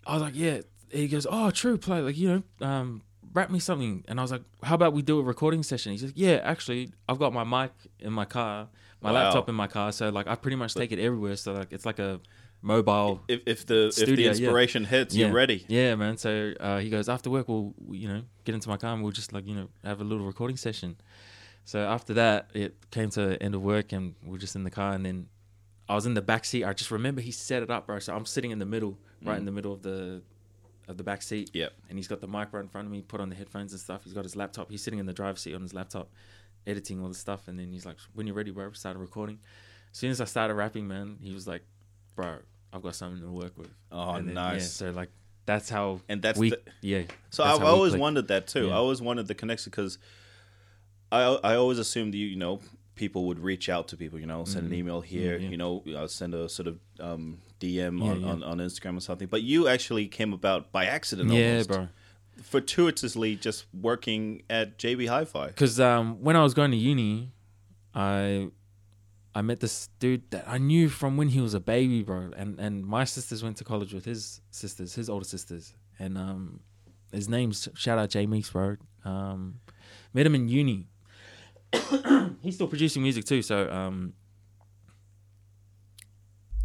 I 0.05 0.13
was 0.13 0.21
like, 0.21 0.35
yeah. 0.35 0.61
He 0.89 1.09
goes, 1.09 1.27
oh, 1.29 1.51
true, 1.51 1.77
play 1.77 2.01
like 2.01 2.17
you 2.17 2.43
know, 2.59 2.65
um, 2.65 3.01
rap 3.33 3.49
me 3.49 3.59
something. 3.59 4.03
And 4.07 4.19
I 4.19 4.23
was 4.23 4.31
like, 4.31 4.43
how 4.63 4.75
about 4.75 4.93
we 4.93 5.01
do 5.01 5.19
a 5.19 5.23
recording 5.23 5.63
session? 5.63 5.91
He 5.91 5.97
says, 5.97 6.13
yeah, 6.15 6.39
actually, 6.43 6.91
I've 7.07 7.19
got 7.19 7.33
my 7.33 7.43
mic 7.43 7.71
in 7.99 8.13
my 8.13 8.25
car, 8.25 8.67
my 9.01 9.11
Wow. 9.11 9.23
laptop 9.23 9.49
in 9.49 9.55
my 9.55 9.67
car, 9.67 9.91
so 9.91 10.09
like 10.09 10.27
I 10.27 10.35
pretty 10.35 10.57
much 10.57 10.73
take 10.73 10.91
it 10.91 10.99
everywhere. 10.99 11.35
So 11.35 11.53
like, 11.53 11.71
it's 11.71 11.85
like 11.85 11.99
a 11.99 12.19
mobile 12.61 13.21
if, 13.27 13.41
if 13.45 13.65
the 13.67 13.87
if 13.87 13.95
the 13.95 14.01
Studio, 14.01 14.25
yeah. 14.25 14.31
inspiration 14.31 14.83
hits, 14.85 15.15
you're 15.15 15.31
ready. 15.31 15.63
Yeah, 15.67 15.95
man. 15.95 16.17
So 16.17 16.53
uh, 16.59 16.79
he 16.79 16.89
goes 16.89 17.07
after 17.07 17.29
work. 17.29 17.47
We'll 17.47 17.73
you 17.91 18.07
know 18.07 18.23
get 18.45 18.55
into 18.55 18.69
my 18.69 18.77
car 18.77 18.93
and 18.93 19.03
we'll 19.03 19.11
just 19.11 19.31
like 19.33 19.45
you 19.47 19.55
know 19.55 19.69
have 19.83 20.01
a 20.01 20.03
little 20.03 20.25
recording 20.25 20.57
session. 20.57 20.97
So 21.65 21.79
after 21.85 22.13
that, 22.15 22.49
it 22.53 22.75
came 22.91 23.09
to 23.11 23.41
end 23.43 23.53
of 23.53 23.61
work 23.61 23.91
and 23.91 24.15
we 24.25 24.35
are 24.35 24.39
just 24.39 24.55
in 24.55 24.63
the 24.63 24.71
car 24.71 24.93
and 24.93 25.05
then 25.05 25.27
I 25.89 25.95
was 25.95 26.05
in 26.05 26.13
the 26.15 26.21
back 26.21 26.45
seat. 26.45 26.63
I 26.65 26.73
just 26.73 26.91
remember 26.91 27.21
he 27.21 27.31
set 27.31 27.61
it 27.61 27.69
up, 27.69 27.87
bro. 27.87 27.99
So 27.99 28.15
I'm 28.15 28.25
sitting 28.25 28.51
in 28.51 28.59
the 28.59 28.65
middle, 28.65 28.97
right 29.23 29.37
in 29.37 29.45
the 29.45 29.51
middle 29.51 29.73
of 29.73 29.81
the 29.83 30.21
of 30.87 30.97
the 30.97 31.03
back 31.03 31.21
seat. 31.21 31.51
Yep. 31.53 31.73
And 31.89 31.97
he's 31.97 32.07
got 32.07 32.21
the 32.21 32.27
mic 32.27 32.53
right 32.53 32.61
in 32.61 32.69
front 32.69 32.87
of 32.87 32.91
me, 32.91 33.01
put 33.01 33.19
on 33.19 33.29
the 33.29 33.35
headphones 33.35 33.71
and 33.73 33.81
stuff. 33.81 34.03
He's 34.03 34.13
got 34.13 34.23
his 34.23 34.35
laptop. 34.35 34.69
He's 34.71 34.81
sitting 34.81 34.99
in 34.99 35.05
the 35.05 35.13
driver's 35.13 35.41
seat 35.41 35.53
on 35.53 35.61
his 35.61 35.73
laptop, 35.73 36.09
editing 36.65 37.01
all 37.01 37.09
the 37.09 37.15
stuff. 37.15 37.47
And 37.47 37.59
then 37.59 37.71
he's 37.71 37.85
like, 37.85 37.97
"When 38.13 38.25
you're 38.27 38.35
ready, 38.35 38.51
bro," 38.51 38.71
started 38.71 38.99
recording. 38.99 39.39
As 39.91 39.97
soon 39.97 40.11
as 40.11 40.21
I 40.21 40.25
started 40.25 40.53
rapping, 40.53 40.87
man, 40.87 41.17
he 41.21 41.33
was 41.33 41.47
like, 41.47 41.63
"Bro, 42.15 42.39
I've 42.71 42.81
got 42.81 42.95
something 42.95 43.21
to 43.21 43.31
work 43.31 43.57
with." 43.57 43.69
Oh, 43.91 44.11
And 44.11 44.27
then, 44.29 44.35
nice. 44.35 44.81
Yeah, 44.81 44.89
so 44.89 44.95
like 44.95 45.09
that's 45.45 45.69
how 45.69 46.01
And 46.09 46.21
that's 46.21 46.37
we 46.39 46.51
the- 46.51 46.61
yeah. 46.81 47.03
So 47.29 47.43
I've 47.43 47.63
always 47.63 47.95
wondered 47.95 48.27
that 48.29 48.47
too. 48.47 48.67
Yeah. 48.67 48.73
I 48.73 48.77
always 48.77 49.01
wondered 49.01 49.27
the 49.27 49.35
connection 49.35 49.71
because 49.71 49.97
I 51.11 51.21
I 51.43 51.55
always 51.55 51.79
assumed 51.79 52.15
you 52.15 52.25
you 52.27 52.35
know 52.37 52.59
people 52.95 53.25
would 53.27 53.39
reach 53.39 53.69
out 53.69 53.87
to 53.89 53.97
people. 53.97 54.19
You 54.19 54.25
know, 54.25 54.43
send 54.45 54.67
an 54.67 54.73
email 54.73 55.01
here. 55.01 55.39
Mm-hmm. 55.39 55.51
You 55.51 55.57
know, 55.57 55.83
uh, 55.95 56.07
send 56.07 56.33
a 56.33 56.49
sort 56.49 56.67
of 56.67 56.79
um, 56.99 57.37
DM 57.59 57.99
Yeah, 58.03 58.11
on, 58.11 58.21
yeah. 58.21 58.27
On, 58.27 58.43
on 58.43 58.57
Instagram 58.59 58.97
or 58.97 59.01
something. 59.01 59.27
But 59.27 59.41
you 59.41 59.67
actually 59.67 60.07
came 60.07 60.33
about 60.33 60.71
by 60.71 60.85
accident. 60.85 61.31
Yeah, 61.31 61.49
almost. 61.51 61.69
bro. 61.69 61.87
Fortuitously, 62.43 63.35
just 63.35 63.65
working 63.73 64.43
at 64.49 64.77
JB 64.77 65.07
Hi-Fi. 65.07 65.47
Because 65.47 65.79
um, 65.79 66.21
when 66.21 66.35
I 66.35 66.43
was 66.43 66.53
going 66.53 66.71
to 66.71 66.77
uni, 66.77 67.31
I 67.95 68.49
I 69.33 69.41
met 69.41 69.59
this 69.59 69.89
dude 69.99 70.29
that 70.31 70.45
I 70.47 70.57
knew 70.57 70.89
from 70.89 71.17
when 71.17 71.29
he 71.29 71.41
was 71.41 71.53
a 71.53 71.59
baby, 71.59 72.03
bro. 72.03 72.31
And 72.35 72.59
and 72.59 72.85
my 72.85 73.03
sisters 73.05 73.43
went 73.43 73.57
to 73.57 73.63
college 73.63 73.93
with 73.93 74.05
his 74.05 74.41
sisters, 74.51 74.95
his 74.95 75.09
older 75.09 75.25
sisters. 75.25 75.73
And 75.99 76.17
um, 76.17 76.59
his 77.11 77.27
name's 77.27 77.67
shout 77.75 77.97
out 77.97 78.09
Jay 78.09 78.25
Meeks, 78.25 78.51
bro. 78.51 78.77
Um, 79.03 79.59
met 80.13 80.25
him 80.25 80.35
in 80.35 80.47
uni. 80.47 80.87
He's 82.41 82.55
still 82.55 82.67
producing 82.67 83.03
music 83.03 83.25
too, 83.25 83.41
so 83.41 83.69
um, 83.71 84.13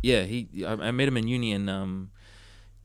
yeah, 0.03 0.23
he 0.25 0.65
I, 0.67 0.73
I 0.73 0.91
met 0.91 1.09
him 1.09 1.17
in 1.17 1.29
uni, 1.29 1.53
and 1.53 1.71
um, 1.71 2.11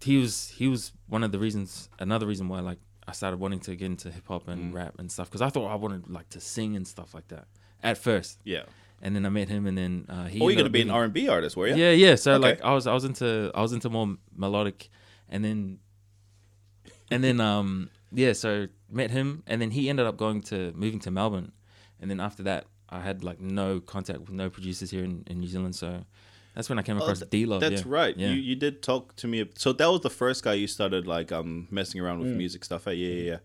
he 0.01 0.17
was 0.17 0.49
he 0.57 0.67
was 0.67 0.91
one 1.07 1.23
of 1.23 1.31
the 1.31 1.39
reasons, 1.39 1.89
another 1.99 2.25
reason 2.27 2.47
why 2.47 2.59
like 2.59 2.79
I 3.07 3.13
started 3.13 3.39
wanting 3.39 3.59
to 3.61 3.75
get 3.75 3.85
into 3.85 4.11
hip 4.11 4.27
hop 4.27 4.47
and 4.47 4.73
rap 4.73 4.95
and 4.99 5.11
stuff 5.11 5.27
because 5.29 5.41
I 5.41 5.49
thought 5.49 5.67
I 5.71 5.75
wanted 5.75 6.09
like 6.09 6.29
to 6.29 6.39
sing 6.41 6.75
and 6.75 6.87
stuff 6.87 7.13
like 7.13 7.27
that 7.29 7.45
at 7.83 7.97
first, 7.97 8.39
Yeah. 8.43 8.63
and 9.01 9.15
then 9.15 9.25
I 9.25 9.29
met 9.29 9.47
him, 9.49 9.65
and 9.67 9.77
then 9.77 10.05
uh, 10.09 10.25
he. 10.25 10.39
Oh, 10.41 10.47
you're 10.49 10.57
gonna 10.57 10.69
be 10.69 10.81
an 10.81 10.89
R 10.89 11.03
and 11.03 11.13
B 11.13 11.27
artist, 11.29 11.55
were 11.57 11.67
you? 11.67 11.75
yeah, 11.75 11.91
yeah. 11.91 12.15
So 12.15 12.33
Okay. 12.33 12.41
like 12.49 12.61
I 12.63 12.73
was 12.73 12.85
I 12.87 12.93
was 12.93 13.03
into 13.05 13.51
I 13.55 13.61
was 13.61 13.73
into 13.73 13.89
more 13.89 14.15
melodic 14.35 14.89
and 15.29 15.43
then 15.43 15.79
and 17.11 17.23
then 17.23 17.39
um 17.39 17.89
yeah, 18.11 18.33
so 18.33 18.67
met 18.89 19.11
him 19.11 19.43
and 19.47 19.61
then 19.61 19.71
he 19.71 19.89
ended 19.89 20.05
up 20.05 20.17
going 20.17 20.41
to 20.41 20.71
moving 20.75 20.99
to 21.01 21.11
Melbourne. 21.11 21.51
And 21.99 22.09
then 22.09 22.19
after 22.19 22.43
that 22.43 22.65
I 22.89 23.01
had 23.01 23.23
like 23.23 23.39
no 23.41 23.79
contact 23.79 24.19
with 24.19 24.31
no 24.31 24.49
producers 24.49 24.91
here 24.91 25.03
in, 25.03 25.23
in 25.27 25.39
New 25.39 25.47
Zealand. 25.47 25.75
So 25.75 26.05
that's 26.57 26.67
when 26.69 26.77
I 26.79 26.81
came 26.81 26.97
across 26.97 27.19
th- 27.19 27.29
D 27.29 27.45
Love. 27.45 27.61
That's 27.61 27.83
yeah. 27.85 27.87
right. 27.99 28.17
Yeah. 28.17 28.29
You 28.29 28.35
you 28.41 28.55
did 28.55 28.81
talk 28.81 29.15
to 29.17 29.27
me. 29.27 29.47
So 29.55 29.71
that 29.73 29.85
was 29.89 30.01
the 30.01 30.09
first 30.09 30.43
guy 30.43 30.53
you 30.55 30.67
started 30.67 31.07
like 31.07 31.31
um 31.31 31.67
messing 31.71 32.01
around 32.01 32.17
Mm. 32.19 32.23
with 32.23 32.31
music 32.35 32.65
stuff. 32.65 32.87
At. 32.87 32.97
Yeah, 32.97 33.07
yeah, 33.13 33.31
yeah. 33.31 33.37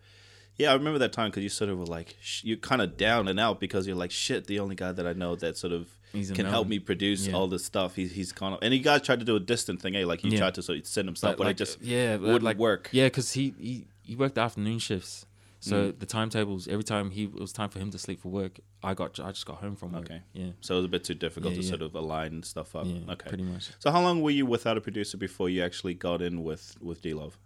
Yeah, 0.55 0.69
I 0.71 0.73
remember 0.75 0.99
that 0.99 1.13
time 1.13 1.29
because 1.31 1.41
you 1.43 1.49
sort 1.49 1.69
of 1.71 1.79
were 1.79 1.85
like 1.85 2.15
sh- 2.21 2.43
you're 2.43 2.57
kind 2.57 2.81
of 2.81 2.97
down 2.97 3.27
and 3.27 3.39
out 3.39 3.59
because 3.59 3.87
you're 3.87 3.95
like 3.95 4.11
shit. 4.11 4.45
The 4.47 4.59
only 4.59 4.75
guy 4.75 4.91
that 4.91 5.07
I 5.07 5.13
know 5.13 5.35
that 5.35 5.57
sort 5.57 5.73
of 5.73 5.87
He's 6.11 6.29
in 6.29 6.35
can 6.35 6.45
help 6.45 6.67
me 6.67 6.77
produce 6.77 7.25
Yeah. 7.27 7.33
all 7.33 7.47
this 7.47 7.65
stuff. 7.65 7.95
He's 7.95 8.11
he's 8.11 8.31
kind 8.31 8.53
of 8.53 8.59
and 8.61 8.73
you 8.73 8.79
guys 8.79 9.01
tried 9.01 9.19
to 9.19 9.25
do 9.25 9.35
a 9.35 9.39
distant 9.39 9.81
thing. 9.81 9.95
Eh? 9.95 10.05
Like 10.05 10.21
he 10.21 10.29
Yeah. 10.29 10.39
tried 10.39 10.55
to 10.55 10.61
sort 10.61 10.77
of 10.79 10.85
send 10.85 11.07
him 11.09 11.15
stuff, 11.15 11.37
but, 11.37 11.45
like, 11.45 11.55
it 11.55 11.57
just 11.57 11.81
yeah, 11.81 12.17
but, 12.17 12.23
wouldn't 12.27 12.43
like, 12.43 12.57
work. 12.57 12.89
Yeah, 12.91 13.05
because 13.07 13.31
he, 13.33 13.53
he 13.59 13.87
he 14.03 14.15
worked 14.15 14.37
afternoon 14.37 14.77
shifts, 14.79 15.25
so 15.69 15.75
Mm. 15.75 15.99
the 15.99 16.05
timetables 16.05 16.67
every 16.67 16.83
time 16.83 17.05
he 17.11 17.23
it 17.23 17.33
was 17.47 17.53
time 17.53 17.69
for 17.69 17.79
him 17.79 17.89
to 17.91 17.97
sleep 17.97 18.19
for 18.19 18.29
work, 18.41 18.59
I 18.83 18.93
got 18.93 19.17
I 19.27 19.29
just 19.31 19.45
got 19.45 19.57
home 19.63 19.75
from 19.77 19.93
work. 19.93 20.03
Okay. 20.05 20.21
Yeah. 20.33 20.51
So 20.61 20.73
it 20.75 20.77
was 20.81 20.85
a 20.85 20.93
bit 20.95 21.03
too 21.09 21.13
difficult 21.25 21.53
Yeah, 21.53 21.59
to 21.61 21.63
yeah. 21.65 21.69
sort 21.69 21.81
of 21.87 21.95
align 21.95 22.43
stuff 22.43 22.75
up. 22.75 22.85
Yeah. 22.85 23.13
okay. 23.13 23.29
Pretty 23.29 23.43
much. 23.53 23.65
So 23.79 23.89
how 23.91 24.01
long 24.01 24.21
were 24.21 24.31
you 24.39 24.45
without 24.45 24.77
a 24.77 24.81
producer 24.81 25.17
before 25.17 25.47
you 25.49 25.63
actually 25.63 25.93
got 25.93 26.21
in 26.21 26.43
with 26.43 26.75
with 26.81 27.01
D 27.01 27.13
Love? 27.13 27.37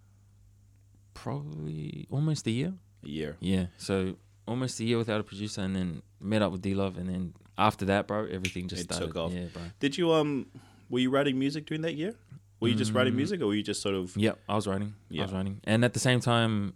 Probably 1.14 2.08
almost 2.12 2.46
a 2.48 2.52
year. 2.52 2.74
A 3.04 3.08
year. 3.10 3.38
Yeah. 3.40 3.68
So 3.78 4.16
almost 4.48 4.80
a 4.80 4.84
year 4.84 4.98
without 4.98 5.20
a 5.20 5.24
producer, 5.24 5.62
and 5.62 5.76
then 5.76 6.02
met 6.20 6.42
up 6.42 6.52
with 6.52 6.62
D 6.62 6.74
Love, 6.74 6.98
and 6.98 7.10
then 7.10 7.34
after 7.58 7.86
that, 7.86 8.08
bro, 8.08 8.26
everything 8.26 8.68
just 8.68 8.82
It 8.84 8.86
started. 8.94 9.08
took 9.08 9.16
off. 9.16 9.34
Yeah, 9.34 9.46
bro. 9.54 9.64
Did 9.80 9.98
you 9.98 10.12
um 10.12 10.48
were 10.90 11.00
you 11.00 11.10
writing 11.10 11.38
music 11.40 11.66
during 11.66 11.82
that 11.82 11.96
year? 11.96 12.14
Were 12.60 12.70
you 12.70 12.76
just 12.76 12.92
writing 12.94 13.14
Mm. 13.14 13.18
music 13.18 13.42
or 13.42 13.48
were 13.48 13.56
you 13.56 13.62
just 13.64 13.82
sort 13.82 13.94
of 13.96 14.16
Yeah, 14.18 14.32
I 14.50 14.56
was 14.56 14.66
writing. 14.68 14.96
Yeah. 15.10 15.24
I 15.24 15.26
was 15.26 15.34
writing, 15.34 15.60
and 15.66 15.84
at 15.86 15.94
the 15.94 16.00
same 16.00 16.20
time, 16.20 16.74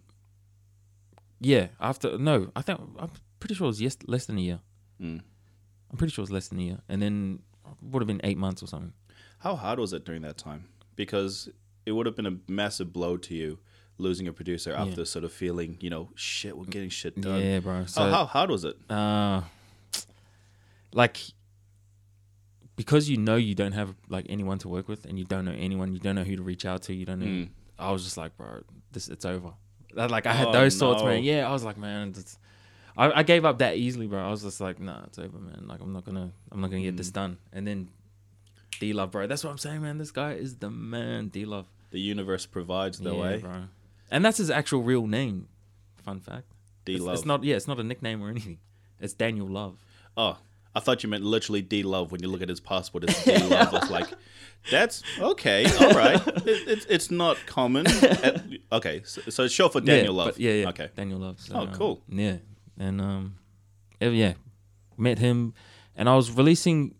yeah. 1.41 1.67
After 1.79 2.17
no, 2.17 2.51
I 2.55 2.61
think 2.61 2.79
I'm 2.97 3.09
pretty 3.41 3.55
sure 3.55 3.65
it 3.65 3.73
was 3.75 3.81
yes, 3.81 3.97
less 4.07 4.25
than 4.27 4.37
a 4.37 4.41
year. 4.41 4.59
Mm. 5.01 5.21
I'm 5.91 5.97
pretty 5.97 6.13
sure 6.13 6.21
it 6.21 6.29
was 6.29 6.31
less 6.31 6.47
than 6.47 6.59
a 6.59 6.63
year, 6.63 6.79
and 6.87 7.01
then 7.01 7.39
would 7.81 8.01
have 8.01 8.07
been 8.07 8.21
eight 8.23 8.37
months 8.37 8.63
or 8.63 8.67
something. 8.67 8.93
How 9.39 9.55
hard 9.55 9.79
was 9.79 9.91
it 9.91 10.05
during 10.05 10.21
that 10.21 10.37
time? 10.37 10.69
Because 10.95 11.49
it 11.85 11.91
would 11.91 12.05
have 12.05 12.15
been 12.15 12.27
a 12.27 12.37
massive 12.47 12.93
blow 12.93 13.17
to 13.17 13.33
you 13.35 13.59
losing 13.97 14.27
a 14.27 14.33
producer 14.33 14.71
after 14.73 15.03
sort 15.05 15.25
of 15.25 15.31
feeling, 15.33 15.77
you 15.81 15.89
know, 15.89 16.09
shit, 16.15 16.57
we're 16.57 16.65
getting 16.65 16.89
shit 16.89 17.19
done. 17.19 17.41
Yeah, 17.41 17.59
bro. 17.59 17.85
So 17.85 18.01
how, 18.03 18.09
how 18.11 18.25
hard 18.25 18.49
was 18.49 18.63
it? 18.63 18.77
uh 18.89 19.41
like 20.93 21.17
because 22.75 23.09
you 23.09 23.17
know 23.17 23.35
you 23.35 23.55
don't 23.55 23.71
have 23.73 23.95
like 24.09 24.25
anyone 24.29 24.57
to 24.59 24.67
work 24.69 24.87
with 24.87 25.05
and 25.05 25.17
you 25.17 25.25
don't 25.25 25.45
know 25.45 25.55
anyone 25.57 25.93
you 25.93 25.99
don't 25.99 26.15
know 26.15 26.23
who 26.23 26.35
to 26.35 26.43
reach 26.43 26.65
out 26.65 26.81
to 26.83 26.93
you 26.93 27.05
don't 27.05 27.19
know 27.19 27.25
Mm. 27.25 27.49
i 27.79 27.91
was 27.91 28.03
just 28.03 28.17
like 28.17 28.35
bro 28.37 28.61
this 28.91 29.07
it's 29.07 29.23
over 29.25 29.53
like 29.95 30.25
i 30.25 30.33
had 30.33 30.47
Oh, 30.47 30.51
those 30.51 30.77
thoughts 30.77 31.01
no. 31.01 31.09
man 31.09 31.23
yeah 31.23 31.47
i 31.47 31.51
was 31.51 31.63
like 31.63 31.77
man 31.77 32.09
it's, 32.17 32.37
I, 32.97 33.19
I 33.19 33.23
gave 33.23 33.45
up 33.45 33.59
that 33.59 33.77
easily 33.77 34.07
bro 34.07 34.19
i 34.25 34.29
was 34.29 34.41
just 34.43 34.59
like 34.61 34.79
nah 34.79 35.03
it's 35.05 35.17
over 35.19 35.37
man 35.37 35.65
like 35.67 35.79
i'm 35.81 35.93
not 35.93 36.05
gonna 36.05 36.31
i'm 36.51 36.61
not 36.61 36.69
gonna 36.69 36.81
get 36.83 36.93
Mm. 36.95 36.97
this 36.97 37.11
done 37.11 37.37
and 37.53 37.65
then 37.67 37.89
d 38.79 38.93
love 38.93 39.11
bro 39.11 39.27
that's 39.27 39.43
what 39.43 39.49
i'm 39.51 39.57
saying 39.57 39.81
man 39.81 39.97
this 39.97 40.11
guy 40.11 40.33
is 40.33 40.57
the 40.57 40.69
man 40.69 41.27
d 41.29 41.45
love 41.45 41.67
The 41.91 41.99
universe 41.99 42.45
provides 42.45 42.99
the 42.99 43.13
way. 43.15 43.37
bro 43.37 43.63
and 44.09 44.25
that's 44.25 44.37
his 44.37 44.49
actual 44.49 44.81
real 44.83 45.07
name 45.07 45.47
fun 46.03 46.19
fact 46.19 46.47
D 46.85 46.95
it's, 46.95 47.03
Love. 47.03 47.13
it's 47.15 47.25
not 47.25 47.43
yeah 47.43 47.55
it's 47.55 47.67
not 47.67 47.79
a 47.79 47.83
nickname 47.83 48.21
or 48.23 48.29
anything 48.29 48.57
it's 48.99 49.13
daniel 49.13 49.47
love 49.47 49.77
oh, 50.17 50.37
I 50.73 50.79
thought 50.79 51.03
you 51.03 51.09
meant 51.09 51.23
literally 51.25 51.61
D 51.61 51.83
Love 51.83 52.13
when 52.13 52.21
you 52.23 52.29
look 52.29 52.41
at 52.41 52.47
his 52.47 52.61
passport. 52.61 53.03
It's 53.03 53.25
D 53.25 53.35
Love. 53.37 53.73
I 53.73 53.79
was 53.79 53.89
like, 53.97 54.07
that's 54.69 55.01
okay, 55.19 55.65
all 55.79 55.91
right. 55.91 56.27
It, 56.27 56.67
it's 56.67 56.85
it's 56.85 57.11
not 57.11 57.37
common. 57.45 57.87
Uh, 57.87 58.39
okay, 58.73 59.01
so, 59.03 59.21
so 59.29 59.43
it's 59.43 59.53
short 59.53 59.73
for 59.73 59.81
Daniel 59.81 60.15
yeah, 60.15 60.23
Love. 60.23 60.39
yeah, 60.39 60.51
yeah. 60.53 60.69
Okay. 60.69 60.89
Daniel 60.95 61.19
Love. 61.19 61.39
So, 61.39 61.55
Oh, 61.55 61.59
um, 61.61 61.73
cool. 61.73 62.03
Yeah, 62.07 62.37
and 62.77 63.01
um, 63.01 63.35
yeah, 63.99 64.33
met 64.97 65.19
him, 65.19 65.53
and 65.95 66.07
I 66.09 66.15
was 66.15 66.31
releasing. 66.31 66.95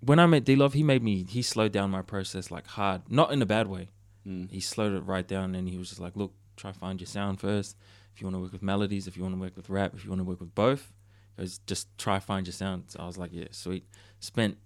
When 0.00 0.20
I 0.20 0.26
met 0.26 0.44
D 0.44 0.54
Love, 0.54 0.74
he 0.74 0.84
made 0.84 1.02
me. 1.02 1.24
He 1.28 1.42
slowed 1.42 1.72
down 1.72 1.90
my 1.90 2.02
process 2.02 2.50
like 2.50 2.66
hard, 2.68 3.02
not 3.10 3.32
in 3.32 3.42
a 3.42 3.46
bad 3.46 3.66
way. 3.66 3.88
Mm. 4.26 4.50
He 4.50 4.60
slowed 4.60 4.92
it 4.92 5.00
right 5.00 5.26
down, 5.26 5.54
and 5.56 5.68
he 5.68 5.76
was 5.76 5.88
just 5.88 6.00
like, 6.00 6.14
"Look, 6.14 6.32
try 6.56 6.70
find 6.70 7.00
your 7.00 7.08
sound 7.08 7.40
first. 7.40 7.76
If 8.14 8.20
you 8.20 8.26
want 8.26 8.36
to 8.36 8.40
work 8.40 8.52
with 8.52 8.62
melodies, 8.62 9.06
if 9.08 9.16
you 9.16 9.22
want 9.24 9.34
to 9.34 9.40
work 9.40 9.56
with 9.56 9.68
rap, 9.68 9.94
if 9.94 10.04
you 10.04 10.10
want 10.10 10.20
to 10.20 10.24
work 10.24 10.40
with 10.40 10.54
both, 10.54 10.92
goes 11.36 11.58
just 11.66 11.88
try 11.98 12.20
find 12.20 12.46
your 12.46 12.52
sound." 12.52 12.84
So 12.88 13.00
I 13.00 13.06
was 13.06 13.18
like, 13.18 13.30
"Yeah, 13.32 13.48
sweet." 13.50 13.86
Spent 14.20 14.58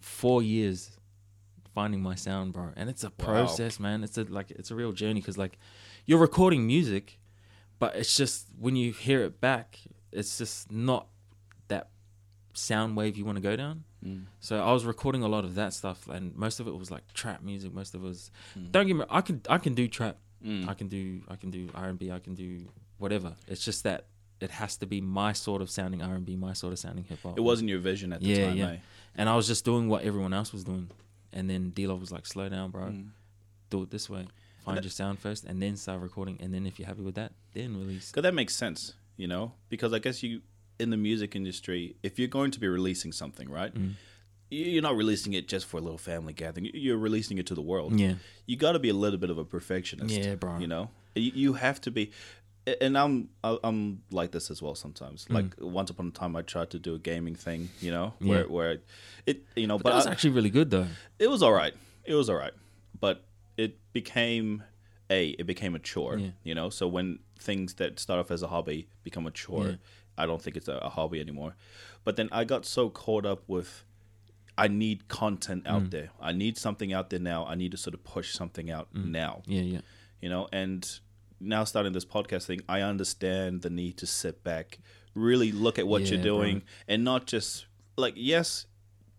four 0.00 0.42
years 0.42 0.98
finding 1.74 2.02
my 2.02 2.14
sound, 2.14 2.52
bro, 2.52 2.70
and 2.76 2.88
it's 2.90 3.04
a 3.04 3.08
Wow. 3.08 3.24
process, 3.26 3.78
man. 3.80 4.02
It's 4.04 4.18
a 4.18 4.24
like 4.24 4.50
it's 4.50 4.70
a 4.70 4.74
real 4.74 4.92
journey 4.92 5.20
because 5.20 5.38
like 5.38 5.58
you're 6.06 6.18
recording 6.18 6.66
music, 6.66 7.18
but 7.78 7.96
it's 7.96 8.16
just 8.16 8.46
when 8.58 8.76
you 8.76 8.92
hear 8.92 9.22
it 9.22 9.40
back, 9.40 9.78
it's 10.12 10.38
just 10.38 10.70
not 10.70 11.08
that 11.68 11.88
sound 12.54 12.96
wave 12.96 13.16
you 13.16 13.24
want 13.24 13.36
to 13.36 13.42
go 13.42 13.56
down. 13.56 13.84
Mm. 14.04 14.24
So 14.40 14.62
I 14.62 14.72
was 14.72 14.84
recording 14.84 15.22
a 15.22 15.28
lot 15.28 15.44
of 15.44 15.54
that 15.54 15.72
stuff, 15.74 16.08
and 16.08 16.34
most 16.36 16.60
of 16.60 16.66
it 16.66 16.76
was 16.76 16.90
like 16.90 17.12
trap 17.14 17.42
music. 17.42 17.72
Most 17.72 17.94
of 17.94 18.02
it 18.04 18.06
was. 18.06 18.30
Mm. 18.58 18.72
Don't 18.72 18.86
get 18.86 18.96
me. 18.96 19.04
I 19.10 19.20
can 19.20 19.40
I 19.48 19.58
can 19.58 19.74
do 19.74 19.88
trap. 19.88 20.16
Mm. 20.44 20.68
I 20.68 20.74
can 20.74 20.88
do 20.88 21.22
I 21.28 21.36
can 21.36 21.50
do 21.50 21.68
R 21.74 21.88
and 21.88 21.98
B. 21.98 22.10
I 22.10 22.18
can 22.18 22.34
do 22.34 22.66
whatever. 22.98 23.34
It's 23.46 23.64
just 23.64 23.84
that 23.84 24.06
it 24.40 24.50
has 24.50 24.76
to 24.78 24.86
be 24.86 25.00
my 25.00 25.32
sort 25.32 25.62
of 25.62 25.70
sounding 25.70 26.02
R 26.02 26.14
and 26.14 26.26
B, 26.26 26.34
my 26.34 26.52
sort 26.52 26.72
of 26.72 26.80
sounding 26.80 27.04
hip 27.04 27.20
hop. 27.22 27.38
It 27.38 27.42
wasn't 27.42 27.68
your 27.70 27.78
vision 27.78 28.12
at 28.12 28.20
the 28.20 28.26
Yeah, 28.26 28.46
time, 28.48 28.56
yeah. 28.56 28.66
eh? 28.70 28.76
and 29.14 29.28
I 29.28 29.36
was 29.36 29.46
just 29.46 29.64
doing 29.64 29.88
what 29.88 30.02
everyone 30.02 30.32
else 30.34 30.52
was 30.52 30.64
doing. 30.64 30.90
And 31.32 31.48
then 31.48 31.70
D-Love 31.70 32.00
was 32.00 32.12
like, 32.12 32.26
"Slow 32.26 32.48
down, 32.48 32.70
bro. 32.70 32.84
Mm. 32.86 33.08
Do 33.70 33.82
it 33.82 33.90
this 33.90 34.08
way. 34.10 34.26
Find 34.64 34.76
that- 34.78 34.84
your 34.84 34.90
sound 34.90 35.18
first, 35.18 35.44
and 35.44 35.60
then 35.62 35.76
start 35.76 36.00
recording. 36.00 36.36
And 36.40 36.52
then 36.54 36.66
if 36.66 36.78
you're 36.78 36.86
happy 36.86 37.02
with 37.02 37.14
that, 37.16 37.32
then 37.54 37.76
release." 37.76 38.10
Cause 38.12 38.22
that 38.22 38.34
makes 38.34 38.54
sense, 38.54 38.94
you 39.16 39.26
know, 39.26 39.52
because 39.68 39.92
I 39.92 39.98
guess 39.98 40.22
you 40.22 40.42
in 40.78 40.90
the 40.90 40.96
music 40.96 41.36
industry, 41.36 41.96
if 42.02 42.18
you're 42.18 42.28
going 42.28 42.50
to 42.50 42.58
be 42.60 42.66
releasing 42.66 43.12
something, 43.12 43.48
right, 43.48 43.72
Mm. 43.74 43.92
you- 44.50 44.64
you're 44.64 44.82
not 44.82 44.96
releasing 44.96 45.32
it 45.32 45.46
just 45.48 45.64
for 45.66 45.76
a 45.76 45.80
little 45.80 45.98
family 45.98 46.32
gathering. 46.32 46.70
You're 46.74 46.98
releasing 46.98 47.38
it 47.38 47.46
to 47.46 47.54
the 47.54 47.62
world. 47.62 47.98
Yeah, 47.98 48.16
You 48.46 48.56
got 48.56 48.72
to 48.72 48.78
be 48.78 48.88
a 48.88 48.94
little 48.94 49.18
bit 49.18 49.30
of 49.30 49.38
a 49.38 49.44
perfectionist. 49.44 50.14
Yeah, 50.14 50.34
bro. 50.34 50.58
You 50.58 50.66
know, 50.66 50.90
you, 51.14 51.30
you 51.34 51.52
have 51.54 51.80
to 51.82 51.90
be. 51.90 52.10
And 52.80 52.96
I'm 52.96 53.28
I'm 53.42 54.02
like 54.12 54.30
this 54.30 54.50
as 54.50 54.62
well 54.62 54.74
sometimes. 54.76 55.24
Mm. 55.26 55.34
Like 55.34 55.54
once 55.58 55.90
upon 55.90 56.06
a 56.08 56.10
time, 56.12 56.36
I 56.36 56.42
tried 56.42 56.70
to 56.70 56.78
do 56.78 56.94
a 56.94 56.98
gaming 56.98 57.34
thing, 57.34 57.70
you 57.80 57.90
know, 57.90 58.14
where 58.20 58.40
Yeah. 58.42 58.46
where 58.46 58.78
it 59.26 59.44
you 59.56 59.66
know, 59.66 59.78
but, 59.78 59.84
but, 59.84 59.90
that 59.90 59.96
was 59.96 60.06
I- 60.06 60.12
actually 60.12 60.30
really 60.30 60.50
good 60.50 60.70
though. 60.70 60.86
it 61.18 61.28
was 61.28 61.42
all 61.42 61.52
right. 61.52 61.74
It 62.04 62.14
was 62.14 62.28
all 62.30 62.36
right, 62.36 62.52
but 63.00 63.24
it 63.56 63.78
became 63.92 64.62
a 65.10 65.30
it 65.30 65.46
became 65.46 65.74
a 65.74 65.80
chore. 65.80 66.18
Yeah. 66.18 66.30
You 66.44 66.54
know, 66.54 66.70
so 66.70 66.86
when 66.86 67.18
things 67.38 67.74
that 67.74 67.98
start 67.98 68.20
off 68.20 68.30
as 68.30 68.42
a 68.42 68.48
hobby 68.48 68.88
become 69.02 69.26
a 69.26 69.32
chore, 69.32 69.66
Yeah. 69.70 69.76
I 70.16 70.26
don't 70.26 70.40
think 70.40 70.56
it's 70.56 70.68
a, 70.68 70.76
a 70.76 70.88
hobby 70.88 71.18
anymore. 71.20 71.56
But 72.04 72.14
then 72.16 72.28
I 72.30 72.44
got 72.44 72.64
so 72.66 72.90
caught 72.90 73.26
up 73.26 73.42
with. 73.48 73.84
I 74.58 74.68
need 74.68 75.08
content 75.08 75.64
Mm. 75.64 75.70
out 75.70 75.90
there. 75.90 76.10
I 76.20 76.32
need 76.32 76.58
something 76.58 76.92
out 76.92 77.08
there 77.10 77.18
now. 77.18 77.46
I 77.46 77.54
need 77.56 77.70
to 77.72 77.78
sort 77.78 77.94
of 77.94 78.04
push 78.04 78.34
something 78.34 78.70
out 78.70 78.92
Mm. 78.94 79.06
now. 79.06 79.42
Yeah, 79.46 79.62
yeah. 79.62 79.80
You 80.20 80.28
know, 80.28 80.46
and 80.52 80.86
now 81.42 81.64
starting 81.64 81.92
this 81.92 82.04
podcast 82.04 82.46
thing, 82.46 82.60
I 82.68 82.80
understand 82.82 83.62
the 83.62 83.70
need 83.70 83.96
to 83.98 84.06
sit 84.06 84.42
back, 84.44 84.78
really 85.14 85.52
look 85.52 85.78
at 85.78 85.86
what 85.86 86.02
Yeah, 86.02 86.08
you're 86.14 86.18
bro. 86.22 86.24
doing, 86.24 86.62
and 86.88 87.04
not 87.04 87.26
just 87.26 87.66
like 87.96 88.14
yes, 88.16 88.66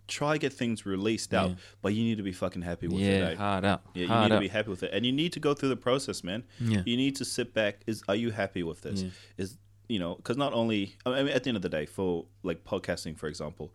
try 0.08 0.38
get 0.38 0.52
things 0.54 0.86
released 0.86 1.34
out, 1.34 1.50
Yeah. 1.52 1.56
but 1.82 1.94
you 1.94 2.04
need 2.04 2.18
to 2.18 2.24
be 2.24 2.32
fucking 2.34 2.62
happy 2.64 2.88
with 2.88 3.00
Yeah, 3.00 3.30
it. 3.30 3.34
eh? 3.34 3.36
hard 3.36 3.66
out. 3.66 3.84
Yeah, 3.94 4.02
you 4.04 4.08
hard 4.08 4.30
need 4.32 4.36
to 4.38 4.42
be 4.42 4.48
happy 4.50 4.70
with 4.70 4.84
it, 4.84 4.92
and 4.94 5.06
you 5.06 5.12
need 5.12 5.34
to 5.34 5.40
go 5.40 5.54
through 5.54 5.70
the 5.70 5.76
process, 5.78 6.24
man. 6.24 6.44
Yeah. 6.60 6.84
You 6.86 6.98
need 6.98 7.16
to 7.18 7.26
sit 7.26 7.54
back. 7.54 7.82
Is 7.88 8.04
are 8.08 8.16
you 8.16 8.32
happy 8.32 8.64
with 8.64 8.82
this? 8.82 9.04
Yeah. 9.04 9.10
Is 9.38 9.58
you 9.90 10.00
know, 10.00 10.16
because 10.16 10.38
not 10.38 10.54
only 10.54 10.96
I 11.06 11.24
mean, 11.24 11.28
at 11.34 11.44
the 11.44 11.50
end 11.50 11.58
of 11.58 11.62
the 11.62 11.70
day, 11.70 11.86
for 11.86 12.26
like 12.42 12.64
podcasting, 12.64 13.18
for 13.18 13.28
example, 13.28 13.74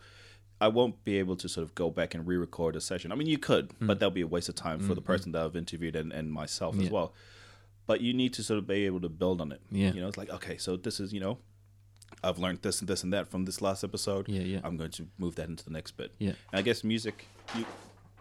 I 0.61 0.69
won't 0.69 1.05
be 1.05 1.19
able 1.19 1.37
to 1.37 1.49
sort 1.49 1.65
of 1.65 1.75
go 1.77 1.91
back 1.91 2.15
and 2.15 2.27
re-record 2.27 2.75
a 2.77 2.81
session. 2.81 3.13
I 3.13 3.15
mean, 3.15 3.29
you 3.29 3.39
could, 3.39 3.73
but 3.81 4.01
that'll 4.01 4.11
be 4.11 4.23
a 4.23 4.27
waste 4.27 4.49
of 4.49 4.55
time 4.57 4.81
for 4.81 4.95
the 4.95 5.01
person 5.03 5.31
that 5.33 5.43
I've 5.45 5.55
interviewed 5.55 5.95
and, 5.95 6.13
and 6.13 6.33
myself 6.33 6.77
as 6.81 6.89
Mm, 6.89 6.91
well. 6.91 7.15
But 7.89 8.01
you 8.03 8.13
need 8.15 8.35
to 8.35 8.43
sort 8.45 8.59
of 8.59 8.67
be 8.69 8.87
able 8.87 9.01
to 9.01 9.09
build 9.09 9.41
on 9.41 9.51
it. 9.51 9.61
Yeah. 9.73 9.93
You 9.93 10.01
know, 10.03 10.09
it's 10.09 10.19
like 10.19 10.31
okay, 10.31 10.59
so 10.59 10.77
this 10.77 11.01
is 11.01 11.13
you 11.13 11.19
know. 11.21 11.39
I've 12.25 12.39
learned 12.39 12.63
this 12.63 12.81
and 12.81 12.89
this 12.89 13.05
and 13.05 13.13
that 13.13 13.29
from 13.29 13.45
this 13.45 13.61
last 13.63 13.85
episode. 13.85 14.29
Yeah, 14.29 14.41
yeah. 14.41 14.61
I'm 14.65 14.77
going 14.77 14.91
to 14.93 15.07
move 15.19 15.37
that 15.37 15.49
into 15.49 15.65
the 15.65 15.71
next 15.71 15.93
bit. 15.93 16.13
Yeah. 16.19 16.31
And 16.53 16.59
I 16.61 16.63
guess 16.63 16.83
music. 16.83 17.27
You, 17.57 17.65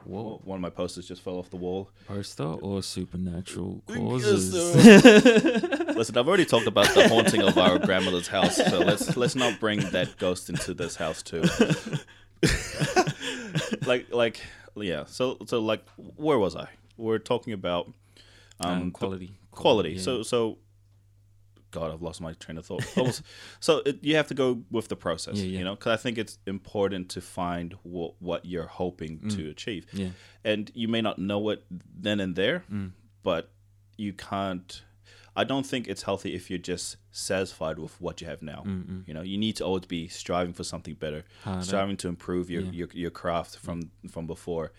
Whoa. 0.06 0.39
one 0.44 0.57
of 0.57 0.61
my 0.61 0.69
posters 0.69 1.07
just 1.07 1.22
fell 1.23 1.38
off 1.38 1.49
the 1.49 1.56
wall. 1.57 1.89
Poster 2.06 2.44
or 2.44 2.84
supernatural 2.84 3.81
causes? 3.88 4.53
Listen, 5.95 6.18
I've 6.18 6.27
already 6.27 6.45
talked 6.45 6.68
about 6.68 6.94
the 6.94 7.07
haunting 7.10 7.41
of 7.41 7.57
our 7.57 7.80
grandmother's 7.80 8.27
house, 8.27 8.57
so 8.57 8.80
let's 8.80 9.18
let's 9.18 9.35
not 9.35 9.60
bring 9.60 9.80
that 9.91 10.18
ghost 10.18 10.49
into 10.49 10.73
this 10.73 10.95
house 10.95 11.23
too. 11.23 11.44
like 13.85 14.14
like 14.14 14.41
yeah, 14.76 15.06
so 15.07 15.38
so 15.48 15.60
like 15.60 15.84
where 15.98 16.38
was 16.38 16.56
I? 16.56 16.68
We're 16.98 17.19
talking 17.19 17.53
about 17.53 17.91
um, 18.60 18.81
Um, 18.81 18.91
quality. 18.91 19.31
Quality. 19.57 19.91
yeah. 19.93 20.01
So 20.01 20.23
so 20.23 20.57
God, 21.71 21.91
I've 21.93 22.01
lost 22.01 22.21
my 22.21 22.31
train 22.34 22.57
of 22.57 22.65
thought. 22.65 22.85
Almost. 22.97 23.23
so 23.59 23.81
it, 23.85 24.01
you 24.01 24.15
have 24.15 24.27
to 24.27 24.34
go 24.34 24.63
with 24.71 24.88
the 24.88 24.95
process, 24.95 25.35
Yeah, 25.35 25.43
yeah. 25.45 25.59
you 25.59 25.65
know, 25.65 25.75
because 25.75 25.91
I 25.99 26.01
think 26.01 26.17
it's 26.17 26.39
important 26.45 27.09
to 27.09 27.21
find 27.21 27.75
what 27.84 28.13
what 28.21 28.45
you're 28.45 28.67
hoping 28.67 29.27
to 29.29 29.49
achieve 29.49 29.85
Mm. 29.93 29.99
Yeah. 29.99 30.09
and 30.45 30.71
you 30.73 30.88
may 30.88 31.01
not 31.01 31.17
know 31.19 31.49
it 31.49 31.65
then 31.69 32.19
and 32.21 32.35
there, 32.35 32.63
Mm. 32.71 32.91
but 33.23 33.51
you 33.97 34.13
can't. 34.13 34.84
I 35.35 35.43
don't 35.43 35.67
think 35.67 35.88
it's 35.88 36.01
healthy 36.03 36.34
if 36.34 36.49
you're 36.49 36.57
just 36.73 36.97
satisfied 37.11 37.77
with 37.77 38.01
what 38.01 38.21
you 38.21 38.27
have 38.27 38.41
now. 38.41 38.63
You 39.05 39.13
know, 39.13 39.21
you 39.21 39.38
need 39.38 39.55
to 39.57 39.65
always 39.65 39.85
be 39.85 40.07
striving 40.07 40.53
for 40.53 40.63
something 40.63 40.95
better, 40.95 41.25
Harder. 41.43 41.63
striving 41.63 41.97
to 41.97 42.07
improve 42.07 42.49
your, 42.49 42.63
Yeah. 42.63 42.71
your 42.79 42.88
your 43.03 43.11
craft 43.11 43.57
from 43.57 43.91
from 44.09 44.25
before, 44.25 44.71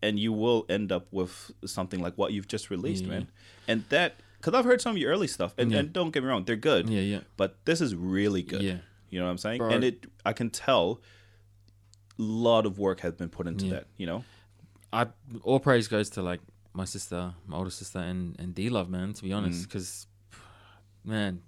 and 0.00 0.18
you 0.18 0.32
will 0.32 0.64
end 0.70 0.90
up 0.92 1.06
with 1.12 1.50
something 1.66 2.00
like 2.00 2.14
what 2.16 2.32
you've 2.32 2.48
just 2.48 2.70
released, 2.70 3.04
man. 3.04 3.28
And 3.68 3.84
that 3.90 4.12
because 4.46 4.56
I've 4.56 4.64
heard 4.64 4.80
some 4.80 4.92
of 4.92 4.98
your 4.98 5.10
early 5.10 5.26
stuff, 5.26 5.54
and, 5.58 5.72
Yeah. 5.72 5.78
and 5.80 5.92
don't 5.92 6.12
get 6.12 6.22
me 6.22 6.28
wrong, 6.28 6.44
they're 6.44 6.54
good, 6.54 6.88
Yeah, 6.88 7.00
yeah. 7.00 7.20
but 7.36 7.58
this 7.64 7.80
is 7.80 7.96
really 7.96 8.42
good. 8.42 8.62
Yeah. 8.62 8.78
You 9.10 9.18
know 9.18 9.24
what 9.24 9.32
I'm 9.32 9.38
saying? 9.38 9.58
Bro. 9.58 9.70
And 9.70 9.82
it, 9.84 10.06
I 10.24 10.32
can 10.32 10.50
tell, 10.50 11.00
a 12.16 12.22
lot 12.22 12.64
of 12.64 12.78
work 12.78 13.00
has 13.00 13.14
been 13.14 13.28
put 13.28 13.46
into 13.48 13.66
Yeah. 13.66 13.72
that. 13.72 13.86
You 13.96 14.06
know. 14.06 14.24
I 14.92 15.08
all 15.42 15.58
praise 15.58 15.88
goes 15.88 16.10
to 16.10 16.22
like 16.22 16.40
my 16.72 16.84
sister, 16.84 17.34
my 17.46 17.56
older 17.56 17.70
sister, 17.70 17.98
and 17.98 18.38
and 18.38 18.54
D 18.54 18.68
Love, 18.70 18.88
man. 18.88 19.12
To 19.14 19.22
be 19.22 19.32
honest, 19.32 19.60
Mm. 19.60 19.64
because 19.64 20.06
man, 21.04 21.42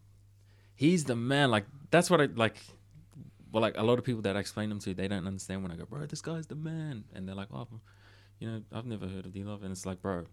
he's 0.74 1.04
the 1.04 1.14
man. 1.16 1.50
Like 1.52 1.66
that's 1.90 2.10
what 2.10 2.20
I 2.20 2.26
like. 2.26 2.56
Well, 3.52 3.62
like 3.62 3.76
a 3.78 3.82
lot 3.82 3.98
of 3.98 4.04
people 4.04 4.22
that 4.22 4.36
I 4.36 4.40
explain 4.40 4.68
them 4.70 4.80
to, 4.80 4.92
they 4.92 5.06
don't 5.08 5.26
understand 5.26 5.62
when 5.62 5.70
I 5.72 5.76
go, 5.76 5.86
bro, 5.86 6.04
this 6.06 6.20
guy's 6.20 6.46
the 6.48 6.54
man, 6.56 7.04
and 7.14 7.26
they're 7.26 7.34
like, 7.36 7.48
oh, 7.52 7.66
you 8.40 8.50
know, 8.50 8.62
I've 8.72 8.84
never 8.86 9.06
heard 9.08 9.24
of 9.24 9.32
D 9.32 9.42
Love, 9.44 9.62
and 9.62 9.72
it's 9.72 9.86
like, 9.86 10.02
bro, 10.02 10.24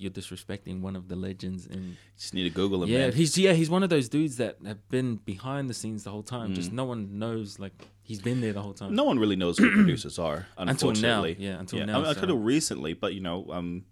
you're 0.00 0.10
disrespecting 0.10 0.80
one 0.80 0.96
of 0.96 1.08
the 1.08 1.16
legends 1.16 1.66
and 1.66 1.96
Just 2.18 2.32
need 2.34 2.44
to 2.44 2.50
Google 2.50 2.82
him. 2.82 2.88
yeah, 2.88 2.98
man. 3.08 3.12
he's 3.12 3.36
yeah, 3.36 3.52
he's 3.52 3.68
one 3.70 3.82
of 3.82 3.90
those 3.90 4.08
dudes 4.08 4.36
that 4.38 4.56
have 4.66 4.88
been 4.88 5.16
behind 5.16 5.68
the 5.68 5.74
scenes 5.74 6.04
the 6.04 6.10
whole 6.10 6.22
time. 6.22 6.50
Mm. 6.52 6.54
Just 6.54 6.72
no 6.72 6.84
one 6.84 7.18
knows 7.18 7.58
like 7.58 7.74
he's 8.02 8.20
been 8.20 8.40
there 8.40 8.52
the 8.52 8.62
whole 8.62 8.72
time. 8.74 8.94
No 8.94 9.04
one 9.04 9.18
really 9.18 9.36
knows 9.36 9.58
who 9.58 9.70
producers 9.70 10.18
are, 10.18 10.46
until 10.58 10.92
now, 10.92 11.24
yeah, 11.24 11.58
until 11.60 11.78
yeah. 11.80 11.84
now. 11.84 11.98
I, 12.00 12.02
mean, 12.04 12.14
so- 12.14 12.20
could 12.20 12.28
have 12.30 12.42
recently, 12.42 12.94
but 12.94 13.14
you 13.14 13.20
know, 13.20 13.46
um, 13.52 13.84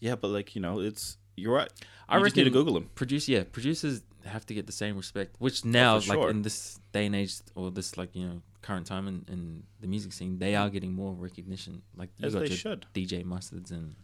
yeah, 0.00 0.14
but 0.14 0.28
like 0.28 0.54
you 0.54 0.62
know, 0.62 0.80
it's 0.80 1.16
you're 1.36 1.54
right. 1.54 1.70
I 2.08 2.18
just 2.22 2.36
need 2.36 2.44
to 2.44 2.50
Google 2.50 2.76
him. 2.76 2.90
produce 2.94 3.28
yeah 3.28 3.44
producers 3.50 4.02
have 4.24 4.44
to 4.46 4.52
get 4.52 4.66
the 4.66 4.72
same 4.72 4.96
respect 4.96 5.36
which 5.38 5.64
now 5.64 5.92
Oh, 5.94 5.96
like 5.98 6.04
sure. 6.18 6.28
in 6.28 6.42
this 6.42 6.78
day 6.92 7.06
and 7.06 7.14
age 7.14 7.34
or 7.54 7.70
this 7.70 7.96
like 7.96 8.14
you 8.16 8.26
know 8.26 8.42
current 8.62 8.84
time 8.86 9.06
in, 9.08 9.24
in 9.28 9.62
the 9.80 9.86
music 9.86 10.12
scene 10.12 10.38
they 10.38 10.54
are 10.56 10.68
getting 10.68 10.92
more 10.92 11.14
recognition 11.14 11.80
like 11.96 12.10
you 12.18 12.26
As 12.26 12.34
got 12.34 12.40
they 12.40 12.48
your 12.48 12.56
should. 12.56 12.84
dj 12.92 13.24
mustards 13.24 13.70
and 13.70 13.94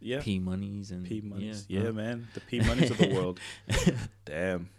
Yeah, 0.00 0.20
p 0.22 0.38
monies 0.38 0.90
and 0.90 1.04
P 1.04 1.20
monies. 1.20 1.66
yeah, 1.68 1.84
Yeah, 1.84 1.90
man, 1.90 2.28
the 2.34 2.40
P 2.40 2.60
monies 2.60 2.90
of 2.90 2.98
the 2.98 3.12
world. 3.12 3.40
Damn. 4.24 4.70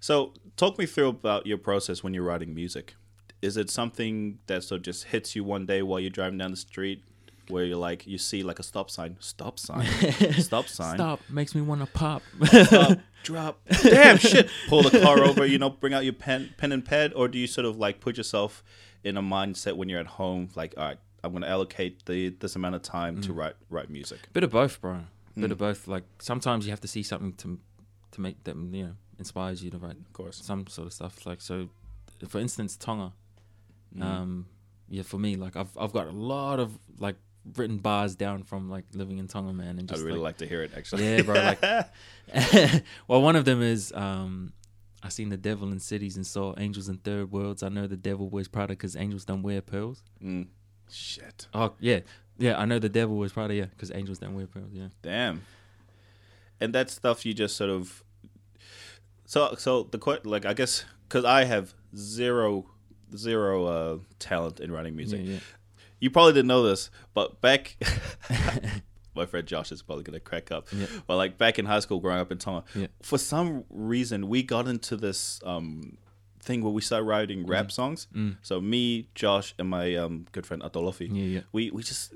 So, 0.00 0.32
talk 0.56 0.78
me 0.78 0.86
through 0.86 1.08
about 1.08 1.46
your 1.46 1.58
process 1.58 2.02
when 2.02 2.14
you're 2.14 2.24
writing 2.24 2.54
music. 2.54 2.94
Is 3.42 3.56
it 3.56 3.70
something 3.70 4.38
that 4.46 4.64
sort 4.64 4.80
of 4.80 4.82
just 4.84 5.04
hits 5.04 5.36
you 5.36 5.44
one 5.44 5.66
day 5.66 5.82
while 5.82 6.00
you're 6.00 6.10
driving 6.10 6.38
down 6.38 6.50
the 6.50 6.56
street, 6.56 7.02
where 7.48 7.64
you're 7.64 7.76
like, 7.78 8.06
you 8.06 8.18
see 8.18 8.42
like 8.42 8.58
a 8.58 8.62
stop 8.62 8.90
sign, 8.90 9.16
stop 9.20 9.58
sign, 9.58 9.86
stop 10.38 10.68
sign, 10.68 10.96
stop. 10.96 11.20
Makes 11.28 11.54
me 11.54 11.60
want 11.60 11.80
to 11.80 11.86
pop. 11.86 12.22
Stop, 12.44 12.98
drop, 13.22 13.60
damn 13.82 14.18
shit, 14.18 14.48
pull 14.68 14.82
the 14.82 15.00
car 15.00 15.22
over, 15.22 15.46
you 15.46 15.58
know, 15.58 15.70
bring 15.70 15.94
out 15.94 16.04
your 16.04 16.12
pen, 16.12 16.52
pen 16.56 16.72
and 16.72 16.84
pad, 16.84 17.12
or 17.14 17.28
do 17.28 17.38
you 17.38 17.46
sort 17.46 17.64
of 17.64 17.76
like 17.76 18.00
put 18.00 18.16
yourself 18.16 18.62
in 19.04 19.16
a 19.16 19.22
mindset 19.22 19.76
when 19.76 19.88
you're 19.88 20.00
at 20.00 20.06
home, 20.06 20.48
like, 20.56 20.74
all 20.76 20.84
right, 20.84 20.98
I'm 21.24 21.32
going 21.32 21.42
to 21.42 21.48
allocate 21.48 22.04
the 22.06 22.30
this 22.30 22.54
amount 22.56 22.74
of 22.76 22.82
time 22.82 23.16
Mm. 23.18 23.22
to 23.26 23.32
write 23.32 23.56
write 23.70 23.90
music. 23.90 24.20
bit 24.32 24.44
of 24.44 24.50
both 24.50 24.80
bro 24.80 25.00
bit 25.34 25.48
Mm. 25.48 25.52
of 25.52 25.58
both 25.58 25.86
like 25.88 26.04
sometimes 26.20 26.64
you 26.66 26.70
have 26.72 26.80
to 26.80 26.88
see 26.88 27.02
something 27.02 27.32
to 27.34 27.58
to 28.12 28.20
make 28.20 28.42
them 28.44 28.74
you 28.74 28.84
know 28.84 28.94
inspires 29.18 29.62
you 29.64 29.70
to 29.70 29.78
write 29.78 29.96
Of 29.98 30.12
course. 30.12 30.36
some 30.42 30.66
sort 30.68 30.86
of 30.86 30.92
stuff 30.92 31.26
like 31.26 31.40
so 31.40 31.68
for 32.28 32.38
instance 32.40 32.76
tonga 32.76 33.12
Mm. 33.96 34.02
um 34.02 34.46
yeah 34.88 35.02
for 35.02 35.18
me 35.18 35.36
like 35.36 35.56
i've 35.56 35.76
i've 35.78 35.92
got 35.92 36.06
a 36.08 36.12
lot 36.12 36.58
of 36.60 36.78
like 36.98 37.16
written 37.56 37.78
bars 37.78 38.14
down 38.14 38.42
from 38.42 38.68
like 38.68 38.84
living 38.94 39.18
in 39.18 39.26
tonga 39.26 39.52
man 39.52 39.78
and 39.78 39.80
I'd 39.80 39.88
just 39.88 40.02
really 40.04 40.18
like, 40.18 40.34
like 40.34 40.38
to 40.38 40.46
hear 40.46 40.62
it, 40.62 40.72
actually. 40.76 41.04
Yeah, 41.04 41.22
bro, 41.22 41.34
like- 41.34 41.62
well 43.08 43.22
one 43.22 43.36
of 43.36 43.44
them 43.44 43.62
is 43.62 43.92
um 43.92 44.52
i 45.02 45.08
seen 45.08 45.28
the 45.30 45.36
devil 45.36 45.70
in 45.72 45.78
cities 45.80 46.16
and 46.16 46.26
saw 46.26 46.54
angels 46.58 46.88
in 46.88 46.98
third 46.98 47.30
worlds 47.32 47.62
i 47.62 47.68
know 47.68 47.86
the 47.86 47.96
devil 47.96 48.28
wears 48.28 48.48
prada 48.48 48.72
because 48.72 48.96
angels 48.96 49.24
don't 49.24 49.42
wear 49.42 49.60
pearls 49.62 50.02
Mm. 50.22 50.48
Shit. 50.90 51.46
oh 51.54 51.74
yeah 51.80 52.00
yeah 52.38 52.58
i 52.58 52.64
know 52.64 52.78
the 52.78 52.88
devil 52.88 53.16
was 53.16 53.32
probably 53.32 53.58
yeah 53.58 53.66
because 53.66 53.90
angels 53.92 54.18
don't 54.18 54.34
wear 54.34 54.46
pearls 54.46 54.70
yeah 54.72 54.88
Damn. 55.02 55.42
And 56.60 56.74
that 56.74 56.90
stuff 56.90 57.24
you 57.24 57.34
just 57.34 57.56
sort 57.56 57.70
of. 57.70 58.02
So 59.26 59.54
so 59.56 59.84
the 59.84 59.98
que- 59.98 60.18
like 60.24 60.44
I 60.44 60.54
guess 60.54 60.84
because 61.08 61.24
I 61.24 61.44
have 61.44 61.72
zero 61.94 62.66
zero 63.16 63.64
uh, 63.66 63.98
talent 64.18 64.58
in 64.58 64.72
writing 64.72 64.96
music. 64.96 65.20
yeah, 65.22 65.34
yeah. 65.34 65.38
You 66.00 66.10
probably 66.10 66.32
didn't 66.32 66.48
know 66.48 66.64
this, 66.64 66.90
but 67.14 67.40
back. 67.40 67.76
My 69.14 69.26
friend 69.26 69.46
Josh 69.46 69.70
is 69.72 69.82
probably 69.82 70.04
gonna 70.04 70.18
crack 70.20 70.50
up. 70.52 70.66
Yeah. 70.72 70.86
But 71.06 71.16
like 71.16 71.38
back 71.38 71.58
in 71.60 71.64
high 71.64 71.80
school, 71.80 72.00
growing 72.00 72.18
up 72.20 72.30
in 72.32 72.38
Tonga, 72.38 72.64
Yeah. 72.74 72.86
for 73.02 73.18
some 73.18 73.64
reason 73.70 74.28
we 74.28 74.42
got 74.42 74.66
into 74.68 74.96
this 74.96 75.40
um, 75.44 75.96
thing 76.48 76.62
where 76.64 76.72
we 76.72 76.82
started 76.82 77.04
writing 77.04 77.46
rap 77.46 77.70
songs. 77.70 78.08
Mm. 78.14 78.36
So 78.42 78.60
me, 78.60 79.08
Josh, 79.14 79.54
and 79.58 79.68
my 79.68 79.94
um, 80.02 80.26
good 80.32 80.46
friend 80.46 80.62
Atolofi, 80.62 81.06
Yeah, 81.12 81.22
yeah. 81.36 81.40
we 81.52 81.70
we 81.70 81.82
just 81.82 82.12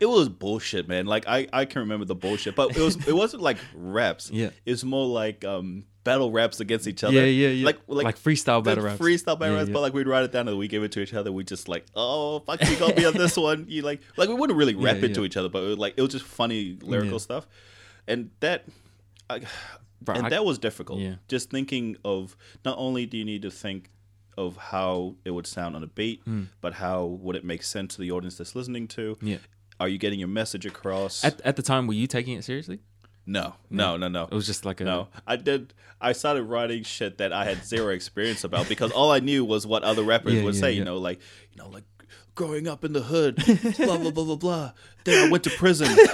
it 0.00 0.06
was 0.06 0.28
bullshit, 0.30 0.88
man. 0.88 1.04
Like 1.06 1.24
I 1.28 1.38
I 1.52 1.64
can 1.66 1.80
remember 1.86 2.06
the 2.06 2.14
bullshit, 2.24 2.54
but 2.56 2.66
it 2.76 2.80
was 2.80 2.96
it 3.06 3.16
wasn't 3.22 3.42
like 3.42 3.58
raps. 3.74 4.30
Yeah. 4.42 4.50
it's 4.64 4.84
more 4.84 5.06
like 5.22 5.44
um 5.44 5.84
battle 6.04 6.30
raps 6.32 6.58
against 6.60 6.86
each 6.88 7.04
other. 7.04 7.14
yeah 7.14 7.24
yeah 7.42 7.48
yeah 7.48 7.66
Like 7.66 7.78
like, 7.86 8.04
like. 8.04 8.18
freestyle 8.18 8.62
battle 8.64 8.84
raps 8.84 9.00
freestyle 9.00 9.38
battle 9.38 9.54
Yeah, 9.54 9.58
raps, 9.60 9.68
yeah. 9.68 9.74
but 9.74 9.80
like 9.86 9.94
we'd 9.94 10.08
write 10.08 10.24
it 10.24 10.32
down 10.32 10.48
and 10.48 10.58
we 10.58 10.66
give 10.68 10.82
it 10.82 10.92
to 10.92 11.00
each 11.00 11.14
other. 11.14 11.30
We 11.30 11.44
just 11.44 11.68
like, 11.68 11.84
oh 11.94 12.40
fuck, 12.46 12.60
you 12.68 12.76
got 12.76 12.96
me 12.96 13.04
on 13.04 13.14
this 13.14 13.36
one. 13.48 13.66
You 13.68 13.82
like, 13.82 14.00
like 14.16 14.28
we 14.28 14.34
wouldn't 14.34 14.58
really 14.58 14.74
rap 14.74 14.96
Yeah, 14.98 15.06
it 15.10 15.14
to 15.14 15.24
each 15.24 15.36
other, 15.36 15.48
but 15.48 15.62
it 15.64 15.68
was 15.68 15.78
like 15.78 15.94
it 15.98 16.02
was 16.02 16.10
just 16.12 16.24
funny 16.24 16.78
lyrical 16.82 17.18
stuff, 17.20 17.46
and 18.08 18.30
that, 18.40 18.64
I, 19.30 19.42
Bro, 20.04 20.16
and 20.16 20.32
that 20.32 20.44
was 20.44 20.58
difficult. 20.58 21.00
Yeah. 21.00 21.16
Just 21.28 21.50
thinking 21.50 21.96
of 22.04 22.36
not 22.64 22.76
only 22.78 23.06
do 23.06 23.16
you 23.16 23.24
need 23.24 23.42
to 23.42 23.50
think 23.50 23.90
of 24.36 24.56
how 24.56 25.16
it 25.24 25.30
would 25.30 25.46
sound 25.46 25.76
on 25.76 25.82
a 25.82 25.86
beat, 25.86 26.22
hmm. 26.24 26.44
but 26.60 26.74
how 26.74 27.04
would 27.04 27.36
it 27.36 27.44
make 27.44 27.62
sense 27.62 27.94
to 27.96 28.00
the 28.00 28.10
audience 28.10 28.38
that's 28.38 28.54
listening 28.54 28.88
to? 28.88 29.18
Yeah 29.20 29.38
Are 29.78 29.88
you 29.88 29.98
getting 29.98 30.18
your 30.18 30.28
message 30.28 30.64
across? 30.64 31.22
at, 31.24 31.40
at 31.42 31.56
the 31.56 31.62
time 31.62 31.86
were 31.86 31.92
you 31.92 32.06
taking 32.06 32.36
it 32.36 32.44
seriously 32.44 32.80
no, 33.24 33.54
no, 33.70 33.96
no, 33.96 34.08
no. 34.08 34.24
it 34.24 34.32
was 34.34 34.46
just 34.46 34.64
like 34.64 34.80
a 34.80 34.84
No, 34.84 35.08
I 35.26 35.36
did. 35.36 35.74
I 36.00 36.12
started 36.12 36.42
writing 36.42 36.82
shit 36.82 37.18
that 37.18 37.32
I 37.32 37.44
had 37.44 37.64
zero 37.64 37.90
experience 37.90 38.42
about 38.42 38.68
because 38.68 38.90
all 38.90 39.12
I 39.12 39.20
knew 39.20 39.44
was 39.44 39.64
what 39.64 39.84
other 39.84 40.02
rappers 40.02 40.34
Yeah, 40.34 40.42
would 40.42 40.54
yeah, 40.56 40.60
say. 40.60 40.72
You 40.72 40.84
know, 40.84 40.98
like 40.98 41.20
you 41.52 41.62
know, 41.62 41.68
like 41.68 41.84
growing 42.34 42.66
up 42.66 42.84
in 42.84 42.92
the 42.92 43.02
hood, 43.02 43.36
blah 43.76 43.96
blah 43.96 44.10
blah 44.10 44.24
blah 44.24 44.36
blah. 44.36 44.72
Then 45.04 45.26
I 45.26 45.30
went 45.30 45.44
to 45.44 45.50
prison. 45.50 45.96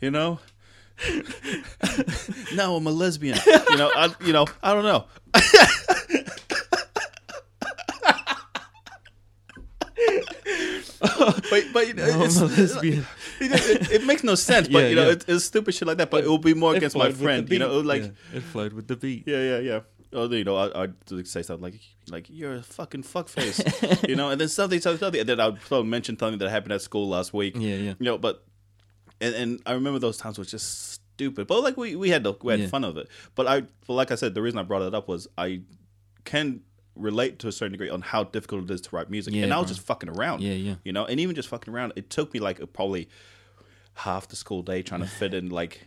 You 0.00 0.12
know. 0.12 0.38
Now 2.54 2.74
I'm 2.74 2.86
a 2.86 2.90
lesbian. 2.90 3.38
You 3.70 3.76
know, 3.76 3.90
I 3.94 4.14
you 4.24 4.32
know 4.32 4.46
I 4.62 4.74
don't 4.74 4.82
know. 4.84 5.06
but 11.50 11.64
but 11.72 11.88
you 11.88 11.94
know, 11.94 12.06
No, 12.06 12.12
I'm 12.14 12.22
it's, 12.22 12.40
a 12.40 12.46
lesbian. 12.46 13.06
it, 13.40 13.52
it- 13.52 13.90
it 13.92 14.04
makes 14.06 14.24
no 14.24 14.34
sense. 14.34 14.68
But 14.68 14.84
Yeah, 14.84 14.88
you 14.88 14.96
know, 14.96 15.06
yeah. 15.06 15.12
it's, 15.12 15.24
it's 15.28 15.44
stupid 15.44 15.74
shit 15.74 15.86
like 15.88 15.98
that. 15.98 16.10
But 16.10 16.24
it 16.24 16.28
will 16.28 16.38
be 16.38 16.54
more 16.54 16.74
against 16.74 16.96
my 16.96 17.04
flowed 17.04 17.08
with 17.10 17.18
the 17.18 17.24
friend. 17.24 17.50
You 17.50 17.58
know, 17.58 17.72
it 17.72 17.76
would 17.76 17.86
like 17.86 18.02
Yeah, 18.02 18.36
it 18.38 18.42
flowed 18.42 18.72
with 18.72 18.88
the 18.88 18.96
beat. 18.96 19.24
yeah, 19.26 19.42
yeah, 19.42 19.58
yeah. 19.58 19.80
Oh, 20.10 20.26
you 20.30 20.42
know, 20.44 20.56
I, 20.56 20.84
I'd 20.84 20.94
say 21.28 21.42
something 21.42 21.62
like, 21.62 21.80
like 22.08 22.26
you're 22.30 22.54
a 22.54 22.62
fucking 22.62 23.02
fuckface, 23.02 24.08
you 24.08 24.16
know, 24.16 24.30
and 24.30 24.40
then 24.40 24.48
something, 24.48 24.80
something, 24.80 24.98
something, 24.98 25.20
and 25.20 25.28
then 25.28 25.38
I'd 25.38 25.60
throw 25.60 25.82
mention 25.82 26.18
something 26.18 26.38
that 26.38 26.48
happened 26.48 26.72
at 26.72 26.80
school 26.80 27.08
last 27.10 27.34
week, 27.34 27.54
Yeah, 27.58 27.74
yeah. 27.74 27.94
you 27.98 28.06
know, 28.06 28.16
but, 28.16 28.42
and, 29.20 29.34
and 29.34 29.60
I 29.66 29.72
remember 29.72 29.98
those 29.98 30.16
times 30.18 30.38
was 30.38 30.50
just 30.50 30.92
stupid, 30.92 31.46
but 31.46 31.62
like 31.62 31.76
we, 31.76 31.96
we 31.96 32.10
had 32.10 32.22
the, 32.24 32.34
we 32.42 32.52
had 32.52 32.60
Yeah. 32.60 32.66
fun 32.68 32.84
of 32.84 32.96
it, 32.96 33.08
but 33.34 33.46
I, 33.46 33.62
but 33.86 33.94
like 33.94 34.10
I 34.10 34.14
said, 34.14 34.34
the 34.34 34.42
reason 34.42 34.58
I 34.58 34.62
brought 34.62 34.82
it 34.82 34.94
up 34.94 35.08
was 35.08 35.26
I 35.36 35.62
can 36.24 36.60
relate 36.94 37.38
to 37.40 37.48
a 37.48 37.52
certain 37.52 37.72
degree 37.72 37.90
on 37.90 38.00
how 38.02 38.24
difficult 38.24 38.64
it 38.64 38.70
is 38.72 38.80
to 38.82 38.94
write 38.96 39.08
music, 39.10 39.34
Yeah, 39.34 39.44
and 39.44 39.52
I 39.54 39.58
was 39.58 39.66
bro. 39.66 39.74
just 39.74 39.86
fucking 39.86 40.08
around, 40.08 40.42
Yeah, 40.42 40.52
yeah. 40.54 40.74
you 40.84 40.92
know, 40.92 41.04
and 41.04 41.18
even 41.20 41.34
just 41.34 41.48
fucking 41.48 41.72
around, 41.72 41.92
it 41.96 42.10
took 42.10 42.32
me 42.34 42.40
like 42.40 42.60
probably 42.72 43.08
half 43.94 44.28
the 44.28 44.36
school 44.36 44.62
day 44.62 44.82
trying 44.82 45.00
to 45.00 45.06
fit 45.08 45.34
in 45.34 45.48
like 45.60 45.86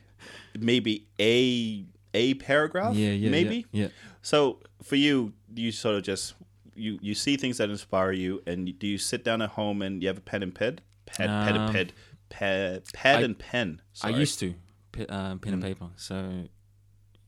maybe 0.59 1.07
a 1.19 1.85
a 2.13 2.33
paragraph, 2.35 2.93
Yeah, 2.95 3.11
yeah. 3.11 3.29
maybe. 3.29 3.65
Yeah. 3.71 3.87
So 4.21 4.59
for 4.83 4.95
you, 4.97 5.33
you 5.55 5.71
sort 5.71 5.95
of 5.95 6.03
just 6.03 6.33
you 6.75 6.97
you 7.01 7.13
see 7.15 7.37
things 7.37 7.57
that 7.57 7.69
inspire 7.69 8.11
you, 8.11 8.41
and 8.45 8.77
do 8.79 8.87
you 8.87 8.97
sit 8.97 9.23
down 9.23 9.41
at 9.41 9.51
home 9.51 9.81
and 9.81 10.01
you 10.01 10.07
have 10.09 10.17
a 10.17 10.21
pen 10.21 10.43
and 10.43 10.53
pad, 10.53 10.81
pad, 11.05 11.27
pad 11.27 11.55
and 11.55 11.69
Um, 11.69 11.87
pad, 12.31 12.83
pad, 12.93 13.19
I- 13.19 13.21
and 13.21 13.37
pen? 13.37 13.81
I 14.01 14.09
used 14.09 14.39
to 14.39 14.55
pi- 14.91 15.05
um, 15.05 15.37
pen 15.39 15.53
and 15.53 15.61
Mm. 15.61 15.67
paper. 15.67 15.89
So 15.97 16.15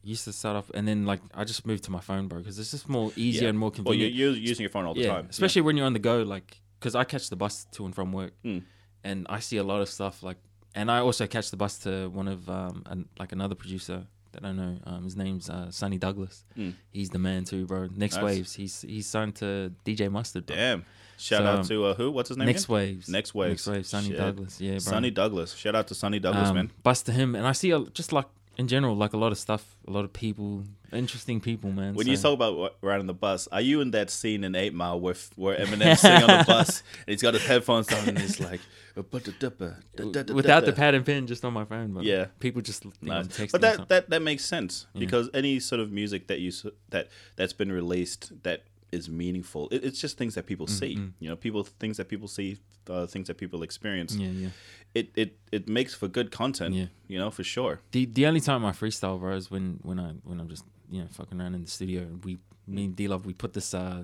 used 0.01 0.25
to 0.25 0.34
start 0.34 0.55
off, 0.57 0.69
and 0.73 0.88
then 0.88 1.05
like 1.05 1.21
I 1.34 1.43
just 1.45 1.65
moved 1.65 1.84
to 1.85 1.91
my 1.91 1.99
phone, 2.01 2.27
bro, 2.27 2.39
because 2.39 2.57
it's 2.59 2.71
just 2.71 2.89
more 2.89 3.11
easier 3.15 3.43
Yeah. 3.43 3.49
and 3.49 3.59
more 3.59 3.69
Well, 3.69 3.93
you're, 3.95 4.09
convenient. 4.09 4.15
you're 4.15 4.49
using 4.49 4.63
your 4.63 4.69
phone 4.71 4.85
all 4.85 4.93
the 4.95 5.01
yeah, 5.01 5.13
time, 5.15 5.27
especially 5.30 5.61
when 5.61 5.77
you're 5.77 5.85
on 5.85 5.93
the 5.93 5.99
go, 5.99 6.23
like 6.23 6.61
because 6.80 6.95
I 6.95 7.03
catch 7.05 7.30
the 7.30 7.35
bus 7.38 7.65
to 7.73 7.85
and 7.85 7.95
from 7.95 8.11
work, 8.11 8.34
Mm. 8.43 8.63
and 9.03 9.25
I 9.30 9.39
see 9.39 9.57
a 9.57 9.63
lot 9.63 9.81
of 9.81 9.88
stuff 9.88 10.21
like, 10.23 10.38
and 10.75 10.91
I 10.91 10.99
also 10.99 11.25
catch 11.27 11.51
the 11.51 11.57
bus 11.57 11.77
to 11.80 12.09
one 12.09 12.27
of 12.27 12.49
um 12.49 12.84
an, 12.88 13.07
like 13.19 13.31
another 13.31 13.55
producer 13.55 14.07
that 14.34 14.43
I 14.43 14.51
know. 14.51 14.80
Um, 14.85 15.03
his 15.03 15.15
name's 15.15 15.47
uh, 15.49 15.69
Sonny 15.71 15.97
Douglas. 15.99 16.43
Mm. 16.57 16.73
He's 16.91 17.09
the 17.11 17.19
man 17.19 17.45
too, 17.45 17.65
bro. 17.67 17.88
Next 17.95 18.15
Nice. 18.15 18.23
Waves. 18.25 18.53
He's 18.55 18.81
he's 18.81 19.05
signed 19.07 19.35
to 19.35 19.71
DJ 19.85 20.09
Mustard. 20.11 20.47
Bro. 20.47 20.55
Damn! 20.57 20.85
Shout 21.18 21.41
So, 21.41 21.45
out 21.45 21.65
to 21.65 21.85
uh, 21.85 21.94
who? 21.95 22.11
What's 22.11 22.30
his 22.30 22.38
name? 22.38 22.48
Next 22.48 22.65
again? 22.65 22.73
Waves. 22.76 23.10
Next 23.10 23.34
Waves. 23.34 23.68
Next 23.68 23.68
Waves. 23.68 23.90
Sonny 23.90 24.07
Shit. 24.10 24.18
Douglas. 24.18 24.60
Yeah, 24.61 24.72
bro. 24.72 24.80
Sonny 24.80 25.11
Douglas. 25.11 25.53
Shout 25.56 25.76
out 25.76 25.88
to 25.88 25.95
Sonny 25.95 26.19
Douglas, 26.19 26.49
um, 26.49 26.56
man. 26.56 26.72
Bust 26.84 27.06
to 27.07 27.11
him, 27.11 27.35
and 27.35 27.45
I 27.48 27.52
see 27.52 27.72
a, 27.72 27.80
just 27.81 28.11
like 28.14 28.26
in 28.57 28.68
general, 28.68 28.95
like 28.95 29.14
a 29.14 29.18
lot 29.18 29.31
of 29.31 29.38
stuff, 29.40 29.76
a 29.88 29.91
lot 29.91 30.06
of 30.06 30.14
people, 30.14 30.64
interesting 30.91 31.41
people, 31.41 31.72
man. 31.72 31.95
When 31.95 32.06
so- 32.06 32.11
you 32.11 32.18
talk 32.18 32.34
about 32.34 32.76
riding 32.81 33.07
the 33.07 33.14
bus, 33.14 33.48
are 33.52 33.61
you 33.61 33.81
in 33.81 33.91
that 33.91 34.10
scene 34.11 34.44
in 34.44 34.53
Eight 34.56 34.73
Mile 34.73 34.99
where 34.99 35.15
where 35.35 35.57
Eminem's 35.57 36.02
sitting 36.02 36.30
on 36.30 36.40
the 36.40 36.44
bus 36.48 36.84
and 37.07 37.14
he's 37.14 37.22
got 37.22 37.34
his 37.34 37.45
headphones 37.45 37.91
on 37.91 38.10
and 38.10 38.19
he's 38.19 38.40
like, 38.40 38.60
without 38.95 40.65
the 40.65 40.73
pad 40.76 40.94
and 40.94 41.06
pen, 41.06 41.26
just 41.27 41.44
on 41.45 41.53
my 41.53 41.65
phone, 41.65 41.94
but 41.94 42.03
Yeah. 42.03 42.26
people 42.40 42.61
just 42.61 42.84
texting. 42.84 43.52
But 43.52 43.61
that, 43.61 43.90
that 43.90 44.10
that 44.10 44.22
makes 44.22 44.45
sense 44.45 44.88
because 44.98 45.30
any 45.34 45.60
sort 45.60 45.81
of 45.81 45.91
music 45.91 46.27
that 46.27 46.40
you 46.40 46.52
that 46.90 47.10
that's 47.35 47.53
been 47.53 47.72
released 47.72 48.31
that 48.44 48.64
is 48.93 49.09
meaningful, 49.09 49.67
it, 49.71 49.83
it's 49.83 49.99
just 49.99 50.17
things 50.17 50.35
that 50.35 50.45
people 50.45 50.67
see. 50.67 50.93
You 51.19 51.29
know, 51.29 51.35
people 51.35 51.63
things 51.63 51.97
that 51.97 52.07
people 52.07 52.27
see, 52.27 52.57
uh, 52.89 53.05
things 53.07 53.27
that 53.27 53.37
people 53.37 53.63
experience. 53.63 54.15
yeah, 54.15 54.29
yeah. 54.43 54.49
It 54.93 55.09
it 55.15 55.29
it 55.51 55.67
makes 55.67 55.93
for 55.95 56.07
good 56.07 56.29
content. 56.31 56.73
Yeah. 56.75 56.85
You 57.07 57.17
know, 57.19 57.31
for 57.31 57.43
sure. 57.43 57.79
The 57.91 58.05
the 58.05 58.25
only 58.27 58.39
time 58.41 58.63
I 58.65 58.71
freestyle, 58.71 59.19
bro, 59.19 59.35
is 59.35 59.49
when 59.51 59.79
when 59.81 59.99
I 59.99 60.09
when 60.23 60.39
I'm 60.39 60.47
just 60.49 60.65
you 60.91 61.01
know 61.01 61.07
fucking 61.11 61.39
around 61.41 61.55
in 61.55 61.61
the 61.63 61.69
studio 61.71 62.01
and 62.03 62.23
we 62.25 62.37
me 62.67 62.85
and 62.85 62.95
D 62.95 63.07
Love 63.07 63.25
we 63.25 63.33
put 63.33 63.53
this 63.53 63.73
uh, 63.73 64.03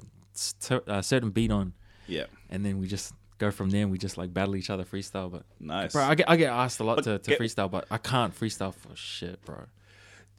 uh 0.88 1.02
certain 1.02 1.30
beat 1.32 1.52
on 1.52 1.74
Yeah. 2.08 2.26
and 2.50 2.66
then 2.66 2.80
we 2.80 2.88
just 2.88 3.14
go 3.38 3.52
from 3.52 3.70
there 3.70 3.84
and 3.84 3.92
we 3.92 3.98
just 3.98 4.18
like 4.18 4.34
battle 4.34 4.56
each 4.56 4.70
other 4.70 4.84
freestyle. 4.84 5.30
But 5.32 5.44
Nice. 5.60 5.94
bro, 5.94 6.04
I 6.04 6.16
get 6.16 6.30
I 6.30 6.36
get 6.36 6.52
asked 6.52 6.80
a 6.80 6.84
lot 6.84 6.96
But 6.98 7.04
to, 7.06 7.20
to 7.20 7.30
get- 7.32 7.40
freestyle, 7.40 7.70
but 7.70 7.86
I 7.92 7.98
can't 7.98 8.34
freestyle 8.40 8.74
for 8.74 8.96
shit, 8.96 9.44
bro. 9.46 9.66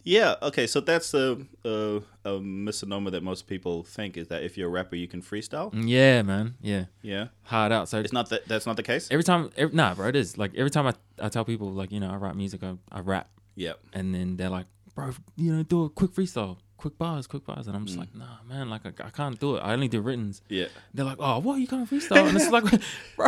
Yeah. 0.05 0.35
Okay. 0.43 0.67
So 0.67 0.81
that's 0.81 1.15
a, 1.15 1.39
a 1.65 1.97
uh, 1.97 2.01
a 2.25 2.39
misnomer 2.41 3.11
that 3.11 3.23
most 3.23 3.47
people 3.47 3.83
think 3.83 4.17
is 4.17 4.29
that 4.29 4.43
if 4.43 4.57
you're 4.59 4.69
a 4.69 4.71
rapper, 4.71 4.97
you 4.97 5.09
can 5.09 5.23
freestyle. 5.23 5.73
Mm, 5.73 5.89
yeah, 5.89 6.23
man. 6.23 6.55
Yeah, 6.61 6.85
Yeah. 7.03 7.29
hard 7.45 7.73
out. 7.73 7.89
So 7.89 7.99
It's 8.01 8.13
not 8.13 8.29
that. 8.31 8.47
That's 8.47 8.67
not 8.67 8.77
the 8.77 8.83
case. 8.83 9.09
every 9.11 9.25
time, 9.25 9.51
every, 9.57 9.75
nah, 9.75 9.95
bro, 9.95 10.09
it 10.09 10.17
is 10.17 10.37
like 10.37 10.55
every 10.55 10.71
time 10.71 10.87
I, 10.87 10.95
I 11.19 11.29
tell 11.29 11.45
people 11.45 11.71
like 11.73 11.91
you 11.93 12.01
know 12.01 12.11
I 12.11 12.17
write 12.17 12.37
music, 12.37 12.63
I, 12.63 12.77
I 12.93 13.01
rap, 13.01 13.29
Yeah. 13.57 13.75
and 13.93 14.15
then 14.15 14.37
they're 14.37 14.51
like, 14.51 14.67
bro, 14.95 15.13
you 15.37 15.55
know, 15.57 15.63
do 15.63 15.85
a 15.85 15.91
quick 15.91 16.13
freestyle, 16.13 16.59
quick 16.81 16.97
bars, 16.99 17.27
quick 17.27 17.45
bars, 17.45 17.67
and 17.67 17.77
I'm 17.77 17.83
Mm. 17.85 17.87
just 17.87 17.99
like, 17.99 18.15
nah, 18.15 18.39
man, 18.49 18.69
like 18.71 18.85
I, 18.87 19.07
I 19.07 19.11
can't 19.11 19.39
do 19.39 19.57
it. 19.57 19.61
I 19.61 19.73
only 19.73 19.89
do 19.89 20.01
writtens. 20.01 20.43
Yeah. 20.49 20.67
They're 20.95 21.05
like, 21.05 21.19
oh, 21.21 21.39
what 21.39 21.61
you 21.61 21.67
can't 21.67 21.89
freestyle, 21.89 22.27
and 22.29 22.37
it's 22.37 22.51
like, 22.51 22.65
bro, 23.17 23.27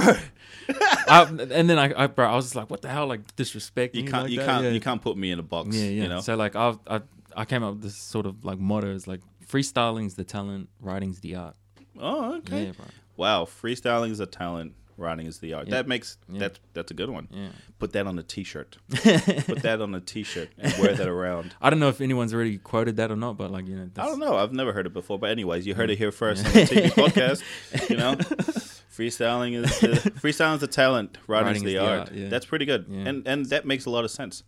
I, 1.09 1.23
and 1.29 1.69
then 1.71 1.79
I, 1.79 2.05
I, 2.05 2.07
bro, 2.07 2.27
I 2.27 2.35
was 2.37 2.47
just 2.47 2.55
like, 2.57 2.71
what 2.71 2.83
the 2.83 2.89
hell, 2.89 3.07
like 3.07 3.35
disrespect. 3.37 3.95
You 3.95 4.05
can't. 4.05 4.25
like 4.25 4.33
you 4.33 4.39
that? 4.39 4.47
can't. 4.47 4.65
Yeah. 4.65 4.71
You 4.71 4.81
can't 4.81 5.03
put 5.03 5.17
me 5.17 5.31
in 5.31 5.39
a 5.39 5.43
box. 5.43 5.77
Yeah, 5.77 5.85
yeah. 5.85 6.03
You 6.03 6.09
know. 6.09 6.21
So 6.21 6.35
like 6.37 6.57
I, 6.57 6.75
I, 6.87 7.01
I 7.37 7.45
came 7.45 7.63
up 7.63 7.75
with 7.75 7.83
this 7.83 7.97
sort 7.97 8.27
of 8.27 8.45
like 8.45 8.59
motto 8.59 8.89
is 8.95 9.07
like 9.07 9.21
freestyling's 9.47 10.15
the 10.15 10.25
talent, 10.25 10.69
writing's 10.81 11.21
the 11.21 11.37
art. 11.37 11.57
oh, 12.01 12.37
okay. 12.39 12.67
Yeah, 12.67 12.73
bro. 12.73 12.87
Wow. 13.17 13.45
Freestyling 13.45 14.11
is 14.11 14.21
a 14.21 14.27
talent. 14.27 14.75
Writing 15.03 15.27
is 15.27 15.39
the 15.41 15.53
art. 15.55 15.67
Yeah. 15.69 15.75
That 15.77 15.89
makes 15.89 16.17
Yeah. 16.29 16.39
that's 16.41 16.61
that's 16.73 16.91
a 16.91 16.95
good 16.95 17.11
one. 17.11 17.29
Yeah. 17.31 17.49
Put 17.79 17.93
that 17.93 18.07
on 18.07 18.19
a 18.19 18.23
T-shirt. 18.23 18.79
Put 18.91 19.63
that 19.63 19.81
on 19.83 19.95
a 19.95 20.01
T-shirt 20.01 20.51
and 20.59 20.73
wear 20.81 20.95
that 20.95 21.09
around. 21.09 21.55
I 21.61 21.69
don't 21.71 21.81
know 21.81 21.89
if 21.89 22.01
anyone's 22.01 22.33
already 22.33 22.59
quoted 22.59 22.97
that 22.97 23.11
or 23.11 23.17
not, 23.17 23.37
but 23.37 23.51
like 23.51 23.67
you 23.67 23.77
know, 23.77 23.91
I 23.99 24.07
don't 24.07 24.21
know. 24.21 24.37
I've 24.37 24.53
never 24.53 24.73
heard 24.73 24.87
it 24.87 24.93
before. 24.93 25.19
But 25.19 25.31
anyways, 25.31 25.67
you 25.67 25.75
heard 25.75 25.91
it 25.91 25.99
here 25.99 26.13
first 26.13 26.47
on 26.47 26.53
the 26.53 26.61
TV 26.61 26.87
podcast. 27.03 27.43
You 27.91 27.97
know, 27.97 28.15
freestyling 28.97 29.55
is 29.55 29.81
the, 29.81 29.89
freestyling 30.21 30.55
is 30.55 30.61
the 30.61 30.67
talent. 30.69 31.19
Writing, 31.27 31.57
is 31.57 31.63
the, 31.63 31.79
art. 31.79 32.13
yeah. 32.13 32.29
That's 32.29 32.47
pretty 32.47 32.65
good, 32.65 32.87
and 32.89 33.27
and 33.27 33.47
that 33.47 33.67
makes 33.67 33.85
a 33.87 33.91
lot 33.91 34.05
of 34.05 34.11
sense. 34.11 34.45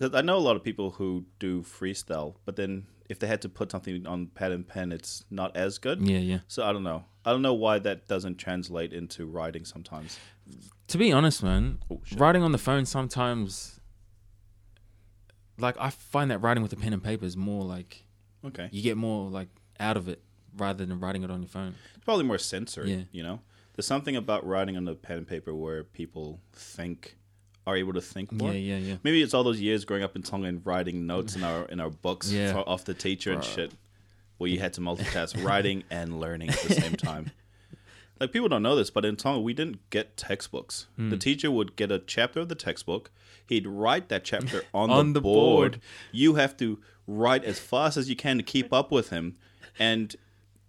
I 0.00 0.22
know 0.22 0.36
a 0.36 0.38
lot 0.38 0.54
of 0.54 0.62
people 0.62 0.90
who 0.92 1.24
do 1.40 1.62
freestyle, 1.62 2.34
but 2.44 2.54
then 2.56 2.86
if 3.08 3.18
they 3.18 3.26
had 3.26 3.40
to 3.42 3.48
put 3.48 3.70
something 3.70 4.06
on 4.06 4.26
pad 4.28 4.52
and 4.52 4.66
pen, 4.66 4.92
it's 4.92 5.24
not 5.30 5.56
as 5.56 5.78
good. 5.78 6.00
Yeah, 6.06 6.18
yeah. 6.18 6.38
So 6.48 6.64
I 6.64 6.72
don't 6.72 6.82
know. 6.84 7.04
I 7.24 7.32
don't 7.32 7.42
know 7.42 7.54
why 7.54 7.78
that 7.80 8.06
doesn't 8.08 8.36
translate 8.38 8.92
into 8.92 9.26
writing 9.26 9.64
sometimes. 9.64 10.18
To 10.88 10.98
be 10.98 11.12
honest, 11.12 11.42
man, 11.42 11.78
Oh, 11.90 12.00
writing 12.16 12.42
on 12.42 12.52
the 12.52 12.58
phone 12.58 12.86
sometimes, 12.86 13.80
like 15.58 15.76
I 15.78 15.90
find 15.90 16.30
that 16.30 16.38
writing 16.38 16.62
with 16.62 16.72
a 16.72 16.76
pen 16.76 16.92
and 16.92 17.02
paper 17.02 17.24
is 17.24 17.36
more 17.36 17.64
like 17.64 18.04
Okay, 18.44 18.68
you 18.72 18.82
get 18.82 18.96
more 18.96 19.28
like 19.28 19.48
out 19.80 19.96
of 19.96 20.08
it 20.08 20.22
rather 20.56 20.86
than 20.86 21.00
writing 21.00 21.22
it 21.24 21.30
on 21.30 21.42
your 21.42 21.48
phone. 21.48 21.74
it's 21.94 22.04
probably 22.04 22.24
more 22.24 22.38
sensory. 22.38 22.90
Yeah. 22.92 23.02
You 23.12 23.22
know, 23.22 23.40
there's 23.74 23.86
something 23.86 24.16
about 24.16 24.46
writing 24.46 24.76
on 24.76 24.84
the 24.84 24.94
pen 24.94 25.18
and 25.18 25.26
paper 25.28 25.54
where 25.54 25.84
people 25.84 26.40
think 26.52 27.17
are 27.68 27.76
able 27.76 27.92
to 27.92 28.00
think 28.00 28.32
more. 28.32 28.52
Yeah, 28.52 28.76
yeah, 28.76 28.78
yeah. 28.78 28.96
Maybe 29.02 29.22
it's 29.22 29.34
all 29.34 29.44
those 29.44 29.60
years 29.60 29.84
growing 29.84 30.02
up 30.02 30.16
in 30.16 30.22
Tonga 30.22 30.48
and 30.48 30.64
writing 30.64 31.06
notes 31.06 31.36
in 31.36 31.42
our 31.44 31.64
in 31.66 31.78
our 31.80 31.90
books 31.90 32.30
Yeah. 32.32 32.52
for, 32.52 32.68
off 32.68 32.84
the 32.84 32.94
teacher 32.94 33.30
and 33.32 33.42
Bro. 33.42 33.50
shit, 33.50 33.72
where 34.38 34.50
you 34.50 34.58
had 34.60 34.72
to 34.74 34.80
multitask 34.80 35.42
writing 35.48 35.84
and 35.90 36.18
learning 36.20 36.48
at 36.50 36.60
the 36.60 36.74
same 36.74 36.94
time. 37.10 37.30
Like 38.20 38.32
people 38.32 38.48
don't 38.48 38.62
know 38.62 38.74
this, 38.74 38.90
but 38.90 39.04
in 39.04 39.16
Tonga 39.16 39.40
we 39.40 39.54
didn't 39.54 39.78
get 39.90 40.16
textbooks. 40.16 40.86
Hmm. 40.96 41.10
The 41.10 41.16
teacher 41.18 41.50
would 41.50 41.76
get 41.76 41.92
a 41.92 41.98
chapter 42.00 42.40
of 42.40 42.48
the 42.48 42.54
textbook. 42.56 43.10
He'd 43.46 43.66
write 43.66 44.08
that 44.08 44.24
chapter 44.24 44.62
on, 44.74 44.90
On 44.98 45.12
the, 45.12 45.20
the 45.20 45.22
board. 45.22 45.72
board. 45.72 45.80
You 46.12 46.34
have 46.34 46.56
to 46.58 46.78
write 47.06 47.44
as 47.44 47.58
fast 47.58 47.96
as 47.96 48.08
you 48.10 48.16
can 48.16 48.36
to 48.38 48.42
keep 48.42 48.72
up 48.72 48.90
with 48.90 49.10
him, 49.10 49.36
and 49.78 50.16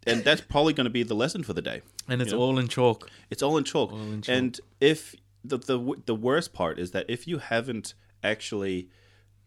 and 0.05 0.23
that's 0.23 0.41
probably 0.41 0.73
going 0.73 0.85
to 0.85 0.89
be 0.91 1.03
the 1.03 1.15
lesson 1.15 1.43
for 1.43 1.53
the 1.53 1.61
day. 1.61 1.81
And 2.07 2.21
it's 2.21 2.31
You 2.31 2.37
know? 2.37 2.43
all 2.43 2.57
in 2.59 2.67
chalk. 2.67 3.09
It's 3.29 3.43
all 3.43 3.57
in 3.57 3.63
chalk. 3.63 3.91
All 3.91 3.99
in 3.99 4.21
chalk. 4.21 4.35
And 4.35 4.59
if 4.79 5.15
the, 5.43 5.57
the 5.57 5.93
the 6.05 6.15
worst 6.15 6.53
part 6.53 6.79
is 6.79 6.91
that 6.91 7.05
if 7.09 7.27
you 7.27 7.37
haven't 7.39 7.93
actually 8.23 8.89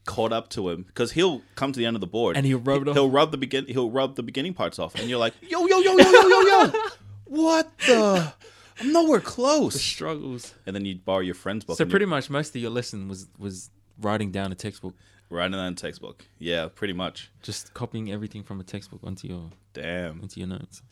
caught 0.04 0.32
up 0.32 0.48
to 0.50 0.68
him, 0.70 0.82
because 0.84 1.12
he'll 1.12 1.42
come 1.54 1.70
to 1.72 1.78
the 1.78 1.86
end 1.86 1.94
of 1.96 2.00
the 2.00 2.06
board 2.08 2.36
And 2.36 2.44
he'll 2.44 2.58
rub 2.58 2.86
it. 2.88 2.92
He'll 2.92 3.10
rub 3.10 3.30
the 3.30 3.36
begin. 3.38 3.66
He'll 3.66 3.90
rub 3.90 4.16
the 4.16 4.22
beginning 4.22 4.54
parts 4.54 4.78
off, 4.78 4.94
and 4.96 5.08
you're 5.08 5.18
like, 5.18 5.34
yo 5.42 5.66
yo 5.66 5.78
yo 5.80 5.96
yo 5.96 6.10
yo 6.10 6.28
yo 6.28 6.40
yo, 6.42 6.72
what 7.26 7.70
the? 7.86 8.32
I'm 8.80 8.92
nowhere 8.92 9.20
close. 9.20 9.80
Struggles. 9.80 10.54
And 10.66 10.74
then 10.74 10.84
you 10.84 10.96
borrow 10.96 11.20
your 11.20 11.34
friend's 11.34 11.64
book. 11.64 11.76
So 11.76 11.84
pretty 11.84 12.06
much 12.06 12.30
most 12.30 12.54
of 12.56 12.60
your 12.60 12.70
lesson 12.70 13.06
was 13.08 13.28
was 13.38 13.70
writing 14.00 14.32
down 14.32 14.50
a 14.50 14.54
textbook, 14.56 14.94
writing 15.28 15.52
down 15.52 15.66
in 15.66 15.74
textbook. 15.76 16.24
Yeah, 16.38 16.68
pretty 16.74 16.94
much. 16.94 17.30
just 17.42 17.74
copying 17.74 18.10
everything 18.10 18.42
from 18.42 18.58
a 18.60 18.64
textbook 18.64 19.00
onto 19.04 19.28
your 19.28 19.50
Damn. 19.74 20.20
into 20.20 20.40
your 20.40 20.48
notes. 20.48 20.82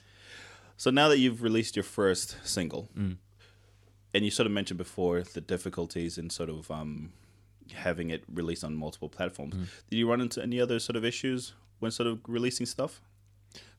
So 0.76 0.90
now 0.90 1.08
that 1.08 1.18
you've 1.18 1.42
released 1.42 1.74
your 1.74 1.82
first 1.82 2.36
single, 2.44 2.88
Mm. 2.96 3.16
And 4.14 4.24
you 4.24 4.30
sort 4.30 4.46
of 4.46 4.52
mentioned 4.52 4.78
before 4.78 5.22
the 5.22 5.40
difficulties 5.40 6.18
in 6.18 6.30
sort 6.30 6.48
of 6.50 6.70
um, 6.70 7.12
having 7.74 8.10
it 8.10 8.24
released 8.32 8.64
on 8.64 8.74
multiple 8.74 9.08
platforms, 9.08 9.54
Mm. 9.54 9.66
did 9.88 9.96
you 9.98 10.08
run 10.08 10.20
into 10.20 10.42
any 10.42 10.60
other 10.60 10.78
sort 10.78 10.96
of 10.96 11.04
issues 11.04 11.54
when 11.78 11.90
sort 11.90 12.06
of 12.08 12.18
releasing 12.26 12.66
stuff? 12.66 13.00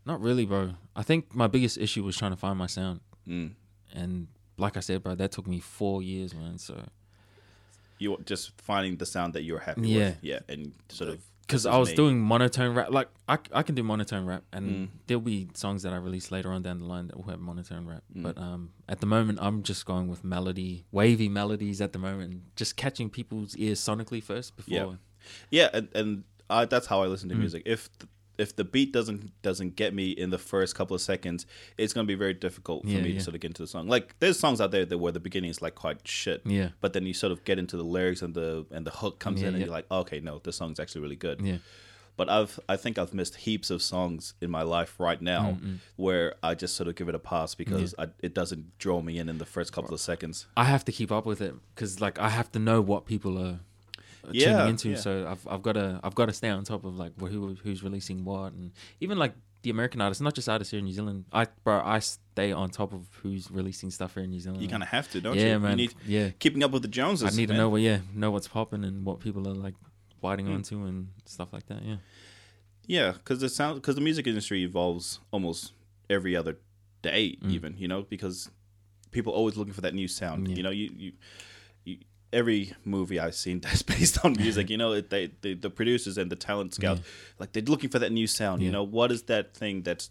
Not 0.05 0.19
really, 0.21 0.45
bro. 0.45 0.73
I 0.95 1.03
think 1.03 1.35
my 1.35 1.47
biggest 1.47 1.77
issue 1.77 2.03
was 2.03 2.17
trying 2.17 2.31
to 2.31 2.37
find 2.37 2.57
my 2.57 2.67
sound, 2.67 3.01
Mm. 3.27 3.51
and 3.93 4.27
like 4.57 4.77
I 4.77 4.79
said, 4.79 5.03
bro, 5.03 5.15
that 5.15 5.31
took 5.31 5.47
me 5.47 5.59
four 5.59 6.01
years, 6.01 6.33
man. 6.33 6.57
So 6.57 6.87
You 7.99 8.17
just 8.25 8.59
finding 8.61 8.97
the 8.97 9.05
sound 9.05 9.33
that 9.33 9.43
you're 9.43 9.59
happy 9.59 9.89
Yeah. 9.89 9.97
with, 10.09 10.17
yeah, 10.23 10.39
and 10.49 10.73
sort 10.89 11.09
of 11.11 11.19
because 11.51 11.65
I 11.65 11.77
was 11.77 11.89
me. 11.89 11.95
doing 11.95 12.19
monotone 12.19 12.73
rap. 12.75 12.91
Like 12.91 13.09
I, 13.27 13.37
I 13.51 13.63
can 13.63 13.75
do 13.75 13.83
monotone 13.83 14.25
rap, 14.25 14.43
and 14.53 14.65
Mm. 14.69 14.89
there'll 15.07 15.21
be 15.21 15.49
songs 15.53 15.83
that 15.83 15.93
I 15.93 15.97
release 15.97 16.31
later 16.31 16.51
on 16.51 16.61
down 16.61 16.79
the 16.79 16.85
line 16.85 17.07
that 17.07 17.17
will 17.17 17.29
have 17.31 17.39
monotone 17.39 17.85
rap. 17.85 18.03
Mm. 18.15 18.23
But 18.23 18.37
um, 18.37 18.71
at 18.87 18.99
the 19.01 19.05
moment, 19.05 19.39
I'm 19.41 19.63
just 19.63 19.85
going 19.85 20.07
with 20.07 20.23
melody, 20.23 20.85
wavy 20.91 21.29
melodies 21.29 21.81
at 21.81 21.91
the 21.93 21.99
moment, 21.99 22.55
just 22.55 22.75
catching 22.77 23.09
people's 23.09 23.55
ears 23.57 23.79
sonically 23.79 24.23
first 24.23 24.55
before. 24.55 24.73
Yeah. 24.73 24.91
Yeah, 25.51 25.69
and, 25.73 25.87
and 25.93 26.23
I, 26.49 26.65
that's 26.65 26.87
how 26.87 27.03
I 27.03 27.07
listen 27.07 27.29
Mm. 27.29 27.33
to 27.33 27.37
music. 27.39 27.63
If 27.65 27.89
if 28.41 28.55
the 28.55 28.63
beat 28.63 28.91
doesn't 28.91 29.21
doesn't 29.43 29.75
get 29.75 29.93
me 29.93 30.09
in 30.09 30.29
the 30.31 30.37
first 30.37 30.75
couple 30.75 30.95
of 30.95 31.01
seconds, 31.01 31.45
it's 31.77 31.93
gonna 31.93 32.07
be 32.07 32.15
very 32.15 32.33
difficult 32.33 32.83
for 32.83 32.89
Yeah, 32.89 33.01
me 33.01 33.09
yeah. 33.11 33.17
to 33.19 33.23
sort 33.23 33.35
of 33.35 33.41
get 33.41 33.49
into 33.51 33.61
the 33.61 33.67
song. 33.67 33.87
Like 33.87 34.15
there's 34.19 34.39
songs 34.39 34.59
out 34.59 34.71
there 34.71 34.85
that 34.85 34.97
where 34.97 35.11
the 35.11 35.19
beginning 35.19 35.51
is 35.51 35.61
like 35.61 35.75
quite 35.75 36.07
shit, 36.07 36.41
Yeah. 36.45 36.69
but 36.81 36.93
then 36.93 37.05
you 37.05 37.13
sort 37.13 37.31
of 37.31 37.43
get 37.45 37.59
into 37.59 37.77
the 37.77 37.83
lyrics 37.83 38.21
and 38.21 38.33
the 38.33 38.65
and 38.71 38.85
the 38.85 38.91
hook 38.91 39.19
comes 39.19 39.41
Yeah, 39.41 39.49
in, 39.49 39.53
and 39.55 39.63
you're 39.63 39.71
like, 39.79 39.89
okay, 39.91 40.19
no, 40.19 40.39
this 40.39 40.55
song's 40.57 40.79
actually 40.79 41.01
really 41.01 41.15
good. 41.15 41.39
Yeah. 41.41 41.57
But 42.17 42.29
I've 42.29 42.59
I 42.67 42.75
think 42.77 42.97
I've 42.97 43.13
missed 43.13 43.35
heaps 43.35 43.69
of 43.69 43.81
songs 43.81 44.33
in 44.41 44.49
my 44.51 44.63
life 44.63 44.99
right 44.99 45.21
now 45.21 45.43
mm, 45.51 45.61
mm. 45.61 45.77
where 45.95 46.35
I 46.43 46.55
just 46.55 46.75
sort 46.75 46.87
of 46.89 46.95
give 46.95 47.07
it 47.09 47.15
a 47.15 47.19
pass 47.19 47.55
because 47.55 47.95
I, 47.97 48.07
it 48.21 48.33
doesn't 48.33 48.77
draw 48.77 49.01
me 49.01 49.17
in 49.17 49.29
in 49.29 49.37
the 49.37 49.45
first 49.45 49.71
couple 49.71 49.93
of 49.93 50.01
seconds. 50.01 50.45
I 50.57 50.65
have 50.65 50.83
to 50.85 50.91
keep 50.91 51.11
up 51.11 51.25
with 51.25 51.41
it 51.41 51.55
because 51.73 52.01
like 52.01 52.19
I 52.19 52.29
have 52.29 52.51
to 52.51 52.59
know 52.59 52.81
what 52.81 53.05
people 53.05 53.37
are 53.37 53.59
Yeah, 54.31 54.53
tuning 54.57 54.69
into. 54.69 54.89
yeah. 54.89 54.95
So 54.97 55.27
I've 55.27 55.47
I've 55.47 55.61
got 55.61 55.73
to 55.73 55.99
I've 56.03 56.15
got 56.15 56.27
to 56.27 56.33
stay 56.33 56.49
on 56.49 56.63
top 56.63 56.83
of 56.85 56.95
like 56.97 57.17
who 57.19 57.55
who's 57.63 57.83
releasing 57.83 58.23
what 58.23 58.53
and 58.53 58.71
even 58.99 59.17
like 59.17 59.33
the 59.63 59.69
American 59.69 60.01
artists, 60.01 60.21
not 60.21 60.33
just 60.33 60.49
artists 60.49 60.71
here 60.71 60.79
in 60.79 60.85
New 60.85 60.93
Zealand. 60.93 61.25
I 61.31 61.45
bro, 61.63 61.81
I 61.83 61.99
stay 61.99 62.51
on 62.51 62.69
top 62.69 62.93
of 62.93 63.05
who's 63.21 63.49
releasing 63.51 63.91
stuff 63.91 64.15
here 64.15 64.23
in 64.23 64.31
New 64.31 64.39
Zealand. 64.39 64.61
You 64.63 64.67
kind 64.69 64.81
of 64.83 64.89
have 64.89 65.09
to, 65.11 65.21
don't 65.21 65.35
yeah, 65.37 65.53
you? 65.53 65.59
man. 65.59 65.71
You 65.71 65.75
need 65.87 65.93
yeah, 66.07 66.29
keeping 66.39 66.63
up 66.63 66.71
with 66.71 66.81
the 66.81 66.87
Joneses. 66.87 67.31
I 67.31 67.35
need 67.39 67.47
to 67.49 67.53
know 67.53 67.69
what 67.69 67.81
yeah 67.81 67.99
know 68.15 68.31
what's 68.31 68.47
popping 68.47 68.83
and 68.83 69.05
what 69.05 69.19
people 69.19 69.47
are 69.47 69.53
like 69.53 69.75
biting 70.19 70.47
Mm. 70.47 70.55
onto 70.55 70.85
and 70.85 71.09
stuff 71.25 71.51
like 71.53 71.65
that. 71.67 71.83
Yeah, 71.83 71.95
Yeah, 72.87 73.11
because 73.13 73.39
the 73.39 73.49
sound 73.49 73.75
because 73.81 73.95
the 73.95 74.01
music 74.01 74.27
industry 74.27 74.63
evolves 74.63 75.19
almost 75.31 75.73
every 76.09 76.35
other 76.35 76.57
day, 77.01 77.37
Mm. 77.43 77.51
even 77.51 77.75
you 77.77 77.87
know, 77.87 78.01
because 78.03 78.49
people 79.11 79.33
always 79.33 79.57
looking 79.57 79.73
for 79.73 79.81
that 79.81 79.93
new 79.93 80.07
sound. 80.07 80.47
Yeah. 80.47 80.55
You 80.55 80.63
know, 80.63 80.69
you, 80.69 80.89
you 80.95 81.11
every 82.33 82.73
movie 82.85 83.19
I've 83.19 83.35
seen 83.35 83.59
that's 83.65 83.81
based 83.81 84.23
on 84.25 84.33
music, 84.33 84.69
you 84.69 84.77
know, 84.77 84.93
it, 84.93 85.09
they, 85.09 85.31
they 85.41 85.53
the 85.53 85.69
producers 85.69 86.17
and 86.17 86.31
the 86.31 86.35
talent 86.35 86.73
scouts 86.73 87.01
like 87.39 87.51
they're 87.53 87.63
looking 87.63 87.89
for 87.89 87.99
that 87.99 88.11
new 88.11 88.27
sound. 88.27 88.61
You 88.61 88.71
know, 88.71 88.83
what 88.83 89.11
is 89.11 89.23
that 89.23 89.53
thing 89.55 89.81
that's 89.83 90.09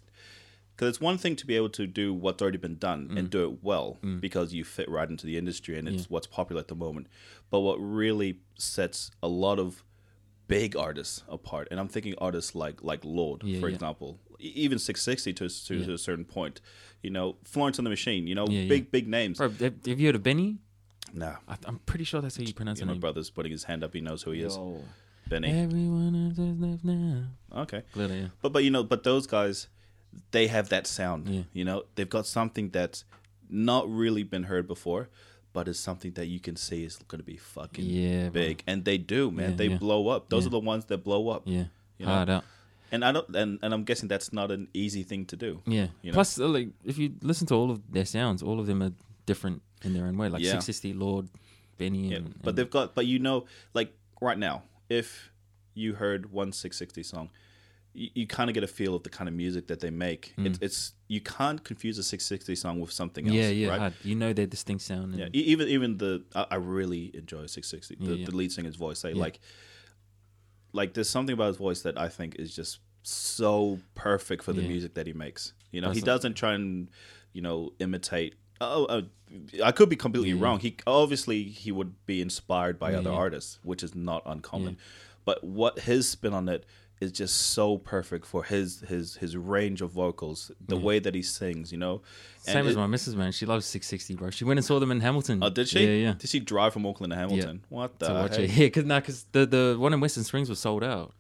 because 0.77 0.89
it's 0.89 1.01
one 1.01 1.19
thing 1.19 1.37
to 1.37 1.47
be 1.47 1.57
able 1.57 1.69
to 1.71 1.87
do 1.87 2.15
what's 2.15 2.41
already 2.41 2.57
been 2.59 2.77
done 2.79 3.09
Mm. 3.11 3.19
and 3.19 3.31
do 3.31 3.45
it 3.51 3.63
well 3.63 3.99
because 4.21 4.55
you 4.55 4.65
fit 4.65 4.89
right 4.89 5.09
into 5.11 5.27
the 5.27 5.37
industry 5.37 5.79
and 5.79 5.87
it's 5.89 6.09
what's 6.09 6.27
popular 6.27 6.61
at 6.61 6.69
the 6.69 6.75
moment. 6.75 7.07
But 7.51 7.61
what 7.61 7.77
really 7.77 8.39
sets 8.59 9.11
a 9.23 9.29
lot 9.29 9.59
of 9.59 9.83
big 10.49 10.77
artists 10.77 11.23
apart, 11.29 11.69
and 11.71 11.79
I'm 11.79 11.89
thinking 11.89 12.15
artists 12.19 12.55
like 12.55 12.83
like 12.83 13.05
Lorde, 13.05 13.43
Yeah, 13.45 13.61
for 13.61 13.69
yeah. 13.69 13.75
example, 13.75 14.19
even 14.39 14.79
Six60 14.79 15.37
to, 15.37 15.49
to, 15.49 15.75
Yeah. 15.77 15.87
to 15.87 15.93
a 15.95 15.99
certain 15.99 16.25
point. 16.25 16.61
You 17.03 17.11
know, 17.11 17.37
Florence 17.45 17.79
and 17.79 17.87
the 17.87 17.91
Machine. 17.91 18.27
You 18.27 18.35
know, 18.35 18.47
Yeah, 18.49 18.67
big 18.69 18.91
big 18.91 19.07
names. 19.07 19.37
bro, 19.39 19.51
have 19.51 20.01
you 20.01 20.07
heard 20.07 20.15
of 20.17 20.23
BENEE? 20.23 20.59
Nah, 21.15 21.37
I, 21.49 21.57
I'm 21.65 21.79
pretty 21.87 22.05
sure 22.05 22.21
that's 22.21 22.37
how 22.37 22.43
you 22.43 22.55
pronounce 22.55 22.79
yeah, 22.79 22.85
the 22.85 22.87
my 22.89 22.93
name. 22.95 23.01
brother's 23.01 23.31
putting 23.31 23.53
his 23.53 23.65
hand 23.65 23.83
up. 23.85 23.93
He 23.95 24.01
knows 24.01 24.23
who 24.23 24.31
he 24.33 24.43
is. 24.43 24.57
Yo. 24.57 24.83
BENEE. 25.29 25.63
Everyone 25.63 26.27
else 26.27 26.39
is 26.39 26.59
left 26.59 26.85
now. 26.85 27.23
Okay. 27.63 27.83
Clearly, 27.93 28.21
yeah. 28.21 28.27
But 28.43 28.53
but 28.53 28.65
you 28.65 28.71
know, 28.71 28.83
but 28.83 29.05
those 29.05 29.27
guys, 29.27 29.69
they 30.33 30.49
have 30.49 30.69
that 30.71 30.87
sound. 30.87 31.29
Yeah. 31.29 31.43
You 31.53 31.65
know, 31.65 31.85
they've 31.95 32.09
got 32.09 32.27
something 32.27 32.71
that's 32.71 33.05
not 33.49 33.89
really 33.89 34.23
been 34.25 34.45
heard 34.45 34.67
before, 34.67 35.09
but 35.53 35.69
it's 35.69 35.79
something 35.79 36.13
that 36.13 36.27
you 36.27 36.41
can 36.41 36.57
see 36.57 36.85
is 36.85 36.97
going 37.09 37.21
to 37.21 37.25
be 37.25 37.37
fucking 37.37 37.85
Yeah, 37.85 38.23
bro. 38.31 38.31
big, 38.43 38.63
and 38.67 38.85
they 38.85 38.99
do, 38.99 39.31
man. 39.31 39.51
Yeah, 39.51 39.57
they 39.57 39.67
yeah. 39.69 39.77
blow 39.79 40.09
up. 40.09 40.29
Those 40.31 40.45
Yeah. 40.45 40.49
are 40.49 40.51
the 40.51 40.61
ones 40.61 40.85
that 40.87 40.99
blow 41.05 41.29
up. 41.29 41.43
Yeah, 41.47 41.65
You 41.99 42.07
know? 42.07 42.13
hard 42.13 42.31
out. 42.31 42.45
And 42.93 43.05
I 43.05 43.13
don't, 43.13 43.37
and, 43.37 43.59
and 43.63 43.73
I'm 43.73 43.85
guessing 43.85 44.09
that's 44.09 44.33
not 44.33 44.51
an 44.51 44.67
easy 44.75 45.05
thing 45.05 45.25
to 45.27 45.37
do. 45.37 45.63
Yeah. 45.65 45.89
You 46.03 46.11
know? 46.11 46.15
Plus, 46.15 46.41
uh, 46.41 46.49
like, 46.49 46.71
if 46.85 46.99
you 46.99 47.15
listen 47.23 47.47
to 47.49 47.55
all 47.55 47.71
of 47.71 47.81
their 47.93 48.05
sounds, 48.05 48.43
all 48.43 48.59
of 48.59 48.67
them 48.67 48.83
are 48.83 48.91
different 49.27 49.63
in 49.83 49.95
their 49.95 50.07
own 50.07 50.17
way. 50.17 50.29
Like 50.29 50.43
Yeah. 50.43 50.57
Six60, 50.57 50.99
Lorde, 50.99 51.29
BENEE, 51.79 52.11
Yeah, 52.11 52.17
and, 52.19 52.35
but 52.43 52.51
and- 52.51 52.59
they've 52.59 52.71
got, 52.71 52.95
but 52.95 53.07
you 53.07 53.19
know, 53.19 53.47
like 53.75 53.93
right 54.21 54.39
now, 54.39 54.63
if 54.89 55.31
you 55.75 55.95
heard 55.95 56.33
one 56.33 56.51
Six60 56.53 57.05
song, 57.05 57.31
you, 57.93 58.09
you 58.15 58.27
kind 58.27 58.49
of 58.51 58.55
get 58.55 58.63
a 58.63 58.69
feel 58.69 58.95
of 58.95 59.03
the 59.03 59.09
kind 59.11 59.29
of 59.29 59.35
music 59.35 59.67
that 59.69 59.81
they 59.81 59.91
make. 59.91 60.33
It's, 60.39 60.59
it's 60.63 60.93
you 61.09 61.21
can't 61.21 61.63
confuse 61.65 61.99
a 61.99 62.03
Six60 62.03 62.57
song 62.57 62.81
with 62.81 62.93
something 62.93 63.27
else. 63.27 63.35
Mm. 63.35 63.39
yeah, 63.41 63.49
yeah, 63.49 63.69
right? 63.69 63.79
hard. 63.81 63.95
You 64.05 64.15
know 64.15 64.33
their 64.33 64.47
distinct 64.47 64.83
sound. 64.85 65.15
And, 65.15 65.19
Yeah, 65.21 65.29
even 65.33 65.69
even 65.69 65.99
the 65.99 66.23
I, 66.35 66.47
I 66.53 66.55
really 66.57 67.11
enjoy 67.15 67.45
Six60. 67.45 67.89
The, 67.89 67.97
Yeah, 67.99 68.13
yeah. 68.15 68.27
the 68.27 68.37
lead 68.37 68.53
singer's 68.53 68.77
voice, 68.77 69.03
Yeah. 69.05 69.13
like 69.15 69.41
like 70.73 70.95
there's 70.95 71.09
something 71.09 71.33
about 71.33 71.49
his 71.49 71.57
voice 71.57 71.83
that 71.83 71.99
I 71.99 72.09
think 72.09 72.37
is 72.37 72.55
just 72.55 72.79
so 73.03 73.79
perfect 73.95 74.45
for 74.45 74.53
the 74.53 74.63
music 74.63 74.95
that 74.95 75.07
he 75.07 75.13
makes. 75.13 75.53
You 75.73 75.81
know, 75.81 75.89
That's 75.89 75.99
he 76.01 76.05
doesn't 76.05 76.35
try 76.35 76.55
and 76.55 76.89
you 77.33 77.43
know 77.43 77.73
imitate. 77.81 78.35
Oh, 78.61 78.85
uh, 78.85 79.03
I 79.65 79.73
could 79.73 79.89
be 79.89 79.97
completely 79.97 80.31
Yeah. 80.33 80.43
wrong. 80.45 80.59
He 80.61 80.77
obviously 80.87 81.45
he 81.45 81.71
would 81.73 81.95
be 82.07 82.21
inspired 82.21 82.79
by 82.79 82.93
Yeah, 82.93 82.99
other 82.99 83.13
artists, 83.13 83.59
which 83.63 83.83
is 83.83 83.95
not 83.95 84.23
uncommon. 84.27 84.77
But 85.25 85.45
what 85.45 85.81
his 85.81 86.09
spin 86.09 86.33
on 86.35 86.49
it 86.49 86.65
is 87.01 87.13
just 87.13 87.37
so 87.37 87.79
perfect 87.79 88.27
for 88.27 88.45
his 88.45 88.81
his 88.89 89.17
his 89.17 89.37
range 89.37 89.81
of 89.81 89.91
vocals, 89.91 90.51
the 90.67 90.77
way 90.77 90.99
that 90.99 91.15
he 91.15 91.23
sings. 91.23 91.71
You 91.73 91.79
know, 91.79 92.03
And 92.47 92.55
Same 92.55 92.67
as 92.67 92.75
it- 92.75 92.79
my 92.79 92.87
missus, 92.87 93.15
man. 93.15 93.33
She 93.33 93.47
loves 93.47 93.67
Six60, 93.67 94.17
bro. 94.17 94.31
She 94.31 94.45
went 94.45 94.59
and 94.59 94.65
saw 94.65 94.79
them 94.81 94.91
in 94.91 95.01
Hamilton. 95.01 95.43
Oh, 95.43 95.49
did 95.51 95.69
she? 95.69 95.81
Yeah, 95.85 96.09
yeah. 96.09 96.15
Did 96.19 96.29
she 96.29 96.41
drive 96.41 96.73
from 96.73 96.85
Auckland 96.87 97.13
to 97.13 97.17
Hamilton? 97.17 97.63
What 97.69 97.99
the 97.99 98.09
to 98.09 98.15
watch 98.15 98.37
heck? 98.37 98.41
it. 98.41 98.51
Yeah, 98.51 98.67
because 98.67 98.85
nah, 98.85 99.01
cause 99.01 99.27
the, 99.33 99.47
the 99.47 99.77
one 99.79 99.93
in 99.95 100.01
Western 100.01 100.25
Springs 100.25 100.49
was 100.51 100.59
sold 100.59 100.83
out. 100.85 101.15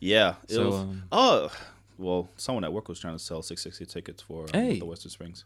Yeah. 0.00 0.36
It 0.48 0.54
So, 0.54 0.66
was, 0.66 0.74
um, 0.80 1.02
oh, 1.12 1.52
well, 1.98 2.28
someone 2.36 2.64
at 2.64 2.72
work 2.72 2.88
was 2.88 2.98
trying 2.98 3.14
to 3.14 3.22
sell 3.22 3.42
Six60 3.42 3.86
tickets 3.88 4.22
for 4.22 4.44
um, 4.44 4.48
Hey. 4.52 4.78
the 4.78 4.86
Western 4.86 5.10
Springs. 5.10 5.44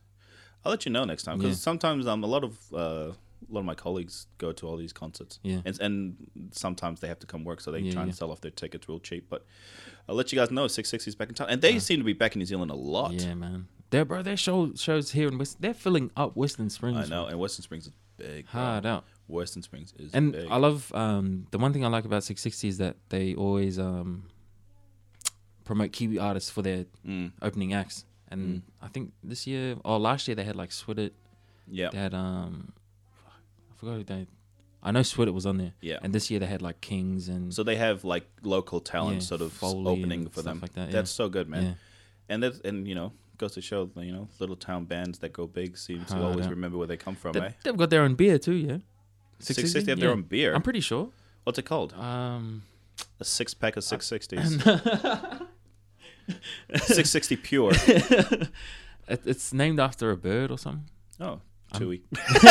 I'll 0.64 0.70
let 0.70 0.84
you 0.86 0.92
know 0.92 1.04
next 1.04 1.22
time 1.22 1.38
because 1.38 1.52
Yeah. 1.58 1.62
sometimes 1.62 2.06
um, 2.06 2.24
a 2.24 2.26
lot 2.26 2.42
of 2.44 2.58
uh, 2.72 3.12
a 3.48 3.52
lot 3.52 3.60
of 3.60 3.64
my 3.66 3.74
colleagues 3.74 4.26
go 4.38 4.50
to 4.52 4.66
all 4.66 4.76
these 4.76 4.92
concerts. 4.92 5.38
Yeah. 5.42 5.60
And, 5.64 5.80
and 5.80 6.16
sometimes 6.50 7.00
they 7.00 7.06
have 7.08 7.20
to 7.20 7.26
come 7.26 7.44
work, 7.44 7.60
so 7.60 7.70
they 7.70 7.80
Yeah, 7.80 7.92
try 7.92 8.02
and 8.02 8.10
yeah. 8.10 8.16
sell 8.16 8.32
off 8.32 8.40
their 8.40 8.50
tickets 8.50 8.88
real 8.88 8.98
cheap. 8.98 9.26
But 9.30 9.44
I'll 10.08 10.16
let 10.16 10.32
you 10.32 10.38
guys 10.38 10.50
know 10.50 10.64
Six60 10.66 11.06
is 11.08 11.14
back 11.14 11.28
in 11.28 11.34
town, 11.36 11.48
and 11.50 11.62
they 11.62 11.78
seem 11.78 11.98
to 11.98 12.04
be 12.04 12.12
back 12.14 12.34
in 12.34 12.40
New 12.40 12.46
Zealand 12.46 12.70
a 12.72 12.74
lot. 12.74 13.12
Yeah, 13.12 13.34
man. 13.34 13.68
Their 13.90 14.04
bro, 14.04 14.22
their 14.22 14.36
show 14.36 14.74
shows 14.74 15.12
here 15.12 15.28
in 15.28 15.38
West. 15.38 15.60
They're 15.60 15.74
filling 15.74 16.10
up 16.16 16.34
Western 16.36 16.70
Springs. 16.70 16.96
I 16.98 17.06
know, 17.06 17.26
and 17.26 17.38
Western 17.38 17.62
Springs 17.62 17.86
is 17.86 17.92
big. 18.16 18.50
bro. 18.50 18.60
Hard 18.60 18.86
out. 18.86 19.04
Western 19.28 19.62
Springs 19.62 19.92
is 19.98 20.12
And 20.14 20.32
big. 20.32 20.48
I 20.50 20.56
love 20.56 20.92
um, 20.94 21.46
the 21.52 21.58
one 21.58 21.72
thing 21.72 21.84
I 21.84 21.88
like 21.88 22.04
about 22.04 22.22
Six60 22.22 22.68
is 22.68 22.78
that 22.78 22.96
they 23.10 23.34
always 23.36 23.78
um, 23.78 24.24
promote 25.64 25.92
Kiwi 25.92 26.18
artists 26.18 26.50
for 26.50 26.62
their 26.62 26.86
Mm, 27.06 27.32
opening 27.42 27.72
acts. 27.74 28.04
And 28.28 28.62
I 28.82 28.88
think 28.88 29.12
this 29.22 29.46
year 29.46 29.76
or 29.84 29.98
last 29.98 30.26
year 30.28 30.34
they 30.34 30.44
had 30.44 30.56
like 30.56 30.70
SWIDT. 30.70 31.12
yeah, 31.70 31.90
They 31.90 31.98
had 31.98 32.12
um, 32.14 32.72
I 33.26 33.74
forgot 33.78 33.94
who 33.96 34.04
they. 34.04 34.26
I 34.82 34.90
know 34.92 35.00
SWIDT 35.00 35.32
was 35.32 35.46
on 35.46 35.58
there. 35.58 35.72
yeah. 35.80 35.98
And 36.02 36.12
this 36.12 36.30
year 36.30 36.38
they 36.40 36.46
had 36.46 36.62
like 36.62 36.80
Kings 36.80 37.28
and 37.28 37.52
So 37.54 37.62
they 37.62 37.76
have 37.76 38.04
like 38.04 38.26
local 38.42 38.80
talent 38.80 39.16
Yeah, 39.16 39.20
sort 39.20 39.40
of 39.40 39.52
Foley 39.52 39.86
opening 39.86 40.28
for 40.28 40.42
them. 40.42 40.60
like 40.60 40.74
that, 40.74 40.90
That's 40.92 41.10
so 41.10 41.28
good, 41.28 41.48
man. 41.48 41.62
yeah, 41.62 41.72
And 42.28 42.42
that's 42.42 42.60
and 42.60 42.86
you 42.86 42.94
know 42.94 43.12
goes 43.38 43.52
to 43.54 43.60
show 43.60 43.90
you 43.96 44.12
know 44.12 44.28
little 44.38 44.56
town 44.56 44.84
bands 44.86 45.18
that 45.20 45.32
go 45.32 45.46
big 45.46 45.76
seem 45.76 46.04
to 46.06 46.22
always 46.22 46.48
remember 46.48 46.78
where 46.78 46.86
they 46.86 46.96
come 46.96 47.14
from. 47.16 47.32
They, 47.32 47.40
eh? 47.40 47.50
they've 47.64 47.76
got 47.76 47.90
their 47.90 48.02
own 48.02 48.14
beer 48.14 48.38
too. 48.38 48.54
Yeah. 48.54 48.78
Six60 49.40 49.88
have 49.88 49.98
their 50.00 50.08
Yeah. 50.08 50.14
own 50.14 50.22
beer. 50.22 50.54
I'm 50.54 50.62
pretty 50.62 50.80
sure. 50.80 51.10
What's 51.44 51.58
it 51.58 51.64
called? 51.66 51.92
Um, 51.94 52.62
A 53.20 53.24
six 53.24 53.54
pack 53.54 53.76
of 53.76 53.82
Six60s. 53.84 55.45
Six60 56.72 57.42
pure. 57.42 57.72
it, 59.08 59.20
it's 59.24 59.52
named 59.52 59.80
after 59.80 60.10
a 60.10 60.16
bird 60.16 60.50
or 60.50 60.58
something. 60.58 60.84
Oh, 61.20 61.40
Tui. 61.74 62.02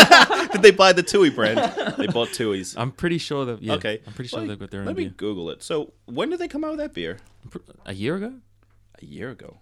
Did 0.52 0.62
they 0.62 0.72
buy 0.72 0.94
the 0.94 1.04
Tui 1.04 1.30
brand? 1.30 1.60
They 1.98 2.08
bought 2.08 2.30
Tui's. 2.34 2.76
I'm 2.78 2.92
pretty 2.92 3.18
sure 3.18 3.46
that. 3.46 3.62
Yeah, 3.62 3.74
okay, 3.74 4.02
I'm 4.06 4.14
pretty 4.14 4.30
sure 4.30 4.42
me- 4.42 4.48
they've 4.48 4.60
got 4.60 4.72
their 4.72 4.82
own 4.82 4.88
Let 4.88 4.96
me 4.96 5.06
beer. 5.06 5.14
Google 5.18 5.50
it. 5.50 5.64
So 5.64 5.94
when 6.06 6.30
did 6.30 6.40
they 6.40 6.48
come 6.48 6.64
out 6.64 6.72
with 6.72 6.80
that 6.80 6.94
beer? 6.94 7.18
A 7.86 7.94
year 7.94 8.16
ago. 8.16 8.34
A 9.02 9.06
year 9.06 9.30
ago. 9.32 9.58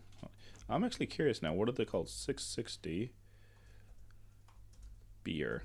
I'm 0.69 0.83
actually 0.83 1.07
curious 1.07 1.41
now. 1.41 1.53
What 1.53 1.67
are 1.69 1.73
they 1.73 1.85
called? 1.85 2.07
Six60 2.07 3.09
beer. 5.23 5.63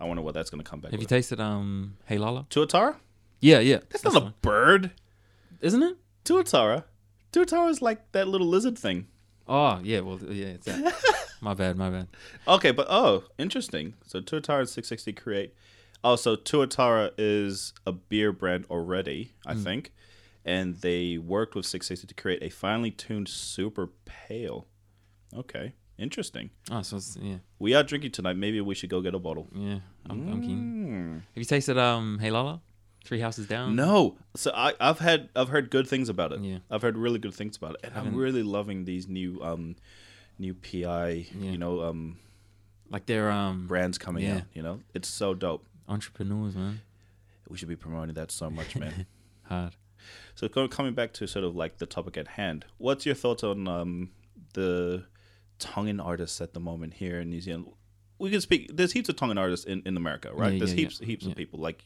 I 0.00 0.04
wonder 0.04 0.22
what 0.22 0.34
that's 0.34 0.50
going 0.50 0.62
to 0.62 0.68
come 0.68 0.80
back 0.80 0.90
Have 0.90 1.00
you 1.00 1.06
tasted 1.06 1.40
um 1.40 1.96
Hey 2.06 2.18
Lala? 2.18 2.46
Tuatara? 2.50 2.96
Yeah, 3.40 3.60
yeah. 3.60 3.78
That's, 3.90 4.02
the 4.02 4.10
not 4.10 4.20
a 4.20 4.24
one. 4.24 4.34
bird. 4.42 4.90
Isn't 5.60 5.82
it? 5.82 5.96
Tuatara. 6.24 6.84
Tuatara 7.34 7.68
is 7.68 7.82
like 7.82 8.12
that 8.12 8.28
little 8.28 8.46
lizard 8.46 8.78
thing. 8.78 9.08
Oh 9.48 9.80
yeah. 9.82 10.00
Well, 10.00 10.18
yeah. 10.22 10.46
It's 10.46 10.66
that. 10.66 10.94
my 11.40 11.52
bad. 11.54 11.76
My 11.76 11.90
bad. 11.90 12.06
Okay, 12.46 12.70
but 12.70 12.86
oh, 12.88 13.24
interesting. 13.38 13.94
So 14.06 14.20
Tuatara 14.20 14.60
and 14.60 14.68
Six60 14.68 15.16
create. 15.16 15.54
Oh, 16.04 16.16
so 16.16 16.36
Tuatara 16.36 17.10
is 17.18 17.72
a 17.86 17.92
beer 17.92 18.30
brand 18.30 18.66
already, 18.70 19.32
I 19.46 19.54
think, 19.54 19.92
and 20.44 20.76
they 20.76 21.16
worked 21.16 21.54
with 21.54 21.64
Six60 21.64 22.06
to 22.08 22.14
create 22.14 22.42
a 22.42 22.50
finely 22.50 22.90
tuned 22.90 23.28
super 23.28 23.88
pale. 24.04 24.66
Okay, 25.34 25.72
interesting. 25.98 26.50
Oh, 26.70 26.82
so 26.82 26.98
it's, 26.98 27.16
yeah, 27.20 27.36
We 27.58 27.74
are 27.74 27.82
drinking 27.82 28.10
tonight. 28.12 28.36
Maybe 28.36 28.60
we 28.60 28.74
should 28.74 28.90
go 28.90 29.00
get 29.00 29.14
a 29.14 29.18
bottle. 29.18 29.48
yeah. 29.54 29.78
I'm, 30.10 30.28
I'm 30.30 30.42
keen. 30.42 30.58
Mm. 30.58 31.14
Have 31.14 31.22
you 31.36 31.44
tasted 31.46 31.78
um 31.78 32.18
Hey 32.20 32.30
Lala? 32.30 32.60
Three 33.04 33.20
Houses 33.20 33.46
Down. 33.46 33.76
No, 33.76 34.16
so 34.34 34.50
I, 34.54 34.72
I've 34.80 34.98
had 34.98 35.28
I've 35.36 35.48
heard 35.48 35.70
good 35.70 35.86
things 35.86 36.08
about 36.08 36.32
it. 36.32 36.40
Yeah. 36.40 36.58
I've 36.70 36.82
heard 36.82 36.96
really 36.96 37.18
good 37.18 37.34
things 37.34 37.56
about 37.56 37.74
it, 37.74 37.80
and 37.84 37.94
I'm 37.96 38.14
really 38.16 38.42
loving 38.42 38.84
these 38.86 39.06
new 39.08 39.42
um, 39.42 39.76
new 40.38 40.54
PI, 40.54 41.26
Yeah. 41.38 41.50
you 41.50 41.58
know, 41.58 41.82
um, 41.82 42.18
like 42.90 43.06
they're 43.06 43.30
um 43.30 43.66
brands 43.66 43.98
coming 43.98 44.24
Yeah. 44.24 44.36
out. 44.36 44.42
You 44.54 44.62
know, 44.62 44.80
it's 44.94 45.08
so 45.08 45.34
dope. 45.34 45.66
entrepreneurs, 45.88 46.54
man. 46.56 46.80
We 47.48 47.58
should 47.58 47.68
be 47.68 47.76
promoting 47.76 48.14
that 48.14 48.30
so 48.30 48.48
much, 48.50 48.74
man. 48.74 49.04
Hard. 49.44 49.76
so 50.34 50.48
coming 50.48 50.94
back 50.94 51.12
to 51.14 51.26
sort 51.26 51.44
of 51.44 51.54
like 51.54 51.76
the 51.78 51.86
topic 51.86 52.16
at 52.16 52.26
hand, 52.28 52.64
what's 52.78 53.04
your 53.04 53.14
thoughts 53.14 53.44
on 53.44 53.68
um, 53.68 54.10
the 54.54 55.04
Tongan 55.58 56.00
artists 56.00 56.40
at 56.40 56.54
the 56.54 56.60
moment 56.60 56.94
here 56.94 57.20
in 57.20 57.28
New 57.28 57.40
Zealand? 57.42 57.66
We 58.18 58.30
can 58.30 58.40
speak. 58.40 58.70
There's 58.74 58.92
heaps 58.92 59.08
of 59.10 59.16
Tongan 59.16 59.36
artists 59.36 59.66
in, 59.66 59.82
in 59.84 59.96
America, 59.98 60.30
right? 60.32 60.54
Yeah, 60.54 60.58
there's 60.60 60.72
yeah, 60.72 60.76
heaps 60.80 61.00
yeah. 61.00 61.06
heaps 61.06 61.26
of 61.26 61.36
people, 61.36 61.60
like 61.60 61.84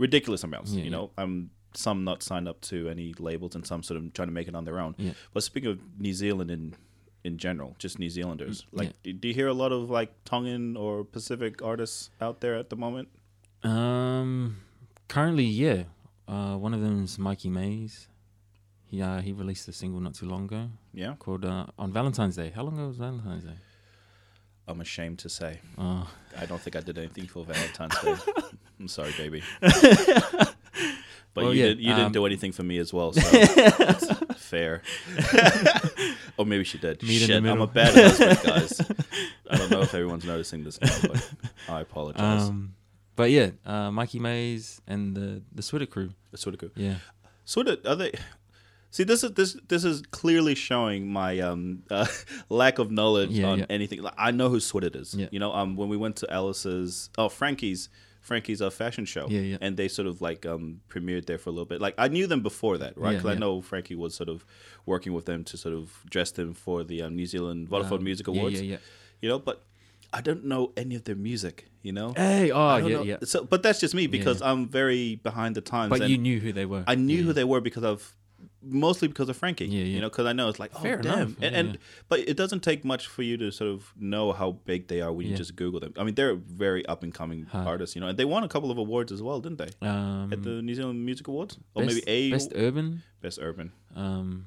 ridiculous 0.00 0.42
amounts. 0.42 0.72
Yeah, 0.72 0.78
you 0.78 0.90
yeah. 0.90 0.96
know, 0.96 1.10
um, 1.22 1.50
some 1.74 2.02
not 2.04 2.22
signed 2.24 2.48
up 2.48 2.60
to 2.62 2.88
any 2.88 3.14
labels, 3.18 3.54
and 3.54 3.64
some 3.64 3.82
sort 3.84 3.96
of 4.00 4.12
trying 4.12 4.28
to 4.28 4.34
make 4.34 4.48
it 4.48 4.54
on 4.56 4.64
their 4.64 4.78
own. 4.80 4.94
Yeah. 4.98 5.12
But 5.34 5.42
speaking 5.44 5.70
of 5.70 5.78
New 6.00 6.14
Zealand 6.14 6.50
in 6.50 6.74
in 7.22 7.36
general, 7.36 7.76
just 7.78 7.98
New 7.98 8.08
Zealanders, 8.08 8.64
like, 8.72 8.88
Mm, 8.88 8.92
yeah. 9.04 9.12
do, 9.12 9.18
do 9.20 9.28
you 9.28 9.34
hear 9.34 9.46
a 9.48 9.58
lot 9.62 9.72
of 9.72 9.90
like 9.98 10.10
Tongan 10.24 10.74
or 10.76 11.04
Pacific 11.04 11.60
artists 11.62 12.10
out 12.20 12.40
there 12.40 12.56
at 12.56 12.70
the 12.70 12.76
moment? 12.76 13.08
Um, 13.62 14.56
currently, 15.08 15.44
yeah. 15.44 15.84
Uh, 16.26 16.56
one 16.56 16.72
of 16.74 16.80
them 16.80 17.04
is 17.04 17.18
Mikey 17.18 17.50
Mays. 17.50 18.08
He 18.86 19.02
uh, 19.02 19.20
he 19.20 19.32
released 19.32 19.68
a 19.68 19.72
single 19.72 20.00
not 20.00 20.14
too 20.14 20.26
long 20.26 20.44
ago 20.46 20.70
Yeah, 20.94 21.14
called 21.18 21.44
uh, 21.44 21.66
on 21.78 21.92
Valentine's 21.92 22.36
Day. 22.36 22.50
How 22.54 22.62
long 22.62 22.74
ago 22.78 22.88
was 22.88 22.96
Valentine's 22.96 23.44
Day? 23.44 23.58
I'm 24.70 24.80
ashamed 24.80 25.18
to 25.20 25.28
say. 25.28 25.60
Uh, 25.76 26.04
I 26.38 26.46
don't 26.46 26.60
think 26.60 26.76
I 26.76 26.80
did 26.80 26.96
anything 26.98 27.26
for 27.26 27.44
Valentine's 27.44 27.98
Day. 28.00 28.14
I'm 28.80 28.88
sorry, 28.88 29.12
baby. 29.18 29.42
But 31.32 31.44
Well, 31.44 31.54
you, 31.54 31.60
yeah, 31.60 31.68
did, 31.68 31.80
you 31.80 31.92
um, 31.92 31.96
didn't 31.98 32.12
do 32.12 32.26
anything 32.26 32.50
for 32.50 32.64
me 32.64 32.78
as 32.78 32.92
well, 32.92 33.12
so 33.12 33.20
that's 33.78 34.12
fair. 34.36 34.82
or 36.36 36.44
maybe 36.44 36.64
she 36.64 36.76
did. 36.78 37.00
Meet 37.04 37.20
Shit, 37.20 37.44
I'm 37.44 37.60
a 37.60 37.68
bad 37.68 37.94
husband, 37.94 38.40
guys. 38.42 38.80
I 39.48 39.56
don't 39.56 39.70
know 39.70 39.82
if 39.82 39.94
everyone's 39.94 40.24
noticing 40.24 40.64
this 40.64 40.80
now, 40.80 40.96
but 41.02 41.30
I 41.68 41.80
apologize. 41.82 42.48
um, 42.48 42.74
but 43.14 43.30
yeah, 43.30 43.50
uh, 43.64 43.92
Mikey 43.92 44.18
Mays 44.18 44.80
and 44.88 45.14
the 45.16 45.42
the 45.54 45.62
SWIDT 45.62 45.90
crew. 45.90 46.10
Sort 46.34 46.54
of 46.54 46.60
good. 46.60 46.72
Yeah, 46.74 46.96
of. 47.44 47.86
Are 47.86 47.94
they? 47.94 48.12
See, 48.90 49.04
this 49.04 49.22
is 49.22 49.32
this 49.32 49.56
this 49.68 49.84
is 49.84 50.02
clearly 50.10 50.54
showing 50.54 51.06
my 51.08 51.38
um 51.40 51.84
uh, 51.90 52.06
lack 52.48 52.78
of 52.78 52.90
knowledge 52.90 53.30
Yeah, 53.30 53.46
on 53.46 53.58
yeah. 53.60 53.66
anything. 53.70 54.02
Like, 54.02 54.14
I 54.18 54.30
know 54.32 54.48
who 54.48 54.58
SWIDT 54.58 54.96
is. 54.96 55.14
Yeah. 55.14 55.28
You 55.30 55.38
know, 55.38 55.52
um, 55.52 55.76
when 55.76 55.88
we 55.88 55.96
went 55.96 56.16
to 56.16 56.32
Alice's, 56.32 57.08
oh 57.16 57.28
Frankie's, 57.28 57.88
Frankie's 58.20 58.60
uh, 58.60 58.68
fashion 58.70 59.04
show. 59.04 59.28
Yeah, 59.28 59.40
yeah. 59.40 59.56
And 59.60 59.76
they 59.76 59.86
sort 59.86 60.08
of 60.08 60.20
like 60.20 60.44
um 60.44 60.80
premiered 60.88 61.26
there 61.26 61.38
for 61.38 61.50
a 61.50 61.52
little 61.52 61.66
bit. 61.66 61.80
Like 61.80 61.94
I 61.98 62.08
knew 62.08 62.26
them 62.26 62.40
before 62.40 62.78
that, 62.78 62.98
right? 62.98 63.12
Yeah, 63.12 63.18
Because 63.18 63.36
I 63.36 63.38
know 63.38 63.60
Frankie 63.62 63.94
was 63.94 64.14
sort 64.14 64.28
of 64.28 64.44
working 64.86 65.12
with 65.12 65.24
them 65.24 65.44
to 65.44 65.56
sort 65.56 65.74
of 65.74 66.02
dress 66.10 66.32
them 66.32 66.52
for 66.52 66.82
the 66.82 67.02
um, 67.02 67.14
New 67.14 67.26
Zealand 67.26 67.68
Vodafone 67.70 67.98
Um, 67.98 68.04
Music 68.04 68.26
Awards. 68.26 68.60
Yeah, 68.60 68.72
yeah. 68.72 68.78
You 69.22 69.28
know, 69.28 69.38
but 69.38 69.62
I 70.12 70.20
don't 70.20 70.44
know 70.44 70.72
any 70.76 70.96
of 70.96 71.04
their 71.04 71.14
music. 71.14 71.66
You 71.82 71.92
know. 71.92 72.12
Hey, 72.14 72.50
oh 72.50 72.76
yeah, 72.76 72.88
know. 72.88 73.02
yeah. 73.04 73.16
So, 73.22 73.44
but 73.44 73.62
that's 73.62 73.78
just 73.78 73.94
me 73.94 74.08
because 74.08 74.40
yeah. 74.40 74.50
I'm 74.50 74.68
very 74.68 75.14
behind 75.14 75.54
the 75.54 75.60
times. 75.60 75.90
But 75.90 76.00
and 76.02 76.10
you 76.10 76.18
knew 76.18 76.40
who 76.40 76.52
they 76.52 76.66
were. 76.66 76.82
I 76.88 76.96
knew 76.96 77.18
yeah. 77.18 77.22
who 77.22 77.32
they 77.32 77.44
were 77.44 77.60
because 77.60 77.84
of 77.84 78.16
mostly 78.62 79.08
because 79.08 79.28
of 79.28 79.36
Frankie. 79.36 79.66
Yeah, 79.66 79.78
yeah. 79.84 79.94
You 79.94 80.00
know, 80.00 80.08
because 80.10 80.26
I 80.26 80.32
know 80.32 80.48
it's 80.48 80.58
like, 80.58 80.72
oh 80.74 80.80
Fair 80.80 80.96
damn, 80.98 81.14
enough. 81.14 81.28
and, 81.40 81.52
Yeah, 81.54 81.58
and 81.60 81.78
but 82.08 82.20
it 82.20 82.36
doesn't 82.36 82.60
take 82.62 82.84
much 82.84 83.06
for 83.06 83.22
you 83.22 83.36
to 83.38 83.50
sort 83.50 83.70
of 83.70 83.92
know 83.98 84.32
how 84.32 84.52
big 84.52 84.88
they 84.88 85.00
are 85.00 85.12
when 85.12 85.26
you 85.26 85.36
just 85.36 85.56
Google 85.56 85.80
them. 85.80 85.92
I 85.98 86.04
mean, 86.04 86.14
they're 86.14 86.34
very 86.34 86.84
up 86.86 87.02
and 87.02 87.12
coming 87.14 87.46
Huh. 87.50 87.64
artists. 87.66 87.94
You 87.96 88.00
know, 88.02 88.08
and 88.08 88.18
they 88.18 88.24
won 88.24 88.44
a 88.44 88.48
couple 88.48 88.70
of 88.70 88.78
awards 88.78 89.12
as 89.12 89.22
well, 89.22 89.40
didn't 89.40 89.58
they? 89.58 89.86
Um, 89.86 90.32
At 90.32 90.42
the 90.42 90.60
New 90.62 90.74
Zealand 90.74 91.04
Music 91.04 91.26
Awards, 91.28 91.58
or 91.74 91.84
best, 91.84 91.96
maybe 92.06 92.08
a 92.10 92.30
best 92.30 92.52
urban. 92.54 93.02
best 93.22 93.38
urban. 93.40 93.72
Um, 93.96 94.46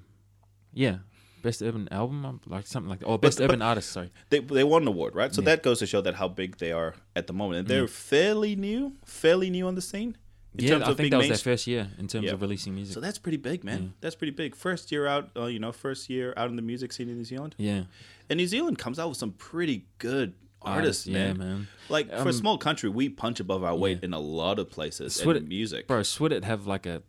yeah, 0.73 0.97
best 1.41 1.61
urban 1.61 1.87
album, 1.91 2.25
um, 2.25 2.39
like 2.47 2.65
something 2.67 2.89
like 2.89 2.99
that. 2.99 3.05
Or 3.07 3.17
best 3.19 3.37
but- 3.39 3.45
urban 3.45 3.61
artist. 3.61 3.91
Sorry. 3.91 4.11
They 4.29 4.39
they 4.39 4.63
won 4.63 4.83
an 4.83 4.87
award, 4.87 5.15
right? 5.15 5.33
So 5.33 5.41
Yeah. 5.41 5.45
that 5.55 5.63
goes 5.63 5.79
to 5.79 5.85
show 5.87 6.01
that 6.01 6.15
how 6.15 6.27
big 6.27 6.57
they 6.57 6.71
are 6.71 6.95
at 7.15 7.27
the 7.27 7.33
moment, 7.33 7.59
and 7.59 7.67
they're 7.67 7.87
fairly 7.87 8.55
new, 8.55 8.93
fairly 9.05 9.49
new 9.49 9.67
on 9.67 9.75
the 9.75 9.81
scene. 9.81 10.17
In 10.55 10.63
yeah, 10.65 10.69
terms 10.71 10.83
I 10.85 10.91
of 10.91 10.97
think 10.97 11.11
that 11.11 11.17
was 11.17 11.27
their 11.29 11.37
first 11.37 11.65
year 11.65 11.89
in 11.97 12.07
terms 12.07 12.25
Yeah. 12.25 12.33
of 12.33 12.41
releasing 12.41 12.75
music. 12.75 12.93
So 12.93 12.99
that's 12.99 13.17
pretty 13.17 13.37
big, 13.37 13.63
man. 13.63 13.81
Yeah. 13.81 13.89
That's 14.01 14.15
pretty 14.15 14.31
big. 14.31 14.55
First 14.55 14.91
year 14.91 15.07
out, 15.07 15.31
uh, 15.35 15.45
you 15.45 15.57
know, 15.59 15.71
first 15.71 16.09
year 16.11 16.33
out 16.37 16.49
in 16.49 16.55
the 16.57 16.61
music 16.61 16.93
scene 16.93 17.09
in 17.09 17.17
New 17.17 17.23
Zealand. 17.23 17.55
yeah, 17.57 17.85
And 18.29 18.37
New 18.37 18.45
Zealand 18.47 18.77
comes 18.77 18.99
out 18.99 19.09
with 19.09 19.17
some 19.17 19.31
pretty 19.31 19.87
good 19.97 20.33
artists, 20.61 21.07
yeah, 21.07 21.33
man. 21.33 21.37
man. 21.39 21.67
Like 21.89 22.07
for 22.09 22.15
a 22.15 22.21
Um, 22.27 22.31
small 22.33 22.57
country, 22.59 22.87
we 22.89 23.09
punch 23.09 23.39
above 23.39 23.63
our 23.63 23.75
weight 23.75 23.99
yeah. 24.01 24.05
in 24.05 24.13
a 24.13 24.19
lot 24.19 24.59
of 24.59 24.69
places 24.69 25.15
Sweat 25.15 25.37
in 25.37 25.43
it- 25.43 25.49
music. 25.49 25.87
Bro, 25.87 26.01
SWIDT 26.01 26.43
have 26.43 26.67
like 26.67 26.85
a 26.85 27.01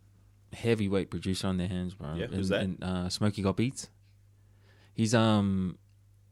heavyweight 0.54 1.10
producer 1.10 1.46
on 1.46 1.58
their 1.58 1.68
hands, 1.68 1.94
bro. 1.94 2.14
Yeah, 2.14 2.24
and, 2.24 2.34
who's 2.34 2.48
that? 2.48 2.62
And, 2.62 2.82
uh, 2.82 3.08
Smokey 3.10 3.42
Got 3.42 3.56
Beats. 3.58 3.90
He's 4.94 5.14
um, 5.14 5.76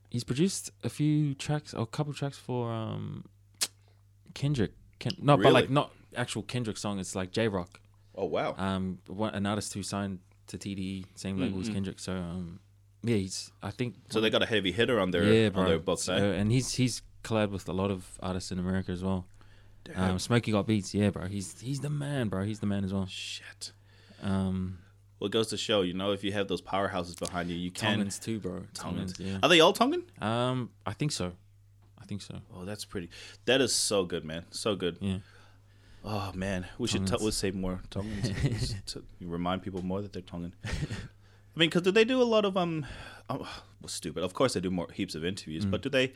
he's 0.08 0.24
produced 0.24 0.70
a 0.82 0.88
few 0.88 1.34
tracks, 1.34 1.74
or 1.74 1.82
a 1.82 1.86
couple 1.86 2.12
tracks 2.14 2.38
for 2.38 2.72
um, 2.72 3.24
Kendrick. 4.34 4.72
Ken- 4.98 5.12
no, 5.20 5.36
but 5.36 5.52
like 5.52 5.68
not 5.70 5.92
actual 6.16 6.42
Kendrick 6.42 6.76
song. 6.76 6.98
It's 6.98 7.14
like 7.14 7.30
Jay 7.32 7.48
Rock. 7.48 7.80
Oh 8.14 8.26
wow! 8.26 8.54
um 8.58 8.98
one, 9.06 9.34
an 9.34 9.46
artist 9.46 9.72
who 9.74 9.82
signed 9.82 10.18
to 10.48 10.58
TDE, 10.58 11.06
same 11.14 11.38
label 11.38 11.60
as 11.60 11.68
Mhm. 11.70 11.74
Kendrick. 11.74 11.98
So 12.00 12.12
um, 12.12 12.60
yeah, 13.02 13.16
he's 13.16 13.50
I 13.62 13.70
think 13.70 13.94
So 14.10 14.20
they 14.20 14.28
got 14.30 14.42
a 14.42 14.46
heavy 14.46 14.72
hitter 14.72 15.00
on 15.00 15.10
their 15.12 15.24
yeah, 15.24 15.46
on 15.46 15.52
bro. 15.52 15.64
their 15.68 15.78
books. 15.78 16.02
So- 16.02 16.14
eh? 16.14 16.34
and 16.40 16.52
he's 16.52 16.74
he's 16.74 17.02
collabed 17.24 17.50
with 17.50 17.68
a 17.68 17.72
lot 17.72 17.90
of 17.90 18.18
artists 18.22 18.52
in 18.52 18.58
America 18.58 18.92
as 18.92 19.02
well. 19.02 19.26
Um, 19.96 20.18
Smokey 20.18 20.52
got 20.52 20.66
beats, 20.66 20.94
yeah, 20.94 21.10
bro. 21.10 21.26
He's 21.26 21.60
he's 21.60 21.80
the 21.80 21.90
man, 21.90 22.28
bro. 22.28 22.44
He's 22.44 22.60
the 22.60 22.66
man 22.66 22.84
as 22.84 22.92
well. 22.92 23.06
Shit. 23.06 23.72
Um, 24.22 24.78
Well, 25.18 25.26
it 25.28 25.32
goes 25.32 25.48
to 25.48 25.56
show, 25.56 25.82
you 25.82 25.94
know, 25.94 26.12
if 26.12 26.22
you 26.24 26.32
have 26.32 26.48
those 26.48 26.60
powerhouses 26.62 27.18
behind 27.18 27.48
you, 27.50 27.56
you 27.56 27.70
can. 27.70 27.98
Tongans 27.98 28.18
too, 28.20 28.38
bro. 28.40 28.64
Tongans. 28.74 29.14
Tongans, 29.14 29.20
yeah. 29.20 29.38
Are 29.42 29.48
they 29.48 29.60
all 29.60 29.72
Tongan? 29.72 30.02
Um, 30.20 30.70
I 30.86 30.92
think 30.92 31.12
so. 31.12 31.32
I 32.00 32.04
think 32.04 32.22
so. 32.22 32.40
Oh, 32.54 32.64
that's 32.64 32.84
pretty. 32.84 33.08
That 33.46 33.60
is 33.60 33.74
so 33.74 34.04
good, 34.04 34.24
man. 34.24 34.44
So 34.50 34.74
good. 34.76 34.98
Yeah. 35.00 35.18
Oh 36.04 36.32
man, 36.34 36.66
we 36.78 36.88
should 36.88 37.06
t- 37.06 37.16
we'll 37.20 37.30
say 37.32 37.50
more 37.52 37.80
Tongans 37.90 38.74
to 38.86 39.04
remind 39.20 39.62
people 39.62 39.82
more 39.82 40.02
that 40.02 40.12
they're 40.12 40.22
Tongan. 40.22 40.54
I 40.64 41.58
mean, 41.58 41.68
because 41.68 41.82
do 41.82 41.90
they 41.92 42.04
do 42.04 42.20
a 42.20 42.24
lot 42.24 42.44
of 42.44 42.56
um? 42.56 42.86
Oh, 43.30 43.38
well, 43.80 43.88
stupid. 43.88 44.22
Of 44.24 44.34
course, 44.34 44.54
they 44.54 44.60
do 44.60 44.70
more 44.70 44.88
heaps 44.92 45.14
of 45.14 45.24
interviews, 45.24 45.64
Mm. 45.64 45.70
but 45.70 45.82
do 45.82 45.88
they 45.88 46.12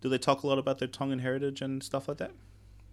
do 0.00 0.08
they 0.08 0.18
talk 0.18 0.42
a 0.42 0.46
lot 0.46 0.58
about 0.58 0.78
their 0.78 0.88
Tongan 0.88 1.18
heritage 1.18 1.60
and 1.60 1.82
stuff 1.82 2.08
like 2.08 2.18
that? 2.18 2.30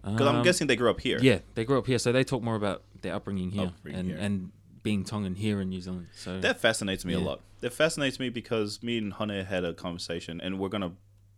Because 0.02 0.26
I'm 0.26 0.36
Um, 0.36 0.42
guessing 0.44 0.66
they 0.66 0.76
grew 0.76 0.90
up 0.90 1.00
here. 1.00 1.18
Yeah, 1.20 1.40
they 1.54 1.64
grew 1.64 1.78
up 1.78 1.86
here, 1.86 1.98
so 1.98 2.12
they 2.12 2.24
talk 2.24 2.42
more 2.42 2.54
about 2.56 2.82
their 3.02 3.14
upbringing 3.14 3.50
here 3.50 3.66
Upbringing 3.68 3.98
and 4.00 4.08
here. 4.08 4.18
and 4.18 4.52
being 4.82 5.04
Tongan 5.04 5.34
here 5.34 5.60
in 5.60 5.68
New 5.68 5.80
Zealand. 5.80 6.06
So 6.14 6.40
That 6.40 6.60
fascinates 6.60 7.04
me 7.04 7.14
a 7.14 7.18
lot. 7.20 7.40
That 7.60 7.72
fascinates 7.72 8.18
me 8.20 8.28
because 8.28 8.82
me 8.82 8.96
and 8.98 9.12
Hane 9.14 9.44
had 9.44 9.64
a 9.64 9.74
conversation, 9.74 10.40
and 10.40 10.58
we're 10.58 10.68
gonna 10.68 10.92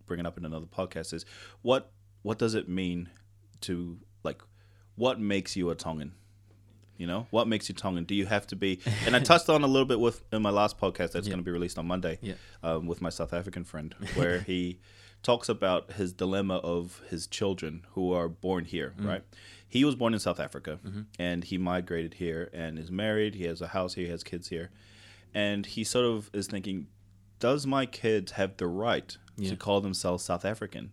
bring 0.06 0.20
it 0.20 0.26
up 0.26 0.36
in 0.38 0.44
another 0.44 0.66
podcast. 0.66 1.12
Is 1.12 1.24
what 1.62 1.90
what 2.22 2.38
does 2.38 2.54
it 2.54 2.68
mean 2.68 3.08
to 3.62 3.98
what 5.00 5.18
makes 5.18 5.56
you 5.56 5.70
a 5.70 5.74
Tongan? 5.74 6.12
You 6.98 7.06
know, 7.06 7.26
what 7.30 7.48
makes 7.48 7.68
you 7.70 7.74
Tongan? 7.74 8.04
Do 8.04 8.14
you 8.14 8.26
have 8.26 8.46
to 8.48 8.56
be? 8.56 8.80
And 9.06 9.16
I 9.16 9.20
touched 9.20 9.48
on 9.48 9.62
a 9.62 9.66
little 9.66 9.86
bit 9.86 9.98
with 9.98 10.22
in 10.32 10.42
my 10.42 10.50
last 10.50 10.78
podcast 10.78 11.12
that's 11.12 11.26
Yeah. 11.26 11.30
going 11.32 11.38
to 11.38 11.44
be 11.44 11.50
released 11.50 11.78
on 11.78 11.86
Monday 11.86 12.18
Yeah. 12.20 12.34
um, 12.62 12.86
with 12.86 13.00
my 13.00 13.08
South 13.08 13.32
African 13.32 13.64
friend, 13.64 13.94
where 14.14 14.40
he 14.40 14.78
talks 15.22 15.48
about 15.48 15.92
his 15.92 16.12
dilemma 16.12 16.56
of 16.56 17.00
his 17.08 17.26
children 17.26 17.86
who 17.92 18.12
are 18.12 18.28
born 18.28 18.66
here. 18.66 18.92
Mm. 19.00 19.06
Right? 19.06 19.22
He 19.66 19.84
was 19.86 19.94
born 19.94 20.12
in 20.12 20.20
South 20.20 20.38
Africa, 20.40 20.78
Mm-hmm. 20.86 21.00
and 21.18 21.44
he 21.44 21.56
migrated 21.56 22.14
here 22.14 22.50
and 22.52 22.78
is 22.78 22.90
married. 22.90 23.34
He 23.34 23.44
has 23.44 23.62
a 23.62 23.68
house 23.68 23.94
here. 23.94 24.04
He 24.04 24.10
has 24.10 24.22
kids 24.22 24.48
here, 24.48 24.68
and 25.32 25.64
he 25.64 25.82
sort 25.84 26.04
of 26.04 26.28
is 26.34 26.46
thinking, 26.48 26.88
does 27.38 27.66
my 27.66 27.86
kids 27.86 28.32
have 28.32 28.58
the 28.58 28.66
right 28.66 29.16
Yeah. 29.38 29.48
to 29.50 29.56
call 29.56 29.80
themselves 29.80 30.22
South 30.22 30.44
African? 30.44 30.92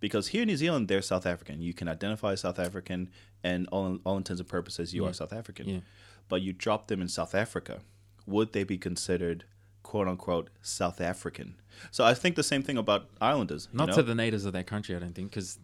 Because 0.00 0.28
here 0.28 0.42
in 0.42 0.48
New 0.48 0.58
Zealand, 0.58 0.88
they're 0.88 1.00
South 1.00 1.24
African. 1.24 1.62
You 1.62 1.72
can 1.72 1.88
identify 1.88 2.32
as 2.32 2.42
South 2.42 2.58
African, 2.58 3.08
and 3.46 3.68
all, 3.70 3.98
all 4.04 4.16
intents 4.16 4.40
and 4.40 4.48
purposes, 4.48 4.92
you 4.92 5.04
Yeah. 5.04 5.10
are 5.10 5.12
South 5.12 5.32
African. 5.32 5.68
Yeah. 5.68 5.80
But 6.28 6.42
you 6.42 6.52
drop 6.52 6.88
them 6.88 7.00
in 7.00 7.08
South 7.08 7.34
Africa, 7.34 7.80
would 8.26 8.52
they 8.52 8.64
be 8.64 8.76
considered 8.78 9.44
quote 9.84 10.08
unquote 10.08 10.50
South 10.62 11.00
African? 11.00 11.54
So 11.92 12.04
I 12.04 12.14
think 12.14 12.34
the 12.34 12.42
same 12.42 12.62
thing 12.62 12.76
about 12.76 13.08
Islanders. 13.20 13.68
Not 13.72 13.88
know? 13.88 13.94
to 13.96 14.02
the 14.02 14.14
natives 14.14 14.44
of 14.44 14.52
that 14.54 14.66
country, 14.66 14.96
I 14.96 14.98
don't 14.98 15.14
think, 15.14 15.30
because 15.30 15.58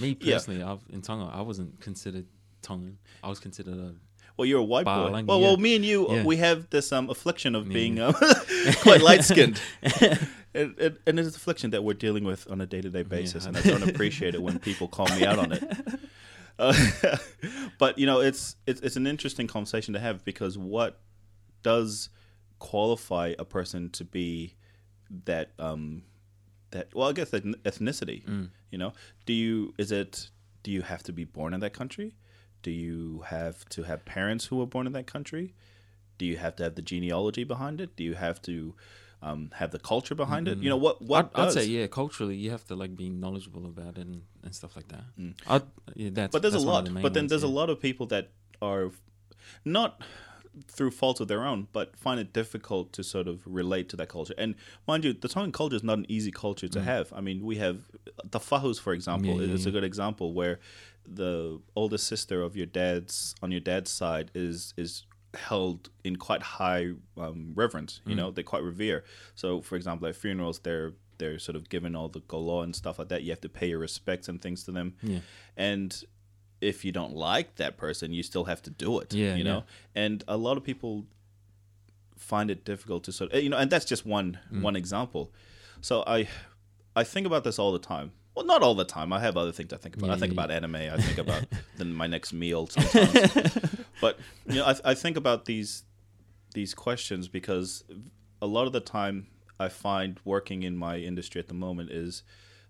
me 0.00 0.16
Yeah. 0.20 0.34
personally, 0.34 0.62
I've, 0.62 0.80
in 0.90 1.02
Tonga, 1.02 1.30
I 1.32 1.42
wasn't 1.42 1.80
considered 1.80 2.26
Tongan. 2.62 2.98
I 3.22 3.28
was 3.28 3.38
considered 3.38 3.74
a 3.78 3.94
Well, 4.36 4.46
you're 4.46 4.60
a 4.60 4.64
white 4.64 4.86
boy. 4.86 5.10
Well, 5.10 5.38
yeah. 5.40 5.46
well, 5.46 5.56
me 5.56 5.76
and 5.76 5.84
you, 5.84 5.98
Yeah. 6.10 6.24
we 6.24 6.36
have 6.38 6.70
this 6.70 6.90
um, 6.92 7.08
affliction 7.10 7.54
of 7.54 7.68
being 7.68 8.00
um, 8.00 8.14
quite 8.82 9.02
light 9.02 9.22
skinned. 9.24 9.60
and, 9.82 10.18
and, 10.54 10.98
and 11.06 11.18
it's 11.20 11.28
an 11.28 11.34
affliction 11.36 11.70
that 11.70 11.84
we're 11.84 11.94
dealing 12.06 12.24
with 12.24 12.50
on 12.50 12.60
a 12.60 12.66
day 12.66 12.80
to 12.80 12.90
day 12.90 13.02
basis, 13.04 13.46
and 13.46 13.56
I 13.56 13.62
don't 13.62 13.88
appreciate 13.88 14.34
it 14.34 14.42
when 14.42 14.58
people 14.58 14.88
call 14.88 15.06
me 15.16 15.24
out 15.24 15.38
on 15.38 15.52
it. 15.52 15.62
Uh, 16.60 17.16
but 17.78 17.98
you 17.98 18.06
know, 18.06 18.20
it's, 18.20 18.56
it's 18.66 18.80
it's 18.82 18.96
an 18.96 19.06
interesting 19.06 19.46
conversation 19.46 19.94
to 19.94 20.00
have 20.00 20.24
because 20.24 20.58
what 20.58 21.00
does 21.62 22.10
qualify 22.58 23.34
a 23.38 23.44
person 23.44 23.90
to 23.90 24.04
be 24.04 24.54
that 25.24 25.50
um 25.58 26.02
that 26.70 26.94
well, 26.94 27.08
I 27.08 27.12
guess 27.12 27.30
that 27.30 27.44
ethnicity. 27.64 28.24
Mm. 28.24 28.50
You 28.70 28.78
know, 28.78 28.92
do 29.26 29.32
you 29.32 29.74
is 29.78 29.90
it 29.90 30.30
do 30.62 30.70
you 30.70 30.82
have 30.82 31.02
to 31.04 31.12
be 31.12 31.24
born 31.24 31.54
in 31.54 31.60
that 31.60 31.72
country? 31.72 32.14
Do 32.62 32.70
you 32.70 33.24
have 33.26 33.68
to 33.70 33.84
have 33.84 34.04
parents 34.04 34.46
who 34.46 34.56
were 34.56 34.66
born 34.66 34.86
in 34.86 34.92
that 34.92 35.06
country? 35.06 35.54
Do 36.18 36.26
you 36.26 36.36
have 36.36 36.56
to 36.56 36.64
have 36.64 36.74
the 36.74 36.82
genealogy 36.82 37.44
behind 37.44 37.80
it? 37.80 37.96
Do 37.96 38.04
you 38.04 38.14
have 38.14 38.42
to 38.42 38.74
um, 39.22 39.50
have 39.54 39.70
the 39.70 39.78
culture 39.78 40.14
behind 40.14 40.48
it? 40.48 40.58
You 40.58 40.70
know 40.70 40.76
what? 40.76 41.02
What 41.02 41.30
I'd, 41.34 41.46
I'd 41.48 41.52
say 41.52 41.64
yeah, 41.66 41.86
culturally 41.86 42.36
you 42.36 42.50
have 42.50 42.64
to 42.68 42.74
like 42.74 42.96
be 42.96 43.08
knowledgeable 43.10 43.66
about 43.66 43.98
it 43.98 44.06
and, 44.06 44.22
and 44.42 44.54
stuff 44.54 44.76
like 44.76 44.88
that. 44.88 45.04
Mm. 45.18 45.34
Yeah, 45.94 46.10
that's 46.12 46.32
but 46.32 46.42
there's 46.42 46.54
a 46.54 46.58
that's 46.58 46.64
one 46.64 46.74
lot. 46.74 46.84
the 46.94 47.00
But 47.00 47.14
then 47.14 47.24
ones, 47.24 47.30
there's 47.30 47.42
a 47.42 47.48
lot 47.48 47.70
of 47.70 47.80
people 47.80 48.06
that 48.06 48.30
are 48.62 48.90
not 49.64 50.00
through 50.66 50.90
faults 50.90 51.20
of 51.20 51.28
their 51.28 51.44
own, 51.46 51.68
but 51.72 51.96
find 51.96 52.18
it 52.18 52.32
difficult 52.32 52.92
to 52.92 53.04
sort 53.04 53.28
of 53.28 53.40
relate 53.46 53.88
to 53.90 53.96
that 53.96 54.08
culture. 54.08 54.34
And 54.36 54.54
mind 54.86 55.04
you, 55.04 55.12
the 55.12 55.28
Tongan 55.28 55.52
culture 55.52 55.76
is 55.76 55.84
not 55.84 55.98
an 55.98 56.06
easy 56.08 56.32
culture 56.32 56.68
to 56.68 56.80
have. 56.82 57.12
I 57.14 57.20
mean, 57.20 57.44
we 57.44 57.56
have 57.58 57.84
the 58.24 58.40
Fahus, 58.40 58.78
for 58.80 58.92
example, 58.92 59.34
Mm. 59.34 59.40
Yeah, 59.40 59.46
yeah, 59.46 59.54
is 59.54 59.66
a 59.66 59.68
yeah. 59.68 59.72
good 59.74 59.84
example 59.84 60.32
where 60.34 60.58
the 61.06 61.60
older 61.76 61.98
sister 61.98 62.42
of 62.42 62.56
your 62.56 62.66
dad's 62.66 63.34
on 63.42 63.50
your 63.52 63.60
dad's 63.60 63.90
side 63.90 64.30
is 64.34 64.74
is 64.76 65.04
held 65.34 65.90
in 66.04 66.16
quite 66.16 66.42
high 66.42 66.92
um, 67.16 67.52
reverence. 67.54 68.00
Mm. 68.06 68.10
You 68.10 68.16
know, 68.16 68.30
they 68.30 68.42
quite 68.42 68.62
revere. 68.62 69.04
So, 69.34 69.60
for 69.60 69.76
example, 69.76 70.08
at 70.08 70.16
funerals, 70.16 70.60
they're 70.60 70.92
they're 71.18 71.38
sort 71.38 71.54
of 71.56 71.68
given 71.68 71.94
all 71.94 72.08
the 72.08 72.20
golo 72.20 72.62
and 72.62 72.74
stuff 72.74 72.98
like 72.98 73.08
that. 73.08 73.22
You 73.22 73.30
have 73.30 73.40
to 73.42 73.48
pay 73.48 73.68
your 73.68 73.78
respects 73.78 74.28
and 74.28 74.40
things 74.40 74.64
to 74.64 74.72
them. 74.72 74.94
Yeah. 75.02 75.18
And 75.56 76.02
if 76.62 76.84
you 76.84 76.92
don't 76.92 77.14
like 77.14 77.56
that 77.56 77.76
person, 77.76 78.12
you 78.12 78.22
still 78.22 78.44
have 78.44 78.62
to 78.62 78.70
do 78.70 78.98
it. 79.00 79.12
Yeah, 79.12 79.34
you 79.34 79.44
know. 79.44 79.64
yeah. 79.94 80.02
And 80.02 80.24
a 80.28 80.36
lot 80.36 80.56
of 80.56 80.64
people 80.64 81.04
find 82.16 82.50
it 82.50 82.64
difficult 82.64 83.04
to 83.04 83.12
sort 83.12 83.32
of, 83.32 83.42
you 83.42 83.48
know, 83.50 83.56
and 83.56 83.70
that's 83.70 83.84
just 83.84 84.04
one 84.06 84.38
Mm. 84.52 84.62
one 84.62 84.76
example. 84.76 85.30
So 85.80 86.02
I 86.06 86.28
I 86.96 87.04
think 87.04 87.26
about 87.26 87.44
this 87.44 87.58
all 87.58 87.72
the 87.72 87.78
time. 87.78 88.12
Well, 88.34 88.46
not 88.46 88.62
all 88.62 88.74
the 88.74 88.84
time. 88.84 89.12
I 89.12 89.20
have 89.20 89.36
other 89.36 89.52
things 89.52 89.72
I 89.72 89.76
think 89.76 89.96
about. 89.96 90.06
Yeah, 90.08 90.14
I 90.14 90.18
think 90.18 90.32
yeah, 90.32 90.40
about 90.44 90.50
anime. 90.50 90.76
I 90.76 90.96
think 90.96 91.18
about 91.18 91.44
then 91.76 91.92
my 91.92 92.06
next 92.06 92.32
meal 92.32 92.66
sometimes. 92.68 93.58
but 94.00 94.18
you 94.48 94.56
know, 94.56 94.64
I, 94.64 94.74
I 94.84 94.94
think 94.94 95.16
about 95.16 95.44
these 95.44 95.84
these 96.54 96.74
questions 96.74 97.28
because 97.28 97.84
a 98.42 98.46
lot 98.46 98.66
of 98.66 98.72
the 98.72 98.80
time 98.80 99.28
I 99.58 99.68
find 99.68 100.18
working 100.24 100.62
in 100.62 100.76
my 100.76 100.96
industry 100.96 101.38
at 101.40 101.48
the 101.48 101.54
moment 101.54 101.90
is 101.90 102.22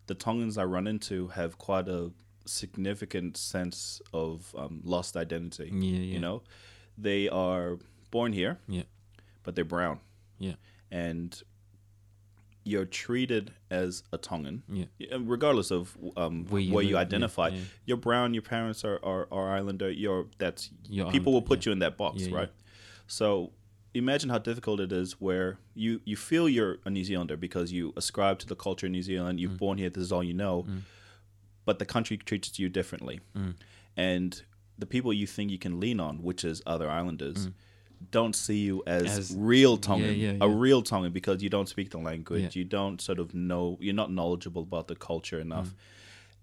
the 0.07 0.15
Tongans 0.15 0.59
I 0.59 0.65
run 0.65 0.87
into 0.87 1.29
have 1.29 1.57
quite 1.59 1.89
a 1.89 2.11
significant 2.47 3.37
sense 3.37 4.03
of 4.13 4.55
um, 4.59 4.81
lost 4.85 5.17
identity. 5.17 5.71
Yeah, 5.73 5.99
yeah. 5.99 6.13
You 6.15 6.19
know, 6.19 6.43
they 6.99 7.29
are 7.29 7.79
born 8.11 8.33
here, 8.33 8.59
Yeah. 8.69 8.83
but 9.45 9.55
they're 9.55 9.65
brown, 9.65 10.01
Yeah. 10.39 10.55
and 10.91 11.41
you're 12.65 12.85
treated 12.85 13.53
as 13.71 14.03
a 14.13 14.19
Tongan, 14.19 14.63
Yeah. 14.69 14.85
Regardless 15.19 15.71
of 15.71 15.97
um, 16.17 16.45
Where 16.45 16.51
where 16.51 16.61
you 16.63 16.69
you, 16.71 16.75
live, 16.77 16.91
yeah, 16.91 16.99
identify. 16.99 17.49
yeah. 17.49 17.61
You're 17.87 17.97
brown. 17.97 18.35
Your 18.35 18.43
parents 18.43 18.85
are, 18.85 18.99
are, 19.03 19.27
are 19.33 19.51
Islander. 19.57 19.91
You're 19.91 20.27
that's 20.39 20.71
You're 20.89 21.11
people 21.11 21.33
will 21.33 21.43
put 21.43 21.65
you 21.67 21.73
in 21.73 21.79
that 21.81 21.97
box, 21.97 22.29
right? 22.29 22.51
So 23.07 23.53
imagine 23.95 24.31
how 24.31 24.39
difficult 24.39 24.79
it 24.81 24.93
is 24.93 25.21
where 25.21 25.59
you 25.75 26.01
you 26.05 26.17
feel 26.17 26.49
you're 26.49 26.79
a 26.85 26.91
New 26.91 27.03
Zealander 27.05 27.37
because 27.37 27.73
you 27.73 27.93
ascribe 27.97 28.39
to 28.41 28.47
the 28.47 28.55
culture 28.57 28.87
of 28.87 28.93
New 28.93 29.03
Zealand. 29.03 29.39
Mm. 29.39 29.43
You're 29.43 29.51
born 29.51 29.79
here. 29.79 29.91
This 29.91 30.03
is 30.05 30.13
all 30.13 30.23
you 30.23 30.35
know, 30.35 30.67
but 31.65 31.79
the 31.79 31.87
country 31.87 32.17
treats 32.17 32.59
you 32.59 32.69
differently, 32.69 33.21
Mm. 33.37 33.55
and 33.97 34.43
the 34.79 34.87
people 34.87 35.13
you 35.13 35.27
think 35.27 35.51
you 35.51 35.59
can 35.59 35.81
lean 35.81 35.99
on, 36.01 36.23
which 36.23 36.45
is 36.45 36.63
other 36.67 36.89
islanders. 36.91 37.49
Don't 38.11 38.35
see 38.35 38.59
you 38.61 38.83
as, 38.87 39.03
Mm. 39.05 39.19
As- 39.19 39.35
real 39.37 39.77
Tongan, 39.77 40.15
yeah, 40.17 40.31
a 40.41 40.49
yeah. 40.49 40.55
real 40.57 40.83
Tongan, 40.83 41.13
because 41.13 41.43
you 41.43 41.51
don't 41.51 41.69
speak 41.69 41.91
the 41.91 41.99
language. 41.99 42.43
Yeah. 42.57 42.61
You 42.61 42.65
don't 42.65 43.01
sort 43.01 43.19
of 43.19 43.35
know. 43.35 43.77
You're 43.81 43.95
not 43.95 44.11
knowledgeable 44.11 44.63
about 44.63 44.89
the 44.89 44.97
culture 44.97 45.39
Mm. 45.39 45.43
enough, 45.43 45.75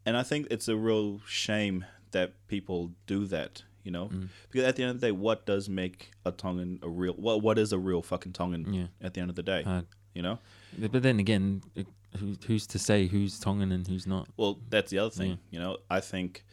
and 0.06 0.16
I 0.16 0.24
think 0.24 0.48
it's 0.52 0.68
a 0.68 0.76
real 0.76 1.20
shame 1.28 1.86
that 2.12 2.34
people 2.48 2.92
do 3.08 3.26
that. 3.28 3.64
You 3.84 3.92
know, 3.92 4.08
Mm. 4.10 4.28
because 4.52 4.66
at 4.68 4.76
the 4.76 4.84
end 4.84 4.92
of 4.92 5.00
the 5.02 5.08
day, 5.08 5.12
what 5.14 5.46
does 5.46 5.70
make 5.70 6.12
a 6.26 6.32
Tongan 6.32 6.80
a 6.84 6.90
real? 6.90 7.14
What 7.14 7.42
what 7.42 7.58
is 7.58 7.72
a 7.72 7.80
real 7.80 8.02
fucking 8.02 8.34
Tongan? 8.34 8.74
Yeah. 8.74 8.88
At 9.02 9.14
the 9.14 9.22
end 9.22 9.30
of 9.30 9.36
the 9.38 9.44
day, 9.44 9.64
Hard. 9.64 9.86
you 10.14 10.22
know. 10.22 10.40
But 10.78 11.02
then 11.04 11.20
again, 11.20 11.64
who, 12.18 12.36
who's 12.46 12.68
to 12.68 12.80
say 12.80 13.08
who's 13.08 13.40
Tongan 13.40 13.72
and 13.72 13.88
who's 13.88 14.06
not? 14.06 14.28
Well, 14.38 14.60
that's 14.70 14.92
the 14.92 15.00
other 15.00 15.10
thing. 15.10 15.30
Yeah. 15.32 15.38
You 15.52 15.60
know, 15.60 15.78
I 15.90 16.02
think 16.02 16.44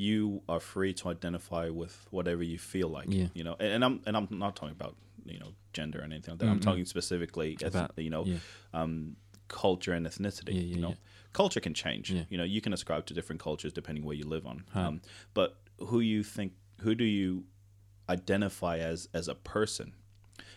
you 0.00 0.42
are 0.48 0.60
free 0.60 0.92
to 0.94 1.08
identify 1.10 1.68
with 1.68 1.94
whatever 2.10 2.42
you 2.42 2.58
feel 2.58 2.88
like. 2.88 3.08
Yeah. 3.10 3.26
You 3.34 3.44
know, 3.44 3.56
and, 3.60 3.72
and 3.74 3.84
I'm 3.84 4.00
and 4.06 4.16
I'm 4.16 4.28
not 4.30 4.56
talking 4.56 4.76
about 4.80 4.96
you 5.26 5.38
know 5.38 5.52
gender 5.72 6.00
or 6.00 6.04
anything 6.04 6.32
like 6.32 6.40
that. 6.40 6.48
I'm 6.48 6.60
talking 6.60 6.86
specifically 6.86 7.56
as 7.62 7.74
About- 7.74 7.92
you 7.96 8.10
know 8.10 8.24
yeah. 8.24 8.38
um, 8.72 9.16
culture 9.48 9.92
and 9.92 10.06
ethnicity. 10.06 10.54
Yeah, 10.54 10.74
you 10.74 10.80
know, 10.80 10.94
culture 11.32 11.60
can 11.60 11.74
change. 11.74 12.10
Yeah. 12.10 12.22
You 12.30 12.38
know, 12.38 12.44
you 12.44 12.60
can 12.60 12.72
ascribe 12.72 13.04
to 13.06 13.14
different 13.14 13.40
cultures 13.42 13.72
depending 13.72 14.04
where 14.04 14.16
you 14.16 14.26
live 14.26 14.46
on. 14.46 14.64
Huh. 14.72 14.80
Um, 14.80 15.00
but 15.34 15.58
who 15.78 16.00
you 16.00 16.22
think, 16.22 16.52
who 16.80 16.94
do 16.94 17.04
you 17.04 17.44
identify 18.08 18.78
as 18.78 19.08
as 19.12 19.28
a 19.28 19.34
person? 19.34 19.92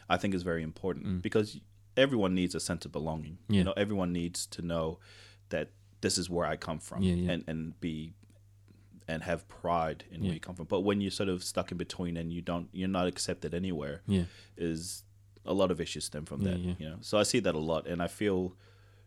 I 0.09 0.17
think 0.17 0.33
is 0.33 0.43
very 0.43 0.63
important 0.63 1.21
because 1.21 1.59
everyone 1.97 2.33
needs 2.33 2.55
a 2.55 2.59
sense 2.59 2.85
of 2.85 2.91
belonging. 2.91 3.33
Mm. 3.33 3.49
Yeah. 3.49 3.57
You 3.57 3.63
know, 3.65 3.73
everyone 3.75 4.11
needs 4.13 4.45
to 4.47 4.61
know 4.61 4.99
that 5.49 5.69
this 6.01 6.17
is 6.17 6.29
where 6.29 6.45
I 6.45 6.55
come 6.55 6.79
from 6.79 7.03
and 7.03 7.43
and 7.47 7.79
be 7.81 8.13
and 9.07 9.23
have 9.23 9.47
pride 9.47 10.05
in 10.11 10.21
Yeah. 10.21 10.27
where 10.27 10.33
you 10.35 10.39
come 10.39 10.55
from. 10.55 10.65
But 10.65 10.81
when 10.81 11.01
you're 11.01 11.11
sort 11.11 11.29
of 11.29 11.43
stuck 11.43 11.71
in 11.71 11.77
between 11.77 12.17
and 12.17 12.31
you 12.31 12.41
don't 12.41 12.69
you're 12.71 12.87
not 12.87 13.07
accepted 13.07 13.53
anywhere 13.53 14.01
Yeah. 14.07 14.23
is 14.57 15.03
a 15.45 15.53
lot 15.53 15.71
of 15.71 15.81
issues 15.81 16.05
stem 16.05 16.25
from 16.25 16.41
Yeah, 16.41 16.51
that. 16.51 16.59
yeah. 16.59 16.73
You 16.79 16.89
know. 16.89 16.97
So 17.01 17.17
I 17.17 17.23
see 17.23 17.39
that 17.41 17.55
a 17.55 17.59
lot 17.59 17.87
and 17.87 18.01
I 18.01 18.07
feel 18.07 18.55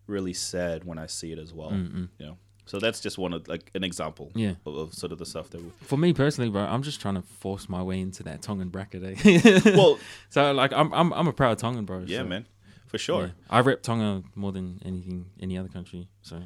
really 0.07 0.35
sad 0.35 0.85
when 0.85 0.99
I 0.99 1.07
see 1.07 1.33
it 1.33 1.39
as 1.39 1.53
well. 1.53 1.71
Mm-mm. 1.71 2.09
You 2.19 2.27
know. 2.27 2.39
So 2.67 2.81
that's 2.81 3.01
just 3.01 3.17
one 3.17 3.33
of 3.33 3.47
like 3.49 3.71
an 3.75 3.85
example 3.85 4.33
Yeah. 4.35 4.55
of, 4.67 4.75
of 4.77 4.95
sort 4.95 5.13
of 5.13 5.19
the 5.19 5.27
stuff 5.27 5.51
that 5.51 5.63
we 5.63 5.71
For 5.83 5.97
me 5.97 6.13
personally, 6.13 6.51
bro, 6.51 6.63
I'm 6.63 6.83
just 6.83 7.01
trying 7.01 7.15
to 7.15 7.23
force 7.23 7.69
my 7.69 7.83
way 7.83 8.01
into 8.01 8.23
that 8.25 8.43
Tongan 8.43 8.69
bracket. 8.71 9.03
Eh? 9.05 9.61
Well, 9.77 9.99
so 10.31 10.53
like 10.53 10.73
I'm 10.73 10.93
I'm 10.93 11.13
I'm 11.13 11.29
a 11.29 11.33
proud 11.33 11.59
Tongan, 11.59 11.85
bro. 11.85 12.01
yeah, 12.07 12.19
so, 12.19 12.27
man. 12.27 12.47
For 12.89 12.99
sure. 12.99 13.27
yeah. 13.27 13.33
I 13.51 13.61
rep 13.61 13.83
Tonga 13.83 14.23
more 14.35 14.53
than 14.53 14.81
anything 14.85 15.27
any 15.41 15.57
other 15.59 15.69
country. 15.69 16.09
So 16.23 16.43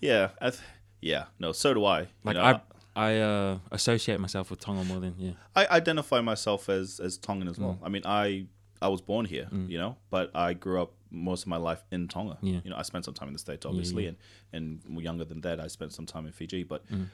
Yeah. 0.00 0.30
I 0.40 0.50
th- 0.50 0.62
yeah. 1.00 1.24
No, 1.38 1.52
so 1.52 1.74
do 1.74 1.84
I. 1.84 2.00
You 2.02 2.06
like 2.24 2.36
know, 2.36 2.42
I 2.42 2.60
I 2.96 3.18
uh, 3.18 3.58
associate 3.70 4.18
myself 4.20 4.50
with 4.50 4.58
Tonga 4.60 4.82
more 4.84 5.00
than 5.00 5.14
yeah. 5.18 5.32
I 5.54 5.66
identify 5.66 6.20
myself 6.22 6.68
as 6.68 6.98
as 6.98 7.18
Tongan 7.18 7.48
as 7.48 7.56
Mm. 7.58 7.62
well. 7.64 7.78
I 7.82 7.88
mean, 7.90 8.02
I 8.04 8.46
I 8.82 8.88
was 8.88 9.00
born 9.00 9.24
here, 9.26 9.48
you 9.52 9.78
know, 9.78 9.96
but 10.10 10.30
I 10.34 10.52
grew 10.54 10.82
up 10.82 10.92
most 11.10 11.42
of 11.42 11.48
my 11.48 11.56
life 11.56 11.82
in 11.92 12.08
Tonga. 12.08 12.38
Yeah. 12.42 12.60
You 12.64 12.70
know, 12.70 12.76
I 12.76 12.82
spent 12.82 13.04
some 13.04 13.14
time 13.14 13.28
in 13.28 13.32
the 13.34 13.38
states, 13.38 13.64
obviously, 13.66 14.04
yeah. 14.04 14.12
and 14.52 14.80
and 14.86 15.00
younger 15.00 15.24
than 15.24 15.40
that, 15.42 15.60
I 15.60 15.68
spent 15.68 15.92
some 15.92 16.06
time 16.06 16.26
in 16.26 16.32
Fiji. 16.32 16.62
But 16.64 16.86
Mm. 16.90 17.06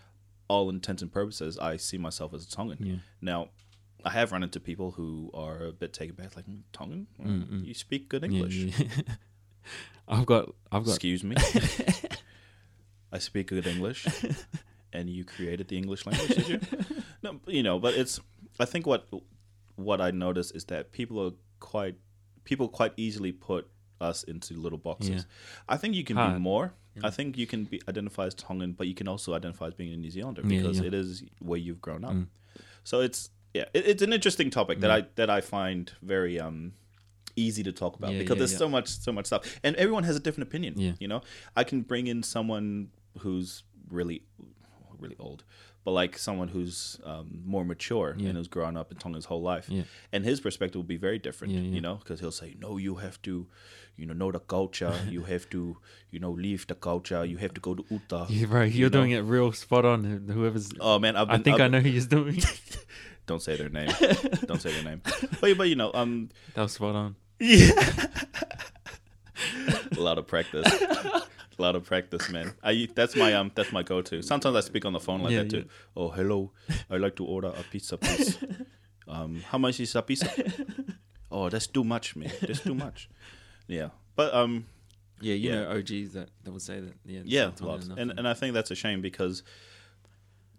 all 0.48 0.70
intents 0.70 1.02
and 1.02 1.10
purposes, 1.12 1.58
I 1.58 1.76
see 1.78 1.98
myself 1.98 2.32
as 2.34 2.44
a 2.46 2.50
Tongan. 2.50 2.78
Yeah. 2.80 2.96
Now, 3.20 3.48
I 4.04 4.10
have 4.10 4.32
run 4.32 4.42
into 4.42 4.60
people 4.60 4.90
who 4.92 5.30
are 5.34 5.66
a 5.66 5.72
bit 5.72 5.92
taken 5.92 6.14
back, 6.16 6.34
like 6.36 6.46
"Mm, 6.46 6.62
Tongan. 6.72 7.06
Mm, 7.20 7.26
Mm-mm. 7.48 7.66
You 7.66 7.74
speak 7.74 8.08
good 8.08 8.22
Yeah, 8.22 8.28
English. 8.30 8.56
yeah. 8.56 9.02
I've 10.08 10.26
got 10.26 10.44
I've 10.72 10.84
got 10.84 10.92
Excuse 10.96 11.22
me. 11.24 11.36
I 13.12 13.18
speak 13.18 13.46
good 13.48 13.66
English, 13.66 14.06
and 14.92 15.08
you 15.08 15.24
created 15.24 15.68
the 15.68 15.76
English 15.76 16.06
language, 16.06 16.36
did 16.36 16.48
you? 16.48 16.60
No, 17.22 17.38
you 17.46 17.62
know, 17.62 17.78
but 17.78 17.94
it's. 17.94 18.18
I 18.58 18.64
think 18.64 18.84
what 18.84 19.06
what 19.76 20.00
I 20.00 20.10
notice 20.10 20.50
is 20.50 20.64
that 20.64 20.90
people 20.90 21.24
are 21.24 21.30
quite 21.60 21.94
people 22.42 22.68
quite 22.68 22.92
easily 22.96 23.30
put 23.30 23.68
us 24.00 24.24
into 24.24 24.54
little 24.54 24.78
boxes. 24.78 25.08
Yeah. 25.08 25.22
I 25.68 25.76
think 25.76 25.94
you 25.94 26.02
can 26.02 26.16
be 26.16 26.22
Hard. 26.22 26.40
more. 26.40 26.74
I 27.02 27.10
think 27.10 27.38
you 27.38 27.46
can 27.46 27.64
be 27.64 27.80
identify 27.88 28.26
as 28.26 28.34
Tongan, 28.34 28.72
but 28.72 28.88
you 28.88 28.94
can 28.94 29.06
also 29.06 29.34
identify 29.34 29.68
as 29.68 29.74
being 29.74 29.92
a 29.92 29.96
New 29.96 30.10
Zealander 30.10 30.42
because 30.42 30.80
yeah. 30.80 30.88
it 30.88 30.94
is 30.94 31.22
where 31.38 31.58
you've 31.58 31.80
grown 31.80 32.04
up. 32.04 32.12
Mm. 32.12 32.26
So 32.84 33.00
it's 33.00 33.30
yeah, 33.54 33.66
it, 33.72 33.86
it's 33.86 34.02
an 34.02 34.12
interesting 34.12 34.50
topic 34.50 34.80
that 34.80 34.90
I 34.90 35.04
that 35.14 35.30
I 35.30 35.40
find 35.40 35.92
very 36.02 36.40
um 36.40 36.72
easy 37.36 37.62
to 37.62 37.72
talk 37.72 37.96
about 37.96 38.12
Yeah, 38.12 38.18
because 38.18 38.36
yeah, 38.36 38.38
there's 38.40 38.52
yeah. 38.52 38.58
so 38.58 38.68
much 38.68 38.88
so 38.88 39.12
much 39.12 39.26
stuff 39.26 39.58
and 39.62 39.74
everyone 39.76 40.04
has 40.04 40.16
a 40.16 40.20
different 40.20 40.48
opinion 40.48 40.74
Yeah. 40.76 40.92
you 41.00 41.08
know 41.08 41.22
i 41.56 41.64
can 41.64 41.80
bring 41.80 42.06
in 42.06 42.22
someone 42.22 42.90
who's 43.20 43.62
really 43.88 44.22
really 45.02 45.16
old 45.18 45.44
but 45.84 45.90
like 45.92 46.16
someone 46.16 46.48
who's 46.48 47.00
um, 47.04 47.26
more 47.44 47.64
mature 47.64 48.14
Yeah. 48.16 48.28
and 48.28 48.36
who's 48.38 48.48
grown 48.48 48.76
up 48.76 48.92
in 48.92 48.98
tonga 48.98 49.16
his 49.16 49.24
whole 49.26 49.42
life 49.42 49.66
Yeah. 49.68 49.82
and 50.12 50.24
his 50.24 50.40
perspective 50.40 50.76
will 50.76 50.92
be 50.96 50.96
very 51.08 51.18
different 51.18 51.52
Yeah, 51.54 51.60
you 51.76 51.80
know 51.86 51.96
because 51.96 52.20
he'll 52.20 52.30
say 52.42 52.54
no 52.58 52.76
you 52.86 52.94
have 53.06 53.20
to 53.22 53.46
you 53.96 54.06
know 54.06 54.14
know 54.14 54.30
the 54.32 54.38
culture 54.56 54.94
you 55.16 55.22
have 55.24 55.44
to 55.50 55.76
you 56.12 56.20
know 56.20 56.30
leave 56.30 56.66
the 56.68 56.74
culture 56.90 57.24
you 57.24 57.36
have 57.38 57.52
to 57.54 57.60
go 57.60 57.74
to 57.74 57.84
uta 57.90 58.26
yeah, 58.30 58.46
bro. 58.46 58.62
You're 58.62 58.90
know? 58.90 58.98
doing 59.00 59.10
it 59.10 59.20
real 59.20 59.50
spot 59.52 59.84
on. 59.84 60.04
Whoever's 60.32 60.70
oh 60.80 60.98
man 60.98 61.16
I've 61.16 61.28
I 61.30 61.38
think 61.38 61.56
I've 61.56 61.66
I 61.66 61.68
know 61.68 61.80
who 61.80 61.88
you're 61.88 62.06
doing. 62.18 62.40
don't 63.26 63.42
say 63.42 63.56
their 63.56 63.68
name 63.68 63.90
don't 64.46 64.60
say 64.60 64.72
their 64.72 64.82
name 64.90 65.00
but, 65.40 65.56
but 65.58 65.68
you 65.68 65.76
know 65.76 65.90
um 65.94 66.28
that 66.54 66.62
was 66.62 66.72
spot 66.72 66.94
on. 66.94 67.16
Yeah. 67.40 67.72
a 69.96 70.00
lot 70.00 70.18
of 70.18 70.26
practice. 70.26 70.66
A 71.62 71.64
lot 71.64 71.76
of 71.76 71.84
practice, 71.84 72.28
man. 72.28 72.54
I 72.64 72.88
that's 72.92 73.14
my 73.14 73.34
um 73.34 73.52
that's 73.54 73.70
my 73.72 73.84
go-to. 73.84 74.20
Sometimes 74.20 74.56
I 74.56 74.60
speak 74.60 74.84
on 74.84 74.92
the 74.92 74.98
phone 75.00 75.22
like 75.22 75.32
Yeah, 75.32 75.42
that 75.44 75.50
too. 75.50 75.64
Oh, 75.96 76.08
hello. 76.10 76.50
I'd 76.90 77.00
like 77.00 77.14
to 77.16 77.24
order 77.24 77.48
a 77.48 77.62
pizza, 77.70 77.96
please. 77.96 78.36
Um, 79.08 79.42
how 79.50 79.58
much 79.58 79.80
is 79.80 79.94
a 79.96 80.02
pizza? 80.02 80.28
Oh, 81.30 81.48
that's 81.48 81.66
too 81.66 81.82
much, 81.84 82.14
man. 82.16 82.30
That's 82.40 82.60
too 82.60 82.74
much. 82.74 83.08
Yeah, 83.66 83.88
but 84.16 84.32
um, 84.32 84.66
Yeah, 85.20 85.34
you 85.34 85.50
Yeah. 85.50 85.62
know 85.62 85.70
OGs 85.76 86.12
that, 86.14 86.28
that 86.44 86.52
would 86.52 86.62
say 86.62 86.78
that. 86.80 86.94
Yeah, 87.04 87.22
yeah, 87.24 87.50
lots. 87.60 87.88
and 87.88 88.10
and 88.18 88.26
I 88.28 88.34
think 88.34 88.54
that's 88.54 88.70
a 88.70 88.74
shame 88.76 89.00
because 89.02 89.42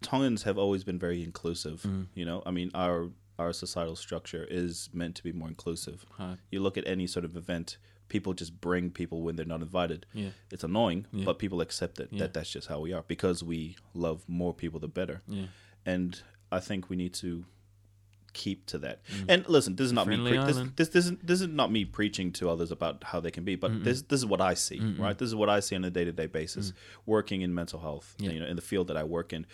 Tongans 0.01 0.43
have 0.43 0.57
always 0.57 0.83
been 0.83 0.99
very 0.99 1.23
inclusive. 1.23 1.81
Mm. 1.83 2.07
You 2.15 2.25
know, 2.25 2.43
I 2.45 2.51
mean, 2.51 2.69
our 2.75 3.09
our 3.39 3.53
societal 3.53 3.95
structure 3.95 4.45
is 4.49 4.89
meant 4.93 5.15
to 5.15 5.23
be 5.23 5.31
more 5.31 5.47
inclusive. 5.47 6.05
You 6.51 6.61
look 6.61 6.77
at 6.77 6.85
any 6.87 7.07
sort 7.07 7.25
of 7.25 7.35
event, 7.37 7.77
people 8.13 8.33
just 8.35 8.53
bring 8.61 8.91
people 8.91 9.23
when 9.23 9.35
they're 9.35 9.53
not 9.55 9.61
invited. 9.63 10.05
Yeah. 10.13 10.29
It's 10.51 10.63
annoying, 10.63 11.07
Yeah. 11.11 11.25
but 11.25 11.39
people 11.39 11.61
accept 11.61 11.99
it 11.99 12.09
Yeah. 12.11 12.19
that 12.19 12.33
that's 12.35 12.51
just 12.51 12.67
how 12.67 12.79
we 12.79 12.93
are 12.93 13.03
because 13.07 13.43
we 13.43 13.75
love 13.95 14.23
more 14.27 14.53
people 14.53 14.79
the 14.79 14.87
better. 14.87 15.21
Yeah. 15.27 15.47
And 15.93 16.21
I 16.51 16.59
think 16.59 16.89
we 16.91 16.95
need 16.95 17.15
to 17.15 17.45
keep 18.33 18.65
to 18.67 18.77
that. 18.85 19.01
And 19.27 19.47
listen, 19.49 19.75
this 19.77 19.85
is 19.87 19.93
not 19.93 20.07
me. 20.07 20.17
Mm. 20.17 20.27
Pre- 20.27 20.45
this, 20.53 20.57
this, 20.75 20.89
this, 20.89 21.05
is, 21.07 21.11
this 21.23 21.41
is 21.41 21.47
not 21.47 21.71
me 21.71 21.85
preaching 21.85 22.31
to 22.33 22.49
others 22.51 22.71
about 22.71 23.03
how 23.03 23.19
they 23.19 23.31
can 23.31 23.43
be, 23.43 23.55
but 23.55 23.83
this 23.83 24.03
this 24.03 24.19
is 24.19 24.25
what 24.27 24.41
I 24.41 24.53
see. 24.53 24.79
Right, 24.79 25.17
this 25.17 25.27
is 25.27 25.35
what 25.35 25.49
I 25.49 25.59
see 25.59 25.75
on 25.75 25.83
a 25.83 25.89
day 25.89 26.05
to 26.05 26.11
day 26.11 26.27
basis, 26.27 26.71
working 27.07 27.41
in 27.41 27.51
mental 27.61 27.79
health. 27.79 28.07
Mm. 28.19 28.23
Yeah. 28.25 28.31
You 28.33 28.39
know, 28.41 28.45
in 28.53 28.55
the 28.55 28.61
field 28.71 28.87
that 28.89 28.97
I 28.97 29.03
work 29.03 29.33
in, 29.33 29.45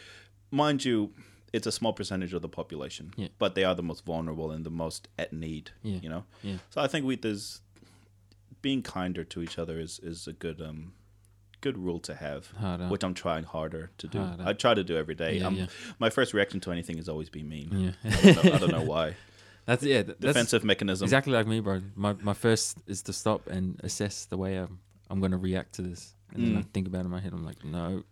mind 0.51 0.83
you. 0.83 1.13
It's 1.51 1.65
a 1.65 1.71
small 1.71 1.93
percentage 1.93 2.31
of 2.35 2.43
the 2.43 2.47
population, 2.47 3.11
Yeah. 3.17 3.29
but 3.39 3.55
they 3.55 3.63
are 3.63 3.73
the 3.73 3.81
most 3.81 4.05
vulnerable 4.05 4.51
and 4.51 4.63
the 4.63 4.69
most 4.69 5.07
at 5.17 5.33
need. 5.33 5.71
Yeah. 5.81 5.97
You 6.03 6.09
know, 6.13 6.23
Yeah. 6.43 6.57
so 6.69 6.79
I 6.79 6.87
think 6.87 7.07
we 7.07 7.15
there's 7.15 7.61
being 8.61 8.81
kinder 8.81 9.23
to 9.23 9.41
each 9.41 9.57
other 9.59 9.79
is 9.79 9.99
is 10.03 10.27
a 10.27 10.33
good 10.33 10.61
um 10.61 10.93
good 11.61 11.77
rule 11.77 11.99
to 11.99 12.15
have, 12.15 12.47
which 12.89 13.03
I'm 13.03 13.13
trying 13.13 13.43
harder 13.43 13.91
to 13.97 14.07
do. 14.07 14.19
Hard 14.19 14.41
out. 14.41 14.47
I 14.47 14.53
try 14.53 14.73
to 14.73 14.83
do 14.83 14.97
every 14.97 15.15
day. 15.15 15.37
Yeah, 15.39 15.49
yeah. 15.49 15.65
My 15.99 16.09
first 16.09 16.33
reaction 16.33 16.59
to 16.61 16.71
anything 16.71 16.97
is 16.97 17.09
always 17.09 17.29
be 17.29 17.43
mean. 17.43 17.69
Yeah. 18.03 18.11
I, 18.11 18.21
don't 18.33 18.45
know, 18.45 18.53
I 18.53 18.57
don't 18.59 18.71
know 18.71 18.83
why. 18.83 19.15
That's 19.65 19.83
yeah. 19.83 20.03
That's 20.03 20.19
Defensive 20.19 20.63
mechanism. 20.63 21.05
exactly 21.05 21.33
like 21.33 21.47
me, 21.47 21.59
bro. 21.59 21.81
My 21.95 22.13
my 22.13 22.33
first 22.33 22.77
is 22.87 23.01
to 23.03 23.13
stop 23.13 23.47
and 23.47 23.79
assess 23.83 24.25
the 24.25 24.37
way 24.37 24.55
I'm 24.57 24.79
I'm 25.09 25.19
gonna 25.19 25.37
react 25.37 25.73
to 25.73 25.81
this, 25.81 26.15
and 26.33 26.43
then 26.45 26.57
I 26.57 26.61
Mm. 26.61 26.69
think 26.73 26.87
about 26.87 26.99
it 27.01 27.05
in 27.05 27.11
my 27.11 27.19
head. 27.19 27.33
I'm 27.33 27.43
like, 27.45 27.63
no, 27.65 28.03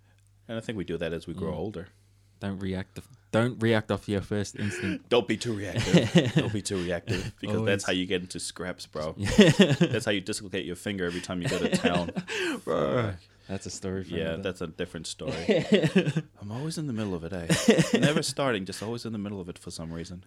And 0.49 0.57
I 0.57 0.61
think 0.61 0.77
we 0.77 0.83
do 0.83 0.97
that 0.97 1.13
as 1.13 1.25
we 1.27 1.33
grow 1.33 1.51
Yeah. 1.51 1.57
older. 1.57 1.87
Don't 2.39 2.59
react. 2.59 2.99
Don't 3.31 3.61
react 3.61 3.91
off 3.91 4.07
your 4.07 4.21
first 4.21 4.55
instinct. 4.55 5.09
Don't 5.09 5.27
be 5.27 5.35
too 5.37 5.53
reactive. 5.53 6.33
don't 6.33 6.53
be 6.53 6.61
too 6.61 6.77
reactive 6.77 7.33
because 7.41 7.57
Always. 7.57 7.67
that's 7.67 7.83
how 7.85 7.91
you 7.91 8.05
get 8.05 8.21
into 8.21 8.39
scraps, 8.39 8.85
bro. 8.85 9.15
that's 9.37 10.05
how 10.05 10.11
you 10.11 10.21
dislocate 10.21 10.65
your 10.65 10.77
finger 10.77 11.05
every 11.05 11.19
time 11.21 11.41
you 11.41 11.49
go 11.49 11.59
to 11.59 11.69
town. 11.69 12.11
Bro, 12.63 13.13
that's 13.49 13.65
a 13.65 13.69
story. 13.69 14.05
For 14.05 14.15
Yeah, 14.15 14.23
another- 14.33 14.43
that's 14.43 14.61
a 14.61 14.67
different 14.67 15.07
story. 15.07 15.65
I'm 16.41 16.51
always 16.51 16.77
in 16.77 16.87
the 16.87 16.93
middle 16.93 17.13
of 17.13 17.23
it, 17.25 17.33
eh? 17.33 17.99
Never 17.99 18.23
starting, 18.23 18.65
just 18.65 18.81
always 18.81 19.05
in 19.05 19.11
the 19.11 19.19
middle 19.19 19.41
of 19.41 19.49
it 19.49 19.59
for 19.59 19.71
some 19.71 19.91
reason. 19.91 20.23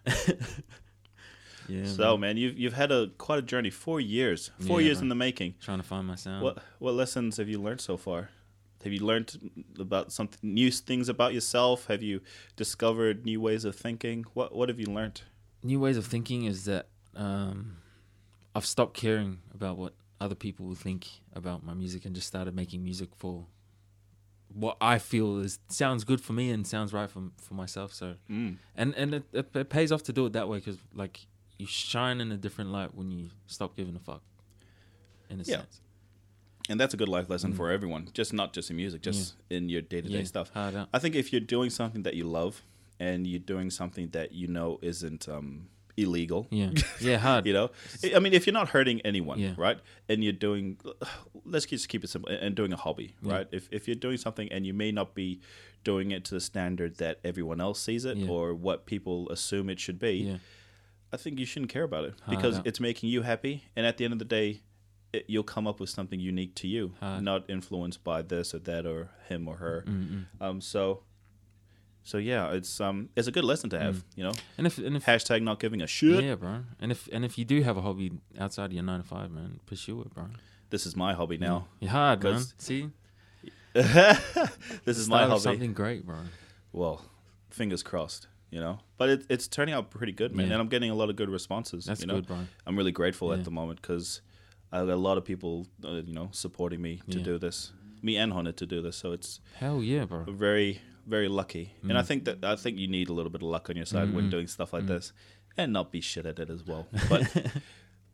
yeah. 1.68 1.86
So, 1.86 2.16
man. 2.16 2.20
man, 2.20 2.36
you've 2.36 2.58
you've 2.58 2.72
had 2.74 2.92
a 2.92 3.08
quite 3.18 3.38
a 3.38 3.42
journey. 3.42 3.70
Four 3.70 4.00
years, 4.00 4.50
four 4.66 4.80
Yeah, 4.80 4.86
years 4.86 5.00
in 5.00 5.08
the 5.08 5.14
making. 5.14 5.54
trying 5.60 5.78
to 5.78 5.84
find 5.86 6.06
my 6.06 6.16
sound. 6.16 6.42
What 6.42 6.58
what 6.78 6.94
lessons 6.94 7.36
have 7.38 7.48
you 7.48 7.60
learned 7.60 7.80
so 7.80 7.96
far? 7.96 8.28
Have 8.84 8.92
you 8.92 9.00
learned 9.04 9.50
about 9.78 10.10
something 10.12 10.38
new 10.42 10.70
things 10.70 11.08
about 11.08 11.34
yourself? 11.34 11.86
Have 11.86 12.02
you 12.02 12.20
discovered 12.56 13.24
new 13.24 13.40
ways 13.40 13.64
of 13.64 13.76
thinking? 13.76 14.24
What 14.34 14.54
what 14.54 14.68
have 14.68 14.80
you 14.80 14.86
learned? 14.86 15.22
New 15.62 15.78
ways 15.80 15.96
of 15.98 16.06
thinking 16.06 16.44
is 16.44 16.64
that 16.64 16.88
um, 17.14 17.76
I've 18.54 18.64
stopped 18.64 18.94
caring 18.94 19.38
about 19.54 19.76
what 19.76 19.94
other 20.20 20.34
people 20.34 20.66
will 20.66 20.74
think 20.74 21.06
about 21.34 21.64
my 21.64 21.74
music 21.74 22.04
and 22.06 22.14
just 22.14 22.26
started 22.26 22.54
making 22.54 22.82
music 22.82 23.10
for 23.16 23.46
what 24.52 24.76
I 24.80 24.98
feel 24.98 25.38
is 25.38 25.58
sounds 25.68 26.04
good 26.04 26.20
for 26.20 26.32
me 26.32 26.50
and 26.50 26.66
sounds 26.66 26.92
right 26.92 27.08
for 27.10 27.22
for 27.36 27.54
myself. 27.54 27.92
So 27.92 28.14
Mm. 28.30 28.56
and 28.74 28.94
and 28.94 29.14
it, 29.14 29.24
it, 29.32 29.50
it 29.54 29.68
pays 29.70 29.92
off 29.92 30.02
to 30.04 30.12
do 30.12 30.26
it 30.26 30.32
that 30.32 30.48
way 30.48 30.58
because 30.58 30.78
like 30.94 31.26
you 31.58 31.66
shine 31.66 32.20
in 32.20 32.32
a 32.32 32.36
different 32.38 32.70
light 32.72 32.94
when 32.94 33.10
you 33.10 33.28
stop 33.46 33.76
giving 33.76 33.94
a 33.94 34.00
fuck. 34.00 34.22
In 35.28 35.40
a 35.40 35.44
Yeah. 35.44 35.58
sense, 35.58 35.80
And 36.70 36.78
that's 36.80 36.94
a 36.94 36.96
good 36.96 37.08
life 37.08 37.28
lesson 37.28 37.52
for 37.52 37.70
everyone. 37.70 38.08
Just 38.14 38.32
not 38.32 38.52
just 38.56 38.70
in 38.70 38.76
music, 38.76 39.02
just 39.02 39.34
in 39.50 39.68
your 39.68 39.82
day 39.82 40.00
to 40.00 40.08
day 40.08 40.14
Mm. 40.14 40.18
yeah, 40.18 40.24
stuff. 40.34 40.50
out. 40.56 40.88
I 40.94 40.98
think 41.00 41.14
if 41.16 41.32
you're 41.32 41.40
doing 41.56 41.68
something 41.70 42.02
that 42.04 42.14
you 42.14 42.24
love 42.24 42.62
and 43.00 43.26
you're 43.26 43.46
doing 43.54 43.70
something 43.70 44.10
that 44.10 44.28
you 44.32 44.46
know 44.46 44.78
isn't 44.80 45.28
um, 45.28 45.68
illegal, 45.96 46.46
Yeah, 46.50 46.70
yeah, 47.00 47.16
hard. 47.18 47.46
you 47.46 47.52
know, 47.58 47.70
I 48.04 48.14
I 48.16 48.18
mean, 48.20 48.32
if 48.32 48.46
you're 48.46 48.54
not 48.62 48.68
hurting 48.76 49.00
anyone, 49.02 49.38
Yeah. 49.40 49.54
right, 49.66 49.78
and 50.08 50.22
you're 50.24 50.40
doing, 50.48 50.78
let's 51.44 51.66
just 51.66 51.88
keep 51.88 52.04
it 52.04 52.08
simple, 52.10 52.30
and 52.30 52.54
doing 52.54 52.72
a 52.72 52.76
hobby, 52.76 53.08
Yeah. 53.22 53.32
right? 53.34 53.48
If 53.58 53.68
if 53.72 53.88
you're 53.88 54.00
doing 54.06 54.16
something 54.26 54.48
and 54.52 54.64
you 54.64 54.72
may 54.74 54.92
not 54.92 55.14
be 55.14 55.40
doing 55.82 56.10
it 56.12 56.24
to 56.26 56.34
the 56.34 56.40
standard 56.40 56.96
that 56.98 57.18
everyone 57.24 57.60
else 57.60 57.80
sees 57.82 58.04
it 58.04 58.16
Yeah. 58.16 58.28
or 58.32 58.54
what 58.54 58.86
people 58.86 59.28
assume 59.30 59.68
it 59.74 59.80
should 59.80 59.98
be, 59.98 60.14
Yeah, 60.30 60.38
I 61.12 61.16
think 61.16 61.38
you 61.40 61.46
shouldn't 61.46 61.72
care 61.72 61.84
about 61.90 62.04
it 62.04 62.14
because 62.28 62.60
it's 62.64 62.78
making 62.80 63.10
you 63.10 63.22
happy, 63.22 63.54
and 63.74 63.84
at 63.86 63.96
the 63.96 64.04
end 64.04 64.12
of 64.12 64.18
the 64.20 64.24
day. 64.40 64.60
It, 65.12 65.24
you'll 65.26 65.42
come 65.42 65.66
up 65.66 65.80
with 65.80 65.90
something 65.90 66.20
unique 66.20 66.54
to 66.56 66.68
you, 66.68 66.92
not 67.02 67.48
influenced 67.50 68.04
by 68.04 68.22
this 68.22 68.54
or 68.54 68.60
that 68.60 68.86
or 68.86 69.10
him 69.28 69.48
or 69.48 69.56
her. 69.56 69.84
Um, 70.40 70.60
so, 70.60 71.02
so 72.04 72.18
yeah, 72.18 72.52
it's 72.52 72.80
um, 72.80 73.08
it's 73.16 73.26
a 73.26 73.32
good 73.32 73.44
lesson 73.44 73.70
to 73.70 73.78
have. 73.80 73.96
Mm. 73.96 74.02
You 74.16 74.24
know, 74.24 74.32
and 74.56 74.66
if 74.66 74.78
and 74.78 74.96
if 74.96 75.04
hashtag 75.06 75.42
not 75.42 75.58
giving 75.58 75.82
a 75.82 75.86
shit. 75.86 76.22
yeah, 76.22 76.36
bro, 76.36 76.60
and 76.80 76.92
if 76.92 77.08
and 77.12 77.24
if 77.24 77.36
you 77.38 77.44
do 77.44 77.62
have 77.62 77.76
a 77.76 77.82
hobby 77.82 78.12
outside 78.38 78.66
of 78.66 78.72
your 78.72 78.84
nine 78.84 79.00
to 79.02 79.06
five, 79.06 79.30
man, 79.30 79.58
pursue 79.66 80.00
it, 80.02 80.14
bro. 80.14 80.26
This 80.70 80.86
is 80.86 80.94
my 80.94 81.12
hobby 81.14 81.36
now. 81.38 81.66
You're 81.80 81.90
hard, 81.90 82.22
man. 82.22 82.42
See, 82.58 82.90
this 83.72 84.98
is 84.98 85.08
my 85.08 85.26
hobby. 85.26 85.40
Something 85.40 85.72
great, 85.72 86.06
bro. 86.06 86.16
Well, 86.72 87.02
fingers 87.50 87.82
crossed. 87.82 88.28
You 88.50 88.58
know, 88.58 88.80
but 88.96 89.08
it, 89.08 89.26
it's 89.28 89.46
turning 89.46 89.74
out 89.74 89.90
pretty 89.92 90.10
good, 90.12 90.34
man, 90.34 90.48
Yeah. 90.48 90.54
and 90.54 90.62
I'm 90.62 90.68
getting 90.68 90.90
a 90.90 90.94
lot 90.94 91.08
of 91.08 91.14
good 91.14 91.28
responses. 91.30 91.84
That's 91.84 92.00
you 92.00 92.08
know? 92.08 92.14
good, 92.14 92.26
bro. 92.26 92.38
I'm 92.66 92.76
really 92.76 92.90
grateful 92.90 93.28
Yeah. 93.28 93.38
at 93.38 93.44
the 93.44 93.52
moment 93.52 93.80
because 93.80 94.22
I 94.72 94.78
got 94.80 94.90
a 94.90 94.96
lot 94.96 95.18
of 95.18 95.24
people, 95.24 95.66
uh, 95.84 96.02
you 96.06 96.12
know, 96.14 96.28
supporting 96.32 96.80
me 96.80 97.00
to 97.10 97.18
Yeah. 97.18 97.24
do 97.24 97.38
this, 97.38 97.72
me 98.02 98.16
and 98.16 98.32
Honda 98.32 98.52
to 98.52 98.66
do 98.66 98.80
this. 98.82 98.96
So 98.96 99.12
it's 99.12 99.40
Hell 99.56 99.82
yeah, 99.82 100.04
bro. 100.04 100.24
very, 100.24 100.80
very 101.06 101.28
lucky, 101.28 101.74
and 101.82 101.92
Mm. 101.92 101.96
I 101.96 102.02
think 102.02 102.24
that 102.26 102.44
I 102.44 102.56
think 102.56 102.78
you 102.78 102.86
need 102.88 103.08
a 103.08 103.12
little 103.12 103.30
bit 103.30 103.42
of 103.42 103.48
luck 103.48 103.68
on 103.70 103.76
your 103.76 103.86
side 103.86 104.14
when 104.14 104.26
Mm-mm. 104.26 104.30
doing 104.30 104.46
stuff 104.46 104.70
Mm. 104.70 104.74
like 104.74 104.86
this, 104.86 105.12
and 105.56 105.72
not 105.72 105.90
be 105.90 106.00
shit 106.00 106.24
at 106.26 106.38
it 106.38 106.50
as 106.50 106.64
well. 106.66 106.86
But, 107.08 107.52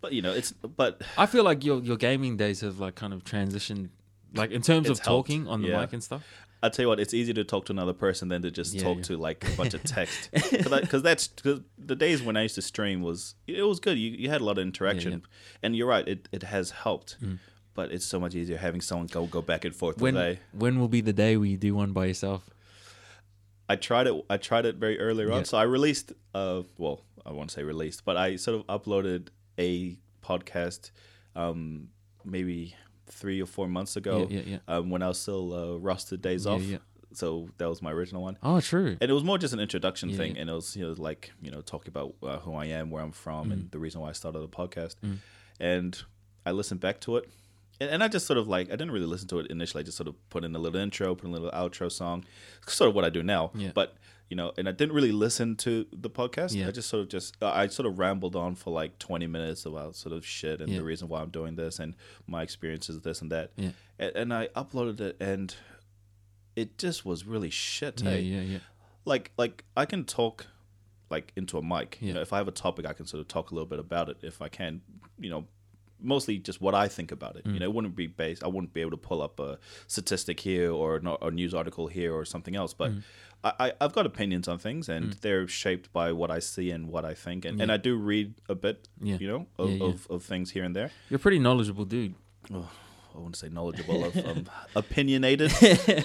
but 0.01 0.13
you 0.13 0.23
know, 0.23 0.33
it's 0.33 0.53
but 0.53 1.03
I 1.19 1.27
feel 1.27 1.45
like 1.45 1.65
your 1.65 1.83
your 1.83 1.97
gaming 1.97 2.37
days 2.37 2.61
have 2.63 2.79
like 2.79 2.95
kind 2.95 3.13
of 3.13 3.23
transitioned, 3.25 3.91
like 4.35 4.51
in 4.51 4.63
terms 4.63 4.89
of 4.89 4.99
helped, 4.99 5.29
talking 5.29 5.47
on 5.49 5.63
the 5.63 5.69
yeah. 5.69 5.81
mic 5.81 5.93
and 5.93 6.03
stuff. 6.03 6.23
I 6.63 6.69
tell 6.71 6.85
you 6.85 6.89
what, 6.89 6.99
it's 6.99 7.13
easier 7.15 7.35
to 7.35 7.45
talk 7.45 7.67
to 7.67 7.73
another 7.73 7.93
person 7.93 8.29
than 8.29 8.43
to 8.43 8.51
just 8.51 8.75
Yeah, 8.75 8.83
talk 8.83 8.97
yeah. 8.99 9.03
to 9.05 9.17
like 9.19 9.47
a 9.47 9.57
bunch 9.57 9.75
of 9.75 9.83
text. 9.85 10.31
Because 10.51 11.03
that's 11.03 11.29
cause 11.29 11.61
the 11.79 11.95
days 11.95 12.23
when 12.23 12.37
I 12.37 12.43
used 12.43 12.55
to 12.57 12.63
stream 12.63 13.03
was 13.03 13.35
it 13.47 13.63
was 13.63 13.79
good. 13.81 13.99
You 13.99 14.11
you 14.13 14.29
had 14.31 14.41
a 14.41 14.45
lot 14.45 14.59
of 14.59 14.63
interaction, 14.63 15.13
yeah. 15.13 15.19
and 15.63 15.77
you're 15.77 15.87
right. 15.89 16.07
It 16.09 16.29
it 16.33 16.43
has 16.45 16.71
helped, 16.71 17.17
Mm. 17.23 17.39
but 17.75 17.93
it's 17.93 18.07
so 18.07 18.19
much 18.19 18.35
easier 18.35 18.57
having 18.57 18.81
someone 18.81 19.07
go 19.07 19.27
go 19.27 19.43
back 19.43 19.65
and 19.65 19.75
forth. 19.77 19.99
When 20.01 20.15
with 20.15 20.23
a, 20.23 20.39
when 20.57 20.79
will 20.81 20.89
be 20.89 21.03
the 21.03 21.13
day 21.13 21.37
where 21.37 21.47
you 21.47 21.59
do 21.59 21.75
one 21.75 21.93
by 21.93 22.07
yourself? 22.07 22.49
I 23.69 23.77
tried 23.77 24.07
it. 24.07 24.15
I 24.31 24.37
tried 24.37 24.65
it 24.65 24.77
very 24.77 24.99
early 24.99 25.31
on. 25.31 25.45
So 25.45 25.59
I 25.59 25.65
released. 25.65 26.13
Uh, 26.35 26.63
well, 26.79 27.03
I 27.25 27.33
won't 27.33 27.51
say 27.51 27.63
released, 27.65 28.05
but 28.05 28.17
I 28.17 28.37
sort 28.37 28.61
of 28.61 28.67
uploaded 28.69 29.29
a 29.59 29.99
podcast, 30.25 30.91
um, 31.35 31.89
maybe 32.25 32.75
three 33.07 33.41
or 33.43 33.47
four 33.47 33.69
months 33.69 33.97
ago. 33.97 34.27
Yeah, 34.31 34.41
yeah, 34.41 34.59
yeah. 34.69 34.75
Um, 34.77 34.91
when 34.91 35.03
I 35.03 35.09
was 35.09 35.19
still 35.19 35.53
uh, 35.55 35.77
rusted 35.79 36.21
days 36.23 36.47
off. 36.47 36.63
So 37.13 37.49
that 37.59 37.67
was 37.69 37.81
my 37.81 37.93
original 37.93 38.23
one. 38.23 38.37
Oh, 38.43 38.61
true. 38.61 38.99
and 39.01 39.11
it 39.11 39.15
was 39.15 39.25
more 39.25 39.39
just 39.39 39.55
an 39.55 39.61
introduction 39.61 40.13
thing 40.13 40.37
and 40.37 40.51
it 40.51 40.53
was 40.53 40.77
you 40.77 40.87
know 40.87 40.95
like 40.99 41.33
you 41.41 41.51
know 41.51 41.63
talking 41.63 41.89
about 41.89 42.15
uh, 42.23 42.39
who 42.41 42.53
i 42.55 42.67
am 42.67 42.91
where 42.91 43.03
i'm 43.03 43.13
from 43.13 43.53
and 43.53 43.71
the 43.71 43.79
reason 43.79 44.01
why 44.03 44.11
i 44.11 44.13
started 44.13 44.41
the 44.41 44.49
podcast 44.49 44.97
Mm. 45.03 45.17
and 45.59 46.03
i 46.45 46.51
listened 46.51 46.81
back 46.81 47.01
to 47.01 47.17
it 47.17 47.25
and, 47.81 47.89
and 47.89 48.05
i 48.05 48.09
just 48.09 48.27
sort 48.27 48.39
of 48.39 48.49
like 48.49 48.67
i 48.69 48.73
didn't 48.73 48.91
really 48.91 49.07
listen 49.07 49.29
to 49.29 49.39
it 49.39 49.47
initially 49.51 49.81
i 49.83 49.85
just 49.85 49.97
sort 49.97 50.09
of 50.09 50.15
put 50.29 50.45
in 50.45 50.55
a 50.55 50.59
little 50.59 50.79
intro 50.79 51.15
put 51.15 51.25
in 51.27 51.31
a 51.31 51.39
little 51.39 51.51
outro 51.53 51.91
song 51.91 52.25
sort 52.67 52.89
of 52.91 52.95
what 52.95 53.05
i 53.05 53.09
do 53.09 53.23
now 53.23 53.51
but 53.73 53.95
you 54.31 54.37
know 54.37 54.53
and 54.59 54.69
i 54.69 54.73
didn't 54.73 54.95
really 54.95 55.13
listen 55.13 55.55
to 55.57 55.87
the 55.93 56.11
podcast 56.11 56.55
Yeah. 56.55 56.69
i 56.69 56.71
just 56.73 56.89
sort 56.89 57.03
of 57.03 57.09
just 57.09 57.37
uh, 57.43 57.51
i 57.51 57.67
sort 57.69 57.87
of 57.87 57.99
rambled 57.99 58.35
on 58.37 58.55
for 58.57 58.71
like 58.71 58.99
20 58.99 59.27
minutes 59.27 59.65
about 59.67 59.95
sort 59.97 60.15
of 60.15 60.27
shit 60.27 60.61
and 60.61 60.69
Yeah. 60.71 60.79
the 60.79 60.85
reason 60.85 61.09
why 61.09 61.21
i'm 61.23 61.31
doing 61.31 61.55
this 61.57 61.79
and 61.79 61.95
my 62.27 62.43
experiences 62.43 63.01
this 63.03 63.23
and 63.23 63.31
that 63.33 63.53
Yeah. 63.57 63.71
and, 63.99 64.17
and 64.17 64.35
i 64.35 64.49
uploaded 64.57 65.01
it 65.01 65.17
and 65.21 65.55
it 66.57 66.79
just 66.79 67.05
was 67.05 67.25
really 67.27 67.51
shit 67.51 68.03
Yeah, 68.03 68.11
hey? 68.11 68.21
yeah, 68.23 68.41
yeah. 68.41 68.59
like 69.05 69.31
like 69.37 69.65
I 69.77 69.85
can 69.87 70.05
talk 70.05 70.47
like 71.11 71.33
into 71.37 71.57
a 71.59 71.63
mic. 71.63 71.99
You 72.01 72.13
know, 72.15 72.21
if 72.21 72.33
I 72.33 72.39
have 72.39 72.49
a 72.49 72.53
topic, 72.53 72.85
I 72.85 72.93
can 72.93 73.07
sort 73.07 73.21
of 73.21 73.29
talk 73.29 73.53
a 73.53 73.55
little 73.55 73.69
bit 73.69 73.79
about 73.79 74.09
it. 74.09 74.17
If 74.23 74.43
I 74.43 74.49
can, 74.49 74.81
you 75.21 75.31
know, 75.31 75.47
mostly 76.01 76.39
just 76.39 76.61
what 76.61 76.75
I 76.75 76.89
think 76.89 77.11
about 77.13 77.37
it. 77.37 77.45
Mm. 77.45 77.55
You 77.55 77.61
know, 77.61 77.67
it 77.67 77.75
wouldn't 77.75 77.97
be 77.97 78.07
based. 78.07 78.45
I 78.45 78.49
wouldn't 78.49 78.73
be 78.73 78.81
able 78.81 78.91
to 78.93 78.97
pull 78.97 79.23
up 79.23 79.41
a 79.41 79.59
statistic 79.87 80.41
here 80.41 80.73
or 80.73 81.01
no, 81.01 81.17
a 81.23 81.31
news 81.31 81.55
article 81.55 81.87
here 81.87 82.15
or 82.15 82.25
something 82.25 82.57
else. 82.57 82.73
But 82.75 82.93
Mm. 82.93 83.03
I, 83.45 83.53
I 83.61 83.73
I've 83.83 83.93
got 83.93 84.07
opinions 84.07 84.49
on 84.49 84.59
things, 84.59 84.89
and 84.89 85.13
they're 85.21 85.47
shaped 85.47 85.93
by 85.93 86.11
what 86.13 86.31
I 86.31 86.39
see 86.41 86.71
and 86.71 86.89
what 86.89 87.05
I 87.05 87.15
think, 87.15 87.45
and, 87.45 87.61
and 87.61 87.71
I 87.71 87.77
do 87.77 87.97
read 87.97 88.35
a 88.49 88.55
bit. 88.55 88.89
Yeah. 89.01 89.19
You 89.21 89.29
know, 89.29 89.47
of, 89.59 89.71
Yeah, 89.71 89.77
yeah. 89.77 89.85
Of, 89.85 90.07
of 90.11 90.23
things 90.25 90.51
here 90.53 90.65
and 90.65 90.75
there. 90.75 90.91
You're 91.11 91.17
a 91.17 91.21
pretty 91.21 91.39
knowledgeable 91.39 91.85
dude. 91.85 92.15
Oh, 92.53 92.69
I 93.15 93.19
wouldn't 93.19 93.37
say 93.37 93.49
knowledgeable. 93.51 94.05
of 94.05 94.17
um, 94.27 94.47
opinionated. 94.75 95.53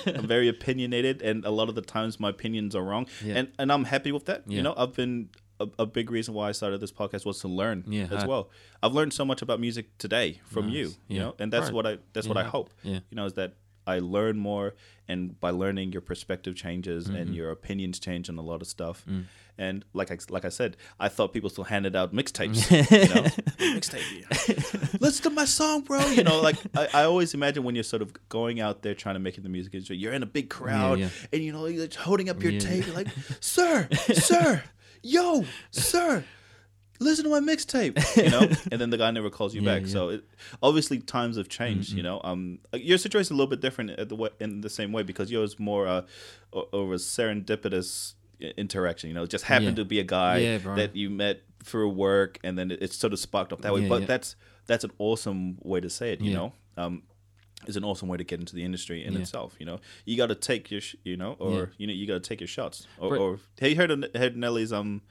I'm 0.07 0.27
very 0.27 0.47
opinionated, 0.49 1.21
and 1.21 1.45
a 1.45 1.51
lot 1.51 1.69
of 1.69 1.75
the 1.75 1.81
times 1.81 2.19
my 2.19 2.29
opinions 2.29 2.75
are 2.75 2.83
wrong, 2.83 3.07
Yeah. 3.23 3.35
and 3.37 3.47
and 3.57 3.71
I'm 3.71 3.85
happy 3.85 4.11
with 4.11 4.25
that. 4.25 4.43
You 4.47 4.61
know, 4.61 4.73
I've 4.77 4.93
been 4.93 5.29
a, 5.63 5.67
a 5.79 5.85
big 5.85 6.11
reason 6.11 6.33
why 6.33 6.49
I 6.49 6.51
started 6.53 6.79
this 6.81 6.91
podcast 6.91 7.25
was 7.25 7.39
to 7.41 7.47
learn 7.47 7.83
Yeah, 7.87 8.03
as 8.03 8.09
hard. 8.09 8.27
well. 8.27 8.49
I've 8.83 8.93
learned 8.93 9.13
so 9.13 9.25
much 9.25 9.41
about 9.41 9.59
music 9.59 9.97
today 9.97 10.39
from 10.45 10.65
Nice. 10.67 10.75
you. 10.75 10.91
You 11.07 11.19
know, 11.19 11.35
and 11.39 11.51
that's 11.53 11.65
Right. 11.65 11.73
what 11.73 11.87
I 11.87 11.97
that's 12.13 12.27
what 12.27 12.37
I 12.37 12.43
hope. 12.43 12.69
Yeah. 12.83 12.99
You 13.09 13.15
know, 13.17 13.25
is 13.25 13.33
that 13.33 13.53
I 13.87 13.97
learn 13.99 14.37
more, 14.37 14.75
and 15.07 15.39
by 15.39 15.49
learning, 15.49 15.91
your 15.91 16.01
perspective 16.01 16.55
changes 16.55 17.05
Mm-hmm. 17.07 17.15
and 17.15 17.35
your 17.35 17.49
opinions 17.51 17.99
change 17.99 18.29
on 18.29 18.37
a 18.37 18.41
lot 18.43 18.61
of 18.61 18.67
stuff. 18.67 19.03
Mm. 19.09 19.25
And 19.57 19.85
like 19.93 20.09
I, 20.11 20.17
like 20.29 20.45
I 20.45 20.49
said, 20.49 20.77
I 20.99 21.07
thought 21.09 21.33
people 21.33 21.49
still 21.49 21.65
handed 21.65 21.95
out 21.95 22.13
mixtapes. 22.13 22.59
you 22.71 23.13
know, 23.15 23.23
mixtape. 23.77 24.09
yeah. 24.21 24.97
Listen 24.99 25.23
to 25.23 25.29
my 25.31 25.45
song, 25.45 25.81
bro. 25.81 25.99
You 26.07 26.23
know, 26.23 26.41
like 26.41 26.57
I, 26.75 26.87
I 26.93 27.03
always 27.03 27.33
imagine 27.33 27.63
when 27.63 27.75
you're 27.75 27.83
sort 27.83 28.01
of 28.01 28.13
going 28.29 28.59
out 28.61 28.81
there 28.83 28.93
trying 28.95 29.15
to 29.15 29.19
make 29.19 29.33
it 29.35 29.37
in 29.37 29.43
the 29.43 29.49
music 29.49 29.73
industry, 29.73 29.97
you're 29.97 30.13
in 30.13 30.23
a 30.23 30.27
big 30.27 30.49
crowd, 30.49 30.99
yeah. 30.99 31.09
and 31.33 31.43
you 31.43 31.51
know, 31.51 31.65
you're 31.65 31.87
holding 31.99 32.29
up 32.29 32.41
your 32.41 32.53
Yeah. 32.53 32.59
tape, 32.59 32.85
you're 32.87 32.95
like, 32.95 33.07
"Sir, 33.39 33.87
sir, 34.13 34.63
yo, 35.03 35.45
sir." 35.71 36.23
Listen 36.99 37.23
to 37.25 37.31
my 37.31 37.39
mixtape, 37.39 37.97
you 38.15 38.29
know, 38.29 38.41
and 38.71 38.79
then 38.79 38.91
the 38.91 38.97
guy 38.99 39.09
never 39.09 39.31
calls 39.31 39.55
you 39.55 39.61
Yeah, 39.63 39.73
back. 39.73 39.81
yeah. 39.87 39.91
So 39.91 40.09
it, 40.09 40.23
obviously 40.61 40.99
times 40.99 41.35
have 41.35 41.49
changed, 41.49 41.93
you 41.93 42.03
know. 42.03 42.21
Um, 42.23 42.59
your 42.73 42.99
situation 42.99 43.21
is 43.21 43.31
a 43.31 43.33
little 43.33 43.49
bit 43.49 43.59
different 43.59 43.89
at 43.99 44.07
the 44.09 44.15
way, 44.15 44.29
in 44.39 44.61
the 44.61 44.69
same 44.69 44.91
way 44.91 45.01
because 45.01 45.31
yours 45.31 45.57
more 45.57 45.87
uh, 45.87 46.03
over 46.53 46.97
serendipitous 47.45 48.13
interaction. 48.57 49.09
You 49.09 49.15
know, 49.15 49.25
just 49.25 49.45
happened 49.45 49.77
Yeah. 49.77 49.83
to 49.83 49.85
be 49.85 49.99
a 49.99 50.03
guy 50.03 50.39
that 50.75 50.95
you 50.95 51.09
met 51.09 51.41
through 51.63 51.89
work, 51.89 52.37
and 52.43 52.57
then 52.57 52.69
it, 52.71 52.83
it 52.83 52.93
sort 52.93 53.13
of 53.13 53.19
sparked 53.19 53.51
up 53.51 53.61
that 53.61 53.73
way. 53.73 53.87
But 53.87 54.05
that's 54.07 54.35
that's 54.67 54.83
an 54.83 54.91
awesome 54.99 55.57
way 55.63 55.79
to 55.81 55.89
say 55.89 56.13
it. 56.13 56.21
You 56.21 56.35
know, 56.35 56.53
um, 56.77 57.03
it's 57.67 57.77
an 57.77 57.83
awesome 57.83 58.07
way 58.07 58.17
to 58.17 58.23
get 58.23 58.39
into 58.39 58.55
the 58.55 58.63
industry 58.63 59.03
in 59.05 59.13
Yeah. 59.13 59.19
itself. 59.19 59.55
You 59.59 59.65
know, 59.65 59.79
you 60.05 60.17
got 60.17 60.27
to 60.27 60.35
take 60.35 60.71
your, 60.71 60.81
sh- 60.81 60.95
you 61.03 61.17
know, 61.17 61.35
or 61.39 61.51
Yeah. 61.51 61.65
you 61.77 61.87
know, 61.87 61.93
you 61.93 62.07
got 62.07 62.15
to 62.23 62.27
take 62.29 62.39
your 62.41 62.47
shots. 62.47 62.87
Or, 62.99 63.15
or 63.17 63.39
have 63.59 63.69
you 63.69 63.75
heard 63.75 63.91
of 63.91 64.03
heard 64.15 64.35
Nelly's 64.37 64.71
um 64.73 65.01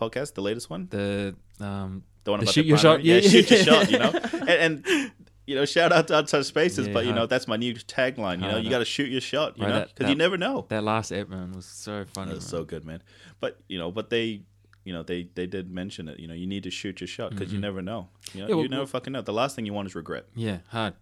podcast, 0.00 0.34
the 0.34 0.42
latest 0.42 0.70
one, 0.70 0.88
The 0.90 1.34
um 1.60 2.04
the 2.24 2.30
one 2.30 2.40
The 2.40 2.44
about 2.44 2.54
shoot 2.54 2.62
the 2.62 2.68
your 2.68 2.78
shot? 2.78 3.04
Yeah, 3.04 3.16
yeah, 3.16 3.28
shoot 3.28 3.50
your 3.50 3.62
shot. 3.64 3.90
You 3.90 3.98
know, 3.98 4.10
and, 4.32 4.84
and 4.86 5.12
you 5.46 5.54
know, 5.54 5.66
shout 5.66 5.92
out 5.92 6.08
to 6.08 6.16
Outside 6.16 6.46
Spaces, 6.46 6.86
Yeah, 6.86 6.92
but 6.94 7.04
you 7.04 7.12
know, 7.12 7.18
hard. 7.18 7.30
that's 7.30 7.46
my 7.46 7.56
new 7.56 7.74
tagline. 7.74 8.36
You 8.36 8.40
know, 8.46 8.50
Hard, 8.52 8.64
you 8.64 8.70
got 8.70 8.78
to 8.78 8.86
shoot 8.86 9.10
your 9.10 9.20
shot. 9.20 9.58
You 9.58 9.64
Right, 9.64 9.70
know, 9.72 9.86
because 9.94 10.08
you 10.08 10.16
never 10.16 10.38
know. 10.38 10.64
that 10.70 10.82
last 10.82 11.12
ep 11.12 11.28
man 11.28 11.52
was 11.52 11.66
so 11.66 12.04
funny. 12.14 12.32
That's 12.32 12.44
man. 12.46 12.50
so 12.50 12.64
good, 12.64 12.84
man. 12.86 13.02
But 13.40 13.60
you 13.68 13.78
know, 13.78 13.90
but 13.92 14.08
they, 14.08 14.40
you 14.84 14.92
know, 14.94 15.02
they 15.02 15.28
they 15.34 15.46
did 15.46 15.70
mention 15.70 16.08
it. 16.08 16.18
You 16.18 16.28
know, 16.28 16.34
you 16.34 16.46
need 16.46 16.62
to 16.62 16.70
shoot 16.70 17.00
your 17.02 17.08
shot 17.08 17.32
because 17.32 17.52
you 17.52 17.58
never 17.60 17.82
know. 17.82 18.08
You 18.32 18.40
know, 18.40 18.48
Yeah, 18.48 18.54
well, 18.54 18.62
you 18.64 18.68
never 18.70 18.80
well- 18.84 18.86
fucking 18.86 19.12
know. 19.12 19.20
The 19.20 19.34
last 19.34 19.54
thing 19.54 19.66
you 19.66 19.74
want 19.74 19.86
is 19.88 19.94
regret. 19.94 20.24
Yeah, 20.34 20.58
hard. 20.68 20.94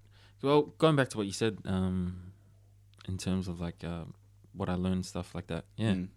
Well, 0.43 0.63
going 0.79 0.97
back 0.97 1.09
to 1.11 1.17
what 1.17 1.27
you 1.27 1.33
said, 1.33 1.59
um, 1.65 2.33
in 3.09 3.17
terms 3.19 3.49
of 3.49 3.61
like 3.61 3.83
uh, 3.85 4.05
what 4.55 4.69
I 4.69 4.75
learned, 4.75 5.07
stuff 5.07 5.35
like 5.35 5.47
that. 5.49 5.65
Yeah, 5.77 5.93
Mm. 5.95 6.09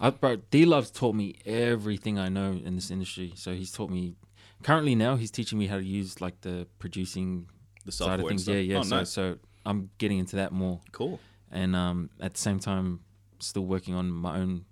I, 0.00 0.10
bro, 0.10 0.36
D 0.50 0.64
Love's 0.64 0.90
taught 0.92 1.14
me 1.16 1.36
everything 1.44 2.18
I 2.20 2.28
know 2.28 2.52
in 2.64 2.76
this 2.76 2.90
industry. 2.90 3.32
So 3.34 3.52
he's 3.54 3.72
taught 3.72 3.90
me. 3.90 4.14
Currently 4.62 4.94
now, 4.94 5.16
he's 5.16 5.30
teaching 5.30 5.58
me 5.58 5.66
how 5.66 5.76
to 5.76 5.84
use 5.84 6.20
like 6.20 6.40
the 6.42 6.66
producing 6.78 7.48
The 7.84 7.92
side 7.92 8.20
of 8.20 8.28
things. 8.28 8.42
stuff. 8.44 8.54
Yeah, 8.54 8.60
yeah. 8.60 8.78
Oh, 8.78 8.82
so, 8.82 8.96
nice. 8.96 9.08
so 9.10 9.38
I'm 9.66 9.90
getting 9.98 10.18
into 10.18 10.36
that 10.36 10.52
more, 10.52 10.80
Cool. 10.92 11.18
and 11.50 11.74
um, 11.74 12.10
at 12.20 12.34
the 12.34 12.40
same 12.40 12.58
time, 12.60 13.00
still 13.40 13.64
working 13.64 13.94
on 13.94 14.10
my 14.10 14.38
own 14.38 14.64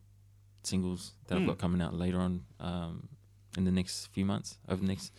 singles 0.63 1.13
that 1.27 1.37
Hmm. 1.37 1.43
I've 1.43 1.49
got 1.49 1.59
coming 1.59 1.81
out 1.81 1.95
later 1.95 2.19
on 2.19 2.45
um, 2.61 3.09
in 3.57 3.65
the 3.65 3.71
next 3.73 4.07
few 4.07 4.25
months. 4.25 4.59
Over 4.69 4.81
the 4.83 4.89
next, 4.89 5.13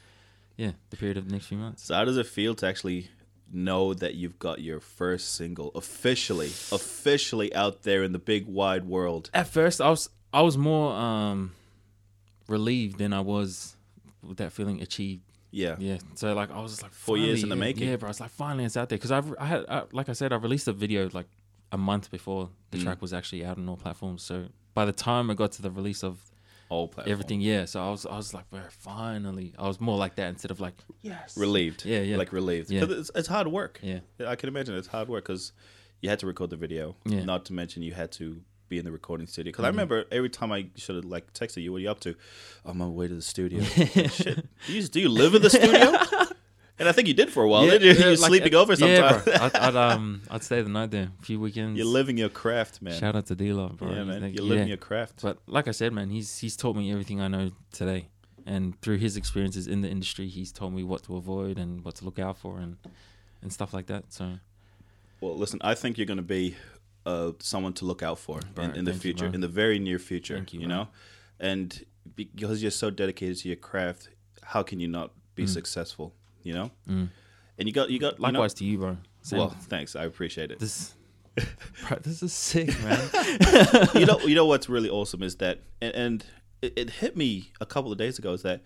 yeah, 0.57 0.71
the 0.89 0.97
period 0.97 1.17
of 1.17 1.25
the 1.27 1.31
next 1.33 1.47
few 1.47 1.57
months. 1.57 1.83
So 1.83 1.95
how 1.95 2.05
does 2.05 2.17
it 2.17 2.27
feel 2.27 2.55
to 2.55 2.65
actually 2.67 3.09
know 3.51 3.93
that 3.93 4.15
you've 4.15 4.39
got 4.39 4.61
your 4.61 4.79
first 4.79 5.33
single 5.35 5.71
officially, 5.75 6.47
officially 6.71 7.53
out 7.55 7.83
there 7.83 8.03
in 8.03 8.11
the 8.11 8.19
big 8.19 8.45
wide 8.47 8.85
world? 8.85 9.29
At 9.33 9.47
first, 9.47 9.81
I 9.81 9.89
was 9.89 10.09
I 10.33 10.41
was 10.41 10.57
more 10.57 10.93
um, 10.93 11.51
relieved 12.47 12.97
than 12.97 13.13
I 13.13 13.21
was 13.21 13.75
with 14.23 14.37
that 14.37 14.51
feeling 14.51 14.81
achieved. 14.81 15.21
Yeah. 15.51 15.75
Yeah, 15.79 15.97
so 16.15 16.33
like 16.33 16.51
I 16.51 16.59
was 16.61 16.71
just 16.73 16.83
like 16.83 16.91
Four 16.91 17.17
years 17.17 17.41
in 17.43 17.49
the 17.49 17.55
making. 17.55 17.87
Yeah, 17.87 17.95
bro, 17.95 18.09
it's 18.09 18.19
like 18.19 18.31
finally 18.31 18.65
it's 18.65 18.75
out 18.77 18.89
there 18.89 18.97
because 18.97 19.11
I've 19.11 19.33
I 19.39 19.45
had 19.45 19.65
I, 19.69 19.83
like 19.91 20.09
I 20.09 20.13
said 20.13 20.33
I 20.33 20.35
released 20.35 20.67
a 20.67 20.73
video 20.73 21.09
like 21.13 21.27
a 21.71 21.77
month 21.77 22.11
before 22.11 22.49
the 22.71 22.77
Mm. 22.77 22.83
track 22.83 23.01
was 23.01 23.13
actually 23.13 23.45
out 23.45 23.57
on 23.57 23.67
all 23.69 23.77
platforms. 23.77 24.23
So 24.23 24.47
by 24.73 24.85
the 24.85 24.91
time 24.91 25.29
I 25.31 25.33
got 25.33 25.53
to 25.53 25.61
the 25.61 25.71
release 25.71 26.03
of 26.03 26.19
All 26.69 26.87
platforms. 26.87 27.11
everything, 27.11 27.41
yeah, 27.41 27.65
so 27.65 27.81
I 27.81 27.89
was 27.89 28.05
I 28.05 28.15
was 28.17 28.33
like, 28.33 28.49
bro, 28.49 28.59
finally, 28.69 29.53
I 29.57 29.67
was 29.67 29.79
more 29.79 29.97
like 29.97 30.15
that 30.15 30.27
instead 30.29 30.51
of 30.51 30.59
like 30.59 30.75
yes, 31.01 31.37
relieved. 31.37 31.85
Yeah, 31.85 31.99
yeah. 32.01 32.17
Like 32.17 32.33
relieved. 32.33 32.69
Yeah. 32.69 32.81
'Cause 32.81 32.91
It's, 32.91 33.11
it's 33.15 33.27
hard 33.27 33.47
work. 33.47 33.79
yeah, 33.81 33.99
I 34.25 34.35
can 34.35 34.49
imagine 34.49 34.75
it's 34.75 34.87
hard 34.87 35.07
work 35.07 35.23
because 35.25 35.53
you 36.01 36.09
had 36.09 36.19
to 36.19 36.27
record 36.27 36.49
the 36.49 36.57
video. 36.57 36.95
Yeah. 37.05 37.23
Not 37.23 37.45
to 37.45 37.53
mention 37.53 37.83
you 37.83 37.93
had 37.93 38.11
to 38.13 38.41
be 38.69 38.77
in 38.77 38.83
the 38.83 38.91
recording 38.91 39.27
studio. 39.27 39.51
Because 39.51 39.63
I 39.63 39.69
Mhm. 39.69 39.71
remember 39.71 40.05
every 40.11 40.29
time 40.29 40.51
I 40.51 40.67
should 40.75 40.97
have 40.97 41.05
like 41.05 41.31
texted 41.33 41.63
you, 41.63 41.71
"What 41.71 41.77
are 41.77 41.81
you 41.81 41.89
up 41.89 42.01
to?" 42.01 42.15
I'm 42.65 42.81
on 42.81 42.89
my 42.89 42.93
way 42.93 43.07
to 43.07 43.15
the 43.15 43.21
studio. 43.21 43.63
Shit, 43.63 44.45
do 44.67 44.73
you, 44.73 44.83
do 44.89 44.99
you 44.99 45.09
live 45.09 45.35
in 45.35 45.41
the 45.41 45.49
studio? 45.49 45.93
and 46.79 46.87
I 46.87 46.91
think 46.91 47.07
you 47.07 47.13
did 47.13 47.31
for 47.31 47.43
a 47.43 47.47
while. 47.47 47.65
didn't 47.65 47.81
you? 47.83 47.91
yeah, 47.93 47.99
You're 48.09 48.17
like, 48.17 48.29
sleeping 48.29 48.55
uh, 48.55 48.59
over 48.61 48.75
sometimes. 48.75 49.25
Yeah, 49.27 49.37
bro. 49.37 49.45
I'd, 49.45 49.55
I'd 49.55 49.75
um 49.93 50.21
I'd 50.29 50.43
stay 50.43 50.61
the 50.61 50.69
night 50.69 50.91
there 50.91 51.09
a 51.19 51.23
few 51.23 51.39
weekends. 51.39 51.77
You're 51.77 51.87
living 51.87 52.17
your 52.17 52.29
craft, 52.29 52.81
man. 52.81 52.99
Shout 52.99 53.15
out 53.15 53.25
to 53.27 53.35
D 53.35 53.51
Love, 53.53 53.77
bro. 53.77 53.89
yeah, 53.91 54.03
man. 54.03 54.21
like- 54.21 54.35
You're 54.35 54.43
living 54.45 54.65
yeah. 54.67 54.69
your 54.69 54.77
craft. 54.77 55.21
But 55.21 55.39
like 55.47 55.67
I 55.67 55.71
said, 55.71 55.93
man, 55.93 56.09
he's 56.09 56.37
he's 56.39 56.55
taught 56.55 56.75
me 56.75 56.91
everything 56.91 57.19
I 57.21 57.27
know 57.27 57.51
today, 57.71 58.09
and 58.45 58.79
through 58.81 58.97
his 58.97 59.17
experiences 59.17 59.67
in 59.67 59.81
the 59.81 59.89
industry, 59.89 60.27
he's 60.27 60.51
told 60.51 60.73
me 60.73 60.83
what 60.83 61.03
to 61.03 61.15
avoid 61.17 61.57
and 61.57 61.83
what 61.83 61.95
to 61.95 62.05
look 62.05 62.19
out 62.19 62.37
for, 62.37 62.59
and 62.59 62.77
and 63.41 63.51
stuff 63.51 63.73
like 63.73 63.87
that. 63.87 64.13
So 64.13 64.33
Well, 65.21 65.37
listen, 65.37 65.59
I 65.63 65.73
think 65.75 65.97
you're 65.97 66.05
going 66.07 66.17
to 66.17 66.23
be 66.23 66.55
uh, 67.05 67.31
someone 67.39 67.73
to 67.73 67.85
look 67.85 68.03
out 68.03 68.19
for 68.19 68.39
in, 68.57 68.75
in 68.75 68.85
the 68.85 68.91
thank 68.91 69.03
you, 69.03 69.13
future, 69.13 69.25
in 69.27 69.41
the 69.41 69.47
very 69.47 69.79
near 69.79 69.99
future. 69.99 70.35
Thank 70.35 70.53
you, 70.53 70.61
you 70.61 70.67
know, 70.67 70.89
and 71.39 71.83
because 72.15 72.61
you're 72.61 72.71
so 72.71 72.89
dedicated 72.89 73.37
to 73.39 73.47
your 73.49 73.57
craft, 73.57 74.09
how 74.43 74.63
can 74.63 74.79
you 74.79 74.87
not 74.87 75.11
be 75.35 75.45
successful? 75.47 76.13
You 76.43 76.53
know, 76.53 76.71
mm. 76.89 77.09
and 77.57 77.67
you 77.67 77.73
got 77.73 77.89
you 77.89 77.99
got 77.99 78.13
you 78.13 78.19
know- 78.19 78.29
likewise 78.29 78.53
to 78.55 78.65
you, 78.65 78.77
bro. 78.77 78.97
Same- 79.21 79.39
well, 79.39 79.49
thanks, 79.49 79.95
I 79.95 80.05
appreciate 80.05 80.51
it. 80.51 80.59
this 80.59 80.93
bro, 81.35 81.97
this 82.01 82.23
is 82.23 82.33
sick, 82.33 82.67
man. 82.81 83.09
you 83.93 84.05
know, 84.05 84.19
you 84.19 84.35
know 84.35 84.45
what's 84.45 84.69
really 84.69 84.89
awesome 84.89 85.21
is 85.21 85.35
that, 85.37 85.59
and, 85.81 85.93
and 85.95 86.25
it, 86.61 86.73
it 86.77 86.89
hit 86.89 87.15
me 87.17 87.51
a 87.61 87.65
couple 87.65 87.91
of 87.91 87.97
days 87.97 88.17
ago 88.17 88.33
is 88.33 88.41
that 88.43 88.61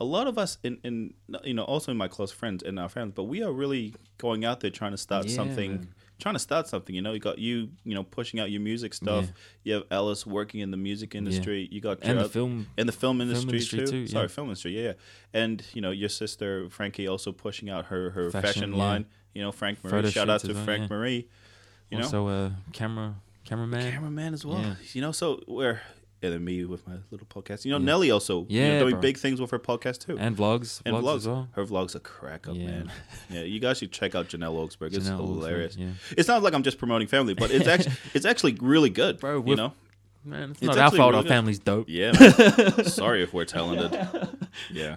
a 0.00 0.04
lot 0.04 0.26
of 0.26 0.38
us 0.38 0.58
in, 0.62 0.78
in 0.84 1.14
you 1.44 1.54
know 1.54 1.64
also 1.64 1.90
in 1.90 1.98
my 1.98 2.08
close 2.08 2.30
friends 2.30 2.62
and 2.62 2.78
our 2.78 2.88
friends, 2.88 3.12
but 3.14 3.24
we 3.24 3.42
are 3.42 3.52
really 3.52 3.94
going 4.18 4.44
out 4.44 4.60
there 4.60 4.70
trying 4.70 4.92
to 4.92 4.96
start 4.98 5.26
Yeah, 5.26 5.34
something. 5.34 5.70
man. 5.72 5.88
Trying 6.18 6.34
to 6.34 6.40
start 6.40 6.66
something, 6.66 6.94
you 6.94 7.02
know. 7.02 7.12
You 7.12 7.20
got 7.20 7.38
you, 7.38 7.68
you 7.84 7.94
know, 7.94 8.02
pushing 8.02 8.40
out 8.40 8.50
your 8.50 8.60
music 8.60 8.92
stuff. 8.92 9.24
Yeah. 9.24 9.30
You 9.62 9.74
have 9.74 9.84
Ellis 9.90 10.26
working 10.26 10.60
in 10.60 10.70
the 10.70 10.76
music 10.76 11.14
industry. 11.14 11.68
You 11.70 11.80
got 11.80 11.98
and 12.02 12.18
the 12.18 12.28
film, 12.28 12.66
in 12.76 12.86
the 12.86 12.92
film 12.92 13.20
industry, 13.20 13.50
industry 13.50 13.78
too. 13.80 13.86
too, 13.86 14.06
Sorry, 14.08 14.24
yeah. 14.24 14.28
film 14.28 14.48
industry, 14.48 14.72
yeah, 14.72 14.82
yeah. 14.88 14.92
And 15.32 15.64
you 15.74 15.80
know, 15.80 15.92
your 15.92 16.08
sister 16.08 16.68
Frankie 16.70 17.06
also 17.06 17.30
pushing 17.30 17.70
out 17.70 17.86
her 17.86 18.10
her 18.10 18.30
fashion, 18.30 18.42
Fashion, 18.42 18.72
yeah. 18.72 18.78
line. 18.78 19.06
You 19.34 19.42
know, 19.42 19.52
Frank 19.52 19.82
Marie. 19.84 19.90
Photo 19.90 20.10
Shout 20.10 20.28
out 20.28 20.40
to 20.40 20.52
well, 20.52 20.64
Frank 20.64 20.90
yeah. 20.90 20.96
Marie. 20.96 21.28
You 21.90 21.98
know, 21.98 22.04
also 22.04 22.28
a 22.28 22.56
camera 22.72 23.14
cameraman. 23.44 23.92
cameraman 23.92 24.34
as 24.34 24.44
well. 24.44 24.60
Yeah. 24.60 24.74
You 24.92 25.00
know, 25.00 25.12
so 25.12 25.42
we're 25.46 25.80
and 26.22 26.32
then 26.32 26.44
me 26.44 26.64
with 26.64 26.86
my 26.88 26.94
little 27.10 27.26
podcast. 27.26 27.64
You 27.64 27.70
know, 27.72 27.78
Yeah. 27.78 27.84
Nelly 27.84 28.10
also 28.10 28.44
you 28.48 28.60
know, 28.62 28.80
doing 28.80 28.92
bro. 28.94 29.00
big 29.00 29.18
things 29.18 29.40
with 29.40 29.50
her 29.52 29.58
podcast 29.58 30.00
too. 30.06 30.18
and 30.18 30.36
vlogs, 30.36 30.80
And 30.84 30.96
vlogs, 30.96 31.16
as 31.16 31.28
well. 31.28 31.48
Her 31.52 31.64
vlogs 31.64 31.94
are 31.94 32.00
crack 32.00 32.48
up, 32.48 32.56
Yeah. 32.56 32.66
man. 32.66 32.92
Yeah, 33.30 33.42
you 33.42 33.60
guys 33.60 33.78
should 33.78 33.92
check 33.92 34.14
out 34.14 34.28
Janelle 34.28 34.54
Oaksberg. 34.56 34.94
It's 34.94 35.08
Janelle 35.08 35.18
hilarious. 35.18 35.76
yeah. 35.76 35.90
It's 36.16 36.26
not 36.28 36.42
like 36.42 36.54
I'm 36.54 36.62
just 36.62 36.78
promoting 36.78 37.06
family, 37.08 37.34
but 37.34 37.50
it's 37.50 37.68
actually 37.68 37.94
it's 38.14 38.26
actually 38.26 38.56
really 38.60 38.90
good, 38.90 39.18
Bro, 39.20 39.44
You 39.46 39.56
know, 39.56 39.72
Man, 40.24 40.50
it's, 40.50 40.60
It's 40.60 40.66
not 40.66 40.78
our 40.78 40.90
fault. 40.90 41.12
really 41.14 41.24
Our 41.24 41.28
family's 41.28 41.58
dope. 41.60 41.86
yeah. 41.88 42.12
Man. 42.12 42.84
Sorry 43.00 43.22
if 43.22 43.32
we're 43.32 43.44
talented. 43.44 43.92
Yeah, 44.72 44.96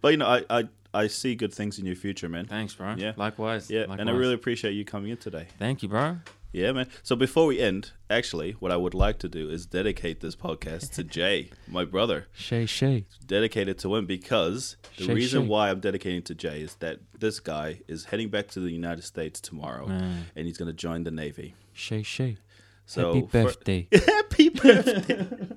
but 0.00 0.08
you 0.10 0.16
know, 0.16 0.26
I, 0.26 0.44
I 0.50 0.64
I 0.94 1.06
see 1.06 1.34
good 1.36 1.54
things 1.54 1.78
in 1.78 1.86
your 1.86 1.94
future, 1.94 2.28
man. 2.28 2.46
Thanks, 2.46 2.74
bro. 2.74 2.94
Yeah. 2.98 3.12
likewise. 3.16 3.70
Yeah, 3.70 3.84
and 3.88 4.10
I 4.10 4.12
really 4.12 4.34
appreciate 4.34 4.72
you 4.72 4.84
coming 4.84 5.10
in 5.10 5.16
today. 5.16 5.46
thank 5.58 5.82
you, 5.82 5.88
bro. 5.88 6.18
Yeah, 6.52 6.72
man. 6.72 6.86
So 7.02 7.16
before 7.16 7.46
we 7.46 7.58
end, 7.60 7.92
actually, 8.10 8.52
what 8.52 8.70
I 8.70 8.76
would 8.76 8.92
like 8.92 9.18
to 9.20 9.28
do 9.28 9.48
is 9.48 9.64
dedicate 9.64 10.20
this 10.20 10.36
podcast 10.36 10.92
to 10.94 11.02
Jay, 11.18 11.50
my 11.66 11.84
brother. 11.86 12.26
Shay 12.32 12.66
Shay. 12.66 13.06
Dedicate 13.26 13.68
it 13.68 13.78
to 13.80 13.96
him 13.96 14.04
because 14.04 14.76
the 14.98 15.04
Shay, 15.04 15.14
reason 15.14 15.42
shay. 15.44 15.48
why 15.48 15.70
I'm 15.70 15.80
dedicating 15.80 16.22
to 16.24 16.34
Jay 16.34 16.60
is 16.60 16.74
that 16.76 16.98
this 17.18 17.40
guy 17.40 17.80
is 17.88 18.04
heading 18.06 18.28
back 18.28 18.48
to 18.48 18.60
the 18.60 18.70
United 18.70 19.02
States 19.04 19.40
tomorrow, 19.40 19.86
and 19.88 20.46
he's 20.46 20.58
going 20.58 20.66
to 20.70 20.76
join 20.76 21.04
the 21.04 21.10
Navy. 21.10 21.54
Shay 21.72 22.02
Shay. 22.02 22.36
So 22.84 23.14
Happy 23.14 23.26
for- 23.26 23.44
birthday. 23.44 23.88
Happy 24.06 24.48
birthday. 24.50 25.48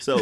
so, 0.00 0.20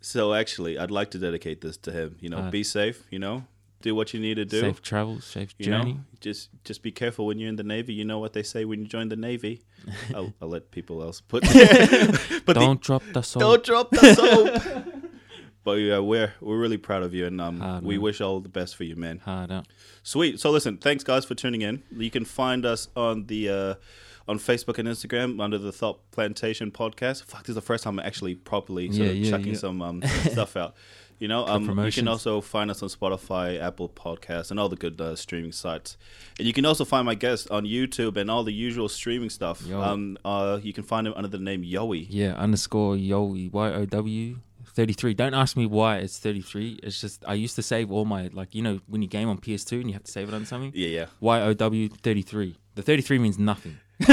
so 0.00 0.34
actually, 0.34 0.76
I'd 0.78 0.90
like 0.90 1.10
to 1.12 1.18
dedicate 1.18 1.60
this 1.60 1.76
to 1.78 1.92
him. 1.92 2.16
You 2.20 2.30
know, 2.30 2.38
Uh, 2.38 2.50
be 2.50 2.64
safe. 2.64 3.06
You 3.10 3.20
know, 3.20 3.44
do 3.82 3.94
what 3.94 4.12
you 4.14 4.20
need 4.20 4.34
to 4.34 4.44
do. 4.44 4.60
Safe 4.60 4.82
travels, 4.82 5.24
safe 5.24 5.54
you 5.58 5.66
journey. 5.66 5.92
know, 5.94 6.00
just 6.20 6.48
just 6.64 6.82
be 6.82 6.90
careful 6.90 7.26
when 7.26 7.38
you're 7.38 7.48
in 7.48 7.56
the 7.56 7.62
Navy. 7.62 7.92
You 7.94 8.04
know 8.04 8.18
what 8.18 8.32
they 8.32 8.42
say 8.42 8.64
when 8.64 8.80
you 8.80 8.86
join 8.86 9.08
the 9.08 9.16
Navy. 9.16 9.62
I'll, 10.14 10.32
I'll 10.40 10.48
let 10.48 10.70
people 10.70 11.02
else 11.02 11.20
put. 11.20 11.42
but 12.44 12.54
Don't 12.54 12.80
drop 12.80 13.02
the 13.12 13.22
soap. 13.22 13.40
don't 13.40 13.64
drop 13.64 13.90
the 13.90 14.14
soap. 14.14 14.84
but 15.64 15.72
yeah, 15.72 15.98
we're 15.98 16.32
we're 16.40 16.58
really 16.58 16.78
proud 16.78 17.02
of 17.02 17.12
you, 17.14 17.26
and 17.26 17.40
um, 17.40 17.82
we 17.84 17.98
wish 17.98 18.20
all 18.20 18.40
the 18.40 18.48
best 18.48 18.76
for 18.76 18.84
you, 18.84 18.96
man. 18.96 19.18
Hard 19.18 19.50
out. 19.52 19.66
Sweet. 20.02 20.40
So 20.40 20.50
listen, 20.50 20.78
thanks 20.78 21.04
guys 21.04 21.24
for 21.24 21.34
tuning 21.34 21.62
in. 21.62 21.82
You 21.96 22.10
can 22.10 22.24
find 22.24 22.64
us 22.64 22.88
on 22.96 23.26
the 23.26 23.48
uh, 23.48 23.74
on 24.28 24.38
Facebook 24.38 24.78
and 24.78 24.88
Instagram 24.88 25.40
under 25.42 25.58
the 25.58 25.72
Thought 25.72 26.10
Plantation 26.10 26.70
Podcast. 26.70 27.24
Fuck, 27.24 27.42
this 27.42 27.50
is 27.50 27.54
the 27.56 27.60
first 27.60 27.84
time 27.84 27.98
I'm 27.98 28.06
actually 28.06 28.34
properly 28.34 28.88
sort 28.90 29.06
Yeah, 29.06 29.10
of 29.10 29.16
yeah, 29.18 29.30
chucking 29.30 29.52
yeah. 29.52 29.58
some 29.58 29.82
um, 29.82 30.02
stuff 30.30 30.56
out. 30.56 30.74
You 31.18 31.28
know, 31.28 31.46
um, 31.46 31.78
you 31.84 31.92
can 31.92 32.08
also 32.08 32.40
find 32.40 32.70
us 32.70 32.82
on 32.82 32.88
Spotify, 32.90 33.60
Apple 33.60 33.88
Podcasts, 33.88 34.50
and 34.50 34.60
all 34.60 34.68
the 34.68 34.76
good 34.76 35.00
uh, 35.00 35.16
streaming 35.16 35.52
sites. 35.52 35.96
And 36.38 36.46
you 36.46 36.52
can 36.52 36.66
also 36.66 36.84
find 36.84 37.06
my 37.06 37.14
guests 37.14 37.46
on 37.46 37.64
YouTube 37.64 38.16
and 38.16 38.30
all 38.30 38.44
the 38.44 38.52
usual 38.52 38.88
streaming 38.88 39.30
stuff. 39.30 39.64
Yo. 39.66 39.80
Um, 39.80 40.18
uh, 40.24 40.58
you 40.62 40.72
can 40.74 40.84
find 40.84 41.06
him 41.06 41.14
under 41.16 41.28
the 41.28 41.38
name 41.38 41.62
Yowie. 41.62 42.06
Yeah, 42.10 42.34
underscore 42.34 42.96
Yowie 42.96 43.50
Y 43.50 43.72
O 43.72 43.86
W 43.86 44.38
thirty 44.74 44.92
three. 44.92 45.14
Don't 45.14 45.32
ask 45.34 45.56
me 45.56 45.64
why 45.64 45.96
it's 45.98 46.18
thirty 46.18 46.42
three. 46.42 46.78
It's 46.82 47.00
just 47.00 47.24
I 47.26 47.34
used 47.34 47.56
to 47.56 47.62
save 47.62 47.90
all 47.90 48.04
my 48.04 48.28
like 48.32 48.54
you 48.54 48.62
know 48.62 48.80
when 48.86 49.00
you 49.00 49.08
game 49.08 49.28
on 49.28 49.38
PS 49.38 49.64
two 49.64 49.80
and 49.80 49.88
you 49.88 49.94
have 49.94 50.04
to 50.04 50.12
save 50.12 50.28
it 50.28 50.34
on 50.34 50.44
something. 50.44 50.72
Yeah, 50.74 50.88
yeah. 50.88 51.06
Y 51.20 51.40
O 51.40 51.54
W 51.54 51.88
thirty 51.88 52.22
three. 52.22 52.56
The 52.74 52.82
thirty 52.82 53.02
three 53.02 53.18
means 53.18 53.38
nothing. 53.38 53.78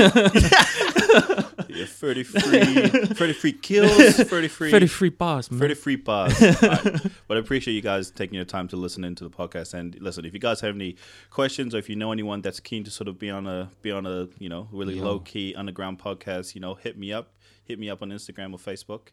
yeah 1.74 1.86
33, 1.86 2.88
33 3.14 3.52
kills, 3.54 4.16
33, 4.16 4.72
Thirty 4.72 4.88
three 4.88 5.10
bars, 5.10 5.50
man. 5.52 5.60
33 5.60 5.95
bars. 5.98 6.41
Alright. 6.41 6.84
But 7.28 7.38
I 7.38 7.40
appreciate 7.40 7.74
you 7.74 7.82
guys 7.82 8.12
taking 8.12 8.36
your 8.36 8.45
time 8.45 8.68
to 8.70 8.76
listen 8.76 9.04
into 9.04 9.24
the 9.24 9.30
podcast. 9.30 9.74
And 9.74 10.00
listen, 10.00 10.26
if 10.26 10.34
you 10.34 10.40
guys 10.40 10.62
have 10.62 10.76
any 10.76 10.95
questions 11.30 11.74
or 11.76 11.78
if 11.80 11.90
you 11.90 11.95
know 11.95 12.12
anyone 12.12 12.41
that's 12.41 12.60
keen 12.60 12.84
to 12.84 12.91
sort 12.91 13.08
of 13.08 13.18
be 13.20 13.30
on 13.30 13.48
a 13.48 13.70
be 13.82 13.91
on 13.91 14.06
a 14.06 14.28
you 14.40 14.50
know 14.50 14.68
really 14.72 14.95
Yo. 14.98 15.04
low 15.04 15.20
key 15.20 15.56
underground 15.56 16.00
podcast, 16.00 16.56
you 16.56 16.62
know, 16.62 16.76
hit 16.76 16.98
me 16.98 17.12
up, 17.14 17.34
hit 17.64 17.80
me 17.80 17.90
up 17.90 18.02
on 18.02 18.10
Instagram 18.10 18.54
or 18.54 18.60
Facebook. 18.60 19.10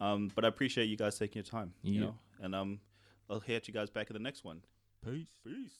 Um, 0.00 0.30
but 0.34 0.44
I 0.44 0.48
appreciate 0.48 0.86
you 0.86 0.96
guys 0.96 1.18
taking 1.18 1.36
your 1.42 1.44
time. 1.44 1.72
You 1.82 2.00
know, 2.00 2.14
and 2.40 2.54
um, 2.54 2.80
I'll 3.30 3.40
hit 3.40 3.68
you 3.68 3.74
guys 3.74 3.90
back 3.90 4.10
in 4.10 4.14
the 4.14 4.20
next 4.20 4.44
one. 4.44 4.60
Peace. 5.04 5.28
Peace. 5.44 5.70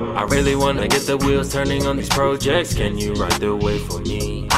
I 0.00 0.22
really 0.30 0.56
wanna 0.56 0.88
get 0.88 1.02
the 1.02 1.18
wheels 1.18 1.52
turning 1.52 1.86
on 1.86 1.98
these 1.98 2.08
projects. 2.08 2.72
Can 2.72 2.96
you 2.96 3.12
ride 3.12 3.32
the 3.32 3.54
wave 3.54 3.82
for 3.82 4.00
me? 4.00 4.48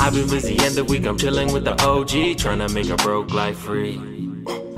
I've 0.00 0.14
been 0.14 0.28
busy 0.28 0.58
end 0.60 0.76
the 0.76 0.84
week, 0.84 1.04
I'm 1.04 1.18
chilling 1.18 1.52
with 1.52 1.64
the 1.64 1.74
OG, 1.84 2.38
trying 2.38 2.60
to 2.60 2.70
make 2.70 2.88
a 2.88 2.96
broke 2.96 3.30
life 3.30 3.58
free. 3.58 4.00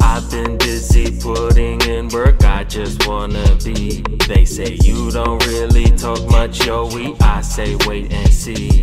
I've 0.01 0.29
been 0.29 0.59
busy 0.59 1.17
putting 1.21 1.81
in 1.83 2.09
work, 2.09 2.43
I 2.45 2.65
just 2.65 3.07
wanna 3.07 3.57
be. 3.65 4.03
They 4.27 4.45
say 4.45 4.79
you 4.83 5.13
don't 5.13 5.47
really 5.47 5.85
talk 5.85 6.29
much, 6.29 6.67
yo, 6.67 6.89
we. 6.89 7.15
I 7.21 7.41
say 7.43 7.77
wait 7.87 8.13
and 8.13 8.33
see. 8.33 8.83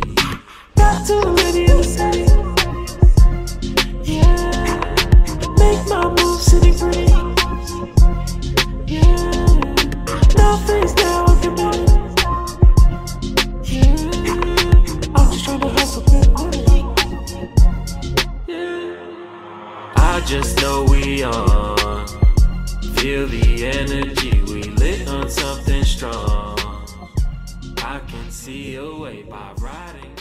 Got. 0.77 1.09
Yeah, 4.03 4.95
make 5.57 5.89
my 5.89 6.07
move 6.07 6.41
city 6.41 6.71
free. 6.71 7.16
Just 20.27 20.61
know 20.61 20.83
we 20.83 21.23
on. 21.23 22.05
Feel 22.97 23.27
the 23.27 23.65
energy, 23.65 24.41
we 24.43 24.63
lit 24.63 25.07
on 25.07 25.29
something 25.29 25.85
strong. 25.85 26.59
I 27.77 28.01
can 28.05 28.29
see 28.29 28.75
a 28.75 28.93
way 28.93 29.23
by 29.23 29.53
riding. 29.57 30.16